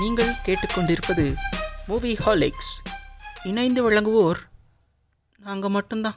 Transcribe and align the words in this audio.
நீங்கள் 0.00 0.32
கேட்டுக்கொண்டிருப்பது 0.46 1.24
மூவி 1.88 2.10
ஹாலிக்ஸ் 2.24 2.70
இணைந்து 3.50 3.80
வழங்குவோர் 3.86 4.40
நாங்கள் 5.40 5.72
மட்டும்தான். 5.76 6.16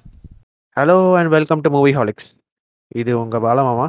Hello 0.77 0.97
and 1.19 1.31
welcome 1.35 1.63
to 1.65 1.69
movieholics 1.97 2.29
இது 2.95 3.11
உங்கள் 3.21 3.43
பாலமாமா. 3.45 3.87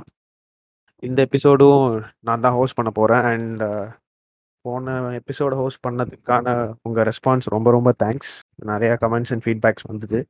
இந்த 1.03 1.19
எபிசோடும் 1.29 1.85
நான் 2.29 2.45
தான் 2.47 2.57
ஹோஸ்ட் 2.59 2.79
பண்ண 2.79 2.93
போகிறேன் 3.01 3.27
அண்ட் 3.33 3.63
uh, 3.69 3.85
போன 4.65 4.97
எபிசோட 5.21 5.53
ஹோஸ்ட் 5.63 5.83
பண்ணதுக்கான 5.87 6.57
உங்கள் 6.83 7.07
ரெஸ்பான்ஸ் 7.11 7.53
ரொம்ப 7.57 7.71
ரொம்ப 7.71 7.93
தேங்க்ஸ் 8.05 8.33
நிறையா 8.73 8.97
கமெண்ட்ஸ் 9.05 9.35
அண்ட் 9.35 9.47
ஃபீட்பேக்ஸ் 9.47 9.89
வந்தது. 9.93 10.21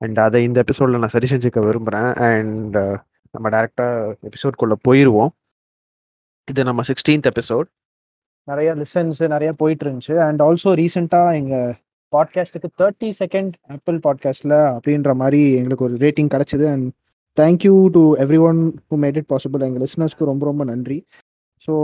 அண்ட் 0.00 0.20
அதை 0.26 0.42
இந்த 0.44 0.60
எபிசோடில் 0.66 1.02
நான் 1.04 1.16
சரி 1.18 1.30
செஞ்சுக்க 1.34 1.68
விரும்புகிறேன் 1.68 2.10
அண்ட் 2.30 2.76
uh, 2.76 2.96
நம்ம 3.34 3.48
டேரெக்டாக 3.56 4.16
எபிசோட்குள்ளே 4.30 4.78
போயிடுவோம் 4.88 5.32
இது 6.48 6.62
நம்ம 6.64 6.82
சிக்ஸ்டீன்த் 6.88 7.30
எபிசோட் 7.34 7.68
நிறைய 8.48 8.70
லிசன்ஸ் 8.74 9.20
நிறைய 9.34 9.50
போயிட்டு 9.52 9.84
இருந்துச்சு 9.86 10.14
அண்ட் 10.26 10.40
ஆல்சோ 10.42 10.70
ரீசெண்டாக 10.80 11.36
எங்கள் 11.40 11.72
பாட்காஸ்ட்டுக்கு 12.12 12.68
தேர்ட்டி 12.80 13.08
செகண்ட் 13.20 13.52
ஆப்பிள் 13.74 13.98
பாட்காஸ்ட்டில் 14.06 14.56
அப்படின்ற 14.74 15.14
மாதிரி 15.14 15.40
எங்களுக்கு 15.52 15.84
ஒரு 15.84 15.96
ரேட்டிங் 15.96 16.32
கிடச்சிது. 16.34 16.66
And 16.74 16.88
thank you 17.36 17.74
to 17.88 18.02
everyone 18.48 18.60
who 18.90 18.96
made 19.04 19.18
it 19.20 19.30
possible 19.32 19.66
எங்கள் 19.68 19.82
லிசனர்ஸ்க்கு 19.84 20.30
ரொம்ப 20.30 20.44
ரொம்ப 20.46 20.64
நன்றி. 20.64 20.98
ஸோ 21.68 21.74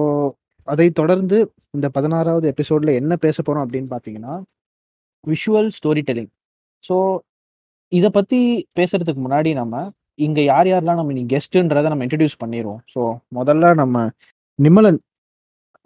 அதை 0.68 0.90
தொடர்ந்து 0.90 1.36
இந்த 1.70 1.86
பதினாறாவது 1.88 2.46
எபிசோடில் 2.48 2.98
என்ன 3.00 3.16
பேச 3.16 3.36
போகிறோம் 3.42 3.64
அப்படின்னு 3.64 3.90
பார்த்தீங்கன்னா 3.90 4.34
விஷுவல் 5.26 5.70
ஸ்டோரி 5.78 6.02
டெல்லிங் 6.08 6.32
ஸோ 6.84 6.96
இதை 7.92 8.10
பற்றி 8.10 8.40
பேசுகிறதுக்கு 8.80 9.22
முன்னாடி 9.24 9.50
நம்ம 9.54 9.76
இங்கே 10.14 10.44
யார் 10.44 10.66
யாரெல்லாம் 10.66 11.00
நம்ம 11.00 11.12
இனி 11.12 11.24
கெஸ்ட்டுன்றதை 11.34 11.88
நம்ம 11.88 12.04
இன்ட்ரடியூஸ் 12.04 12.40
பண்ணிடுவோம் 12.44 12.80
ஸோ 12.94 13.02
முதல்ல 13.34 13.74
நம்ம 13.74 13.96
நிமலன். 14.58 14.98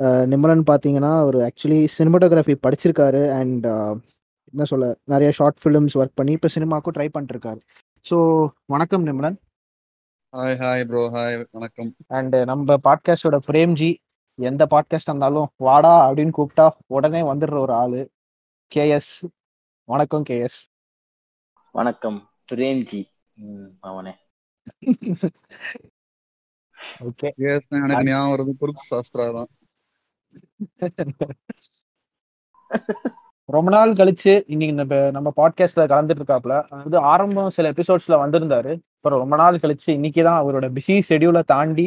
அஹ் 0.03 0.27
நிமலன் 0.33 0.65
பார்த்தீங்கன்னா 0.71 1.19
அவர் 1.19 1.37
ஆக்சுவலி 1.47 1.81
சினிமாட்டோகிராஃபி 1.99 2.55
படிச்சிருக்காரு 2.67 3.23
அண்ட் 3.41 3.67
என்ன 4.53 4.65
சொல்ல 4.65 4.87
நிறைய 5.05 5.31
ஷார்ட் 5.33 5.61
ஃபிலிம்ஸ் 5.63 5.97
ஒர்க் 6.01 6.15
பண்ணி 6.15 6.33
இப்போ 6.33 6.49
சினிமாவுக்கும் 6.55 6.97
ட்ரை 6.97 7.09
பண்ணிருக்காரு. 7.19 7.61
ஸோ 8.07 8.17
வணக்கம் 8.67 9.05
Nimalan. 9.07 9.37
Hi 10.33 10.57
hi 10.63 10.85
bro 10.85 11.03
hi 11.09 11.47
வணக்கம். 11.51 11.91
அண்ட் 12.09 12.37
நம்ம 12.45 12.77
பாட்காஸ்டோட 12.89 13.39
பிரேம்ஜி 13.47 13.91
எந்த 14.39 14.67
பாட்காஸ்ட் 14.71 15.11
இருந்தாலும் 15.11 15.49
வாடா 15.57 15.95
அப்படின்னு 16.11 16.37
கூப்பிட்டா 16.39 16.67
உடனே 16.87 17.23
வந்துடுற 17.23 17.59
ஒரு 17.59 17.75
ஆளு 17.75 18.03
கேஎஸ் 18.73 19.13
வணக்கம் 19.89 20.25
கேஎஸ் 20.31 20.61
வணக்கம். 21.75 22.19
பிரேம்ஜி 22.53 23.03
அவனே. 23.81 24.15
ஓகே 27.07 27.29
எனக்கு 27.37 28.05
ஞாபகம் 28.05 28.33
வருது 28.33 28.53
குறுக்கு 28.59 28.83
சாஸ்திரா 28.91 29.27
தான். 29.35 29.51
ரொம்ப 33.49 33.69
நாள் 33.71 33.91
கழிச்சு 33.93 34.33
இன்னைக்கு 34.53 34.75
இந்த 34.75 34.85
நம்ம 35.11 35.29
பாட்காஸ்ட்ல 35.37 35.85
கலந்துட்டு 35.93 36.23
இருக்காப்ல 36.23 36.55
அதாவது 36.71 36.97
ஆரம்பம் 37.11 37.51
சில 37.57 37.71
எபிசோட்ஸ்ல 37.73 38.17
வந்திருந்தாரு. 38.23 38.73
அப்புறம் 38.97 39.21
ரொம்ப 39.21 39.37
நாள் 39.37 39.63
கழிச்சு 39.63 39.89
இன்னைக்கு 39.97 40.23
தான் 40.23 40.41
அவரோட 40.43 40.67
பிஸி 40.77 40.97
ஷெடியூலை 41.09 41.43
தாண்டி 41.45 41.87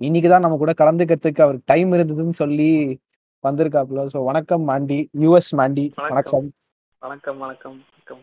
இன்னைக்கு 0.00 0.28
தான் 0.28 0.44
நம்ம 0.44 0.56
கூட 0.56 0.72
கலந்துக்கிறதுக்கு 0.72 1.44
அவருக்கு 1.44 1.70
டைம் 1.72 1.92
இருந்ததுன்னு 1.92 2.36
சொல்லி 2.42 2.70
வந்திருக்காப்ல 3.44 4.02
ஸோ 4.14 4.20
வணக்கம் 4.24 4.64
மாண்டி 4.70 4.98
யூஎஸ் 5.24 5.52
மாண்டி 5.60 5.84
வணக்கம். 6.06 6.48
வணக்கம் 7.02 7.38
வணக்கம் 7.38 7.76
வணக்கம். 7.84 8.22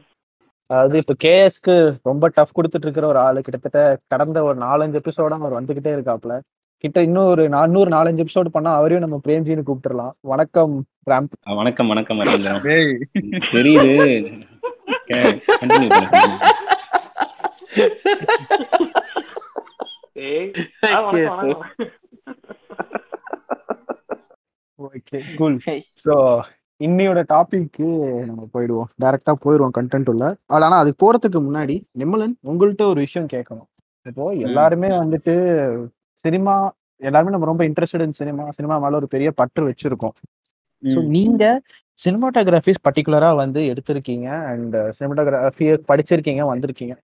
அதாவது 0.70 0.98
இப்போ 1.04 1.16
கேஎஸ்க்கு 1.24 1.74
ரொம்ப 2.04 2.30
டஃப் 2.38 2.56
கொடுத்துட்டு 2.58 2.88
இருக்கிற 2.88 3.08
ஒரு 3.08 3.20
ஆளு. 3.20 3.40
கிட்டத்தட்ட 3.42 3.80
கடந்த 4.14 4.38
ஒரு 4.50 4.58
நாலஞ்சு 4.60 5.00
எபிசோட 5.02 5.34
அவர் 5.42 5.58
வந்துகிட்டே 5.60 5.94
இருக்காப்ல 5.98 6.36
கிட்ட 6.84 7.02
இன்னும் 7.02 7.26
ஒரு 7.26 7.50
நானூறு 7.50 7.90
நாலஞ்சு 7.92 8.24
எபிசோடு 8.24 8.50
பண்ணா 8.52 8.72
அவரையும் 8.76 9.04
நம்ம 9.06 9.18
பிரேம்ஜின்னு 9.28 9.64
கூப்பிட்டுறலாம். 9.68 10.14
வணக்கம் 10.22 10.74
ராம். 11.10 11.30
ஆ, 11.48 11.54
வணக்கம் 11.54 11.88
வணக்கம் 11.88 12.20
தெரியுது. 13.54 13.94
Okay 24.80 25.22
cool. 25.38 25.58
ஸோ 26.06 26.14
இன்னையோட 26.80 27.20
டாபிக்கு 27.34 27.88
நம்ம 28.26 28.50
போயிடுவோம். 28.54 28.90
டைரக்டா 29.02 29.36
போயிடுவோம் 29.46 29.76
கண்டென்ட் 29.80 30.10
உள்ள. 30.10 30.24
அது 30.46 30.66
ஆனா 30.66 30.78
அதுக்கு 30.78 31.02
போறதுக்கு 31.04 31.42
முன்னாடி 31.48 31.76
நிம்மலன் 32.00 32.38
உங்கள்கிட்ட 32.48 32.86
ஒரு 32.86 33.00
விஷயம் 33.00 33.34
கேட்கணும். 33.34 33.68
இப்போ 34.06 34.26
எல்லாருமே 34.48 34.88
வந்துட்டு 34.88 35.36
சினிமா 36.26 36.56
எல்லாருமே 37.02 37.32
நம்ம 37.32 37.50
ரொம்ப 37.52 37.64
இன்ட்ரெஸ்டட் 37.70 38.06
இன் 38.06 38.18
சினிமா 38.20 38.44
சினிமா 38.58 38.76
மேல 38.84 38.98
ஒரு 39.02 39.08
பெரிய 39.14 39.30
பற்று 39.40 39.64
வச்சிருக்கோம். 39.70 40.16
ஸோ. 40.84 41.00
நீங்க 41.16 41.44
சினிமாட்டோகிராஃபிஸ் 42.00 42.84
பர்டிகுலரா 42.88 43.32
வந்து 43.42 43.62
எடுத்திருக்கீங்க 43.72 44.28
அண்ட் 44.52 44.76
சினிமாட்டோகிராஃபியை 44.98 45.76
படிச்சிருக்கீங்க 45.92 46.44
வந்திருக்கீங்க. 46.52 46.96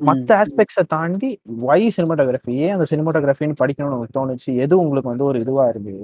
மற்ற 0.00 0.30
ஆஸ்பெக்ட்ஸை 0.42 0.84
தாண்டி 0.94 1.30
வை 1.64 1.80
சினிமாட்டோகிராஃபி 1.96 2.54
ஏன் 2.64 2.74
அந்த 2.76 2.86
சினிமாட்டோகிராஃபின்னு 2.92 3.60
படிக்கணும்னு 3.62 3.96
உங்களுக்கு 3.96 4.18
தோணுச்சு? 4.20 4.50
எது 4.64 4.74
உங்களுக்கு 4.84 5.12
வந்து 5.12 5.26
ஒரு 5.30 5.38
இதுவா 5.44 5.64
இருக்கு? 5.72 5.96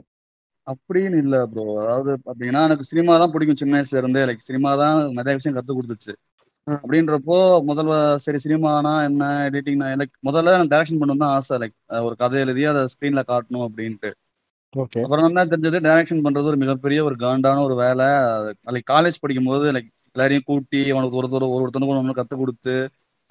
அப்படின்னு 0.66 1.18
இல்ல 1.24 1.36
ப்ரோ 1.52 1.64
அதாவது 1.82 2.12
பாத்தீங்கன்னா 2.26 2.62
எனக்கு 2.68 2.86
சினிமா 2.90 3.14
தான் 3.22 3.32
பிடிக்கும். 3.34 3.60
சின்ன 3.62 3.74
வயசுல 3.78 4.00
இருந்தே 4.02 4.22
லைக் 4.30 4.48
சினிமா 4.50 4.70
தான் 4.82 4.98
நிறைய 5.18 5.34
விஷயம் 5.40 5.56
கத்து 5.58 5.72
கொடுத்துச்சு. 5.78 6.14
அப்படின்றப்போ 6.66 7.36
முதல்ல 7.70 7.94
சரி 8.25 8.38
சினிமானா 8.44 8.92
என்ன 9.08 9.25
எடிட்டிங்னா 9.48 9.88
லைக் 10.00 10.14
முதல்ல 10.28 10.54
எனக்கு 10.56 10.72
டைரக்ஷன் 10.75 11.00
பண்ணணும் 11.00 11.22
தான் 11.25 11.34
ஆசை 11.38 11.56
லைக் 11.62 11.75
ஒரு 12.06 12.14
கதை 12.22 12.38
எழுதி 12.44 12.62
அதை 12.70 12.82
ஸ்க்ரீன்ல 12.92 13.22
காட்டணும் 13.30 13.64
அப்படின்ட்டு. 13.66 14.10
ஓகே 14.75 15.00
அப்புறம் 15.04 15.36
தான் 15.38 15.50
தெரிஞ்சது 15.52 15.78
டைரக்ஷன் 15.86 16.25
பண்றது 16.26 16.50
ஒரு 16.52 16.58
மிகப்பெரிய 16.62 17.00
ஒரு 17.08 17.16
காண்டான 17.25 17.62
ஒரு 17.69 17.75
வேலை. 17.84 18.08
லைக் 18.75 18.91
காலேஜ் 18.92 19.22
படிக்கும் 19.25 19.50
போது 19.50 19.66
லைக் 19.76 19.91
எல்லாரையும் 20.16 20.47
கூட்டி 20.50 20.80
அவனுக்கு 20.94 21.19
ஒருத்தர் 21.20 21.47
ஒரு 21.48 21.62
ஒருத்தனுக்கு 21.64 21.94
ஒன்று 21.94 22.19
கத்து 22.20 22.36
கொடுத்து 22.42 22.75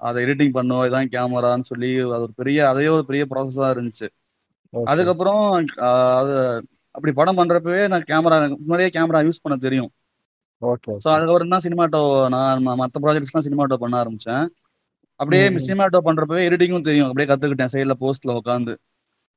அதை 0.00 0.18
எடிட்டிங் 0.24 0.54
பண்ணுவோம் 0.58 0.86
இதான் 0.88 1.10
கேமரான்னு 1.14 1.68
சொல்லி 1.72 1.90
அது 2.06 2.22
ஒரு 2.26 2.34
பெரிய 2.40 2.58
அதே 2.72 2.86
ஒரு 2.96 3.04
பெரிய 3.10 3.24
ப்ராசஸா 3.32 3.68
இருந்துச்சு. 3.74 4.06
அதுக்கப்புறம் 4.72 5.42
அது 6.20 6.32
அப்படி 6.94 7.12
படம் 7.20 7.38
பண்றப்பவே 7.40 7.82
நான் 7.92 8.08
கேமரா 8.10 8.36
முன்னாடியே 8.56 8.90
கேமரா 8.96 9.20
யூஸ் 9.28 9.44
பண்ண 9.44 9.56
தெரியும். 9.66 9.90
ஸோ 11.04 11.08
அதுக்கப்புறம் 11.08 11.48
தான் 11.48 11.64
சினிமாட்டோ 11.64 12.00
நான் 12.28 12.62
ம- 12.66 12.76
மத்த 12.80 12.98
ப்ராஜெக்ட்ஸ்லாம் 13.02 13.46
சினிமாட்டோ 13.46 13.74
பண்ண 13.74 14.04
ஆரம்பிச்சேன். 14.04 14.44
அப்படியே. 15.20 15.44
சினிமாட்டோ 15.66 15.98
பண்றப்பவே 16.04 16.42
எடிட்டிங்கும் 16.48 16.80
தெரியும். 16.80 17.08
அப்படியே 17.08 17.28
கத்துக்கிட்டேன் 17.32 17.72
சைடில் 17.72 18.00
போஸ்ட்ல 18.00 18.38
உட்காந்து 18.40 18.74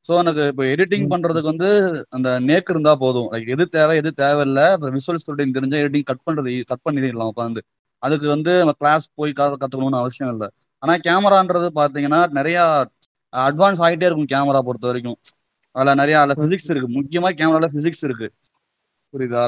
ஸோ 0.09 0.17
எனக்கு 0.17 0.47
இப்போ 0.47 0.63
எடிட்டிங். 0.63 1.07
பண்றதுக்கு 1.09 1.49
வந்து 1.51 1.69
அந்த 2.09 2.39
நேக்கு 2.39 2.69
இருந்தா 2.69 2.95
போதும். 2.95 3.31
லைக் 3.31 3.47
எது 3.47 3.67
தேவை 3.67 3.95
எது 3.95 4.13
தேவையில்ல. 4.17 4.73
இப்போ 4.73 4.89
விஷுவல் 4.89 5.21
ஸ்டூடிங் 5.23 5.55
தெரிஞ்ச 5.57 5.75
எடிட்டிங் 5.83 6.03
கட் 6.03 6.23
பண்றது 6.25 6.63
கட் 6.65 6.83
பண்ணிடலாம் 6.85 7.31
உட்காந்து 7.35 7.61
அதுக்கு 8.03 8.27
வந்து 8.27 8.57
நம்ம 8.57 8.71
கிளாஸ் 8.71 9.07
போய் 9.15 9.33
கத்துக்கணும்னு 9.35 10.01
அவசியம் 10.03 10.31
இல்லை. 10.31 10.47
ஆனா 10.83 10.93
கேமரான்றது 10.97 11.67
பாத்தீங்கன்னா 11.75 12.29
நிறைய 12.29 12.57
அட்வான்ஸ் 13.33 13.81
ஆகிட்டே 13.85 14.07
இருக்கும் 14.09 14.31
கேமரா 14.33 14.59
பொறுத்த 14.59 14.87
வரைக்கும். 14.87 15.17
அதுல 15.71 15.93
நிறைய 15.95 16.19
அதுல 16.19 16.33
பிசிக்ஸ் 16.41 16.69
இருக்கு. 16.69 17.01
முக்கியமா 17.01 17.29
கேமரால 17.33 17.67
பிசிக்ஸ் 17.73 18.03
இருக்கு. 18.03 18.27
புரியுதா? 19.13 19.41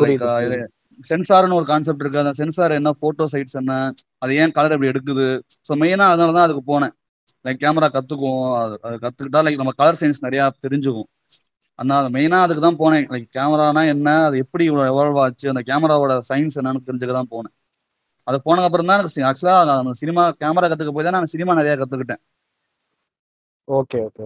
லைக். 0.52 0.79
சென்சார்னு 1.00 1.58
ஒரு 1.60 1.66
கான்செப்ட் 1.66 2.02
இருக்கு. 2.04 2.22
அந்த 2.24 2.34
சென்சார் 2.40 2.74
என்ன? 2.78 2.90
போட்டோ 3.04 3.26
சைட்ஸ் 3.34 3.58
என்ன? 3.62 3.74
அது 4.24 4.32
ஏன் 4.42 4.54
கலர் 4.58 4.74
இப்படி 4.76 4.92
எடுக்குது? 4.94 5.28
ஸோ 5.68 5.74
மெயினா 5.84 6.06
அதனால 6.14 6.34
தான் 6.38 6.48
அதுக்கு 6.48 6.64
போனேன். 6.72 6.94
லைக் 7.46 7.62
கேமரா 7.64 7.88
கத்துக்குவோம். 7.96 8.48
அது 8.86 8.96
கத்துக்கிட்டா 9.06 9.42
லைக் 9.46 9.62
நம்ம 9.62 9.74
கலர் 9.82 10.00
சயின்ஸ் 10.02 10.26
நிறைய 10.28 10.44
தெரிஞ்சுக்கும். 10.66 11.10
அதனால 11.80 12.06
மெயினா 12.16 12.38
அதுக்கு 12.46 12.64
தான் 12.68 12.80
போனேன். 12.82 13.06
லைக் 13.14 13.28
கேமரானா 13.38 13.84
என்ன? 13.94 14.10
அது 14.28 14.38
எப்படி 14.44 14.64
இவ்வளோ 14.70 14.86
எவால்வ் 14.92 15.20
ஆச்சு? 15.26 15.48
அந்த 15.54 15.62
கேமராவோட 15.70 16.14
சயின்ஸ் 16.32 16.60
என்னன்னு 16.62 16.86
தெரிஞ்சுக்க 16.88 17.14
தான் 17.20 17.32
போனேன். 17.36 17.56
அது 18.28 18.38
போனதுக்கு 18.46 18.70
அப்புறம் 18.70 18.90
தான் 18.90 19.00
எனக்கு 19.00 19.28
ஆக்சுவலா 19.30 19.56
நான் 19.70 20.00
சினிமா 20.02 20.24
கேமரா 20.42 20.68
கத்துக்க 20.72 20.94
போய் 20.98 21.08
தான் 21.08 21.18
நான் 21.18 21.34
சினிமா 21.36 21.54
நிறைய 21.60 21.76
கத்துக்கிட்டேன். 21.82 22.22
ஓகே 23.68 24.00
ஓகே 24.08 24.26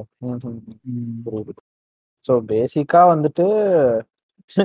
ஸோ 2.25 2.33
பேசிக்கா 2.51 3.01
வந்துட்டு 3.13 3.45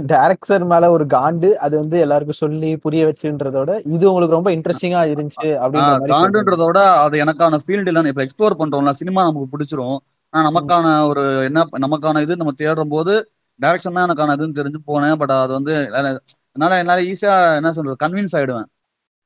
டைரக்டர் 0.09 0.65
மேல 0.65 0.85
ஒரு 0.91 1.05
காண்டு 1.13 1.49
அது 1.65 1.75
வந்து 1.81 1.97
எல்லாருக்கும் 2.05 2.41
சொல்லி 2.41 2.71
புரிய 2.85 3.03
வச்சுன்றதோட 3.09 3.71
இது 3.95 4.05
உங்களுக்கு 4.11 4.37
ரொம்ப 4.37 4.51
இன்ட்ரெஸ்டிங்கா 4.57 5.03
இருந்துச்சு 5.13 5.49
அப்படின்ற 5.57 5.85
மாதிரி 5.93 6.13
சொல்றீங்க. 6.13 6.17
காண்டுன்றத 6.17 6.63
விட 6.65 6.81
அது 7.05 7.17
எனக்கான 7.25 7.61
ஃபீல்டு 7.65 7.91
இல்லைன்னு 7.93 8.13
இப்போ 8.13 8.25
எக்ஸ்ப்ளோர் 8.27 8.59
பண்றோம்ல 8.61 8.93
சினிமா 9.01 9.23
நமக்கு 9.23 9.53
பிடிச்சிரும். 9.55 9.99
ஆனா 10.33 10.43
நமக்கான 10.49 10.87
ஒரு 11.11 11.25
என்ன 11.49 11.61
நமக்கான 11.85 12.23
இது 12.27 12.35
நம்ம 12.37 12.55
தேடும் 12.59 12.93
போது 12.95 13.13
டைரக்ஷன் 13.61 13.97
தான் 13.97 14.07
எனக்கான 14.09 14.35
இதுன்னு 14.37 14.59
தெரிஞ்சு 14.59 14.81
போனேன். 14.89 15.17
பட் 15.21 15.35
அது 15.37 15.53
வந்து 15.59 15.73
என்னால- 15.89 16.13
என்னால 16.57 16.79
என்னால 16.83 17.01
ஈஸியா 17.11 17.33
என்ன 17.59 17.73
சொல்றது 17.73 17.97
கன்வின்ஸ் 18.05 18.37
ஆயிடுவேன். 18.39 18.69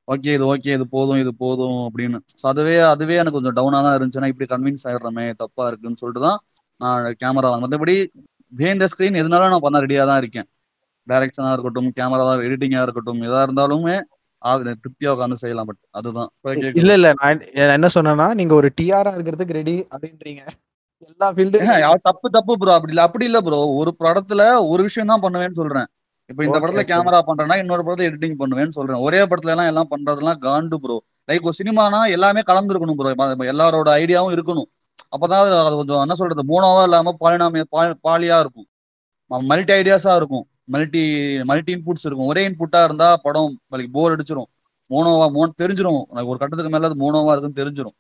ஓகே 0.09 0.31
இது 0.37 0.45
ஓகே 0.49 0.71
இது 0.77 0.87
போதும் 0.91 1.21
இது 1.21 1.33
போதும் 1.37 1.79
அப்படின்னு. 1.87 2.19
ஸோ 2.35 2.47
அதுவே 2.53 2.75
அதுவே 2.89 3.15
எனக்கு 3.17 3.39
கொஞ்சம் 3.39 3.57
டவுனா 3.59 3.81
தான் 3.85 3.97
இருந்துச்சுன்னா 3.99 4.31
இப்படி 4.33 4.49
கன்வின்ஸ் 4.53 4.85
ஆயிடுறமே 4.89 5.25
தப்பா 5.43 5.65
இருக்குன்னு 5.69 6.01
சொல்லிட்டு 6.03 6.25
தான் 6.27 6.39
நான் 6.81 7.05
கேமரா 7.21 7.51
மற்றபடி 7.63 7.95
பிஹைண்ட் 8.53 8.83
த 8.83 8.89
ஸ்க்ரீன் 8.93 9.21
எதுனாலும் 9.21 9.53
நான் 9.53 9.65
பண்ண 9.67 9.81
ரெடியா 9.81 10.03
தான் 10.07 10.21
இருக்கேன். 10.23 10.49
டைரக்ஷனா 11.07 11.53
இருக்கட்டும் 11.53 11.89
கேமரா 11.99 12.25
எடிட்டிங்கா 12.49 12.83
இருக்கட்டும் 12.83 13.23
எதா 13.29 13.41
இருந்தாலுமே 13.47 13.97
திருப்தியா 14.83 15.11
உட்காந்து 15.15 15.41
செய்யலாம் 15.43 15.69
பட் 15.69 15.81
அதுதான். 15.91 16.31
இல்ல 16.81 16.93
இல்ல 16.99 17.09
நான் 17.21 17.43
என்ன- 17.75 17.93
சொன்னேன்னா 17.97 18.27
நீங்க 18.41 18.55
ஒரு 18.55 18.69
டிஆரா 18.79 19.11
இருக்கிறதுக்கு 19.17 19.59
ரெடி 19.59 19.75
அப்படின்றீங்க. 19.93 20.43
எல்லா 21.09 21.29
அது 21.91 22.01
தப்பு 22.09 22.27
தப்பு 22.31 22.53
ப்ரோ 22.61 22.73
அப்படி 22.75 22.93
இல்ல 22.95 23.03
அப்படி 23.03 23.25
இல்ல 23.25 23.39
ப்ரோ 23.41 23.61
ஒரு 23.81 23.91
படத்துல 24.01 24.43
ஒரு 24.73 24.83
விஷயம் 24.89 25.11
தான் 25.13 25.23
பண்ணுவேன்னு 25.25 25.59
சொல்றேன். 25.61 25.89
இப்போ 26.31 26.43
இந்த 26.45 26.59
படத்துல. 26.59 26.83
கேமரா 26.91 27.21
பண்றேன்னா 27.29 27.57
இன்னொரு 27.63 27.83
படத்துல 27.87 28.09
எடிட்டிங் 28.11 28.37
பண்ணுவேன்னு 28.43 28.77
சொல்றேன். 28.79 29.01
ஒரே 29.07 29.21
படத்துல 29.23 29.55
எல்லாம் 29.55 29.71
எல்லாம் 29.73 29.91
பண்றதெல்லாம் 29.91 30.41
காண்டு 30.45 30.77
ப்ரோ 30.85 30.97
லைக் 31.29 31.47
ஒரு 31.49 31.57
சினிமானா 31.59 32.01
எல்லாமே 32.17 32.43
கலந்துருக்கணும் 32.51 32.99
ப்ரோ 33.01 33.11
எல்லாரோட 33.53 33.89
ஐடியாவும் 34.01 34.35
இருக்கணும். 34.37 34.69
அப்பதான் 35.13 35.43
அது 35.67 35.77
கொஞ்சம் 35.81 36.03
என்ன 36.05 36.15
சொல்றது 36.21 36.43
மூணாவா 36.53 36.83
இல்லாம 36.89 37.15
பாலினாமிய 37.23 37.65
பாலியா 38.09 38.39
இருக்கும். 38.45 38.69
மல்டி 39.51 39.73
ஐடியாஸா 39.81 40.15
இருக்கும். 40.21 40.45
மல்டி 40.75 41.03
மல்டி 41.51 41.73
இன்புட்ஸ் 41.77 42.07
இருக்கும். 42.09 42.31
ஒரே 42.33 42.43
இன்புட்டா 42.49 42.81
இருந்தா 42.89 43.09
படம் 43.27 43.55
போர் 43.97 44.15
அடிச்சிரும். 44.15 44.49
மோனோவா 44.91 45.27
மோன் 45.37 45.61
தெரிஞ்சிரும். 45.63 46.03
எனக்கு 46.13 46.33
ஒரு 46.33 46.41
கட்டத்துக்கு 46.41 46.73
மேல 46.75 46.89
அது 46.91 47.03
மோனோவா 47.05 47.33
இருக்குன்னு 47.35 47.61
தெரிஞ்சிரும். 47.61 47.97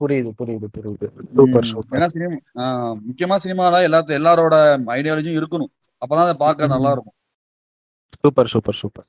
புரியுது 0.00 0.30
புரியுது 0.40 0.66
புரியுது. 0.76 1.06
சூப்பர். 1.38 1.66
சூப்பர். 1.70 1.96
ஏன்னா 1.96 2.08
சினிமா 2.14 2.66
முக்கியமா 3.08 3.36
சினிமால 3.44 3.80
எல்லாத்த 3.88 4.18
எல்லாரோட 4.20 4.54
ஐடியாலஜியும் 4.98 5.38
இருக்கணும். 5.40 5.72
அப்பதான் 6.02 6.26
அதை 6.26 6.36
பார்க்க 6.44 6.74
நல்லா 6.74 6.92
இருக்கும். 6.96 7.16
Super 8.22 8.50
super 8.52 8.78
super. 8.80 9.06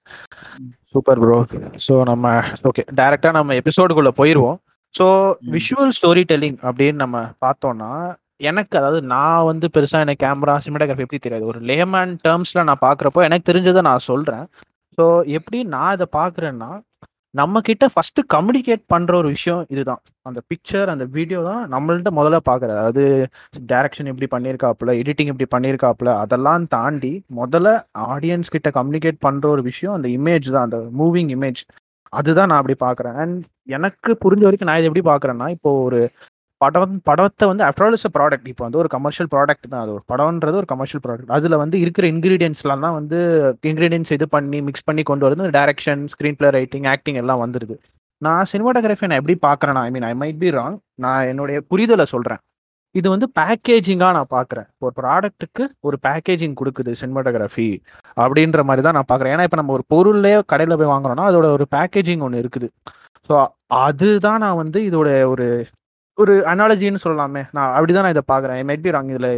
Super 0.93 1.19
bro 1.21 1.37
so 1.85 1.93
நம்ம 2.09 2.25
ஓகே 2.69 2.83
டைரக்டா 2.99 3.29
நம்ம 3.37 3.55
எபிசோடுக்குள்ள 3.61 4.11
போயிடுவோம் 4.19 4.59
ஸோ. 4.95 5.05
விஷுவல் 5.55 5.93
ஸ்டோரி 5.97 6.23
டெல்லிங் 6.31 6.59
அப்படின்னு 6.67 7.03
நம்ம 7.03 7.17
பார்த்தோம்னா 7.45 7.91
எனக்கு 8.49 8.75
அதாவது 8.79 8.99
நான் 9.13 9.47
வந்து 9.49 9.65
பெருசா 9.75 9.97
எனக்கு 10.05 10.23
கேமரா 10.25 10.53
சினிமாட்டோகிராஃபி 10.63 11.05
எப்படி 11.05 11.21
தெரியாது. 11.21 11.45
ஒரு 11.51 11.59
லேமேன் 11.69 12.13
டேர்ம்ஸ்ல 12.25 12.63
நான் 12.69 12.85
பார்க்குறப்போ 12.87 13.21
எனக்கு 13.27 13.49
தெரிஞ்சதை 13.49 13.81
நான் 13.89 14.07
சொல்றேன். 14.11 14.45
ஸோ 14.97 15.03
எப்படி 15.37 15.59
நான் 15.75 15.93
இதை 15.97 16.07
பார்க்குறேன்னா 16.19 16.71
நம்ம 17.33 17.59
கிட்ட 17.67 17.85
ஃபர்ஸ்ட் 17.93 18.19
கம்யூனிகேட் 18.33 18.81
பண்ற 18.93 19.11
ஒரு 19.19 19.29
விஷயம் 19.35 19.61
இதுதான். 19.73 20.01
அந்த 20.25 20.39
பிக்சர் 20.49 20.89
அந்த 20.93 21.05
வீடியோ 21.13 21.39
தான் 21.49 21.61
நம்மள்ட்ட 21.73 22.11
முதல்ல 22.17 22.39
பார்க்குறது 22.49 22.73
அதாவது 22.75 23.03
டைரக்ஷன் 23.71 24.09
இப்படி 24.11 24.27
பண்ணியிருக்காப்புல 24.33 24.95
எடிட்டிங் 25.01 25.31
இப்படி 25.33 25.47
பண்ணியிருக்காப்புல 25.55 26.15
அதெல்லாம் 26.23 26.65
தாண்டி 26.75 27.13
முதல்ல 27.39 27.71
ஆடியன்ஸ் 28.07 28.53
கிட்ட 28.55 28.71
கம்யூனிகேட் 28.79 29.23
பண்ற 29.27 29.47
ஒரு 29.49 29.63
விஷயம் 29.69 29.95
அந்த 29.97 30.09
இமேஜ் 30.17 30.49
தான் 30.55 30.67
அந்த 30.67 30.79
மூவிங் 31.01 31.31
இமேஜ் 31.37 31.61
அதுதான் 32.13 32.49
நான் 32.49 32.61
அப்படி 32.61 32.75
பார்க்குறேன் 32.81 33.17
அண்ட் 33.21 33.37
எனக்கு 33.69 34.11
புரிஞ்ச 34.23 34.43
வரைக்கும் 34.47 34.69
நான் 34.69 34.79
இதை 34.79 34.89
எப்படி 34.89 35.05
பார்க்குறேன்னா 35.09 35.47
இப்போ 35.55 35.71
ஒரு 35.85 35.99
படம் 36.61 36.95
படத்தை 37.01 37.45
வந்து 37.49 37.63
ஆஃப்டர் 37.67 37.95
இஸ் 37.97 38.07
ப்ராடக்ட் 38.17 38.49
இப்போ 38.51 38.63
வந்து 38.65 38.77
ஒரு 38.77 38.89
கமர்ஷியல் 38.89 39.29
ப்ராடக்ட் 39.31 39.71
தான் 39.71 39.83
அது. 39.83 39.93
ஒரு 39.93 40.03
படம்ன்றது 40.09 40.59
ஒரு 40.59 40.69
கமர்ஷியல் 40.73 41.03
ப்ராடக்ட் 41.05 41.31
அதில் 41.31 41.61
வந்து 41.61 41.77
இருக்கிற 41.79 42.05
இன்க்ரீடியன்ஸ்லாம் 42.07 42.83
தான் 42.85 42.97
வந்து 42.99 43.19
இன்க்ரீடியன்ஸ் 43.63 44.11
இது 44.11 44.27
பண்ணி 44.29 44.59
மிக்ஸ் 44.61 44.85
பண்ணி 44.85 45.03
கொண்டு 45.03 45.25
வரது 45.27 45.49
direction 45.57 46.03
screen 46.13 46.37
play 46.37 46.49
writing 46.49 46.87
acting 46.93 47.19
எல்லாம் 47.23 47.41
வந்துருது. 47.43 47.77
நான் 48.21 48.49
சினிமாட்டோகிராஃபி 48.51 49.09
நான் 49.09 49.21
எப்படி 49.21 49.37
பார்க்குறேன்னா 49.47 49.81
I 49.81 49.91
mean 49.91 50.07
I 50.09 50.13
might 50.21 50.39
be 50.39 50.51
wrong 50.51 50.75
நான் 50.97 51.27
என்னுடைய 51.27 51.59
புரிதலை 51.71 52.05
சொல்கிறேன் 52.05 52.41
இது 52.95 53.07
வந்து 53.13 53.27
பேக்கேஜிங்காக 53.39 54.15
நான் 54.17 54.33
பார்க்குறேன் 54.35 54.67
ஒரு 54.83 54.93
ப்ராடக்ட்டுக்கு 54.99 55.63
ஒரு 55.87 55.97
பேக்கேஜிங் 56.07 56.55
கொடுக்குது 56.61 56.91
சினிமாட்டோகிராஃபி 57.01 57.67
அப்படின்ற 58.17 58.63
மாதிரி 58.69 58.83
தான் 58.87 58.97
நான் 58.97 59.09
பார்க்குறேன் 59.11 59.33
ஏன்னா 59.35 59.45
இப்போ 59.47 59.59
நம்ம 59.59 59.73
ஒரு 59.77 59.85
பொருளே 59.93 60.33
கடையில் 60.51 60.77
போய் 60.79 60.91
வாங்குறோம்னா 60.93 61.27
அதோட 61.29 61.47
ஒரு 61.57 61.65
பேக்கேஜிங் 61.75 62.25
ஒன்று 62.27 62.41
இருக்குது. 62.43 62.67
ஸோ 63.29 63.35
அதுதான் 63.85 64.43
நான் 64.45 64.59
வந்து 64.63 64.79
இதோட 64.89 65.09
ஒரு 65.33 65.47
ஒரு 66.17 66.33
அனாலஜின்னு 66.53 67.03
சொல்லலாமே. 67.05 67.41
நான் 67.57 67.71
அப்படிதான் 67.77 68.05
நான் 68.05 68.15
இதை 68.15 68.25
பார்க்குறேன் 68.31 68.57
ஐ 68.61 68.63
மைட் 68.69 68.85
பி 68.85 68.93
ராங் 68.95 69.11
இதில் 69.13 69.31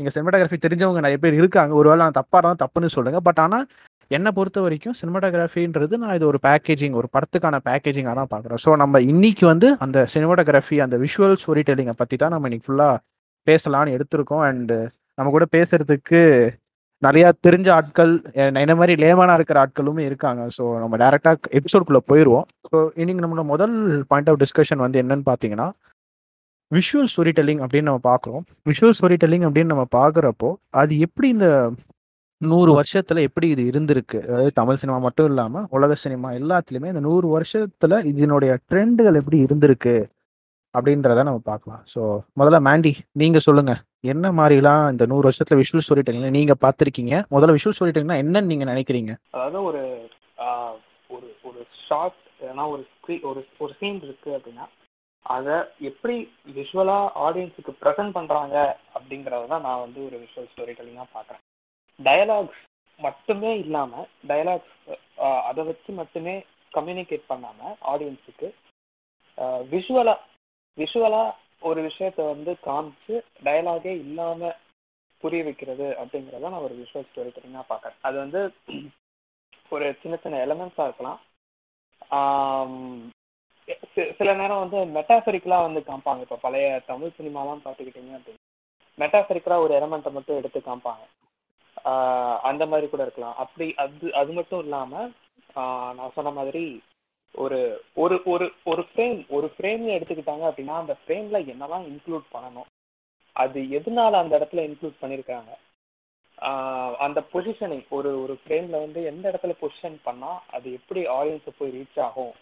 எங்கள் 0.00 0.14
சினிமாட்டோகிராஃபி 0.16 0.58
தெரிஞ்சவங்க 0.66 1.00
நிறைய 1.06 1.18
பேர் 1.24 1.38
இருக்காங்க. 1.40 1.72
ஒருவேளை 1.80 2.00
நான் 2.04 2.18
தப்பாக 2.20 2.40
இருந்தால் 2.40 2.62
தப்புன்னு 2.64 2.94
சொல்லுங்கள் 2.96 3.24
பட் 3.28 3.40
ஆனால் 3.44 3.64
என்னை 4.10 4.30
பொறுத்த 4.36 4.58
வரைக்கும் 4.64 4.94
சினிமாட்டோகிராஃபின்றது 4.98 5.94
நான் 6.02 6.14
இது 6.18 6.24
ஒரு 6.30 6.38
பேக்கேஜிங் 6.46 6.94
ஒரு 7.00 7.08
படத்துக்கான 7.14 7.56
பேக்கேஜிங்காக 7.66 8.14
தான் 8.20 8.30
பார்க்குறேன். 8.34 8.60
ஸோ 8.64 8.70
நம்ம 8.82 9.00
இன்னைக்கு 9.12 9.44
வந்து 9.52 9.68
அந்த 9.84 9.98
சினிமாட்டோகிராஃபி 10.12 10.76
அந்த 10.84 10.96
விஷுவல் 11.04 11.36
ஸ்டோரி 11.42 11.62
டெல்லிங்கை 11.68 11.94
பற்றி 11.98 12.16
தான் 12.22 12.32
நம்ம 12.34 12.48
இன்னைக்கு 12.48 12.66
ஃபுல்லாக 12.68 12.94
பேசலான்னு 13.46 13.94
எடுத்திருக்கோம். 13.96 14.44
அண்டு 14.48 14.78
நம்ம 15.18 15.32
கூட 15.34 15.46
பேசுறதுக்கு 15.56 16.20
நிறையா 17.02 17.28
தெரிஞ்ச 17.46 17.68
ஆட்கள் 17.76 18.12
என்ன 18.62 18.74
மாதிரி 18.78 18.94
லேமானா 19.02 19.34
இருக்கிற 19.38 19.58
ஆட்களுமே 19.64 20.04
இருக்காங்க. 20.08 20.42
ஸோ 20.56 20.62
நம்ம 20.84 20.96
டேரெக்டாக 21.02 21.52
எபிசோட்குள்ளே 21.58 22.02
போயிடுவோம் 22.12 22.46
ஸோ 22.70 22.78
இன்னைக்கு 23.00 23.24
நம்மளோட 23.24 23.46
முதல் 23.52 23.76
பாயிண்ட் 24.12 24.30
ஆஃப் 24.32 24.40
டிஸ்கஷன் 24.44 24.84
வந்து 24.86 25.00
என்னன்னு 25.02 25.26
பார்த்தீங்கன்னா 25.30 25.68
விஷுவல் 26.70 27.10
ஸ்டோரி 27.12 27.32
டெல்லிங் 27.36 27.62
அப்படின்னு 27.64 27.88
நம்ம 27.90 28.02
பார்க்குறோம். 28.10 28.42
விஷுவல் 28.70 28.96
ஸ்டோரி 28.98 29.16
டெல்லிங் 29.22 29.46
அப்படின்னு 29.48 29.72
நம்ம 29.74 29.86
பார்க்குறப்போ 29.98 30.50
அது 30.80 30.92
எப்படி 31.06 31.28
இந்த 31.36 31.48
நூறு 32.40 32.70
வருஷத்துல 32.78 33.22
எப்படி 33.28 33.46
இது 33.54 33.62
இருந்திருக்கு? 33.70 34.18
அதாவது 34.26 34.50
தமிழ் 34.58 34.78
சினிமா 34.80 34.98
மட்டும் 35.06 35.28
இல்லாம 35.30 35.62
உலக 35.76 35.94
சினிமா 36.04 36.28
எல்லாத்துலயுமே 36.40 36.92
இந்த 36.92 37.02
நூறு 37.08 37.26
வருஷத்துல 37.36 37.98
இதனுடைய 38.12 38.52
ட்ரெண்டுகள் 38.70 39.18
எப்படி 39.20 39.38
இருந்திருக்கு? 39.46 39.96
அப்படின்றத 40.74 41.22
நம்ம 41.26 41.40
பார்க்கலாம். 41.50 41.82
ஸோ 41.92 42.00
முதல்ல 42.40 42.58
மேண்டி 42.66 42.92
நீங்க 43.20 43.38
சொல்லுங்க. 43.46 43.72
என்ன 44.12 44.26
மாதிரிலாம் 44.38 44.84
இந்த 44.92 45.04
நூறு 45.12 45.24
வருஷத்துல 45.28 45.58
விஷுவல் 45.60 45.84
ஸ்டோரி 45.86 46.02
டெல்லிங் 46.06 46.36
நீங்க 46.38 46.54
பார்த்திருக்கீங்க? 46.64 47.14
முதல்ல 47.34 47.56
விஷுவல் 47.56 47.76
ஸ்டோரி 47.76 47.92
டெல்லிங்னா 47.94 48.20
என்னன்னு 48.24 48.50
நீங்க 48.52 48.66
நினைக்கிறீங்க? 48.72 49.12
அதாவது 49.34 49.62
ஒரு 49.68 49.82
ஒரு 51.10 51.28
ஒரு 51.48 51.60
ஷார்ட் 51.86 52.20
ஏன்னா 52.50 52.64
ஒரு 52.74 52.84
ஒரு 53.30 53.40
ஒரு 53.64 53.72
சீன் 53.80 54.00
இருக்கு 54.06 54.30
அப்படின்னா 54.38 54.66
அதை 55.26 55.56
எப்படி 55.90 56.16
விஷுவலா 56.58 56.98
ஆடியன்ஸுக்கு 57.26 57.72
ப்ரெசென்ட் 57.82 58.16
பண்றாங்க 58.18 58.56
அப்படிங்கறத 58.96 59.48
தான் 59.54 59.66
நான் 59.68 59.84
வந்து 59.86 60.00
ஒரு 60.08 60.16
விஷுவல் 60.24 60.50
ஸ்டோரி 60.52 60.74
டெல்லிங்காக 60.78 61.08
பார்க்குறேன். 61.16 61.42
டயலாக்ஸ் 61.98 62.62
மட்டுமே 63.00 63.50
இல்லாம 63.64 64.06
டயலாக்ஸ் 64.30 64.76
அதை 65.48 65.62
வச்சு 65.68 65.90
மட்டுமே 66.00 66.34
கம்யூனிகேட் 66.72 67.30
பண்ணாம 67.32 67.74
ஆடியன்ஸுக்கு 67.92 68.48
விஷுவலா 69.74 70.14
விஷுவலா 70.78 71.22
ஒரு 71.68 71.80
விஷயத்த 71.88 72.20
வந்து 72.32 72.52
காமிச்சு 72.66 73.14
டயலாகே 73.46 73.92
இல்லாம 74.06 74.50
புரிய 75.22 75.42
வைக்கிறது 75.46 75.86
அப்படிங்கிறத 76.00 76.50
நான் 76.52 76.66
ஒரு 76.66 76.74
விஷுவல் 76.80 77.06
ஸ்டோரி 77.06 77.30
டெல்லிங்கா 77.34 77.62
பார்க்குறேன். 77.70 78.00
அது 78.06 78.16
வந்து 78.24 78.40
ஒரு 79.74 79.86
சின்ன 80.02 80.14
சின்ன 80.22 80.42
எலமெண்ட்ஸா 80.46 80.84
இருக்கலாம். 80.88 81.18
சில 84.18 84.30
நேரம் 84.40 84.62
வந்து 84.64 84.78
மெட்டாஃபரிக்கலாக 84.96 85.66
வந்து 85.66 85.80
காமிப்பாங்க. 85.88 86.22
இப்போ 86.26 86.38
பழைய 86.44 86.68
தமிழ் 86.90 87.16
சினிமாலாம் 87.18 87.64
பார்த்துக்கிட்டீங்க 87.64 88.12
அப்படின்னா 88.18 88.44
மெட்டாஃபரிக்கலாக 88.98 89.64
ஒரு 89.64 89.72
எலமெண்ட்டை 89.80 90.12
மட்டும் 90.16 90.38
எடுத்து 90.40 90.60
காமிப்பாங்க. 90.68 91.04
அந்த 92.50 92.62
மாதிரி 92.66 92.86
கூட 92.88 93.02
இருக்கலாம். 93.06 93.36
அப்படி 93.42 93.66
அது 93.84 94.12
அது 94.20 94.30
மட்டும் 94.38 94.62
இல்லாம 94.64 94.92
நான் 95.98 96.14
சொன்ன 96.16 96.32
மாதிரி 96.38 96.64
ஒரு 97.34 97.58
ஒரு 98.02 98.16
ஒரு 98.32 98.46
ஒரு 98.70 98.82
ஃப்ரேம் 98.88 99.18
ஒரு 99.36 99.48
ஃப்ரேம்ல 99.54 99.96
எடுத்துக்கிட்டாங்க 99.96 100.44
அப்படின்னா 100.48 100.76
அந்த 100.82 100.94
ஃப்ரேம்ல 101.00 101.38
என்னெல்லாம் 101.52 101.86
இன்க்ளூட் 101.92 102.26
பண்ணணும். 102.34 102.68
அது 103.36 103.58
எதனால 103.78 104.12
அந்த 104.22 104.32
இடத்துல 104.38 104.66
இன்க்ளூட் 104.68 105.00
பண்ணியிருக்காங்க 105.02 105.50
அந்த 107.04 107.20
பொசிஷனிங் 107.32 107.86
ஒரு 107.96 108.10
ஒரு 108.22 108.34
ஃப்ரேம்ல 108.40 108.76
வந்து 108.84 109.00
எந்த 109.10 109.24
இடத்துல 109.30 109.54
பொசிஷன் 109.62 109.96
பண்ணா 110.04 110.32
அது 110.56 110.66
எப்படி 110.78 111.00
ஆடியன்ஸை 111.16 111.52
போய் 111.58 111.74
ரீச் 111.76 111.98
ஆகும்? 112.06 112.34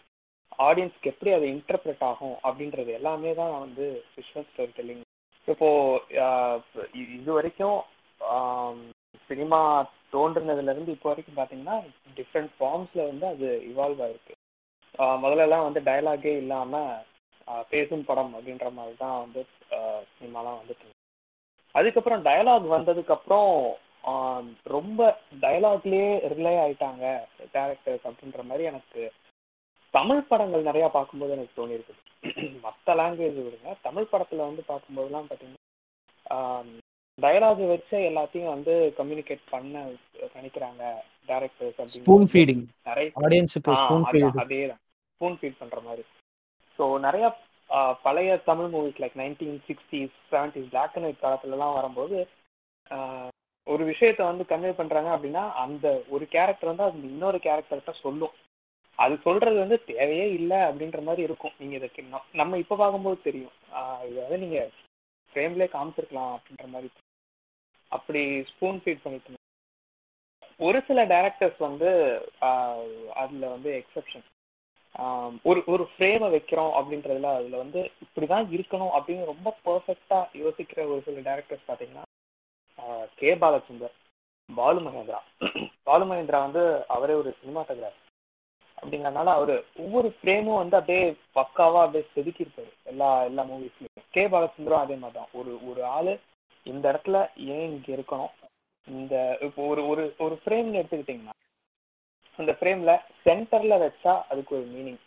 ஆடியன்ஸ்க்கு 0.67 1.11
எப்படி 1.13 1.31
அது 1.37 1.45
இன்டர்பிரட் 1.55 2.03
ஆகும்? 2.09 2.35
அப்படின்றது 2.47 2.91
எல்லாமே 2.99 3.31
தான் 3.41 3.53
வந்து 3.65 3.85
விஷுவல் 4.17 4.47
ஸ்டோரி 4.49 4.71
டெல்லிங் 4.77 5.03
இப்போ 5.47 5.69
இது 7.15 7.31
வரைக்கும் 7.37 7.79
சினிமா 9.29 9.59
தோன்றுனதுல 10.13 10.73
இருந்து 10.73 10.91
இப்போ 10.91 11.09
வரைக்கும் 11.09 11.37
பாத்தீங்கன்னா 11.37 11.77
டிஃப்ரெண்ட் 12.17 12.51
ஃபார்ம்ஸ்ல 12.57 13.01
வந்து 13.07 13.25
அது 13.27 13.47
இவால்வ் 13.71 14.03
ஆயிருக்கு. 14.05 14.33
முதல்லலாம் 14.95 15.23
முதல்ல 15.23 15.45
எல்லாம் 15.45 15.65
வந்து 15.65 15.81
டயலாகே 15.81 16.33
இல்லாம 16.37 16.75
பேசும் 17.69 18.05
படம் 18.05 18.31
அப்படின்ற 18.35 18.67
மாதிரி 18.73 18.95
தான் 18.97 19.19
வந்து 19.19 19.41
சினிமாலாம் 20.13 20.59
வந்துட்டு 20.59 20.87
அதுக்கப்புறம் 21.75 22.23
டயலாக் 22.23 22.65
வந்ததுக்கப்புறம் 22.71 23.51
ரொம்ப 24.71 25.01
டயலாக்லேயே 25.41 26.09
ரிலே 26.33 26.53
ஆயிட்டாங்க 26.63 27.05
டேரக்டர்ஸ் 27.53 28.07
அப்படின்ற 28.09 28.43
மாதிரி 28.43 28.63
எனக்கு 28.63 29.01
தமிழ் 29.93 30.27
படங்கள் 30.29 30.67
நிறைய 30.69 30.87
பார்க்கும்போது 30.89 31.35
எனக்கு 31.35 31.57
தோணியிருக்கு 31.57 31.95
மற்ற 32.65 32.95
லாங்குவேஜ் 32.95 33.39
விடுங்க 33.39 33.71
தமிழ் 33.83 34.11
படத்துல 34.11 34.47
வந்து 34.49 34.63
பார்க்கும்போதெல்லாம் 34.69 35.29
பார்த்தீங்கன்னா 35.29 36.39
டயலாக் 37.21 37.67
வச்சு 37.67 37.97
எல்லாத்தையும் 37.97 38.47
வந்து 38.47 38.93
கம்யூனிகேட் 38.97 39.41
பண்ண 39.49 39.89
நினைக்கிறாங்க 40.35 40.93
டேரக்டர்ஸ் 41.27 41.83
ஸ்பூன் 41.83 42.27
ஃபீடிங் 42.31 42.63
நிறைய 42.83 43.11
ஆடியன்ஸுக்கு 43.15 43.45
ஸ்பூன் 43.45 44.01
அதான், 44.01 44.05
ஃபீடிங் 44.05 44.29
அதேதான். 44.35 44.75
ஸ்பூன் 45.15 45.37
ஃபீட் 45.41 45.55
பண்ற 45.59 45.79
மாதிரி. 45.79 46.03
ஸோ 46.79 46.99
நிறைய 46.99 47.37
பழைய 48.03 48.37
Tamil 48.37 48.73
movies 48.73 49.01
like 49.01 49.17
nineteen 49.17 49.57
sixties 49.67 50.11
seventies 50.31 50.69
black 50.69 50.95
and 50.95 51.05
white 51.05 51.21
காலத்துலலாம் 51.21 51.73
வரும்போது 51.73 52.27
ஒரு 53.65 53.89
விஷயத்த 53.89 54.23
வந்து 54.23 54.43
கன்வே 54.43 54.71
பண்றாங்க 54.71 55.09
அப்படின்னா 55.17 55.51
அந்த 55.51 56.03
ஒரு 56.09 56.25
கேரக்டர் 56.27 56.75
வந்து 56.75 56.83
அது 56.83 57.01
இன்னொரு 57.01 57.37
கேரக்டர்கிட்ட 57.37 57.93
சொல்லும். 58.01 58.29
அது 58.95 59.17
சொல்றது 59.23 59.55
வந்து 59.55 59.83
தேவையே 59.83 60.33
இல்லை 60.33 60.57
அப்படின்ற 60.57 61.03
மாதிரி 61.03 61.21
இருக்கும். 61.21 61.51
நீங்க 61.59 61.77
நம்- 61.77 62.33
நம்ம 62.33 62.57
இப்ப 62.57 62.75
பார்க்கும்போது 62.75 63.21
தெரியும். 63.21 63.51
இது 64.09 64.21
வந்து 64.21 64.37
நீங்க 64.37 64.69
ஃப்ரேம்லேயே 65.33 65.69
காமிச்சிருக்கலாம் 65.75 66.35
அப்படின்ற 66.35 66.67
மாதிரி. 66.67 66.89
அப்படி 67.91 68.21
ஸ்பூன் 68.49 68.79
ஃபீட் 68.81 69.03
பண்ணிட்டு 69.03 69.35
ஒரு 70.59 70.79
சில 70.87 70.99
டேரக்டர்ஸ் 71.11 71.59
வந்து 71.59 71.89
அதில் 73.21 73.45
வந்து 73.49 73.69
எக்ஸெப்ஷன் 73.79 74.25
ஒரு 75.45 75.59
ஒரு 75.67 75.83
ஃப்ரேமை 75.89 76.27
வைக்கிறோம் 76.31 76.71
அப்படின்றதுல 76.77 77.31
அதில் 77.33 77.61
வந்து 77.61 77.79
இப்படிதான் 78.05 78.45
இருக்கணும் 78.55 78.95
அப்படின்னு 78.97 79.25
ரொம்ப 79.25 79.49
பர்ஃபெக்டாக 79.65 80.39
யோசிக்கிற 80.41 80.85
ஒரு 80.91 81.01
சில 81.05 81.21
டேரக்டர்ஸ் 81.27 81.67
பார்த்தீங்கன்னா 81.67 82.05
கே. 83.15 83.29
பாலச்சந்தர் 83.35 83.95
பாலு 84.49 84.79
மகேந்திரா 84.81 85.19
பாலு 85.83 86.05
மகேந்திரா 86.05 86.39
வந்து 86.43 86.63
அவரே 86.87 87.13
ஒரு 87.13 87.31
சினிமாட்டோகிராஃபர் 87.39 88.03
அப்படிங்கிறனால 88.77 89.33
அவர் 89.33 89.53
ஒவ்வொரு 89.77 90.09
ஃப்ரேமும் 90.15 90.59
வந்து 90.59 90.77
அப்படியே 90.79 91.03
பக்காவாக 91.35 91.85
அப்படியே 91.85 92.05
செதுக்கியிருப்பாரு. 92.15 92.71
எல்லா 92.83 93.09
எல்லா 93.23 93.43
மூவிஸ்லையும் 93.43 94.07
கே. 94.13 94.23
பாலச்சந்திரம் 94.27 94.83
அதே 94.83 94.95
மாதிரி 94.95 95.19
தான் 95.19 95.31
ஒரு 95.33 95.53
ஒரு 95.69 95.83
ஆள் 95.95 96.11
இந்த 96.71 96.83
இடத்துல 96.91 97.17
ஏன் 97.53 97.65
இங்க 97.71 97.89
இருக்கணும்? 97.95 98.33
இந்த 98.87 99.15
இப்போ 99.45 99.61
ஒரு 99.71 99.81
ஒரு 99.91 100.03
ஒரு 100.25 100.35
ஃப்ரேம்னு 100.41 100.79
எடுத்துக்கிட்டிங்கன்னா 100.79 101.35
அந்த 102.39 102.51
ஃப்ரேம்ல 102.57 102.91
சென்டர்ல 103.25 103.75
வச்சா 103.83 104.13
அதுக்கு 104.31 104.51
ஒரு 104.57 104.65
மீனிங் 104.73 104.99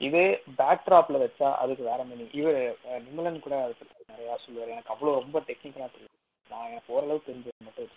இதே 0.00 0.26
பேக்ட்ராப்ல 0.60 1.16
வச்சா 1.24 1.48
அதுக்கு 1.62 1.82
வேற 1.90 2.00
மீனிங் 2.10 2.32
இவர் 2.40 2.58
நிமலன் 3.06 3.44
கூட 3.44 3.54
அதை 3.62 3.74
பத்தி 3.74 4.12
நிறையா 4.12 4.34
சொல்லுவார். 4.44 4.72
எனக்கு 4.74 4.92
அவ்வளோ 4.94 5.14
ரொம்ப 5.20 5.38
டெக்னிக்கலாக 5.48 5.90
தெரியும். 5.94 6.14
நான் 6.50 6.68
எனக்கு 6.70 6.94
ஓரளவுக்கு 6.96 7.28
தெரிஞ்சது 7.30 7.66
மட்டும் 7.68 7.94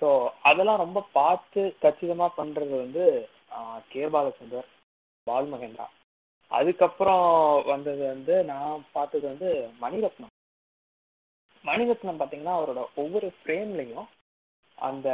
ஸோ 0.00 0.08
அதெல்லாம் 0.50 0.82
ரொம்ப 0.84 1.00
பார்த்து 1.18 1.62
கச்சிதமாக 1.82 2.36
பண்ணுறது 2.38 2.74
வந்து 2.84 3.04
கே 3.92 4.04
பாலச்சந்தர் 4.14 4.68
பால் 5.26 5.50
மகேந்திரா. 5.52 5.86
அதுக்கப்புறம் 6.50 7.26
வந்தது 7.72 8.02
வந்து 8.14 8.34
நான் 8.50 8.84
பார்த்தது 8.96 9.24
வந்து 9.32 9.50
மணிரத்னம். 9.82 10.32
மணிரத்னம் 11.64 12.18
பார்த்தீங்கன்னா 12.18 12.56
அவரோட 12.58 12.80
ஒவ்வொரு 12.96 13.28
ஃப்ரேம்லையும் 13.36 14.08
அந்த 14.78 15.08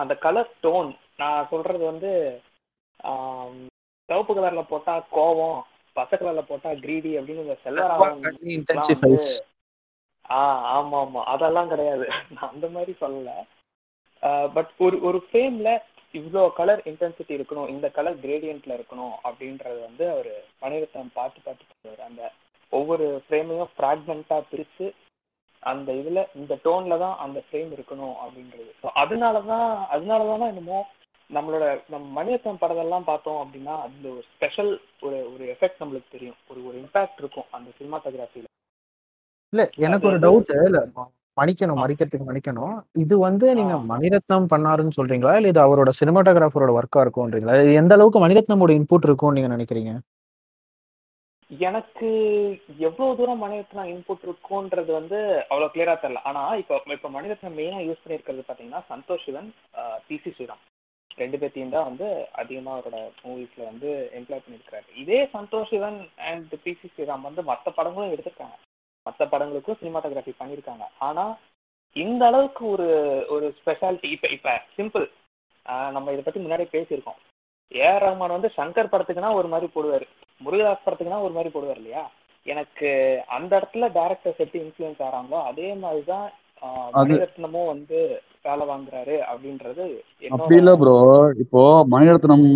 அந்த 0.00 0.14
கலர் 0.24 0.52
டோன் 0.62 0.90
நான் 1.18 1.48
சொல்றது 1.52 1.84
வந்து 1.84 2.10
சிவப்பு 4.08 4.32
கலர்ல 4.34 4.62
போட்டா 4.66 4.94
கோவம் 5.12 5.58
பச்சை 5.96 6.16
கலர்ல 6.16 6.42
போட்டா 6.46 6.70
கிரீடி 6.82 7.12
அப்படின்னு 7.18 7.44
இந்த 7.44 7.58
செல்வராகவன் 7.64 8.24
இன்டென்சிஃபைஸ் 8.54 9.28
ஆ 10.30 10.40
ஆமா 10.72 10.98
ஆமா 11.02 11.20
அதெல்லாம் 11.32 11.70
கிடையாது. 11.72 12.04
நான் 12.30 12.50
அந்த 12.52 12.66
மாதிரி 12.68 12.92
சொல்லல. 13.02 13.32
பட் 14.56 14.70
ஒரு 14.84 14.96
ஒரு 15.08 15.18
ஃப்ரேம்ல 15.26 15.70
இவ்வளோ 16.14 16.42
கலர் 16.58 16.80
இன்டென்சிட்டி 16.90 17.32
இருக்கணும் 17.36 17.68
இந்த 17.68 17.86
கலர் 17.96 18.16
கிரேடியன்ட்ல 18.22 18.76
இருக்கணும் 18.78 19.14
அப்படின்றது 19.26 19.78
வந்து 19.86 20.04
அவர் 20.10 20.30
மணிரத்னம் 20.62 21.12
பார்த்து 21.14 21.40
பார்த்து 21.40 21.64
அந்த 22.06 22.22
ஒவ்வொரு 22.72 23.06
ஃப்ரேமையும் 23.24 23.72
ஃப்ராக்மெண்ட்டா 23.74 24.38
பிரிச்சு 24.50 24.86
அந்த 25.62 25.92
இதுல 25.92 26.26
இந்த 26.34 26.58
டோன்ல 26.64 26.98
தான் 26.98 27.16
அந்த 27.18 27.42
ஃப்ரேம் 27.46 27.72
இருக்கணும் 27.72 28.16
அப்படின்றது. 28.24 28.70
ஸோ 28.82 28.86
அதனால 28.94 29.40
தான் 29.42 29.86
அதனால 29.86 30.26
தானே 30.26 30.46
என்னமோ 30.46 30.78
நம்மளோட 31.30 31.80
நம்ம 31.88 32.24
மணிரத்னம் 32.24 32.60
படத்தெல்லாம் 32.60 33.04
பார்த்தோம் 33.04 33.40
அப்படின்னா 33.42 33.80
அதுல 33.82 34.08
ஒரு 34.10 34.24
ஸ்பெஷல் 34.34 34.80
ஒரு 35.00 35.32
ஒரு 35.34 35.44
எஃபெக்ட் 35.44 35.80
நம்மளுக்கு 35.80 36.08
தெரியும். 36.10 36.36
ஒரு 36.48 36.66
ஒரு 36.66 36.78
இம்பாக்ட் 36.78 37.18
இருக்கும் 37.18 37.44
அந்த 37.50 37.70
சினிமாட்டோகிராஃபில 37.78 38.44
இல்ல 39.52 39.68
எனக்கு 39.76 40.08
ஒரு 40.08 40.18
டவுட் 40.18 40.52
இல்ல 40.66 40.86
ம- 40.96 41.10
மன்னிக்கணும் 41.36 41.80
மடிக்கிறதுக்கு 41.82 42.28
மன்னிக்கணும். 42.28 42.74
இது 42.94 43.18
வந்து 43.18 43.54
நீங்க. 43.54 43.74
மணிரத்னம் 43.92 44.46
பண்ணாருன்னு 44.50 44.96
சொல்றீங்களா? 44.96 45.36
இல்ல 45.36 45.48
இது 45.48 45.60
அவரோட 45.60 45.90
சினிமாட்டோகிராஃபரோட 46.00 46.70
ஒர்க்கா 46.72 47.00
இருக்கும்ன்றீங்களா? 47.04 47.74
எந்த 47.74 47.94
அளவுக்கு 47.94 48.18
மணிரத்னமோட 48.18 48.72
இன்புட் 48.72 49.04
இருக்கும்னு 49.04 49.42
நீங்க 49.42 49.56
நினைக்கிறீங்க? 49.56 49.92
எனக்கு 51.50 52.08
எவ்வளவு 52.86 53.16
தூரம் 53.18 53.42
மணிரத்னம் 53.42 53.90
இன்புட் 53.90 54.24
இருக்கும்ன்றது 54.26 54.90
வந்து 54.98 55.18
அவ்வளவு 55.50 55.72
கிளியரா 55.74 55.94
தெரியல. 56.02 56.22
ஆனா 56.30 56.42
இப்போ 56.60 56.76
இப்போ 56.94 57.08
மணிரத்னம் 57.16 57.56
மெயினா 57.58 57.80
யூஸ் 57.88 58.02
பண்ணியிருக்கிறது 58.04 58.48
பாத்தீங்கன்னா 58.48 58.80
சந்தோஷ் 58.92 59.26
சிவன் 59.26 59.50
பிசி 60.08 60.30
ஸ்ரீராம். 60.36 60.62
ரெண்டு 61.20 61.36
பேர்த்தையும் 61.40 61.74
தான் 61.74 61.88
வந்து 61.88 62.08
அதிகமா 62.40 62.72
அவரோட 62.76 62.98
மூவிஸ்ல 63.26 63.62
வந்து 63.70 63.90
எம்ப்ளாய் 64.18 64.42
பண்ணியிருக்காரு 64.44 64.88
இதே 65.02 65.20
சந்தோஷ் 65.36 65.70
சிவன் 65.74 66.00
அண்ட் 66.30 66.54
பிசி 66.64 66.88
ஸ்ரீராம் 66.94 67.26
வந்து 67.28 67.44
மற்ற 67.50 67.70
படங்களும் 67.78 68.14
எடுத்திருக்காங்க. 68.14 68.56
மற்ற 69.06 69.22
படங்களுக்கும் 69.34 69.80
சினிமாட்டோகிராஃபி 69.82 70.34
பண்ணியிருக்காங்க. 70.40 70.86
ஆனா 71.08 71.24
இந்த 71.96 72.22
அளவுக்கு 72.30 72.62
ஒரு 72.74 72.88
ஒரு 73.34 73.46
ஸ்பெஷாலிட்டி 73.60 74.08
இப்ப 74.16 74.28
இப்ப 74.36 74.58
சிம்பிள் 74.78 75.06
நம்ம 75.94 76.12
இதை 76.14 76.22
பத்தி 76.24 76.40
முன்னாடி 76.42 76.64
பேசியிருக்கோம். 76.74 77.20
ஏஆர் 77.72 78.04
ரஹ்மான் 78.04 78.36
வந்து 78.36 78.50
சங்கர் 78.58 78.92
படத்துக்குனா 78.92 79.30
ஒரு 79.38 79.48
மாதிரி 79.52 79.68
போடுவாரு. 79.74 80.06
முருகதாஸ் 80.40 80.84
படத்துக்குனா 80.84 81.20
ஒரு 81.26 81.34
மாதிரி 81.36 81.50
போடுவார் 81.52 81.80
இல்லையா? 81.80 82.04
எனக்கு 82.46 82.88
அந்த 83.36 83.50
இடத்துல 83.58 83.86
டேரக்டர்ஸ் 83.96 84.42
எப்படி 84.42 84.60
இன்ஃப்ளூயன்ஸ் 84.64 85.00
ஆகிறாங்களோ 85.06 85.38
அதே 85.50 85.68
மாதிரி 85.80 86.02
தான் 86.10 86.26
மணிரத்னமும் 86.98 87.70
வந்து 87.72 87.98
வேலை 88.46 88.64
வாங்குறாரு 88.70 89.16
அப்படின்றது 89.30 89.84
அப்படி 90.30 90.56
இல்ல 90.60 90.72
ப்ரோ 90.82 90.94
இப்போ 91.44 91.62
மணிரத்னம் 91.94 92.46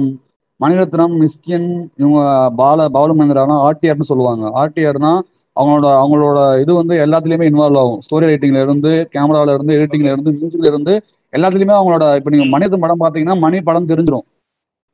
மணிரத்னம் 0.61 1.15
மிஸ்கின் 1.21 1.69
இவங்க 2.01 2.21
பால 2.61 2.89
பாலுமந்திராலாம் 2.97 3.63
ஆர்டிஆர்னு 3.67 4.11
சொல்லுவாங்க. 4.11 4.45
ஆர்டிஆர்னா 4.63 5.13
அவங்களோட 5.57 5.87
அவங்களோட 6.03 6.41
இது 6.63 6.73
வந்து 6.79 6.95
எல்லாத்துலயுமே 7.05 7.49
இன்வால்வ் 7.51 7.81
ஆகும். 7.83 8.01
ஸ்டோரி 8.07 8.27
ரைட்டிங்ல 8.31 8.61
இருந்து 8.67 8.91
கேமரால 9.15 9.55
இருந்து 9.57 9.77
எடிட்டிங்ல 9.79 10.13
இருந்து 10.15 10.33
மியூசிக்ல 10.37 10.71
இருந்து 10.73 10.93
எல்லாத்துலயுமே 11.33 11.75
அவங்களோட 11.79 12.05
இப்போ 12.19 12.33
நீங்க 12.35 12.47
மணிரத்னம் 12.55 12.85
படம் 12.85 13.03
பாத்தீங்கன்னா 13.05 13.37
மணி 13.45 13.59
படம் 13.69 13.91
தெரிஞ்சிடும் 13.93 14.27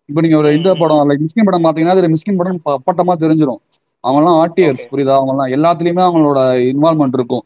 இப்போ 0.09 0.21
நீங்க 0.25 0.37
ஒரு 0.41 0.49
இந்த 0.57 0.71
படம் 0.81 1.09
லைக் 1.11 1.23
மிஸ்கின் 1.25 1.47
படம் 1.49 1.65
பாத்தீங்கன்னா 1.67 1.95
அதுல 1.97 2.09
மிஸ்கின் 2.15 2.39
படம் 2.41 2.59
அப்பட்டமா 2.77 3.15
தெரிஞ்சிடும் 3.25 3.61
அவங்கலாம் 4.05 4.37
ஆர்டிஆர்ஸ் 4.43 4.83
Okay. 4.83 4.91
புரியுதா? 4.93 5.15
அவங்கலாம் 5.21 5.51
எல்லாத்துலயுமே 5.57 6.03
அவங்களோட 6.09 6.41
இன்வால்மெண்ட் 6.73 7.17
இருக்கும். 7.19 7.43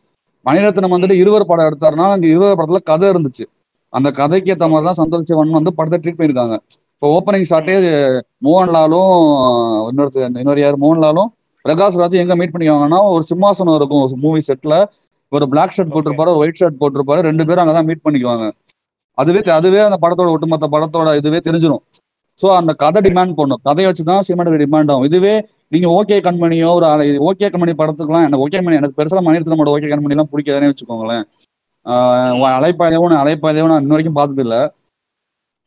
மணிரத்னம் 0.46 0.94
வந்துட்டு 0.94 1.16
இருவர் 1.22 1.44
படம் 1.50 1.68
எடுத்தாருன்னா 1.70 2.06
அந்த 2.16 2.26
இருவர் 2.32 2.58
படத்துல 2.58 2.80
கதை 2.90 3.06
இருந்துச்சு. 3.12 3.44
அந்த 3.92 4.08
கதைக்கு 4.18 4.50
ஏற்ற 4.52 4.66
மாதிரி 4.72 4.86
தான் 4.88 4.98
சந்தோஷ் 5.00 5.28
சிவன் 5.30 5.56
வந்து 5.58 5.72
படத்தை 5.78 5.98
ட்ரீட் 6.02 6.18
பண்ணியிருக்காங்க. 6.18 6.56
இப்போ 6.94 7.08
ஓப்பனிங் 7.16 7.46
ஷாட்டே 7.50 7.74
மோகன்லாலும் 8.46 9.12
இன்னொருத்தர் 9.90 10.38
இன்னொரு 10.42 10.62
யார்? 10.64 10.78
மோகன்லாலும் 10.84 11.30
பிரகாஷ் 11.64 11.98
ராஜ் 12.02 12.16
எங்க 12.24 12.34
மீட் 12.40 12.52
பண்ணிக்குவாங்கன்னா 12.52 13.00
ஒரு 13.14 13.24
சிம்மாசனம் 13.30 13.76
இருக்கும். 13.80 14.04
மூவி 14.26 14.42
செட்ல 14.48 14.74
ஒரு 15.32 15.44
பிளாக் 15.52 15.74
ஷர்ட் 15.76 15.92
போட்டிருப்பாரு 15.94 16.32
ஒரு 16.34 16.42
ஒயிட் 16.44 16.60
ஷர்ட் 16.60 16.78
போட்டிருப்பாரு. 16.82 17.20
ரெண்டு 17.30 17.44
பேரும் 17.48 17.62
அங்கதான் 17.64 17.88
மீட் 17.90 18.04
பண்ணிக்குவாங்க. 18.06 18.46
அதுவே 19.18 19.40
அதுவே 19.58 19.80
அந்த 19.88 19.98
படத்தோட 20.04 20.28
ஒட்டுமொத்த 20.36 20.68
படத்தோட 20.76 21.08
இதுவே 21.20 21.40
தெரிஞ்சிடும் 21.48 21.82
ஸோ 22.40 22.48
அந்த 22.58 22.72
கதை 22.82 23.00
டிமாண்ட் 23.06 23.34
பண்ணும் 23.40 23.60
கதையை 23.68 23.86
வச்சு 23.90 24.04
தான் 24.10 24.24
சினிமாட்டோகிராஃபி 24.26 24.64
டிமாண்ட் 24.64 24.92
ஆகும். 24.92 25.06
இதுவே 25.10 25.34
நீங்க 25.74 25.88
ஓகே 25.98 26.16
கண்மணியோ 26.26 26.70
ஒரு 26.78 26.86
ஓகே 27.28 27.48
கண்மணி 27.54 27.74
படத்துக்குலாம் 27.80 28.24
எனக்கு 28.26 28.44
ஓகே 28.46 28.56
கண்மணி 28.58 28.78
எனக்கு 28.80 28.98
பெருசா 29.00 29.22
மணிரத்னமோட 29.28 29.70
ஓகே 29.76 29.90
கண்மணி 29.92 30.16
எல்லாம் 30.16 30.32
பிடிக்காதுன்னு 30.32 30.70
வச்சுக்கோங்களேன். 30.72 31.24
அலைப்பாதையோ 32.58 33.04
நான் 33.12 33.22
அலைப்பாதையோ 33.24 33.66
நான் 33.72 33.82
இன்ன 33.84 33.94
வரைக்கும் 33.94 34.18
பார்த்தது 34.20 34.42
இல்ல 34.46 34.56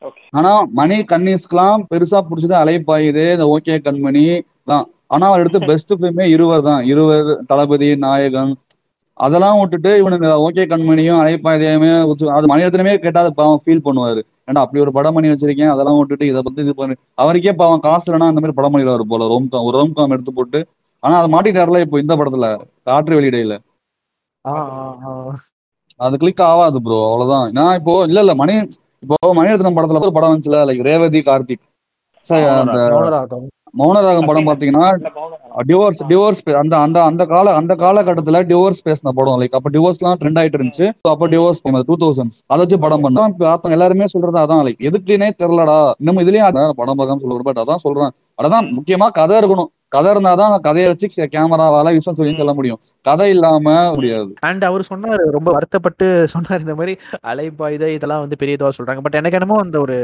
ஓகே 0.07 0.23
ஆனா 0.37 0.51
மணி 0.79 0.97
கன்னிஸ்க்குலாம் 1.11 1.83
பெருசா 1.91 2.19
பிடிச்சது 2.29 2.55
அலைப்பாயுது 2.63 3.23
இந்த 3.35 3.45
ஓகே 3.55 3.75
கண்மணி 3.87 4.23
தான். 4.71 4.85
ஆனா 5.13 5.25
அவர் 5.29 5.41
எடுத்த 5.43 5.59
பெஸ்ட் 5.69 5.93
ஃபிலிமே 5.97 6.25
இருவர் 6.35 6.67
தான். 6.67 6.81
இருவர் 6.91 7.29
தளபதி 7.51 7.89
நாயகன். 8.05 8.53
அதெல்லாம் 9.25 9.57
விட்டுட்டு 9.61 9.91
இவனுங்க 10.01 10.29
ஓகே 10.45 10.63
கண்மணியும் 10.71 11.19
அலைப்பாதையுமே 11.21 11.89
அது 12.37 12.47
மணிரத்னமே 12.53 12.93
கேட்டா 13.03 13.23
அது 13.25 13.31
பாவம் 13.41 13.61
ஃபீல் 13.63 13.85
பண்ணுவாரு. 13.87 14.21
ஏன்டா 14.47 14.61
அப்படி 14.65 14.81
ஒரு 14.85 14.91
படம் 14.97 15.15
பண்ணி 15.15 15.29
வச்சிருக்கேன்? 15.31 15.71
அதெல்லாம் 15.73 15.97
விட்டுட்டு 15.99 16.25
இதை 16.31 16.39
பத்தி 16.45 16.61
இது 16.65 16.73
பண்ணு. 16.79 16.93
அவருக்கே 17.21 17.53
பாவம் 17.61 17.83
காசு 17.85 18.05
இல்லைன்னா 18.07 18.29
அந்த 18.31 18.41
மாதிரி 18.43 18.57
படம் 18.59 18.73
பண்ணிடுவாரு 18.73 19.05
போல. 19.11 19.27
ரோம்காம் 19.33 19.67
ஒரு 19.69 19.75
ரோம்காம் 19.81 20.15
எடுத்து 20.15 20.33
போட்டு. 20.39 20.59
ஆனா 21.03 21.15
அதை 21.19 21.29
மாட்டிட்டாருல 21.35 21.79
இப்போ 21.85 21.97
இந்த 22.03 22.13
படத்துல? 22.19 22.47
காற்று 22.89 23.17
வெளியிடையில. 23.17 23.55
அது 26.05 26.15
கிளிக் 26.21 26.43
ஆகாது 26.51 26.77
ப்ரோ 26.85 26.99
அவ்வளவுதான். 27.09 27.47
நான் 27.57 27.77
இப்போ 27.79 27.93
இல்ல 28.09 28.19
இல்ல 28.25 28.33
மணி 28.41 28.53
இப்போ 29.03 29.15
மணிரத்னம் 29.39 29.77
படத்துல 29.77 30.01
ஒரு 30.05 30.15
படம் 30.17 30.31
வந்துச்சுல 30.31 30.59
லைக் 30.69 30.87
ரேவதி 30.89 31.21
கார்த்திக். 31.29 31.63
அந்த 32.61 32.79
மௌனராகம். 33.79 34.27
படம் 34.29 34.47
பாத்தீங்கன்னா 34.47 34.87
டிவோர்ஸ் 35.69 36.01
டிவோர்ஸ் 36.09 36.41
அந்த 36.61 36.75
அந்த 36.85 36.97
அந்த 37.09 37.23
கால 37.31 37.53
அந்த 37.59 37.73
காலகட்டத்துல 37.83 38.41
டிவோர்ஸ் 38.51 38.81
பேசின 38.87 39.13
படம் 39.19 39.39
லைக் 39.41 39.55
அப்ப 39.59 39.71
டிவோர்ஸ்லாம் 39.75 40.17
ட்ரெண்ட் 40.21 40.39
ஆயிட்டு 40.41 40.59
இருந்துச்சு. 40.59 40.87
அப்ப 41.13 41.27
டிவோர்ஸ் 41.33 41.61
டூ 41.89 41.95
தௌசண்ட்ஸ் 42.03 42.39
அதை 42.51 42.59
வச்சு 42.63 42.79
படம் 42.85 43.03
பண்ணோம். 43.05 43.33
பார்த்தோம் 43.45 43.75
எல்லாருமே 43.77 44.07
சொல்றது 44.13 44.39
அதான் 44.43 44.63
லைக் 44.67 44.83
எதுக்குன்னே 44.89 45.29
தெரியலடா. 45.43 45.77
இன்னும் 46.01 46.21
இதுலயும் 46.23 46.47
அதான் 46.49 46.77
படம் 46.81 46.99
பார்க்காம 46.99 47.21
சொல்லுவாரு 47.23 47.47
பட் 47.49 47.61
அதான் 47.63 47.83
சொல்றேன். 47.85 48.13
அதான் 48.43 48.67
முக்கியமா 48.77 49.07
கதை 49.19 49.37
இருக்கணும். 49.41 49.71
கதை 49.95 50.09
இருந்தாதான் 50.13 50.49
அந்த 50.49 50.61
கதையை 50.67 50.85
வச்சு 50.91 51.27
கேமராவால 51.33 51.89
விஷயம் 51.97 52.17
சொல்லி 52.19 52.31
சொல்ல 52.37 52.53
முடியும். 52.59 52.79
கதை 53.07 53.27
இல்லாம 53.33 53.73
முடியாது. 53.95 54.31
அண்ட் 54.49 54.63
அவர் 54.69 54.89
சொன்னாரு 54.89 55.25
ரொம்ப 55.35 55.49
வருத்தப்பட்டு 55.57 56.05
சொன்னார் 56.33 56.63
இந்த 56.65 56.75
மாதிரி 56.79 56.93
அலைபாயுத 57.31 57.87
இதெல்லாம் 57.97 58.23
வந்து 58.25 58.39
பெரிய 58.41 58.57
இதுவா 58.57 58.71
சொல்றாங்க. 58.77 59.03
பட் 59.07 59.19
எனக்கு 59.21 59.39
என்னமோ 59.39 59.59
அந்த 59.65 59.79
ஒரு 59.85 59.97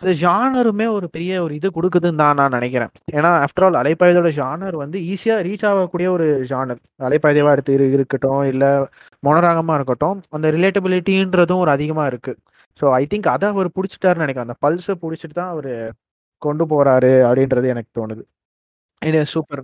இந்த 0.00 0.12
ஜானருமே 0.22 0.86
ஒரு 0.96 1.06
பெரிய 1.14 1.32
ஒரு 1.44 1.52
இது 1.58 1.68
கொடுக்குதுன்னு 1.76 2.20
தான் 2.22 2.38
நான் 2.40 2.56
நினைக்கிறேன். 2.58 2.92
ஏன்னா 3.16 3.30
ஆஃப்டர் 3.44 3.66
ஆல் 3.66 3.78
அலைப்பாயுதோட 3.80 4.30
ஜானர் 4.40 4.76
வந்து 4.82 4.98
ஈஸியா 5.12 5.36
ரீச் 5.48 5.66
ஆகக்கூடிய 5.70 6.08
ஒரு 6.16 6.26
ஜானர். 6.52 6.80
அலைப்பாயுதவா 7.08 7.54
எடுத்து 7.56 7.74
இருக்கட்டும் 7.98 8.44
இல்ல 8.52 8.64
மொனராகமா 9.26 9.76
இருக்கட்டும் 9.80 10.20
அந்த 10.38 10.50
ரிலேட்டபிலிட்டின்றதும் 10.56 11.62
ஒரு 11.64 11.72
அதிகமா 11.76 12.06
இருக்கு. 12.12 12.34
ஸோ 12.80 12.86
ஐ 13.00 13.02
திங்க் 13.12 13.28
அதை 13.34 13.48
அவர் 13.54 13.74
பிடிச்சிட்டாருன்னு 13.78 14.24
நினைக்கிறேன். 14.26 14.48
அந்த 14.48 14.58
பல்ஸை 14.66 14.96
பிடிச்சிட்டு 15.04 15.36
தான் 15.40 15.52
அவர் 15.54 15.72
கொண்டு 16.42 16.64
போறாரு 16.72 17.12
அப்படின்றது 17.28 17.66
எனக்கு 17.74 17.90
தோணுது. 17.98 18.22
இது 19.02 19.20
சூப்பர் 19.34 19.62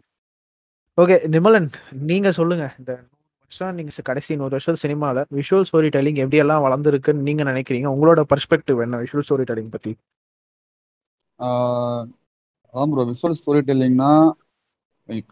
ஓகே 0.98 1.16
நிமலன் 1.34 1.68
நீங்க 2.10 2.28
சொல்லுங்க. 2.38 2.64
இந்த 2.80 2.92
வருஷம் 3.50 3.76
நீங்க 3.78 4.02
கடைசி 4.04 4.36
நூறு 4.36 4.54
வருஷம் 4.56 4.78
சினிமால 4.82 5.24
விஷுவல் 5.36 5.66
ஸ்டோரி 5.68 5.88
டெல்லிங் 5.90 6.20
எப்படி 6.22 6.42
எல்லாம் 6.42 6.64
வளர்ந்துருக்குன்னு 6.66 7.26
நீங்க 7.28 7.44
நினைக்கிறீங்க? 7.44 7.88
உங்களோட 7.94 8.22
பெர்ஸ்பெக்டிவ் 8.32 8.84
என்ன? 8.86 9.02
விஷுவல் 9.04 9.26
ஸ்டோரி 9.26 9.46
டெல்லிங் 9.50 9.74
பத்தி 9.74 9.92
அதான் 12.74 12.90
ப்ரோ 12.90 13.04
விஷுவல் 13.10 13.36
ஸ்டோரி 13.38 13.60
டெல்லிங்னா 13.68 14.10
லைக் 15.08 15.30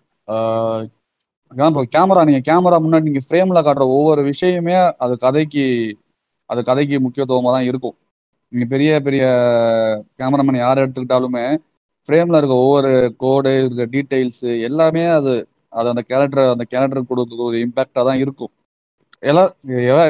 அதான் 1.53 1.73
ப்ரோ 1.75 1.85
கேமரா 1.95 2.23
நீங்க 2.29 2.43
கேமரா 2.49 2.77
முன்னாடி 2.85 3.09
நீங்க 3.09 3.23
ஃப்ரேம்ல 3.27 3.61
காட்டுற 3.63 3.85
ஒவ்வொரு 3.95 4.23
விஷயமே 4.31 4.77
அது 5.05 5.15
கதைக்கு 5.25 5.65
அது 6.51 6.61
கதைக்கு 6.65 6.97
முக்கியத்துவமா 7.05 7.51
தான் 7.51 7.69
இருக்கும். 7.71 7.97
நீங்க 8.53 8.67
பெரிய 8.73 8.91
பெரிய 9.07 9.23
கேமராமேன் 10.19 10.59
யார் 10.59 10.83
எடுத்துக்கிட்டாலுமே 10.83 11.45
ஃப்ரேம்ல 12.09 12.39
இருக்க 12.39 12.57
ஒவ்வொரு 12.63 12.91
கோடு 13.19 13.53
இருக்க 13.61 13.87
டீடைல்ஸ் 13.95 14.39
எல்லாமே 14.69 15.05
அது 15.17 15.33
அது 15.77 15.89
அந்த 15.93 16.03
கேரக்டர் 16.11 16.53
அந்த 16.55 16.65
கேரக்டர் 16.65 17.09
கொடுக்க 17.09 17.43
ஒரு 17.49 17.57
இம்பாக்டா 17.65 18.03
தான் 18.09 18.21
இருக்கும். 18.25 18.53
எல்லாம் 19.23 19.51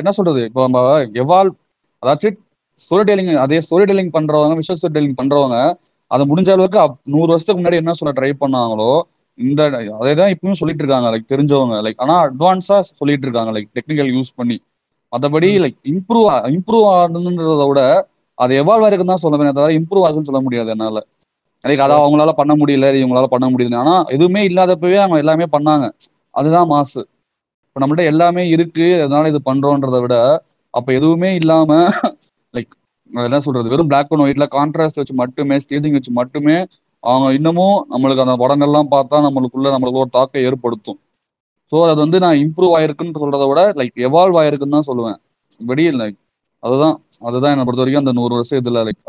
என்ன 0.00 0.12
சொல்றது? 0.18 0.40
இப்போ 0.48 0.60
நம்ம 0.66 0.80
எவால் 1.22 1.50
அதாச்சும் 2.02 2.38
ஸ்டோரி 2.78 3.04
டெல்லிங் 3.08 3.34
அதே 3.44 3.58
ஸ்டோரி 3.58 3.84
டெல்லிங் 3.90 4.14
பண்றவங்க 4.16 4.54
விஷுவல் 4.58 4.80
ஸ்டோரி 4.80 4.94
டெல்லிங் 4.96 5.18
பண்றவங்க 5.22 5.58
அதை 6.10 6.24
முடிஞ்ச 6.30 6.50
அளவுக்கு 6.54 6.78
அப்- 6.78 6.98
நூறு 7.12 7.26
வருஷத்துக்கு 7.26 7.62
முன்னாடி 7.62 7.78
என்ன 7.82 7.92
சொல்ல 7.92 8.12
ட்ரை 8.18 8.32
பண்ணாங்களோ 8.42 8.90
இந்த 9.38 9.60
அதே 10.00 10.12
தான் 10.18 10.32
இப்பவும் 10.34 10.58
சொல்லிட்டு 10.60 10.82
இருக்காங்க. 10.84 11.08
லைக் 11.12 11.30
தெரிஞ்சவங்க 11.32 11.76
லைக் 11.86 12.00
ஆனா 12.04 12.14
அட்வான்ஸா 12.26 12.76
சொல்லிட்டு 12.98 13.26
இருக்காங்க. 13.26 13.50
லைக் 13.56 13.70
டெக்னிக்கல் 13.76 14.10
யூஸ் 14.16 14.32
பண்ணி. 14.38 14.56
மற்றபடி 15.12 15.48
லைக் 15.64 15.78
இம்ப்ரூவ் 15.92 16.28
இம்ப்ரூவ் 16.56 16.86
ஆகணுன்றத 16.94 17.64
விட 17.70 17.80
அது 18.38 18.52
எவால்வ் 18.62 18.84
ஆயிருக்குன்னு 18.86 19.12
தான் 19.12 19.24
சொல்லுவேன் 19.24 19.56
தவிர 19.58 19.72
இம்ப்ரூவ் 19.78 20.04
ஆகுதுன்னு 20.06 20.28
சொல்ல 20.30 20.40
முடியாது 20.46 20.70
என்னால. 20.74 21.00
லைக் 21.64 21.82
அதை 21.84 21.94
அவங்களால 22.00 22.32
பண்ண 22.40 22.52
முடியல 22.60 22.88
இவங்களால 23.00 23.28
பண்ண 23.34 23.46
முடியல 23.52 23.78
ஆனா 23.82 23.94
எதுவுமே 24.16 24.42
இல்லாதப்பவே 24.50 24.98
அவங்க 25.02 25.18
எல்லாமே 25.24 25.46
பண்ணாங்க. 25.54 25.86
அதுதான் 26.34 26.68
மாசு. 26.72 27.00
இப்போ 27.66 27.80
நம்மள்ட்ட 27.82 28.04
எல்லாமே 28.12 28.42
இருக்கு 28.54 28.86
அதனால 29.04 29.28
இது 29.32 29.40
பண்றோன்றதை 29.48 30.00
விட 30.04 30.16
அப்ப 30.74 30.88
எதுவுமே 30.98 31.30
இல்லாம 31.40 31.70
லைக் 32.54 32.72
என்ன 33.10 33.40
சொல்றது? 33.46 33.66
வெறும் 33.72 33.90
பிளாக் 33.90 34.12
அண்ட் 34.12 34.24
ஒயிட்ல 34.24 34.46
கான்ட்ராஸ்ட் 34.56 35.00
வச்சு 35.00 35.14
மட்டுமே 35.22 35.56
ஸ்டேஜிங் 35.64 35.96
வச்சு 35.98 36.12
மட்டுமே 36.20 36.56
அவங்க 37.02 37.26
இன்னமும் 37.38 37.76
நம்மளுக்கு 37.92 38.24
அந்த 38.24 38.36
படங்கள்லாம் 38.42 38.92
பார்த்தா 38.94 39.16
நம்மளுக்குள்ள 39.26 39.68
நம்மளுக்கு 39.74 40.02
ஒரு 40.04 40.10
தாக்கம் 40.16 40.44
ஏற்படுத்தும். 40.48 40.98
ஸோ 41.72 41.76
அது 41.86 41.98
வந்து 42.04 42.18
நான் 42.24 42.40
இம்ப்ரூவ் 42.44 42.74
ஆயிருக்குன்னு 42.78 43.22
சொல்றதை 43.22 43.46
விட 43.50 43.62
லைக் 43.80 43.96
எவால்வ் 44.06 44.38
ஆயிருக்குன்னு 44.42 44.76
தான் 44.76 44.88
சொல்லுவேன். 44.90 45.18
படி 45.60 45.84
லைக் 46.00 46.18
அதுதான். 46.62 46.96
அதுதான் 47.22 47.52
என்னை 47.54 47.64
பொறுத்த 47.66 47.82
வரைக்கும் 47.82 48.04
அந்த 48.04 48.14
நூறு 48.18 48.34
வருஷம் 48.38 48.60
இதுல 48.62 48.82
லைக் 48.86 49.02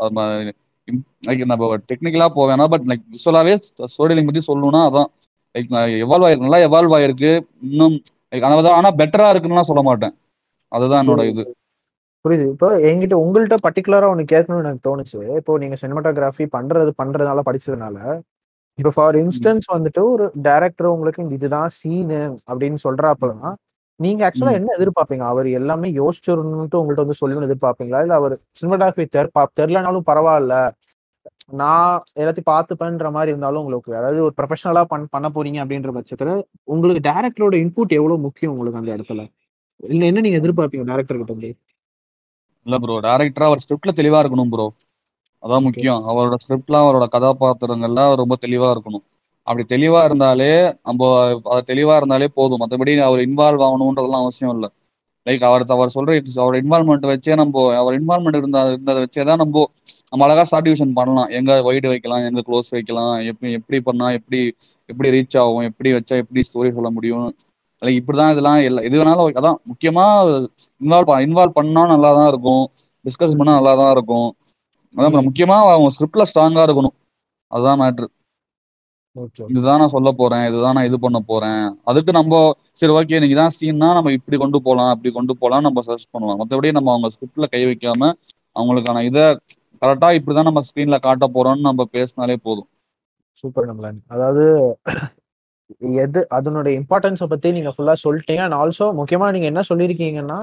லைக் 1.28 1.42
நம்ம 1.44 1.76
டெக்னிக்கலா 1.90 2.28
போவேனா 2.38 2.64
பட் 2.72 2.86
லைக் 2.90 3.04
விசுவலாவே 3.14 3.54
ஸ்டோரிலிங் 3.94 4.28
பத்தி 4.28 4.42
சொல்லணும்னா 4.48 4.80
அதான். 4.88 5.10
லைக் 5.54 5.70
எவால்வ் 6.04 6.26
ஆயிருக்கு 6.26 6.46
நல்லா 6.46 6.60
எவால்வ் 6.68 6.96
ஆயிருக்கு. 6.98 7.30
இன்னும் 7.68 7.96
லைக் 8.32 8.44
ஆனால் 8.44 8.76
ஆனா 8.78 8.90
பெட்டரா 9.00 9.28
இருக்குன்னு 9.30 9.70
சொல்ல 9.70 9.82
மாட்டேன். 9.82 10.14
அதுதான் 10.72 11.02
என்னோட 11.04 11.22
இது. 11.32 11.44
புரியுது. 12.24 12.46
இப்போ 12.52 12.68
என்கிட்ட 12.88 13.16
உங்கள்கிட்ட 13.24 13.56
பர்டிகுலரா 13.66 14.08
ஒன்று 14.12 14.24
கேட்கணும்னு 14.32 14.64
எனக்கு 14.64 14.86
தோணுச்சு. 14.88 15.20
இப்போ 15.36 15.58
நீங்க 15.58 15.76
சினிமாட்டோகிராஃபி 15.82 16.46
பண்றது 16.56 16.90
பண்றதுனால 17.02 17.42
படிச்சதுனால. 17.48 17.98
இப்போ 18.78 18.90
ஃபார் 18.96 19.16
இன்ஸ்டன்ஸ் 19.16 19.66
வந்துட்டு 19.76 20.00
ஒரு 20.12 20.24
டைரக்டர் 20.42 20.86
உங்களுக்கு 20.86 21.22
இந்த 21.22 21.34
இதுதான் 21.34 21.68
சீனு 21.68 22.20
அப்படின்னு 22.50 22.78
சொல்றாப்பதான் 22.86 23.54
நீங்க 24.00 24.22
ஆக்சுவலா. 24.26 24.52
என்ன 24.58 24.74
எதிர்பார்ப்பீங்க? 24.78 25.24
அவர் 25.28 25.48
எல்லாமே 25.50 25.88
யோசிச்சிருந்துட்டு 25.92 26.80
உங்கள்ட்ட 26.80 27.04
வந்து 27.04 27.20
சொல்லணும்னு 27.20 27.48
எதிர்பார்ப்பீங்களா? 27.48 28.00
இல்ல 28.02 28.14
அவர் 28.14 28.34
சினிமாட்டோகிராஃபி 28.58 29.06
தெர் 29.16 29.30
தெரிலனாலும் 29.60 30.08
பரவாயில்ல. 30.10 30.56
நான் 31.52 31.92
எல்லாத்தையும் 32.20 32.50
பார்த்துப்பேன்ற 32.50 33.08
மாதிரி 33.10 33.30
இருந்தாலும் 33.30 33.62
உங்களுக்கு 33.62 33.90
அதாவது 33.94 34.18
ஒரு 34.24 34.34
ப்ரொஃபஷனலா 34.38 34.82
பண் 34.84 35.06
பண்ண 35.10 35.28
போறீங்க 35.28 35.58
அப்படின்ற 35.62 35.92
பட்சத்துல 35.96 36.32
உங்களுக்கு 36.68 37.02
டேரக்டரோட 37.08 37.56
இன்புட் 37.64 37.96
எவ்வளவு 37.98 38.24
முக்கியம் 38.26 38.52
உங்களுக்கு 38.52 38.80
அந்த 38.80 38.90
இடத்துல? 38.96 39.22
இல்ல 39.86 40.02
என்ன 40.04 40.20
நீங்க 40.20 40.38
எதிர்பார்ப்பீங்க 40.40 40.84
டேரக்டர் 40.90 41.20
கிட்ட 41.20 41.34
இருந்து? 41.34 41.50
இல்ல 42.66 42.76
ப்ரோ 42.78 42.96
டேரக்டரா 43.04 43.48
அவர் 43.50 43.62
ஸ்கிரிப்ட்ல 43.64 43.92
தெளிவா 44.00 44.20
இருக்கணும் 44.22 44.52
ப்ரோ 44.54 44.66
அதான். 45.42 45.64
முக்கியம். 45.66 46.00
அவரோட 46.10 46.36
ஸ்கிரிப்ட்லாம் 46.42 46.86
அவரோட 46.86 47.06
கதாபாத்திரங்கள்லாம் 47.14 48.18
ரொம்ப 48.22 48.36
தெளிவா 48.44 48.68
இருக்கணும். 48.74 49.04
அப்படி 49.48 49.64
தெளிவா 49.74 50.00
இருந்தாலே 50.08 50.50
நம்ம 50.88 51.02
அது 51.52 51.62
தெளிவா 51.72 51.94
இருந்தாலே 52.00 52.26
போதும். 52.38 52.60
மற்றபடி 52.62 52.92
அவர் 53.08 53.20
இன்வால்வ் 53.28 53.64
ஆகணுன்றதெல்லாம் 53.68 54.24
அவசியம் 54.26 54.52
இல்லை. 54.56 54.68
லைக் 55.26 55.44
அவர் 55.48 55.64
அவர் 55.76 55.94
சொல்ற 55.96 56.12
அவர் 56.44 56.56
இன்வால்மெண்ட் 56.62 57.06
வச்சே 57.12 57.34
நம்ம 57.40 57.64
அவர் 57.80 57.96
இன்வால்மெண்ட் 58.00 58.38
இருந்த 58.40 58.58
இருந்ததை 58.72 59.00
வச்சே 59.04 59.24
தான் 59.30 59.40
நம்ம 59.42 59.64
நம்ம 60.12 60.24
அழகா 60.26 60.44
சார்டிவிஷன் 60.52 60.94
பண்ணலாம். 60.98 61.30
எங்க 61.38 61.52
வைடு 61.68 61.88
வைக்கலாம் 61.92 62.24
எங்க 62.28 62.40
க்ளோஸ் 62.48 62.68
வைக்கலாம் 62.76 63.14
எப்படி 63.30 63.50
எப்படி 63.58 63.78
பண்ணா 63.88 64.06
எப்படி 64.18 64.38
எப்படி 64.88 65.08
ரீச் 65.16 65.38
ஆகும் 65.42 65.66
எப்படி 65.70 65.90
வச்சா 65.96 66.16
எப்படி 66.22 66.42
ஸ்டோரி 66.48 66.70
சொல்ல 66.78 66.90
முடியும். 66.96 67.26
லைக் 67.82 67.98
இப்படிதான் 68.00 68.32
இதெல்லாம் 68.34 68.60
இல்லை 68.68 68.82
இது 68.88 68.96
வேணாலும் 69.00 69.38
அதான் 69.40 69.58
முக்கியமா 69.70 70.04
இன்வால்வ் 70.80 71.12
இன்வால்வ் 71.26 71.56
பண்ணா 71.58 71.82
நல்லா 71.94 72.10
தான் 72.18 72.30
இருக்கும். 72.32 72.64
டிஸ்கஸ் 73.04 73.36
பண்ணா 73.40 73.52
நல்லா 73.58 73.74
தான் 73.82 73.92
இருக்கும். 73.96 74.28
அதான் 74.94 75.26
முக்கியமா 75.28 75.56
அவங்க 75.74 75.90
ஸ்கிரிப்ட்ல 75.96 76.24
ஸ்ட்ராங்கா 76.30 76.62
இருக்கணும். 76.68 76.96
அதுதான் 77.52 77.80
மேட்ரு 77.82 78.06
இதுதான் 79.52 79.80
நான் 79.80 79.94
சொல்ல 79.94 80.10
போறேன் 80.20 80.44
இதுதான் 80.48 80.76
நான் 80.76 80.88
இது 80.88 80.98
பண்ண 81.04 81.18
போறேன். 81.30 81.62
அதுக்கு 81.90 82.12
நம்ம 82.18 82.40
சரி 82.80 82.92
ஓகே 82.98 83.20
நீங்க 83.24 83.36
தான் 83.40 83.54
சீன்னா 83.58 83.88
நம்ம 83.98 84.12
இப்படி 84.18 84.36
கொண்டு 84.42 84.58
போலாம் 84.66 84.90
அப்படி 84.94 85.10
கொண்டு 85.18 85.34
போலாம் 85.42 85.66
நம்ம 85.66 85.82
சர்ச் 85.88 86.06
பண்ணலாம். 86.14 86.38
மற்றபடி 86.40 86.70
நம்ம 86.78 86.92
அவங்க 86.94 87.10
ஸ்கிரிப்ட்ல 87.14 87.48
கை 87.54 87.62
வைக்காம 87.70 88.10
அவங்களுக்கான 88.56 89.04
இதை 89.10 89.24
கரெக்டா 89.82 90.08
இப்படிதான் 90.18 90.48
நம்ம 90.50 90.62
ஸ்கிரீன்ல 90.68 90.98
காட்ட 91.06 91.26
போறோம்னு 91.36 91.68
நம்ம 91.68 91.84
பேசினாலே 91.96 92.36
போதும். 92.46 92.68
சூப்பர் 93.44 93.68
நம்மளன் 93.70 94.00
அதாவது 94.14 94.44
எது 96.04 96.20
அதனுடைய 96.36 96.72
இம்பார்ட்டன்ஸை 96.80 97.26
பத்தி 97.32 97.48
நீங்க 97.56 97.70
ஃபுல்லா 97.74 97.94
சொல்லிட்டீங்க. 98.04 98.42
அண்ட் 98.46 98.58
ஆல்சோ 98.62 98.86
முக்கியமா 99.00 99.26
நீங்க 99.34 99.46
என்ன 99.52 99.62
சொல்லியிருக்கீங்கன்னா 99.70 100.40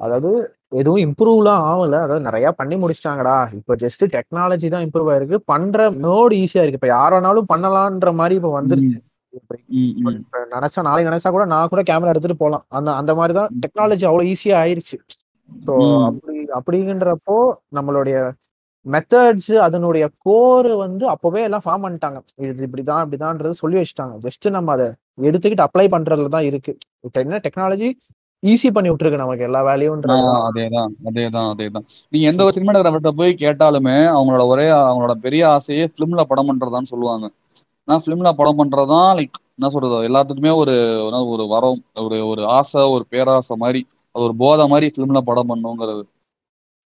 அதாவது 0.00 0.30
எதுவும் 0.72 1.02
இம்ப்ரூவ்லாம் 1.06 1.64
ஆகல. 1.70 1.98
அதாவது 2.06 2.26
நிறைய 2.28 2.46
பண்ணி 2.60 2.76
முடிச்சிட்டாங்கடா. 2.82 3.36
இப்போ 3.58 3.74
ஜஸ்ட் 3.82 4.04
டெக்னாலஜி 4.14 4.68
தான் 4.74 4.84
இம்ப்ரூவ் 4.86 5.10
ஆயிருக்கு. 5.12 5.38
பண்ற 5.52 5.90
மோடு 6.04 6.36
ஈஸியா 6.44 6.62
இருக்கு. 6.62 6.80
இப்ப 6.80 6.90
யார் 6.96 7.14
வேணாலும் 7.16 7.50
பண்ணலான்ற 7.52 8.12
மாதிரி 8.20 8.36
இப்போ 8.40 8.52
வந்துருச்சு. 8.58 8.98
நினைச்சா 10.54 10.80
நாளைக்கு 10.88 11.10
நினைச்சா 11.10 11.30
கூட 11.36 11.44
நான் 11.52 11.70
கூட 11.72 11.82
கேமரா 11.90 12.12
எடுத்துட்டு 12.12 12.42
போலாம். 12.42 12.64
அந்த 12.78 12.90
அந்த 13.00 13.14
மாதிரி 13.18 13.34
தான் 13.38 13.52
டெக்னாலஜி 13.64 14.04
அவ்வளவு 14.10 14.30
ஈஸியா 14.32 14.56
ஆயிருச்சு. 14.62 14.96
ஸோ. 15.48 15.74
அப்படி 16.08 16.38
அப்படிங்கன்றப்போ 16.58 17.36
நம்மளுடைய 17.78 18.18
மெத்தட்ஸ் 18.86 19.54
அதனுடைய 19.66 20.04
கோர் 20.24 20.68
வந்து 20.84 21.04
அப்பவே 21.14 21.40
எல்லாம் 21.46 21.64
ஃபார்ம் 21.64 21.84
பண்ணிட்டாங்க. 21.84 22.18
இது 22.50 22.66
இப்படிதான் 22.68 23.02
இப்படிதான்ன்றது 23.04 23.60
சொல்லி 23.62 23.76
வச்சுட்டாங்க. 23.80 24.14
ஜஸ்ட் 24.26 24.46
நம்ம 24.56 24.72
அதை 24.76 24.86
எடுத்துக்கிட்டு 25.28 25.66
அப்ளை 25.66 25.86
பண்றதுல 25.94 26.30
தான் 26.36 26.48
இருக்கு 26.50 26.72
என்ன 27.24 27.40
டெக்னாலஜி 27.46 27.88
ஈஸி 28.46 28.70
பண்ணி 28.70 28.90
விட்டுருக்கு 28.90 29.16
நமக்கு 29.16 29.44
எல்லா 29.44 29.62
ஆஹ் 29.64 30.50
அதேதான் 30.52 30.88
அதேதான் 31.04 31.52
அதேதான். 31.52 31.86
நீங்க 32.08 32.28
எந்த 32.28 32.44
ஒரு 32.44 32.52
சினிமாட்டோகிராஃபர்கிட்ட 32.56 33.08
போய் 33.08 33.34
கேட்டாலுமே 33.38 33.96
அவங்களோட 34.12 34.46
ஒரே 34.46 34.68
அவங்களோட 34.70 35.10
பெரிய 35.10 35.50
ஆசையே 35.50 35.84
ஃபிலிம்ல 35.84 36.22
படம் 36.22 36.48
பண்றதான்னு 36.48 36.82
சொல்லுவாங்க. 36.82 37.30
நான் 37.84 38.00
ஃபிலிம்ல 38.06 38.32
படம் 38.32 38.58
பண்றதுதான் 38.58 39.16
லைக் 39.16 39.34
என்ன 39.58 39.68
சொல்றது 39.68 40.08
எல்லாத்துக்குமே 40.08 40.56
ஒரு 40.56 41.04
ஒரு 41.26 41.46
வரம் 41.46 41.84
ஒரு 41.94 42.26
ஒரு 42.26 42.46
ஆசை 42.46 42.82
ஒரு 42.82 43.06
பேராசை 43.06 43.56
மாதிரி 43.56 43.86
அது 44.12 44.24
ஒரு 44.24 44.36
போதை 44.36 44.66
மாதிரி 44.68 44.90
ஃபிலிம்ல 44.96 45.20
படம் 45.20 45.48
பண்ணுங்கிறது. 45.48 46.02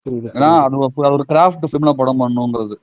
ஏன்னா. 0.09 0.59
அது 0.61 0.83
ஒரு- 0.85 1.19
கிராஃப்ட் 1.33 1.63
ஃபிலிம்ல 1.71 1.91
படம் 1.91 2.19
பண்ணுங்கிறது. 2.19 2.73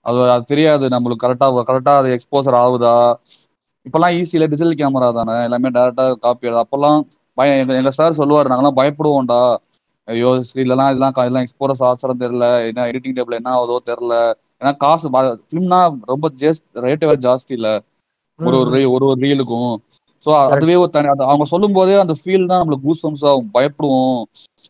அது 0.00 0.30
அது 0.30 0.44
தெரியாது 0.44 0.88
நம்மளுக்கு 0.88 1.16
கரெக்டா 1.22 1.62
கரெக்டா 1.66 1.96
அது 1.96 2.16
எக்ஸ்போசர் 2.16 2.56
ஆகுதா? 2.56 3.14
இப்பெல்லாம் 3.86 4.14
ஈஸியில 4.14 4.46
டிஜிட்டல் 4.46 4.74
கேமரா 4.74 5.12
தானே 5.12 5.42
எல்லாமே 5.42 5.68
டேரக்டா 5.68 6.12
காப்பி 6.14 6.48
அப்பெல்லாம் 6.48 7.02
பயம் 7.38 7.58
எங்க 7.60 7.72
எங்க 7.80 7.92
சார் 7.92 8.18
சொல்லுவாரு 8.20 8.50
நாங்கெல்லாம் 8.50 8.78
பயப்படுவோம்டா. 8.80 9.40
ஐயோ 10.08 10.28
இல்லைலாம் 10.62 10.90
இதெல்லாம் 10.92 11.14
இதெல்லாம் 11.16 11.44
எக்ஸ்போரஸ் 11.46 11.82
ஆச்சரம் 11.88 12.22
தெரியல. 12.22 12.46
என்ன 12.68 12.86
எடிட்டிங் 12.90 13.16
டேபிள் 13.18 13.38
என்ன 13.38 13.50
ஆகுதோ 13.56 13.76
தெரியல. 13.90 14.16
ஏன்னா 14.60 14.72
காசு 14.84 15.06
ஃபிலிம்னா 15.12 15.80
ரொம்ப 16.12 16.26
ஜஸ்ட் 16.42 16.64
ரேட்டு 16.84 17.08
வேற 17.08 17.18
ஜாஸ்தி 17.26 17.52
இல்ல. 17.58 17.70
ஒரு 18.38 18.56
ஒரு 18.62 18.80
ஒரு 18.94 19.04
ஒரு 19.06 19.18
ரீலுக்கும் 19.24 19.72
ஸோ 20.22 20.30
அதுவே 20.46 20.74
ஒரு 20.82 20.90
தனி 20.90 21.08
அவங்க 21.24 21.44
சொல்லும் 21.52 21.76
போதே 21.76 21.94
அந்த 22.02 22.14
ஃபீல் 22.20 22.48
தான் 22.50 22.60
நம்மளுக்கு 22.60 22.86
கூஸ் 22.86 23.02
பம்ஸ் 23.04 23.24
ஆகும். 23.30 23.50
பயப்படுவோம். 23.56 24.20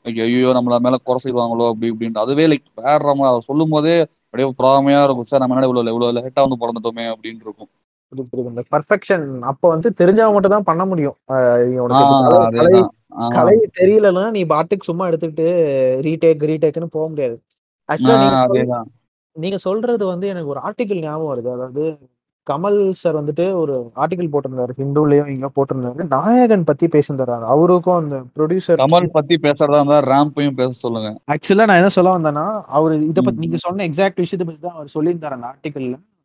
ஐயோ 0.06 0.50
நம்மள 0.56 0.76
மேல 0.86 0.96
குறை 1.02 1.20
செய்வாங்களோ? 1.24 1.66
அப்படி 1.70 1.90
இப்படின்ட்டு. 1.92 2.24
அதுவே 2.24 2.44
லைக் 2.48 2.66
வேற 2.80 3.14
சொல்லும் 3.48 3.72
போதே 3.74 3.94
அப்படியே 4.24 4.48
ப்ராமையா 4.60 5.00
இருக்கும். 5.06 5.28
சார் 5.30 5.42
நம்ம 5.42 5.56
என்ன 5.56 5.68
இவ்வளவு 5.68 5.92
இவ்வளவு 5.94 6.16
லேட்டா 6.18 6.44
வந்து 6.46 6.60
பிறந்துட்டோமே 6.62 7.04
அப்படின்னு 7.12 7.44
இருக்கும். 7.46 7.70
புரியுது, 8.12 8.28
புரியுது. 8.32 8.46
இந்த 8.46 8.62
பர்ஃபெக்ஷன் 8.70 9.38
அப்ப 9.40 9.68
வந்து 9.68 9.92
தெரிஞ்சவங்க 10.00 10.32
மட்டும் 10.32 10.50
தான் 10.50 10.62
பண்ண 10.62 10.84
முடியும். 10.86 11.16
கலை- 12.50 12.86
கலை 13.28 13.70
தெரியலன்னா 13.80 14.30
நீ 14.30 14.44
பாட்டுக்கு 14.44 14.84
சும்மா 14.84 15.08
எடுத்துக்கிட்டு 15.08 15.46
ரீடேக் 16.06 16.44
ரீடேக்னு 16.50 16.84
போக 16.86 17.08
முடியாது. 17.08 17.36
ஆக்சுவலா 17.88 18.82
நீங்க 19.36 19.58
சொல்றது 19.58 20.06
வந்து 20.06 20.26
எனக்கு 20.26 20.48
ஒரு 20.48 20.60
ஆர்டிகிள் 20.60 21.00
ஞாபகம் 21.00 21.32
வருது. 21.32 21.52
அதாவது 21.52 21.98
கமல் 22.46 22.90
சார் 22.92 23.16
வந்துட்டு 23.16 23.52
ஒரு 23.54 23.90
ஆர்டிகிள் 23.96 24.32
போட்டிருந்தாரு. 24.32 24.68
ஹிந்துலயும் 24.76 25.26
இங்க 25.26 25.50
போட்டிருந்தாரு. 25.54 26.06
நாயகன் 26.08 26.64
பத்தி 26.64 26.86
பேசியிருந்தாரு. 26.86 27.42
அவருக்கும் 27.46 27.94
அந்த 27.94 28.16
ப்ரொடியூசர் 28.36 28.80
கமல் 28.84 29.08
பத்தி 29.12 29.34
பேசுறதா 29.34 29.74
இருந்தா 29.74 30.00
ரேம்பையும் 30.02 30.50
பேச 30.50 30.70
சொல்லுங்க. 30.70 31.10
ஆக்சுவலா 31.32 31.64
நான் 31.64 31.76
என்ன 31.76 31.88
சொல்ல 31.88 32.18
வந்தேன்னா 32.18 32.46
அவர் 32.68 32.92
இத 33.02 33.20
பத்தி. 33.20 33.40
நீங்க 33.40 33.56
சொன்ன 33.56 33.84
எக்ஸாக்ட் 33.84 34.22
விஷயத்தை 34.24 34.44
பத்தி 34.44 34.60
தான் 34.60 34.74
அவர் 34.74 34.92
சொல்லியிருந்தாரு 34.94 35.34
அந்த 35.36 35.46
ம், 35.46 36.15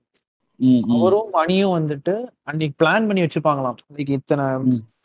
அவரும் 0.95 1.29
மணியும் 1.31 1.75
வந்துட்டு 1.77 2.13
அன்னைக்கு 2.49 2.75
பிளான் 2.81 3.07
பண்ணி 3.07 3.21
வச்சுப்பாங்களாம் 3.23 3.77
இன்னைக்கு 3.91 4.13
இத்தனை. 4.19 4.45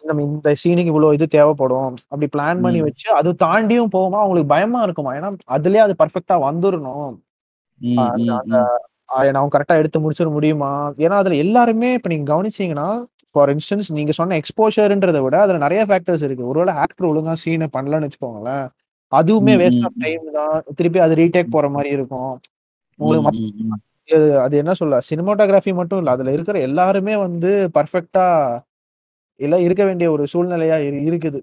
நம்ம 0.05 0.23
இந்த 0.25 0.49
சீனுக்கு 0.63 0.93
இவ்வளவு 0.93 1.17
இது 1.17 1.27
தேவைப்படும். 1.29 1.87
அப்படி 2.11 2.27
பிளான் 2.35 2.61
பண்ணி. 2.65 2.81
வச்சு 2.87 3.09
அது 3.19 3.31
தாண்டியும் 3.45 3.93
போகுமா? 3.95 4.19
அவங்களுக்கு 4.23 4.53
பயமா 4.55 4.81
இருக்குமா? 4.87 5.13
ஏன்னா 5.19 5.31
அதுலயே 5.57 5.83
அது 5.87 5.95
பர்ஃபெக்டா 6.03 6.37
வந்துடணும் 6.49 7.15
நான் 9.37 9.51
கரெக்டா 9.55 9.75
எடுத்து 9.81 9.99
முடிச்சிட 10.05 10.29
முடியுமா? 10.37 10.71
ஏன்னா 11.05 11.17
அதுல 11.23 11.37
எல்லாருமே 11.45 11.91
இப்ப 11.99 12.09
நீங்க 12.13 12.27
கவனிச்சீங்கன்னா 12.33 12.89
ஃபார் 13.35 13.51
இன்ஸ்டன்ஸ் 13.55 13.89
நீங்க 13.97 14.13
சொன்ன 14.19 14.37
எக்ஸ்போஷர்ன்றதை 14.41 15.21
விட 15.25 15.37
அதுல 15.45 15.59
நிறைய 15.65 15.83
ஃபேக்டர்ஸ் 15.89 16.25
இருக்கு. 16.27 16.49
ஒருவேளை 16.51 16.75
ஆக்டர் 16.85 17.09
ஒழுங்கா 17.11 17.35
சீனை 17.45 17.69
பண்ணலன்னு 17.77 18.09
வச்சுக்கோங்களேன் 18.09 18.67
அதுவுமே 19.13 19.55
வேஸ்ட் 19.63 19.85
ஆஃப் 19.89 20.01
டைம் 20.05 20.25
தான். 20.39 20.57
திருப்பி 20.79 21.01
அது 21.07 21.15
ரீடேக் 21.23 21.55
போற 21.57 21.67
மாதிரி 21.77 21.91
இருக்கும். 21.99 22.33
உங்களுக்கு. 22.99 23.33
அது 24.09 24.41
அது 24.41 24.57
என்ன 24.57 24.75
சொல்ல 24.75 25.01
சினிமாட்டோகிராஃபி 25.09 25.75
மட்டும் 25.75 25.99
இல்ல 25.99 26.11
அதுல 26.11 26.33
இருக்கிற 26.33 26.59
எல்லாருமே 26.61 27.17
வந்து 27.17 27.51
பர்ஃபெக்டா 27.75 28.27
எல்லாம் 29.41 29.61
இருக்க 29.61 29.85
வேண்டிய 29.85 30.11
ஒரு 30.11 30.27
சூழ்நிலையா 30.33 30.77
இரு- 30.81 31.03
இருக்குது. 31.03 31.41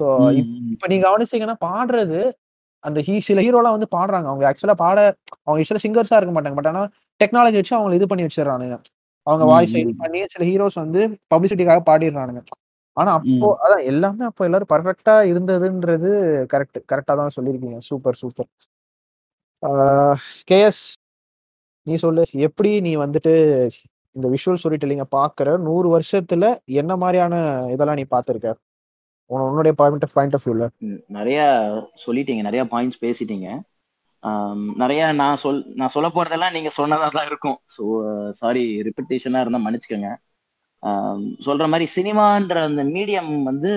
ஸோ. 0.00 0.04
இப்ப 0.72 0.86
நீங்க 0.86 1.04
கவனிச்சீங்கன்னா 1.08 1.56
பாடுறது 1.64 2.20
அந்த 2.84 3.00
ஹீ 3.00 3.20
சில 3.20 3.40
ஹீரோலாம் 3.40 3.76
வந்து 3.76 3.88
பாடுறாங்க. 3.90 4.26
அவங்க 4.26 4.44
ஆக்சுவலா 4.50 4.74
பாட 4.76 4.98
அவங்க 5.40 5.58
ஆக்சுவலா 5.58 5.84
சிங்கர்ஸா 5.84 6.16
இருக்க 6.16 6.32
மாட்டாங்க. 6.32 6.54
பட் 6.54 6.66
ஆனா 6.66 6.82
டெக்னாலஜி 7.20 7.52
வச்சு 7.52 7.76
அவங்க 7.76 7.94
இது 7.94 8.06
பண்ணி 8.06 8.24
வச்சிடறானுங்க. 8.24 8.76
அவங்க 9.26 9.44
வாய்ஸ் 9.44 9.74
இது. 9.74 9.92
பண்ணி 9.96 10.26
சில 10.26 10.44
ஹீரோஸ் 10.44 10.74
வந்து 10.74 11.00
பப்ளிசிட்டிக்காக 11.34 11.80
பாடிடுறானுங்க. 11.86 12.42
ஆனா 12.96 13.10
அப்போ. 13.12 13.48
அதான் 13.64 13.84
எல்லாமே 13.84 14.24
அப்போ 14.24 14.44
எல்லாரும் 14.44 14.70
பர்ஃபெக்டா 14.70 15.14
இருந்ததுன்றது 15.30 16.10
கரெக்ட் 16.52 16.80
கரெக்டா 16.88 17.14
தான் 17.14 17.34
சொல்லியிருக்கீங்க. 17.36 17.78
சூப்பர் 17.80 18.14
சூப்பர் 18.14 18.50
கேஎஸ் 20.48 20.82
நீ 21.86 21.94
சொல்லு 22.02 22.22
எப்படி 22.46 22.70
நீ 22.86 22.92
வந்துட்டு 23.02 23.32
இந்த 24.16 24.26
விஷுவல் 24.34 24.58
ஸ்டோரி 24.60 24.78
டெல்லிங்க 24.82 25.06
பாக்குற? 25.16 25.48
நூறு 25.66 25.88
வருஷத்துல 25.94 26.44
என்ன 26.80 26.92
மாதிரியான 27.02 27.34
இதெல்லாம் 27.74 28.00
நீ 28.00 28.06
பாத்திருக்க? 28.14 28.48
உன்னுடைய 29.30 29.72
பாயிண்ட் 29.80 30.04
ஆஃப் 30.06 30.14
பாயிண்ட் 30.16 30.36
ஆஃப் 30.36 30.46
வியூல 30.46 30.64
நிறைய 31.16 31.40
சொல்லிட்டீங்க 32.04 32.42
நிறைய 32.48 32.62
பாயிண்ட்ஸ் 32.72 33.02
பேசிட்டீங்க. 33.04 33.48
நிறைய 34.82 35.02
நான் 35.20 35.40
சொல் 35.42 35.60
நான் 35.80 35.92
சொல்ல 35.94 36.08
போறதெல்லாம் 36.16 36.54
நீங்க 36.56 36.70
சொன்னதா 36.78 37.06
தான் 37.16 37.28
இருக்கும். 37.30 37.58
ஸோ 37.74 37.82
சாரி 38.40 38.62
ரிப்பிட்டேஷனா 38.88 39.42
இருந்தா 39.44 39.60
மன்னிச்சுக்கோங்க. 39.66 40.10
சொல்ற 41.46 41.64
மாதிரி 41.72 41.86
சினிமான்ற 41.96 42.58
அந்த 42.68 42.82
மீடியம் 42.94 43.32
வந்து 43.50 43.72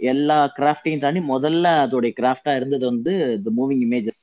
எல்லா 0.00 0.36
கிராஃப்டையும் 0.56 1.02
தாண்டி 1.04 1.20
முதல்ல 1.32 1.66
அதோடைய 1.84 2.12
கிராஃப்டா 2.20 2.52
இருந்தது 2.58 2.84
வந்து 2.92 3.12
த 3.46 3.50
மூவிங் 3.58 3.82
இமேஜஸ் 3.86 4.22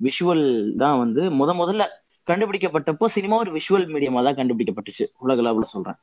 விஷுவல் 0.00 0.44
தான் 0.82 0.98
வந்து 0.98 1.22
முத 1.40 1.50
முதல்ல 1.60 1.84
கண்டுபிடிக்கப்பட்டப்போ 2.30 3.06
சினிமா 3.16 3.36
ஒரு 3.44 3.52
விஷுவல் 3.58 3.86
மீடியமா 3.94 4.22
தான் 4.26 4.38
கண்டுபிடிக்கப்பட்டுச்சு 4.40 5.06
உலக 5.24 5.42
அளவுல 5.44 5.66
சொல்றேன். 5.74 5.98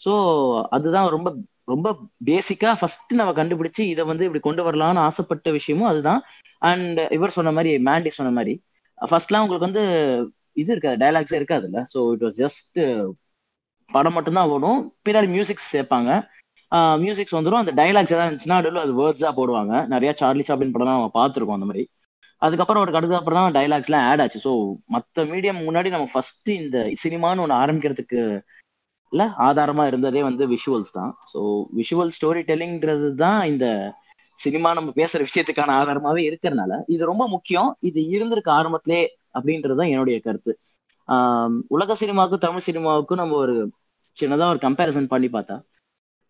ஸோ 0.00 0.12
அதுதான் 0.76 1.08
ரொம்ப 1.16 1.28
ரொம்ப 1.72 1.88
பேசிக்கா 2.28 2.70
ஃபர்ஸ்ட் 2.80 3.12
நம்ம 3.20 3.32
கண்டுபிடிச்சு 3.38 3.82
இதை 3.92 4.02
வந்து 4.10 4.24
இப்படி 4.26 4.42
கொண்டு 4.46 4.62
வரலாம்னு 4.66 5.00
ஆசைப்பட்ட 5.08 5.50
விஷயமும் 5.58 5.90
அதுதான். 5.90 6.20
அண்ட் 6.70 7.00
இவர் 7.16 7.36
சொன்ன 7.38 7.52
மாதிரி 7.56 7.70
மேண்டி 7.88 8.10
சொன்ன 8.18 8.32
மாதிரி 8.38 8.54
ஃபர்ஸ்ட்லாம் 8.98 9.44
உங்களுக்கு 9.44 9.68
வந்து 9.68 9.84
இது 10.62 10.70
இருக்காது 10.74 10.98
டைலாக்ஸே 11.04 11.38
இருக்காதுல்ல. 11.40 11.80
ஸோ 11.92 11.98
இட் 12.14 12.24
வாஸ் 12.26 12.38
ஜஸ்ட் 12.44 12.78
படம் 13.90 14.16
மட்டும்தான் 14.16 14.50
ஓடும். 14.54 14.78
பின்னாடி 15.06 15.28
மியூசிக்ஸ் 15.36 15.68
சேர்ப்பாங்க. 15.74 16.10
மியூசிக்ஸ் 17.02 17.36
வந்துடும் 17.36 17.62
அந்த 17.62 17.72
டைலாக்ஸ் 17.80 18.14
ஏதாவது 18.14 18.28
இருந்துச்சுன்னா 18.28 18.58
நடுவில் 18.60 18.84
அது 18.84 18.94
வேர்ட்ஸா 19.02 19.30
போடுவாங்க. 19.40 19.74
நிறைய 19.94 20.12
சார்லி 20.20 20.44
சாப்ளின் 20.48 20.74
படம் 20.76 20.90
நம்ம 20.92 21.12
பார்த்துருக்கோம் 21.20 21.58
அந்த 21.58 21.68
மாதிரி. 21.70 21.84
அதுக்கப்புறம் 22.42 22.82
ஒரு 22.84 22.92
அடுத்த 22.98 23.18
அப்புறம் 23.18 23.38
தான் 23.40 23.56
டைலாக்ஸ்லாம் 23.56 24.06
ஆட் 24.10 24.22
ஆச்சு. 24.24 24.38
ஸோ 24.46 24.52
மற்ற 24.94 25.24
மீடியம் 25.32 25.60
முன்னாடி 25.68 25.88
நம்ம 25.94 26.08
ஃபர்ஸ்ட் 26.12 26.50
இந்த 26.62 26.78
சினிமான்னு 27.02 27.42
ஒன்று 27.44 27.60
ஆரம்பிக்கிறதுக்கு 27.62 28.20
இல்ல 29.12 29.24
ஆதாரமா 29.46 29.84
இருந்ததே 29.90 30.22
வந்து 30.28 30.44
விஷுவல்ஸ் 30.54 30.96
தான். 30.98 31.12
ஸோ 31.32 31.40
விஷுவல் 31.80 32.12
ஸ்டோரி 32.16 32.42
டெல்லிங்கிறது 32.50 33.08
தான் 33.24 33.40
இந்த 33.52 33.66
சினிமா 34.38 34.70
நம்ம 34.78 34.90
பேசுற 35.00 35.20
விஷயத்துக்கான 35.28 35.74
ஆதாரமாவே 35.80 36.22
இருக்கிறதுனால 36.28 36.72
இது 36.94 37.02
ரொம்ப 37.12 37.24
முக்கியம். 37.34 37.70
இது 37.88 38.00
இருந்திருக்கு 38.16 38.52
ஆரம்பத்திலே 38.58 39.00
அப்படின்றது 39.38 39.78
தான் 39.80 39.92
என்னுடைய 39.94 40.18
கருத்து. 40.26 40.52
ஆஹ் 41.08 41.56
உலக 41.76 41.94
சினிமாவுக்கும் 42.02 42.44
தமிழ் 42.46 42.66
சினிமாவுக்கும் 42.68 43.20
நம்ம 43.22 43.36
ஒரு 43.44 43.54
சின்னதா 44.16 44.46
ஒரு 44.54 44.60
கம்பேரிசன் 44.66 45.12
பண்ணி 45.14 45.28
பார்த்தா 45.36 45.56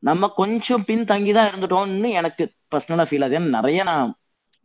நம்ம 0.02 0.28
கொஞ்சம் 0.40 0.84
பின்தங்கி 0.88 1.32
தான் 1.36 1.48
இருந்துட்டோம்னு 1.50 2.08
எனக்கு 2.20 2.42
பர்சனலா 2.72 3.04
ஃபீல் 3.08 3.24
ஆகுது. 3.24 3.36
ஏன்னா 3.38 3.50
நிறைய 3.58 3.80
நான் 3.90 4.10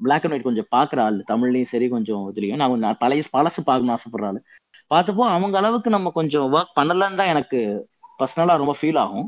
பிளாக் 0.06 0.24
அண்ட் 0.26 0.34
ஒயிட் 0.36 0.48
கொஞ்சம் 0.50 0.70
பாக்குற 0.76 1.00
ஆள். 1.08 1.18
தமிழ்லயும் 1.32 1.72
சரி 1.74 1.88
கொஞ்சம் 1.96 2.24
இதுலயும். 2.32 2.60
நான் 2.62 2.74
கொஞ்சம் 2.74 2.98
பழைய 3.04 3.24
பழசு 3.38 3.62
பார்க்கணும்னு 3.70 3.96
ஆசைப்படுற 3.98 4.28
ஆள். 4.32 4.40
பார்த்தப்போ 4.94 5.24
அவங்க 5.36 5.56
அளவுக்கு 5.62 5.90
நம்ம 5.96 6.12
கொஞ்சம் 6.20 6.48
ஒர்க் 6.56 6.78
பண்ணலன்னு 6.80 7.20
தான் 7.22 7.32
எனக்கு 7.34 7.60
பர்சனலா 8.22 8.56
ரொம்ப 8.62 8.74
ஃபீல் 8.80 9.00
ஆகும். 9.04 9.28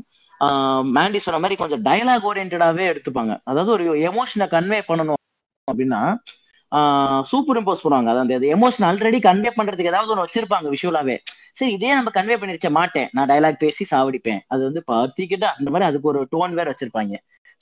மேண்டி 0.96 1.18
சொன்ன 1.24 1.40
மாதிரி 1.42 1.56
கொஞ்சம் 1.60 1.84
டயலாக் 1.86 2.26
ஓரியன்டாவே 2.30 2.86
எடுத்துப்பாங்க. 2.92 3.34
அதாவது 3.50 3.70
ஒரு 3.76 3.84
எமோஷனை 4.08 4.46
கன்வே 4.54 4.80
பண்ணணும் 4.88 5.20
அப்படின்னா 5.68 6.00
சூப்பர் 7.30 7.58
இம்போஸ் 7.60 7.82
பண்ணுவாங்க. 7.84 8.10
அதாவது 8.12 8.46
எமோஷன் 8.56 8.86
ஆல்ரெடி 8.88 9.18
கன்வே 9.28 9.50
பண்றதுக்கு 9.58 9.92
ஏதாவது 9.92 10.12
ஒன்று 10.14 10.26
வச்சிருப்பாங்க 10.26 10.68
விஷுவலாவே 10.74 11.16
சரி 11.54 11.72
இதே 11.72 11.92
நம்ம 11.92 12.10
கன்வே 12.14 12.36
பண்ணிருச்ச 12.36 12.70
மாட்டேன். 12.70 13.08
நான் 13.12 13.28
டயலாக் 13.28 13.58
பேசி 13.58 13.96
சாவடிப்பேன். 13.96 14.38
அது 14.46 14.62
வந்து 14.64 14.82
பத்திக்கிட்ட 14.92 15.44
அந்த 15.44 15.70
மாதிரி 15.70 15.84
அதுக்கு 15.84 16.08
ஒரு 16.08 16.28
டோன் 16.36 16.52
வேற 16.52 16.74
வச்சிருப்பாங்க. 16.74 17.14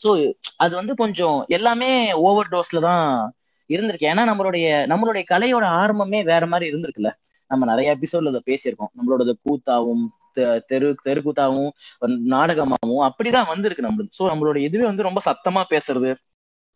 ஸோ 0.03 0.33
அது 0.57 0.75
வந்து 0.75 0.95
கொஞ்சம் 0.95 1.45
எல்லாமே 1.49 2.13
ஓவர் 2.13 2.49
டோஸ்ல 2.51 2.81
தான் 2.81 3.35
இருந்திருக்கு. 3.69 4.09
ஏன்னா 4.13 4.25
நம்மளுடைய 4.31 4.67
நம்மளுடைய 4.87 5.23
கலையோட 5.31 5.65
ஆரம்பமே 5.81 6.25
வேற 6.25 6.47
மாதிரி 6.47 6.73
இருந்திருக்குல்ல. 6.73 7.11
நம்ம 7.49 7.65
நிறைய 7.65 7.97
எபிசோட்ல 7.97 8.29
அதை 8.29 8.43
பேசியிருக்கோம். 8.47 8.91
நம்மளோட 8.97 9.33
கூத்தாவும் 9.43 10.07
தெ- 10.35 10.61
தெரு 10.67 10.97
தெருக்கூத்தாவும் 11.05 11.71
நாடகமாகவும் 12.25 13.13
அப்படிதான் 13.13 13.47
வந்திருக்கு 13.47 13.87
நம்மளுக்கு 13.87 14.23
ஸோ 14.23 14.23
நம்மளோட 14.23 14.57
இதுவே 14.57 14.85
வந்து 14.85 15.03
ரொம்ப 15.03 15.21
சத்தமா 15.25 15.63
பேசுறது. 15.71 16.15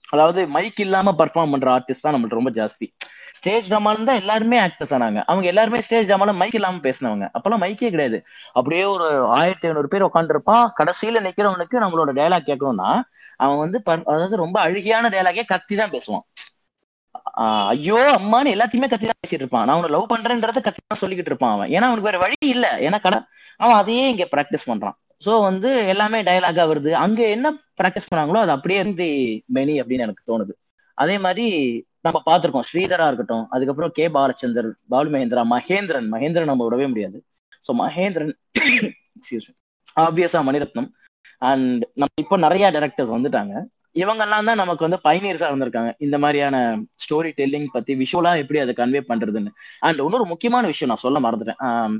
அதாவது 0.09 0.47
மைக் 0.47 0.81
இல்லாம 0.81 1.15
பர்ஃபார்ம் 1.19 1.51
பண்ற 1.51 1.79
ஆர்டிஸ்ட் 1.79 2.01
தான் 2.01 2.15
நம்மளுக்கு 2.15 2.39
ரொம்ப 2.41 2.51
ஜாஸ்தி. 2.51 2.87
ஸ்டேஜ் 3.33 3.73
ட்ராமால 3.73 4.03
தான் 4.03 4.17
எல்லாருமே 4.17 4.61
ஆக்டர்ஸ் 4.61 4.95
ஆனாங்க. 4.97 5.23
அவங்க 5.27 5.47
எல்லாருமே 5.47 5.81
ஸ்டேஜ் 5.81 6.11
ட்ராமால 6.11 6.35
மைக் 6.35 6.55
இல்லாம 6.55 6.77
பேசினவங்க. 6.77 7.29
அப்பெல்லாம் 7.37 7.63
மைக்கே 7.65 7.91
கிடையாது. 7.91 8.25
அப்படியே 8.53 8.85
ஒரு 8.85 9.27
ஆயிரத்தி 9.27 9.69
ஐநூறு 9.69 9.89
பேர் 9.89 10.05
உட்காந்துருப்பான் 10.05 10.67
கடைசியில 10.79 11.21
நிக்கிறவனுக்கு 11.21 11.77
நம்மளோட 11.85 12.13
டயலாக் 12.13 12.49
கேட்கணும்னா 12.51 13.01
அவன் 13.37 13.57
வந்து 13.57 13.83
அதாவது 13.85 14.37
ரொம்ப 14.37 14.69
அழுகியான 14.69 15.11
டயலாகே 15.11 15.45
கத்தி 15.47 15.77
தான் 15.77 15.91
பேசுவான். 15.91 16.25
ஆஹ் 17.37 17.67
ஐயோ 17.67 18.19
அம்மான்னு 18.19 18.53
எல்லாத்தையுமே 18.55 18.89
கத்தி 18.89 19.07
தான் 19.07 19.23
பேசிட்டு 19.23 19.45
இருப்பான். 19.45 19.65
நான் 19.67 19.77
அவனை 19.77 19.91
லவ் 19.91 20.13
பண்றேன்றத 20.15 20.61
கத்தி 20.61 20.81
தான் 20.87 21.01
சொல்லிக்கிட்டு 21.01 21.33
இருப்பான் 21.33 21.53
அவன். 21.53 21.69
ஏன்னா 21.69 21.87
அவனுக்கு 21.89 22.11
வேற 22.11 22.19
வழி 22.19 22.35
இல்ல. 22.41 22.79
ஏன்னா 22.81 23.01
கடை 23.01 23.21
அவன் 23.57 23.77
அதையே 23.77 24.11
இங்க 24.11 24.29
பிராக்டிஸ் 24.37 24.71
பண்றான். 24.71 24.97
சோ 25.25 25.43
வந்து 25.43 25.87
எல்லாமே 25.87 26.23
டயலாகா 26.23 26.65
வருது. 26.73 26.91
அங்க 26.93 27.29
என்ன 27.29 27.53
பிராக்டிஸ் 27.83 28.11
பண்ணாங்களோ 28.15 28.37
அது 28.37 28.51
அப்படியே 28.51 28.81
இருந்து 28.81 29.05
மெனி 29.55 29.75
அப்படின்னு 29.83 30.07
எனக்கு 30.09 30.25
தோணுது. 30.31 30.51
அதே 30.95 31.19
மாதிரி 31.19 31.47
நம்ம 32.07 32.19
பார்த்திருக்கோம். 32.29 32.67
ஸ்ரீதரா 32.71 33.07
இருக்கட்டும் 33.11 33.45
அதுக்கப்புறம் 33.55 33.93
கே 33.99 34.05
பாலச்சந்தர் 34.17 34.69
பாலு 34.95 35.11
மகேந்திரா 35.15 35.45
மகேந்திரன். 35.55 36.09
மகேந்திரன் 36.15 36.51
நம்ம 36.53 36.65
விடவே 36.69 36.87
முடியாது. 36.93 37.19
ஸோ 37.67 37.73
மகேந்திரன் 37.83 38.35
எக்ஸ்கியூஸ் 39.19 39.49
ஆப்வியஸா 40.05 40.41
மணிரத்னம். 40.49 40.89
அண்ட் 41.51 41.83
நம்ம 42.01 42.23
இப்போ 42.25 42.37
நிறைய 42.47 42.67
டைரக்டர்ஸ் 42.77 43.15
வந்துட்டாங்க. 43.17 43.55
இவங்கெல்லாம் 44.03 44.49
தான் 44.49 44.61
நமக்கு 44.63 44.85
வந்து 44.87 44.99
பைனியர்ஸா 45.07 45.47
இருந்திருக்காங்க. 45.51 45.91
இந்த 46.07 46.17
மாதிரியான 46.25 46.57
ஸ்டோரி 47.05 47.31
டெல்லிங் 47.39 47.69
பத்தி 47.77 47.93
விஷுவலா 48.03 48.33
எப்படி 48.43 48.59
அதை 48.63 48.73
கன்வே 48.81 49.01
பண்றதுன்னு. 49.11 49.51
அண்ட் 49.87 50.03
இன்னொரு 50.07 50.27
முக்கியமான 50.33 50.67
விஷயம் 50.73 50.93
நான் 50.93 51.05
சொல்ல 51.07 51.21
மறந்துட்டேன். 51.27 51.61
Um, 51.69 51.95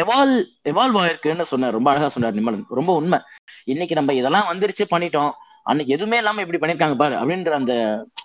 எவால் 0.00 0.32
எவால்வ் 0.70 0.98
ஆயிருக்குன்னு 1.02 1.46
சொன்னார். 1.50 1.76
ரொம்ப 1.76 1.88
அழகா 1.92 2.08
சொன்னார் 2.14 2.36
நிம்மலன் 2.38 2.64
ரொம்ப 2.78 2.92
உண்மை. 3.00 3.18
இன்னைக்கு 3.72 3.94
நம்ம 3.94 4.14
இதெல்லாம் 4.14 4.48
வந்துருச்சு 4.50 4.84
பண்ணிட்டோம். 4.94 5.32
அன்னைக்கு 5.70 5.94
எதுவுமே 5.96 6.18
இல்லாம 6.22 6.42
இப்படி 6.44 6.60
பண்ணிருக்காங்க 6.60 6.96
பாரு 7.02 7.14
அப்படின்ற 7.20 7.52
அந்த 7.60 7.74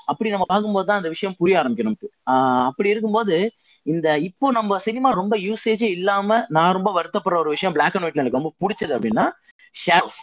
அப்படி 0.06 0.30
நம்ம 0.30 0.46
பார்க்கும்போது 0.48 0.86
தான் 0.86 0.98
அந்த 0.98 1.10
விஷயம் 1.10 1.36
புரிய 1.38 1.58
ஆரம்பிக்கும் 1.58 1.86
நமக்கு. 1.86 2.08
ஆஹ் 2.32 2.66
அப்படி 2.66 2.90
இருக்கும்போது 2.90 3.38
இந்த 3.86 4.20
இப்போ 4.20 4.52
நம்ம 4.52 4.78
சினிமா 4.80 5.12
ரொம்ப 5.12 5.38
யூசேஜே 5.38 5.90
இல்லாம 5.92 6.46
நான் 6.50 6.74
ரொம்ப 6.74 6.90
வருத்தப்படுற 6.98 7.38
ஒரு 7.38 7.50
விஷயம் 7.50 7.74
பிளாக் 7.74 7.96
அண்ட் 7.96 8.06
ஒயிட்ல 8.06 8.24
எனக்கு 8.24 8.40
ரொம்ப 8.40 8.54
பிடிச்சது 8.60 8.94
அப்படின்னா 8.98 9.26
ஷேர்ஸ் 9.76 10.20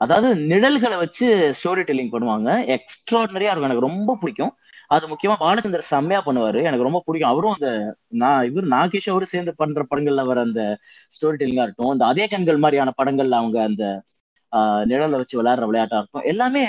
அதாவது 0.00 0.34
நிழல்களை 0.42 0.96
வச்சு 0.96 1.26
ஸ்டோரி 1.50 1.82
டெல்லிங் 1.82 2.12
பண்ணுவாங்க. 2.12 2.48
எக்ஸ்ட்ராடினரியா 2.76 3.50
இருக்கும். 3.50 3.62
எனக்கு 3.62 3.86
ரொம்ப 3.86 4.16
பிடிக்கும். 4.20 4.52
அது 4.88 5.06
முக்கியமா 5.08 5.34
பாலச்சந்தர் 5.40 5.88
செம்மையா 5.90 6.22
பண்ணுவாரு. 6.26 6.62
எனக்கு 6.62 6.82
ரொம்ப 6.82 7.02
பிடிக்கும். 7.04 7.30
அவரும் 7.30 7.52
அந்த 7.52 7.68
நான் 8.14 8.44
இவர் 8.44 8.68
நாகேஷ் 8.68 9.22
சேர்ந்து 9.22 9.54
பண்ற 9.56 9.86
படங்கள்ல 9.90 10.26
வர 10.26 10.40
அந்த 10.40 10.62
ஸ்டோரி 11.14 11.36
டெல்லிங்கா 11.40 11.64
இருக்கட்டும் 11.64 11.90
அந்த 11.90 12.06
அதே 12.06 12.26
கண்கள் 12.26 12.56
மாதிரியான 12.56 12.92
படங்கள்ல 12.98 13.30
அவங்க 13.32 13.62
அந்த 13.62 13.84
ஆஹ் 14.52 14.84
நிழலை 14.86 15.10
வச்சு 15.10 15.42
விளையாடுற 15.42 15.64
விளையாட்டா 15.64 15.96
இருக்கும் 15.96 16.22
எல்லாமே 16.22 16.62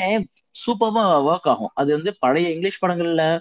சூப்பர்வா 0.52 1.04
ஒர்க் 1.28 1.48
ஆகும். 1.54 1.72
அது 1.74 1.94
வந்து 1.94 2.16
பழைய 2.20 2.50
இங்கிலீஷ் 2.50 2.84
படங்கள்ல 2.86 3.40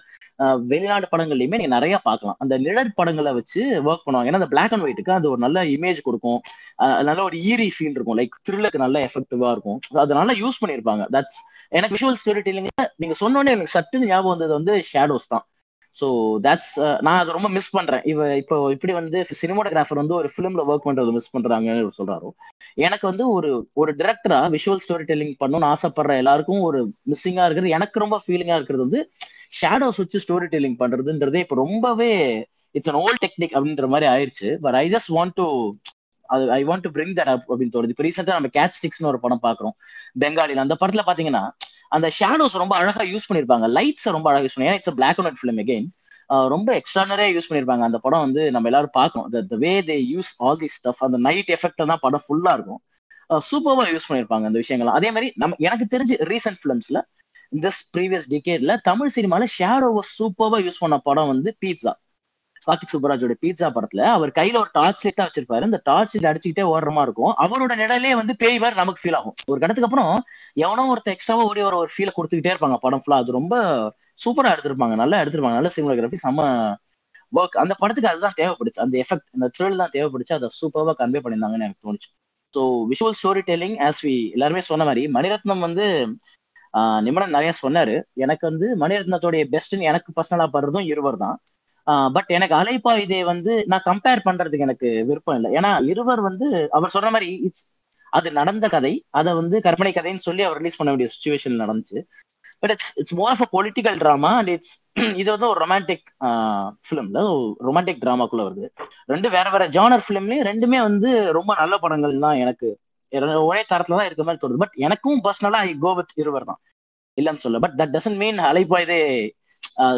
வெளிநாடு 0.66 1.08
படங்கள்லயுமே 1.16 1.58
நீங்க 1.60 1.66
நிறைய 1.66 1.98
பார்க்கலாம். 1.98 2.36
அந்த 2.38 2.58
நிழற் 2.58 2.94
படங்களை 2.94 3.32
வச்சு 3.32 3.82
ஒர்க் 3.82 4.04
பண்ணுவாங்க. 4.06 4.28
ஏன்னா 4.28 4.38
அந்த 4.40 4.46
பிளாக் 4.46 4.72
அண்ட் 4.72 4.82
ஒயிட்டுக்கு 4.82 5.10
அது 5.10 5.28
ஒரு 5.28 5.38
நல்ல 5.38 5.64
இமேஜ் 5.64 6.00
கொடுக்கும். 6.02 6.40
ஆஹ் 6.78 7.02
நல்ல 7.02 7.22
ஒரு 7.22 7.36
ஈரி 7.36 7.68
ஃபீல் 7.76 7.90
இருக்கும். 7.90 8.18
லைக் 8.18 8.36
த்ரில்லுக்கு 8.50 8.76
நல்ல 8.76 9.04
எஃபெக்டிவா 9.04 9.50
இருக்கும். 9.50 9.78
அது 9.92 10.14
நல்லா 10.14 10.32
யூஸ் 10.32 10.64
பண்ணியிருப்பாங்க. 10.66 11.06
தட்ஸ் 11.12 11.40
எனக்கு 11.68 11.96
விஷுவல் 11.96 12.14
ஸ்டோரி 12.14 12.40
டெல்லிங்ல 12.40 12.86
நீங்க 12.96 13.14
சொன்னோடனே 13.20 13.50
எனக்கு 13.50 13.74
சட்டுன்னு 13.74 14.06
ஞாபகம் 14.06 14.38
வந்தது 14.38 14.52
வந்து 14.52 14.82
ஷேடோஸ் 14.92 15.28
தான். 15.28 15.46
ஸோ 15.94 16.06
தட்ஸ் 16.44 16.72
uh, 16.84 16.96
நான் 17.06 17.20
அதை 17.20 17.30
ரொம்ப 17.36 17.48
மிஸ் 17.56 17.70
பண்றேன். 17.76 18.02
இவ 18.12 18.26
இப்போ 18.42 18.56
இப்படி 18.74 18.92
வந்து 18.98 19.18
சினிமாட்டோகிராஃபர் 19.40 20.00
வந்து 20.02 20.14
ஒரு 20.18 20.28
ஃபிலிம்ல 20.34 20.62
ஒர்க் 20.70 20.86
பண்றது 20.88 21.14
மிஸ் 21.16 21.32
பண்றாங்கன்னு 21.36 21.96
சொல்றாரோ. 21.98 22.28
எனக்கு 22.86 23.04
வந்து 23.10 23.24
ஒரு 23.36 23.50
ஒரு 23.82 23.92
டிரெக்டரா 24.00 24.40
விஷுவல் 24.56 24.82
ஸ்டோரி 24.86 25.06
டெல்லிங் 25.10 25.34
பண்ணணும்னு 25.42 25.70
ஆசைப்படுற 25.74 26.14
எல்லாருக்கும் 26.22 26.62
ஒரு 26.68 26.80
மிஸ்ஸிங்கா 27.12 27.46
இருக்கிறது 27.46 27.76
எனக்கு 27.78 28.04
ரொம்ப 28.04 28.18
ஃபீலிங்கா 28.24 28.58
இருக்கிறது 28.60 28.86
வந்து 28.86 29.02
ஷேடோஸ் 29.60 30.00
வச்சு 30.02 30.22
ஸ்டோரி 30.26 30.48
டெல்லிங் 30.54 30.80
பண்றதுன்றதே 30.82 31.42
இப்போ 31.44 31.56
ரொம்பவே 31.64 32.12
இட்ஸ் 32.74 32.90
அன் 32.92 33.00
ஓல்ட் 33.04 33.22
டெக்னிக் 33.24 33.56
அப்படின்ற 33.58 33.86
மாதிரி 33.94 34.08
ஆயிடுச்சு 34.14 34.50
but 34.64 34.76
I 34.82 34.84
just 34.94 35.10
want 35.16 35.36
to 35.40 35.46
அது 36.28 36.44
I 36.56 36.60
want 36.68 36.84
to 36.86 36.90
bring 36.96 37.14
that 37.18 37.30
up 37.32 37.46
அப்படின்னு 37.50 37.74
தோணுது. 37.76 37.92
இப்போ 37.94 38.04
ரீசெண்டாக 38.06 38.36
நம்ம 38.38 38.50
கேட் 38.58 38.76
ஸ்டிக்ஸ்னு 38.78 39.08
ஒரு 39.12 39.18
படம் 39.24 39.42
பார்க்குறோம். 39.46 39.74
பெங்காலியில் 40.22 40.64
அந்த 40.64 40.74
படத்தில் 40.82 41.06
பார்த்தீங்கன்னா 41.08 41.44
அந்த 41.96 42.06
ஷேடோஸ் 42.18 42.56
ரொம்ப 42.62 42.74
அழகா 42.80 43.04
யூஸ் 43.12 43.26
பண்ணிருப்பாங்க. 43.28 43.66
லைட்ஸ் 43.78 44.06
ரொம்ப 44.16 44.28
அழகா 44.30 44.44
யூஸ் 44.46 44.56
பண்ணி 44.58 44.68
it's 44.80 44.94
black 45.00 45.18
and 45.20 45.28
white 45.30 45.40
film 45.42 45.60
again 45.64 45.88
ரொம்ப 46.54 46.70
எக்ஸ்ட்ரானரியா 46.80 47.30
யூஸ் 47.36 47.48
பண்ணிருப்பாங்க. 47.50 47.84
அந்த 47.88 47.98
படம் 48.04 48.24
வந்து 48.26 48.42
நம்ம 48.54 48.68
எல்லாரும் 48.70 48.94
பார்க்கணும். 48.98 49.28
The 49.52 49.56
way 49.64 49.72
they 49.88 49.96
use 50.12 50.30
all 50.46 50.60
the 50.62 50.68
stuff 50.76 51.02
அந்த 51.06 51.18
நைட் 51.28 51.50
எஃபெக்ட் 51.56 51.90
தான் 51.92 52.02
படம் 52.04 52.24
ஃபுல்லா 52.26 52.52
இருக்கும். 52.58 52.80
சூப்பர்வா 53.48 53.84
யூஸ் 53.94 54.06
பண்ணிருப்பாங்க 54.08 54.44
அந்த 54.50 54.60
விஷயங்கள்லாம். 54.62 54.98
அதே 55.00 55.08
மாதிரி 55.14 55.28
நம்ம 55.42 55.56
எனக்கு 55.66 55.86
தெரிஞ்சு 55.94 56.14
ரீசெண்ட் 56.32 56.60
ஃபிலிம்ஸ்ல 56.60 57.00
திஸ் 57.64 57.80
ப்ரீவியஸ் 57.94 58.26
டிகேட்ல 58.32 58.72
தமிழ் 58.88 59.12
சினிமால 59.16 59.46
ஷேடோவை 59.56 60.02
சூப்பர்வா 60.16 60.58
யூஸ் 60.66 60.80
பண்ண 60.82 60.98
படம் 61.08 61.30
வந்து 61.32 61.52
பீட்சா 61.64 61.92
கார்த்திக் 62.66 62.92
சுப்பராஜோட 62.92 63.34
பீட்சா 63.42 63.68
படத்துல 63.76 64.02
அவர் 64.16 64.30
கையில 64.38 64.56
ஒரு 64.62 64.70
டார்ச் 64.72 65.04
லைட்டா 65.06 65.24
வச்சிருப்பாரு. 65.28 65.62
அந்த 65.68 65.80
டார்ச் 65.84 66.14
லைட் 66.16 66.28
அடிச்சுக்கிட்டே 66.30 66.64
ஓடுற 66.72 66.90
மாதிரி 66.96 67.08
இருக்கும். 67.08 67.32
அவரோட 67.44 67.72
நிழலே 67.82 68.12
வந்து 68.20 68.36
பேய் 68.36 68.58
மாதிரி 68.58 68.76
நமக்கு 68.76 69.02
ஃபீல் 69.02 69.16
ஆகும். 69.16 69.34
ஒரு 69.46 69.60
கடத்துக்கு 69.60 69.88
அப்புறம் 69.90 70.12
எவனோ 70.54 70.84
ஒருத்த 70.94 71.10
எக்ஸ்ட்ராவா 71.16 71.42
ஓடி 71.42 71.62
வர 71.62 71.76
ஒரு 71.76 71.90
ஃபீலை 71.94 72.12
கொடுத்துக்கிட்டே 72.18 72.52
இருப்பாங்க 72.54 72.76
படம் 72.76 73.02
ஃபுல்லா 73.04 73.18
அது 73.22 73.32
ரொம்ப 73.32 73.54
சூப்பரா 74.24 74.52
எடுத்திருப்பாங்க. 74.54 74.94
நல்லா 74.94 75.20
எடுத்திருப்பாங்க. 75.22 75.58
நல்ல 75.60 75.70
சினிமோகிராஃபி 75.76 76.20
செம்ம 76.26 76.46
ஒர்க் 77.32 77.56
அந்த 77.56 77.74
படத்துக்கு 77.78 78.10
அதுதான் 78.10 78.36
தேவைப்படுச்சு. 78.36 78.80
அந்த 78.84 78.94
எஃபெக்ட் 78.98 79.28
அந்த 79.34 79.50
த்ரில் 79.58 79.76
தான் 79.76 79.92
தேவைப்படுச்சு. 79.92 80.32
அதை 80.32 80.48
சூப்பராக 80.60 80.94
கன்வே 81.02 81.20
பண்ணியிருந்தாங்கன்னு 81.24 81.66
எனக்கு 81.68 81.84
தோணுச்சு. 81.88 82.08
So 82.54 82.62
visual 82.92 83.16
story 83.20 83.42
telling 83.50 83.76
as 83.88 84.00
we 84.06 84.14
எல்லாருமே 84.32 84.60
சொன்ன 84.60 84.84
மாதிரி 84.84 85.02
மணிரத்னம் 85.08 85.58
வந்து 85.58 85.84
ஆஹ் 86.74 87.02
நிறைய 87.36 87.52
சொன்னாரு. 87.62 87.94
எனக்கு 88.14 88.44
வந்து 88.50 88.66
மணிரத்னத்தோடைய 88.80 89.44
பெஸ்ட்னு 89.54 89.88
எனக்கு 89.92 90.12
பர்சனலா 90.16 90.46
படுறதும் 90.56 90.88
இருவர் 90.92 91.16
தான் 91.16 91.36
பட் 92.16 92.30
எனக்கு 92.36 92.54
அலைப்பா 92.60 92.92
இதே 93.04 93.20
வந்து 93.32 93.52
நான் 93.72 93.86
கம்பேர் 93.90 94.26
பண்றதுக்கு 94.28 94.66
எனக்கு 94.68 94.88
விருப்பம் 95.10 95.36
இல்லை. 95.38 95.50
ஏன்னா 95.58 95.70
இருவர் 95.92 96.22
வந்து 96.28 96.46
அவர் 96.78 96.94
சொன்ன 96.96 97.10
மாதிரி 97.16 97.30
இட்ஸ் 97.48 97.64
அது 98.12 98.28
நடந்த 98.38 98.66
கதை 98.68 98.92
அதை 99.18 99.30
வந்து 99.40 99.56
கற்பனை 99.66 99.92
கதைன்னு 99.94 100.26
சொல்லி 100.28 100.42
அவர் 100.46 100.58
ரிலீஸ் 100.60 100.78
பண்ண 100.78 100.90
வேண்டிய 100.92 101.10
சுச்சுவேஷன் 101.14 101.62
நடந்துச்சு. 101.62 101.98
But 102.62 102.72
it's 102.74 102.92
it's 103.00 103.16
more 103.20 103.32
of 103.34 103.42
a 103.44 103.48
political 103.56 103.98
drama 104.02 104.30
and 104.40 104.50
it's 104.54 104.74
இது 105.20 105.28
வந்து 105.34 105.48
ஒரு 105.52 105.60
ரொமான்டிக் 105.64 106.04
ஃபிலிம்ல 106.86 107.20
ரொமான்டிக் 107.68 108.02
ட்ராமாக்குள்ள 108.04 108.44
வருது. 108.48 108.66
ரெண்டு 109.12 109.28
வேற 109.36 109.46
வேற 109.54 109.66
ஜானர் 109.76 110.04
ஃபிலிம்லயும் 110.06 110.46
ரெண்டுமே 110.50 110.80
வந்து 110.88 111.10
ரொம்ப 111.38 111.54
நல்ல 111.62 111.76
படங்கள் 111.84 112.24
தான் 112.26 112.40
எனக்கு 112.42 112.68
ஒரே 113.48 113.62
தரத்துல 113.70 113.98
தான் 113.98 114.08
இருக்க 114.08 114.24
மாதிரி 114.26 114.40
தோணுது. 114.42 114.62
பட் 114.64 114.76
எனக்கும் 114.86 115.22
பர்சனலா 115.26 115.60
ஐ 115.68 115.70
கோ 115.84 115.92
வித் 115.98 116.12
இருவர் 116.22 116.48
தான். 116.50 116.60
இல்லைன்னு 117.18 117.42
சொல்ல 117.44 117.58
பட் 117.64 117.76
தட் 117.80 117.94
டசன்ட் 117.96 118.20
மீன் 118.22 118.38
அலைப்பா 118.50 118.78
இதே 118.84 119.00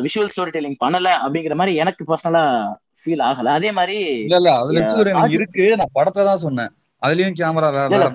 விஷுவல் 0.04 0.30
ஸ்டோரி 0.32 0.52
டெல்லிங் 0.56 0.78
பண்ணல 0.84 1.10
அப்படிங்கிற 1.24 1.56
மாதிரி 1.60 1.74
எனக்கு 1.82 2.02
பர்சனலா 2.10 2.44
ஃபீல் 3.02 3.24
ஆகல. 3.28 3.52
அதே 3.58 3.70
மாதிரி 3.78 3.96
இல்ல 4.26 4.38
இல்ல 4.42 4.50
அதுல 4.62 4.80
இருக்கு. 5.36 5.66
நான் 5.80 5.96
படத்தை 5.98 6.22
தான் 6.30 6.42
சொன்னேன். 6.46 6.72
அதுலயும் 7.02 7.38
கேமரா 7.40 7.70
வேற 7.76 7.86
வேற 7.92 8.08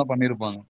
தான் 0.00 0.12
பண்ணிருப்பாங்க. 0.12 0.60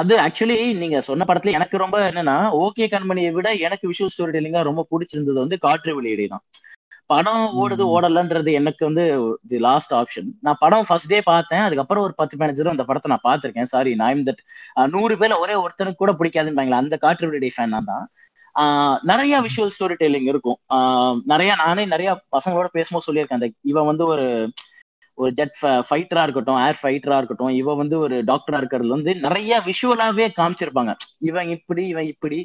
அது 0.00 0.14
ஆக்சுவலி 0.24 0.56
நீங்க 0.80 0.98
சொன்ன 1.08 1.26
படத்துல 1.28 1.56
எனக்கு 1.58 1.76
ரொம்ப 1.82 1.98
என்னன்னா 2.08 2.36
ஓகே 2.64 2.86
கண்மணியை 2.94 3.30
விட 3.36 3.48
எனக்கு 3.66 3.90
விஷுவல் 3.90 4.12
ஸ்டோரி 4.14 4.34
டெல்லிங்கா 4.36 4.62
ரொம்ப 4.70 4.82
பிடிச்சிருந்தது 4.92 5.38
வந்து 5.44 5.58
காற்று 5.66 5.92
வெளியீடு 5.98 6.26
தான். 6.34 6.44
படம் 7.12 7.44
ஓடுது. 7.60 7.84
ஓடலன்றது 7.94 8.50
எனக்கு 8.60 8.82
வந்து 8.88 9.04
தி 9.50 9.58
லாஸ்ட் 9.66 9.92
ஆப்ஷன் 10.00 10.28
நான் 10.46 10.58
படம் 10.64 10.86
ஃபர்ஸ்ட் 10.88 11.12
டே 11.12 11.20
பார்த்தேன். 11.30 11.62
அதுக்கப்புறம் 11.66 12.04
ஒரு 12.06 12.14
பத்து 12.18 12.34
தடவை 12.40 12.72
அந்த 12.74 12.84
படத்தை 12.90 13.10
நான் 13.12 13.24
பார்த்திருக்கேன். 13.28 13.70
சாரி 13.74 13.92
நான் 14.02 14.26
தட் 14.28 14.42
நூறு 14.96 15.14
பேர்ல 15.20 15.38
ஒரே 15.44 15.54
ஒருத்தனுக்கு 15.64 16.02
கூட 16.02 16.14
பிடிக்காதுன்னு 16.20 16.80
அந்த 16.82 16.98
காற்று 17.06 17.28
வெளியீடு 17.30 17.54
ஃபேன் 17.56 17.74
நான் 17.76 17.90
தான். 17.92 18.04
நிறைய 19.10 19.34
விஷுவல் 19.46 19.74
ஸ்டோரி 19.76 19.96
டெல்லிங் 20.02 20.28
இருக்கும் 20.32 20.58
நிறைய 21.32 21.52
நானே 21.64 21.84
நிறைய 21.94 22.10
பசங்களோட 22.36 22.68
பேசும்போது 22.76 23.06
சொல்லியிருக்கேன். 23.08 23.40
அந்த 23.40 23.48
இவன் 23.72 23.88
வந்து 23.90 24.04
ஒரு 24.12 24.26
ஒரு 25.18 25.30
ஜெட் 25.38 25.56
ஃபைட்டரா 25.88 26.22
இருக்கட்டும் 26.26 26.58
ஏர் 26.66 26.80
ஃபைட்டரா 26.82 27.16
இருக்கட்டும் 27.20 27.52
இவ 27.60 27.74
வந்து 27.74 27.96
ஒரு 28.04 28.16
டாக்டரா 28.30 28.58
இருக்கிறது 28.62 28.90
வந்து 28.96 29.12
நிறைய 29.26 29.52
விஷுவலாவே 29.68 30.26
காமிச்சிருப்பாங்க. 30.38 30.92
இவன் 31.28 31.48
இப்படி 31.56 31.84
இவன் 31.92 32.08
இப்படி 32.14 32.38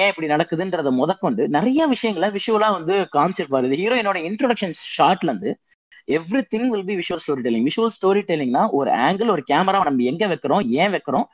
ஏன் 0.00 0.10
இப்படி 0.12 0.28
நடக்குதுன்றத 0.34 0.90
முதற்கொண்டு 1.00 1.42
நிறைய 1.56 1.80
விஷயங்களை 1.86 2.28
விஷுவலா 2.36 2.68
வந்து 2.78 2.94
காமிச்சிருப்பாரு. 3.16 3.66
இது 3.70 3.80
ஹீரோயினோட 3.82 4.18
இன்ட்ரோடக்ஷன் 4.28 4.74
ஷார்ட்ல 4.96 5.30
இருந்து 5.32 5.50
everything 6.54 6.68
will 6.72 6.84
be 6.88 6.94
visual 7.00 7.22
story 7.22 7.42
telling 7.46 7.66
visual 7.68 7.94
story 7.96 8.20
டெல்லிங்னா 8.28 8.62
ஒரு 8.78 8.90
ஆங்கிள் 9.06 9.32
ஒரு 9.34 9.42
கேமரா 9.50 9.78
நம்ம 9.88 10.04
எங்க 10.10 10.24
வைக்கிறோம் 10.32 10.62
ஏன் 10.82 10.92
வைக்கிறோம்? 10.94 11.26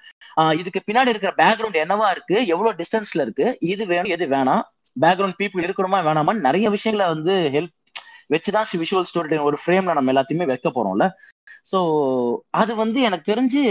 இதுக்கு 0.61 0.81
பின்னாடி 0.87 1.13
இருக்கிற 1.13 1.33
பேக்ரவுண்ட் 1.41 1.79
என்னவா 1.83 2.07
இருக்கு? 2.15 2.37
எவ்வளவு 2.53 2.79
டிஸ்டன்ஸ்ல 2.81 3.25
இருக்கு? 3.27 3.47
இது 3.73 3.83
வேணும் 3.93 4.13
எது 4.17 4.27
வேணாம். 4.35 4.63
பேக்ரவுண்ட் 4.97 5.39
பீப்புள் 5.41 5.67
இருக்கணுமா 5.67 5.99
வேணாமான்னு 6.09 6.47
நிறைய 6.49 6.67
விஷயங்களை 6.77 7.07
வந்து 7.15 7.35
ஹெல்ப் 7.57 7.77
வச்சுதான் 8.35 8.71
விஷுவல் 8.83 9.09
ஸ்டோரி 9.11 9.39
ஒரு 9.49 9.59
ஃப்ரேம்ல 9.63 9.95
நம்ம 9.99 10.13
எல்லாத்தையுமே 10.13 10.47
வைக்க 10.53 10.69
போறோம்ல. 10.77 11.07
சோ 11.71 11.79
அது 12.61 12.73
வந்து 12.83 12.99
எனக்கு 13.09 13.27
தெரிஞ்சு 13.33 13.63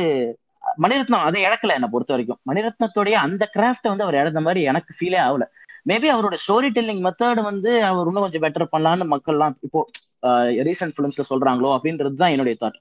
மணிரத்னம் 0.84 1.26
அதை 1.28 1.40
இழக்கல 1.46 1.76
என்னை 1.78 1.90
பொறுத்த 1.94 2.14
வரைக்கும். 2.14 2.40
மணிரத்னத்துடைய 2.50 3.16
அந்த 3.26 3.44
கிராஃப்டை 3.56 3.90
வந்து 3.92 4.06
அவர் 4.06 4.20
இழந்த 4.22 4.42
மாதிரி 4.46 4.62
எனக்கு 4.72 4.92
ஃபீலே 4.98 5.20
ஆகல. 5.28 5.46
மேபி 5.90 6.08
அவரோட 6.16 6.36
ஸ்டோரி 6.44 6.70
டெல்லிங் 6.78 7.04
மெத்தட் 7.08 7.42
வந்து 7.50 7.72
அவர் 7.90 8.08
இன்னும் 8.10 8.26
கொஞ்சம் 8.26 8.44
பெட்டர் 8.46 8.72
பண்ணலான்னு 8.74 9.06
மக்கள்லாம் 9.14 9.56
இப்போ 9.68 9.80
Uh, 10.24 10.48
ரீசெண்ட் 10.68 10.94
ஃபிலிம்ஸ்ல 10.96 11.24
சொல்றாங்களோ 11.30 11.70
அப்படின்றது 11.76 12.16
தான் 12.20 12.34
என்னுடைய 12.34 12.56
thought 12.64 12.76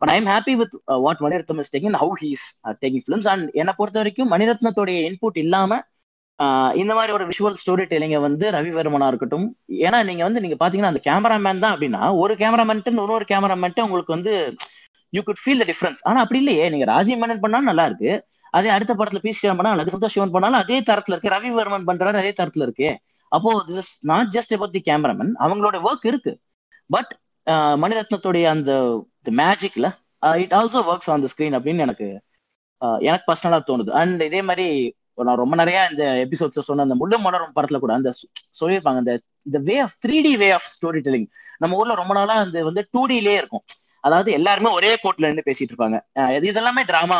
but 0.00 0.10
I 0.12 0.16
am 0.20 0.30
happy 0.32 0.54
with 0.60 0.72
what 1.04 1.20
Maniratnam 1.24 1.60
is 1.62 1.70
taking 1.74 1.96
how 2.00 2.14
he's 2.22 2.46
taking 2.82 3.04
films 3.04 3.28
and 3.32 3.44
என்னை 3.60 3.72
பொறுத்த 3.78 3.98
வரைக்கும் 4.00 4.30
மணிரத்னத்துடைய 4.34 4.98
இன்புட் 5.08 5.38
இல்லாம 5.44 5.70
uh, 6.38 6.70
இந்த 6.80 6.92
மாதிரி 6.98 7.12
ஒரு 7.18 7.24
விஷுவல் 7.30 7.58
ஸ்டோரி 7.62 7.86
டெல்லிங்க 7.92 8.20
வந்து 8.26 8.46
ரவிவர்மனா 8.56 9.08
இருக்கட்டும். 9.12 9.46
ஏன்னா 9.86 10.00
நீங்க 10.10 10.22
வந்து 10.28 10.42
நீங்க 10.44 10.58
பாத்தீங்கன்னா 10.62 10.92
அந்த 10.92 11.02
கேமராமேன் 11.08 11.62
தான் 11.64 11.74
அப்படின்னா 11.74 12.02
ஒரு 12.22 12.36
கேமராமேன்ட்டு 12.42 12.92
இன்னொரு 12.94 13.26
கேமராமேன் 13.32 13.86
உங்களுக்கு 13.86 14.16
வந்து 14.16 14.34
you 15.12 15.22
could 15.28 15.42
feel 15.44 15.62
the 15.62 15.64
difference 15.72 16.02
ஆனா 16.08 16.18
அப்படி 16.24 16.40
இல்லையே. 16.42 16.66
நீங்க 16.74 16.86
ராஜீவ் 16.94 17.20
மேனன் 17.22 17.42
பண்ணாலும் 17.44 17.70
நல்லா 17.70 17.84
இருக்கு. 17.90 18.12
அதே 18.58 18.70
அடுத்த 18.76 18.92
படத்துல 18.98 19.20
பி 19.24 19.32
ஸ்ரீராம் 19.38 19.58
பண்ணாலும் 19.58 19.76
அல்லது 19.76 19.94
சந்தோஷ் 19.96 20.14
சிவன் 20.16 20.34
பண்ணாலும் 20.36 20.60
அதே 20.62 20.78
தரத்துல 20.90 21.14
இருக்கு. 21.14 21.34
ரவிவர்மன் 21.36 21.86
பண்றாரு 21.90 22.20
அதே 22.22 22.32
தரத்துல 22.40 22.66
இருக்கு. 22.68 22.88
அப்போ 23.32 23.50
this 23.68 23.80
is 23.82 23.92
not 24.12 24.32
just 24.36 24.54
about 24.56 24.74
the 24.78 24.82
cameraman 24.90 25.32
அவங்களோட 25.44 25.76
ஒர்க் 25.88 26.06
இருக்கு. 26.12 26.32
பட் 26.94 27.12
uh, 27.46 27.74
மணிரத்னத்துடைய 27.82 28.44
அந்த 28.54 28.72
மேஜிக்ல 29.42 29.86
it 30.42 30.54
also 30.58 30.80
works 30.90 31.10
on 31.12 31.24
the 31.24 31.28
screen 31.32 31.56
அப்படின்னு 31.58 31.84
எனக்கு 31.86 32.08
uh, 32.82 32.98
எனக்கு 33.08 33.26
பர்சனலா 33.30 33.60
தோணுது. 33.70 33.92
அண்ட் 34.02 34.22
இதே 34.30 34.42
மாதிரி 34.50 34.68
நான் 35.28 35.40
ரொம்ப 35.40 35.54
நிறைய 35.60 35.78
இந்த 35.92 36.04
எபிசோட்ஸ் 36.24 36.66
சொன்ன 36.68 36.84
அந்த 36.86 36.94
முள்ளு 37.00 37.16
மலரும் 37.24 37.54
படத்துல 37.56 37.78
கூட 37.82 37.92
அந்த 37.98 38.10
சொல்லியிருப்பாங்க 38.60 39.00
அந்த 39.02 39.12
இந்த 39.48 39.58
way 39.68 39.76
of 39.84 39.96
three 40.04 40.16
D 40.26 40.32
way 40.42 40.48
of 40.56 40.68
story 40.74 41.00
telling 41.06 41.28
நம்ம 41.62 41.78
ஊர்ல 41.80 41.94
ரொம்ப 42.00 42.14
நாளா 42.18 42.34
அந்த 42.44 42.58
வந்து 42.68 42.82
டூ 42.94 43.02
டிலே 43.10 43.34
இருக்கும். 43.42 43.64
அதாவது 44.04 44.30
எல்லாருமே 44.38 44.70
ஒரே 44.78 44.90
கோட்ல 45.02 45.26
இருந்து 45.28 45.44
பேசிட்டு 45.48 45.72
இருப்பாங்க. 45.72 45.96
இது 46.36 46.46
இதெல்லாமே 46.52 46.82
டிராமா 46.90 47.18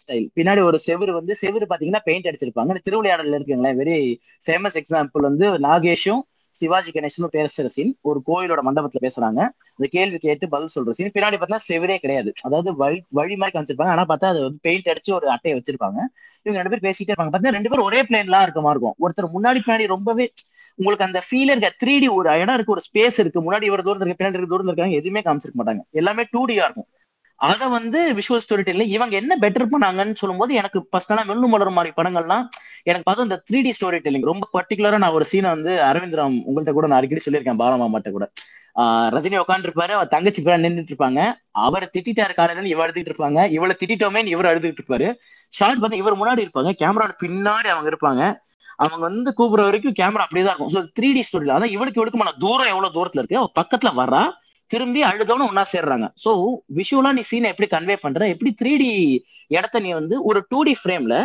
ஸ்டைல் 0.00 0.26
பின்னாடி 0.38 0.62
ஒரு 0.68 0.78
செவுரு 0.86 1.12
வந்து 1.18 1.34
செவுரு 1.42 1.66
பாத்தீங்கன்னா 1.72 2.02
பெயிண்ட் 2.08 2.28
அடிச்சிருப்பாங்க. 2.30 2.70
திருவிளையாடல 2.86 2.86
திருவிளையாடல் 2.86 3.36
இருக்குங்களேன் 3.38 3.78
வெரி 3.82 3.98
ஃபேமஸ் 4.46 4.78
எக்ஸாம்பிள் 4.82 5.26
வந்து 5.28 5.48
நாகேஷும் 5.66 6.22
சிவாஜி 6.60 6.90
கணேசன் 6.90 7.34
பேசுற 7.36 7.66
சீன். 7.76 7.92
ஒரு 8.00 8.18
கோயிலோட 8.26 8.60
மண்டபத்துல 8.66 9.00
பேசுறாங்க. 9.06 9.40
அந்த 9.76 9.86
கேள்வி 9.88 10.18
கேட்டு 10.18 10.48
பதில் 10.48 10.72
சொல்ற 10.74 10.90
சீன். 10.90 11.14
பின்னாடி 11.14 11.38
பார்த்தா 11.42 11.58
செவரே 11.68 11.96
கிடையாது. 11.96 12.32
அதாவது 12.42 12.76
வழி 12.76 12.98
வழி 13.08 13.36
மாதிரி 13.36 13.54
காமிச்சிருப்பாங்க. 13.56 13.92
ஆனா 13.94 14.04
பார்த்தா 14.04 14.30
அது 14.32 14.42
வந்து 14.42 14.58
பெயிண்ட் 14.62 14.90
அடிச்சு 14.92 15.12
ஒரு 15.12 15.28
அட்டையை 15.28 15.54
வச்சிருப்பாங்க. 15.60 15.98
இவங்க 16.42 16.58
ரெண்டு 16.60 16.72
பேர் 16.74 16.86
பேசிட்டே 16.86 17.10
இருப்பாங்க. 17.10 17.32
பார்த்தா 17.34 17.54
ரெண்டு 17.58 17.70
பேரும் 17.70 17.84
ஒரே 17.84 18.02
பிளேன்லாம் 18.02 18.44
இருக்க 18.46 18.60
மாதிரி 18.60 18.76
இருக்கும். 18.76 18.96
ஒருத்தர் 19.04 19.34
முன்னாடி 19.36 19.60
பின்னாடி 19.66 19.86
ரொம்பவே 19.86 20.26
உங்களுக்கு 20.74 21.06
அந்த 21.06 21.22
ஃபீல் 21.28 21.52
இருக்க 21.54 21.72
த்ரீ 21.82 21.94
டி 21.98 22.08
ஒரு 22.08 22.40
இடம் 22.40 22.54
இருக்கு 22.54 22.72
ஒரு 22.72 22.84
ஸ்பேஸ் 22.88 23.18
இருக்கு. 23.18 23.40
முன்னாடி 23.46 23.70
ஒரு 23.70 23.82
தூரத்துல 23.82 24.06
இருக்கு 24.06 24.24
பின்னாடி 24.24 24.38
இருக்கு 24.38 24.54
தூரத்துல 24.54 24.72
இருக்காங்க. 24.72 24.94
எதுவுமே 24.94 25.20
காமிச்சிருக்க 25.20 25.58
மாட்டாங்க. 25.58 25.82
எல்லாமே 25.90 26.24
டூ 26.30 26.46
டியா 26.46 26.66
இருக்கும். 26.68 26.88
அதை 27.40 27.68
வந்து 27.68 28.00
விஷுவல் 28.14 28.42
ஸ்டோரி 28.44 28.64
டெல்லிங் 28.66 28.92
இவங்க 28.96 29.14
என்ன 29.16 29.36
பெட்டர் 29.40 29.70
பண்ணாங்கன்னு 29.72 30.14
சொல்லும்போது 30.14 30.54
எனக்கு 30.54 30.78
பர்சனலா 30.92 31.24
மெல்லு 31.26 31.48
மலரும் 31.48 31.72
மாதிரி 31.72 31.92
படங்கள்லாம் 31.96 32.44
எனக்கு 32.86 33.06
பார்த்தா 33.06 33.26
இந்த 33.28 33.38
த்ரீ 33.48 33.58
டி 33.66 33.70
ஸ்டோரி 33.76 33.98
டெல்லிங் 34.04 34.26
ரொம்ப 34.30 34.48
பர்டிகுலரா 34.56 34.98
நான் 35.04 35.16
ஒரு 35.18 35.26
சீனை 35.30 35.50
வந்து 35.56 35.72
அரவிந்த்ராம் 35.90 36.36
உங்கள்கிட்ட 36.48 36.74
கூட 36.78 36.88
நான் 36.90 37.00
அடிக்கடி 37.00 37.24
சொல்லியிருக்கேன் 37.26 37.60
பாலமாமாட்ட 37.62 38.10
கூட. 38.16 38.26
ரஜினி 39.14 39.36
உட்காந்துருப்பாரு 39.42 39.92
அவர் 39.96 40.10
தங்கச்சி 40.14 40.40
பேர் 40.46 40.62
நின்றுட்டு 40.64 40.92
இருப்பாங்க 40.92 41.20
அவரை 41.66 41.86
திட்டாரு 41.96 42.34
காலையில 42.38 42.72
இவ 42.72 42.82
அழுதுட்டு 42.84 43.10
இருப்பாங்க. 43.12 43.40
இவளை 43.56 43.74
திட்டோமே 43.82 44.20
இவர் 44.34 44.50
அழுதுட்டு 44.50 44.80
இருப்பாரு. 44.82 45.08
ஷார்ட் 45.58 45.80
பார்த்து 45.82 46.00
இவர் 46.02 46.18
முன்னாடி 46.20 46.44
இருப்பாங்க 46.46 46.70
கேமரா 46.82 47.06
பின்னாடி 47.24 47.68
அவங்க 47.74 47.88
இருப்பாங்க. 47.92 48.22
அவங்க 48.84 49.02
வந்து 49.08 49.30
கூப்பிடுற 49.38 49.66
வரைக்கும் 49.68 49.96
கேமரா 50.00 50.24
அப்படியே 50.26 50.44
தான் 50.46 50.54
இருக்கும். 50.54 50.72
ஸோ 50.76 50.80
த்ரீ 50.98 51.08
டி 51.16 51.22
ஸ்டோரி 51.28 51.52
அதான் 51.56 51.74
இவளுக்கு 51.76 52.00
இவளுக்குமான 52.00 52.32
தூரம் 52.44 52.70
எவ்வளவு 52.72 52.96
தூரத்துல 52.96 53.22
இருக்கு? 53.22 53.40
அவ 53.42 53.50
பக்கத்துல 53.60 53.92
வர்றா 54.00 54.22
திரும்பி 54.70 55.00
அழுதவனும் 55.10 55.48
ஒன்னா 55.50 55.64
சேர்றாங்க. 55.74 56.06
சோ 56.24 56.30
விஷுவலா 56.78 57.10
நீ 57.18 57.22
சீனை 57.30 57.48
எப்படி 57.52 57.68
கன்வே 57.74 57.96
பண்ற? 58.04 58.28
எப்படி 58.34 58.50
த்ரீ 58.60 58.72
டி 58.82 58.90
இடத்த 59.56 59.80
நீ 59.86 59.90
வந்து 60.00 60.16
ஒரு 60.30 60.40
டூ 60.50 60.60
டி 60.68 60.74
ஃப்ரேம்ல 60.82 61.16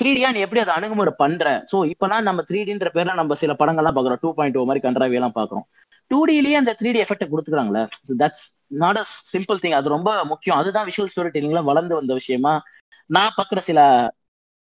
த்ரீ 0.00 0.10
டியா 0.16 0.28
நீ 0.34 0.40
எப்படி 0.44 0.60
அதை 0.62 0.72
அணுகுமுறை 0.78 1.12
பண்ற? 1.22 1.46
சோ 1.72 1.78
இப்பெல்லாம் 1.92 2.26
நம்ம 2.28 2.42
த்ரீ 2.48 2.60
டின்ற 2.68 2.88
பேர்ல 2.96 3.14
நம்ம 3.20 3.36
சில 3.42 3.54
படங்கள்லாம் 3.60 3.96
பாக்குறோம் 3.98 4.20
டூ 4.24 4.30
பாயிண்ட் 4.38 4.58
ஓ 4.58 4.62
oh 4.62 4.66
மாதிரி 4.68 4.82
கன்றாவி 4.86 5.18
எல்லாம் 5.20 5.36
பாக்குறோம் 5.38 5.64
டூ 6.10 6.18
டிலேயே 6.30 6.56
அந்த 6.60 6.72
three 6.80 6.90
D 6.94 7.00
effect 7.04 7.32
கொடுத்துக்கிறாங்களே? 7.32 7.82
That's 8.22 8.44
not 8.82 9.00
a 9.02 9.04
simple 9.32 9.60
thing 9.64 9.76
அது 9.80 9.94
ரொம்ப 9.96 10.10
முக்கியம். 10.32 10.58
அதுதான் 10.60 10.88
விஷுவல் 10.90 11.12
ஸ்டோரி 11.12 11.32
டெல்லிங்ல 11.36 11.62
வளர்ந்து 11.70 11.94
வந்த 12.00 12.14
விஷயமா 12.20 12.54
நான் 13.10 13.36
பாக்குற 13.38 13.60
சில 13.68 13.80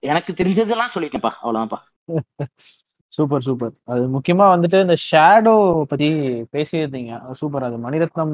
எனக்கு 0.03 0.33
தெரிஞ்சதெல்லாம் 0.41 0.95
சொல்லிட்டேன்ப்பா. 0.95 1.33
அவ்வளவுதான்ப்பா. 1.43 1.81
Super 3.13 3.45
super. 3.47 3.73
அது 3.93 4.05
முக்கியமா 4.17 4.47
வந்துட்டு 4.55 4.79
இந்த 4.85 4.97
ஷேடோ 5.09 5.55
பத்தி 5.93 6.09
பேசியிருந்தீங்க. 6.55 7.13
சூப்பர். 7.41 7.67
அது 7.69 7.77
மணிரத்னம் 7.87 8.33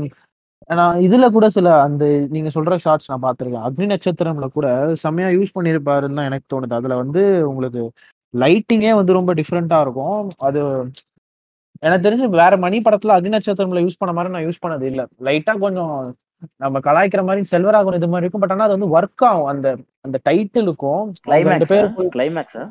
நான் 0.78 0.96
இதுல 1.06 1.26
கூட 1.36 1.46
சில 1.56 1.68
அந்த 1.86 2.04
நீங்க 2.34 2.50
சொல்ற 2.54 2.74
ஷார்ட்ஸ் 2.84 3.10
நான் 3.10 3.24
பார்த்திருக்கேன். 3.26 3.64
அக்னி 3.68 3.86
நட்சத்திரம்ல 3.92 4.46
கூட 4.56 4.66
செம்மையா 5.02 5.28
யூஸ் 5.36 5.54
பண்ணியிருப்பாருன்னு 5.56 6.18
தான் 6.18 6.28
எனக்கு 6.30 6.46
தோணுது. 6.52 6.74
அதுல 6.78 6.96
வந்து 7.02 7.22
உங்களுக்கு 7.50 7.82
லைட்டிங்கே 8.34 8.92
வந்து 9.00 9.12
ரொம்ப 9.18 9.34
டிஃப்ரெண்டா 9.40 9.78
இருக்கும். 9.86 10.18
அது 10.48 10.60
எனக்கு 11.82 12.04
தெரிஞ்சு 12.06 12.26
வேற 12.40 12.54
மணி 12.64 12.78
படத்துல 12.86 13.14
அக்னி 13.16 13.30
நட்சத்திரம்ல 13.36 13.82
யூஸ் 13.84 14.00
பண்ண 14.00 14.12
மாதிரி 14.16 14.32
நான் 14.34 14.46
யூஸ் 14.48 14.62
பண்ணது 14.64 14.84
இல்ல. 14.92 15.02
லைட்டா 15.28 15.52
கொஞ்சம் 15.64 15.94
நம்ம 16.64 16.80
கலாய்க்கிற 16.86 17.22
மாதிரி 17.28 17.42
செல்வராகவன் 17.52 17.98
இது 18.00 18.10
மாதிரி 18.12 18.24
இருக்கும். 18.26 18.44
பட் 18.44 18.54
ஆனா 18.56 18.66
அது 18.68 18.76
வந்து 18.76 18.92
ஒர்க் 18.96 19.24
ஆகும். 19.30 19.48
அந்த 19.52 19.68
அந்த 20.06 20.18
டைட்டிலுக்கும் 20.28 21.06
ரெண்டு 21.46 21.70
பேருக்கும் 21.72 22.12
கிளைமேக்ஸா 22.16 22.64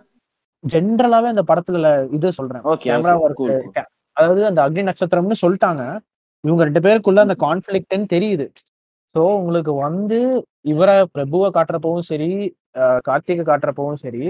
ஜென்ரலாவே 0.63 1.28
அந்த 1.34 1.43
படத்துல 1.49 1.89
இது 2.17 2.32
சொல்றேன். 2.38 2.63
கேமரா 2.86 3.15
ஒர்க் 3.25 3.43
அதாவது 4.17 4.41
அந்த 4.47 4.60
அக்னி 4.65 4.84
நட்சத்திரம்னு 4.88 5.41
சொல்லிட்டாங்க. 5.43 5.84
இவங்க 6.47 6.62
ரெண்டு 6.69 6.84
பேருக்குள்ள 6.86 7.19
அந்த 7.25 7.36
கான்ஃபிளிக்ட்னு 7.45 8.08
தெரியுது. 8.15 8.45
சோ 9.15 9.21
உங்களுக்கு 9.39 9.73
வந்து 9.88 10.19
இவரை 10.73 10.95
பிரபுவை 11.15 11.49
காட்டுறப்பவும் 11.58 12.08
சரி 12.12 12.32
கார்த்திகை 13.08 13.43
காட்டுறப்பவும் 13.52 13.99
சரி 14.06 14.23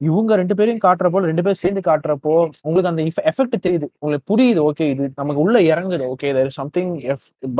இவங்க 0.00 0.32
ரெண்டு 0.40 0.54
பேரையும் 0.58 0.82
காட்டுறப்போ 0.84 1.20
ரெண்டு 1.30 1.42
பேரும் 1.44 1.60
சேர்ந்து 1.62 1.82
காட்டுறப்போ 1.88 2.32
உங்களுக்கு 2.66 2.90
அந்த 2.90 3.02
எஃபெக்ட் 3.30 3.64
தெரியுது. 3.66 3.86
உங்களுக்கு 4.00 4.26
புரியுது 4.30 4.60
ஓகே 4.68 4.86
இது 4.94 5.04
நமக்கு 5.20 5.42
உள்ள 5.44 5.58
இறங்குது 5.72 6.06
ஓகே 6.14 6.30
சம்திங் 6.58 6.92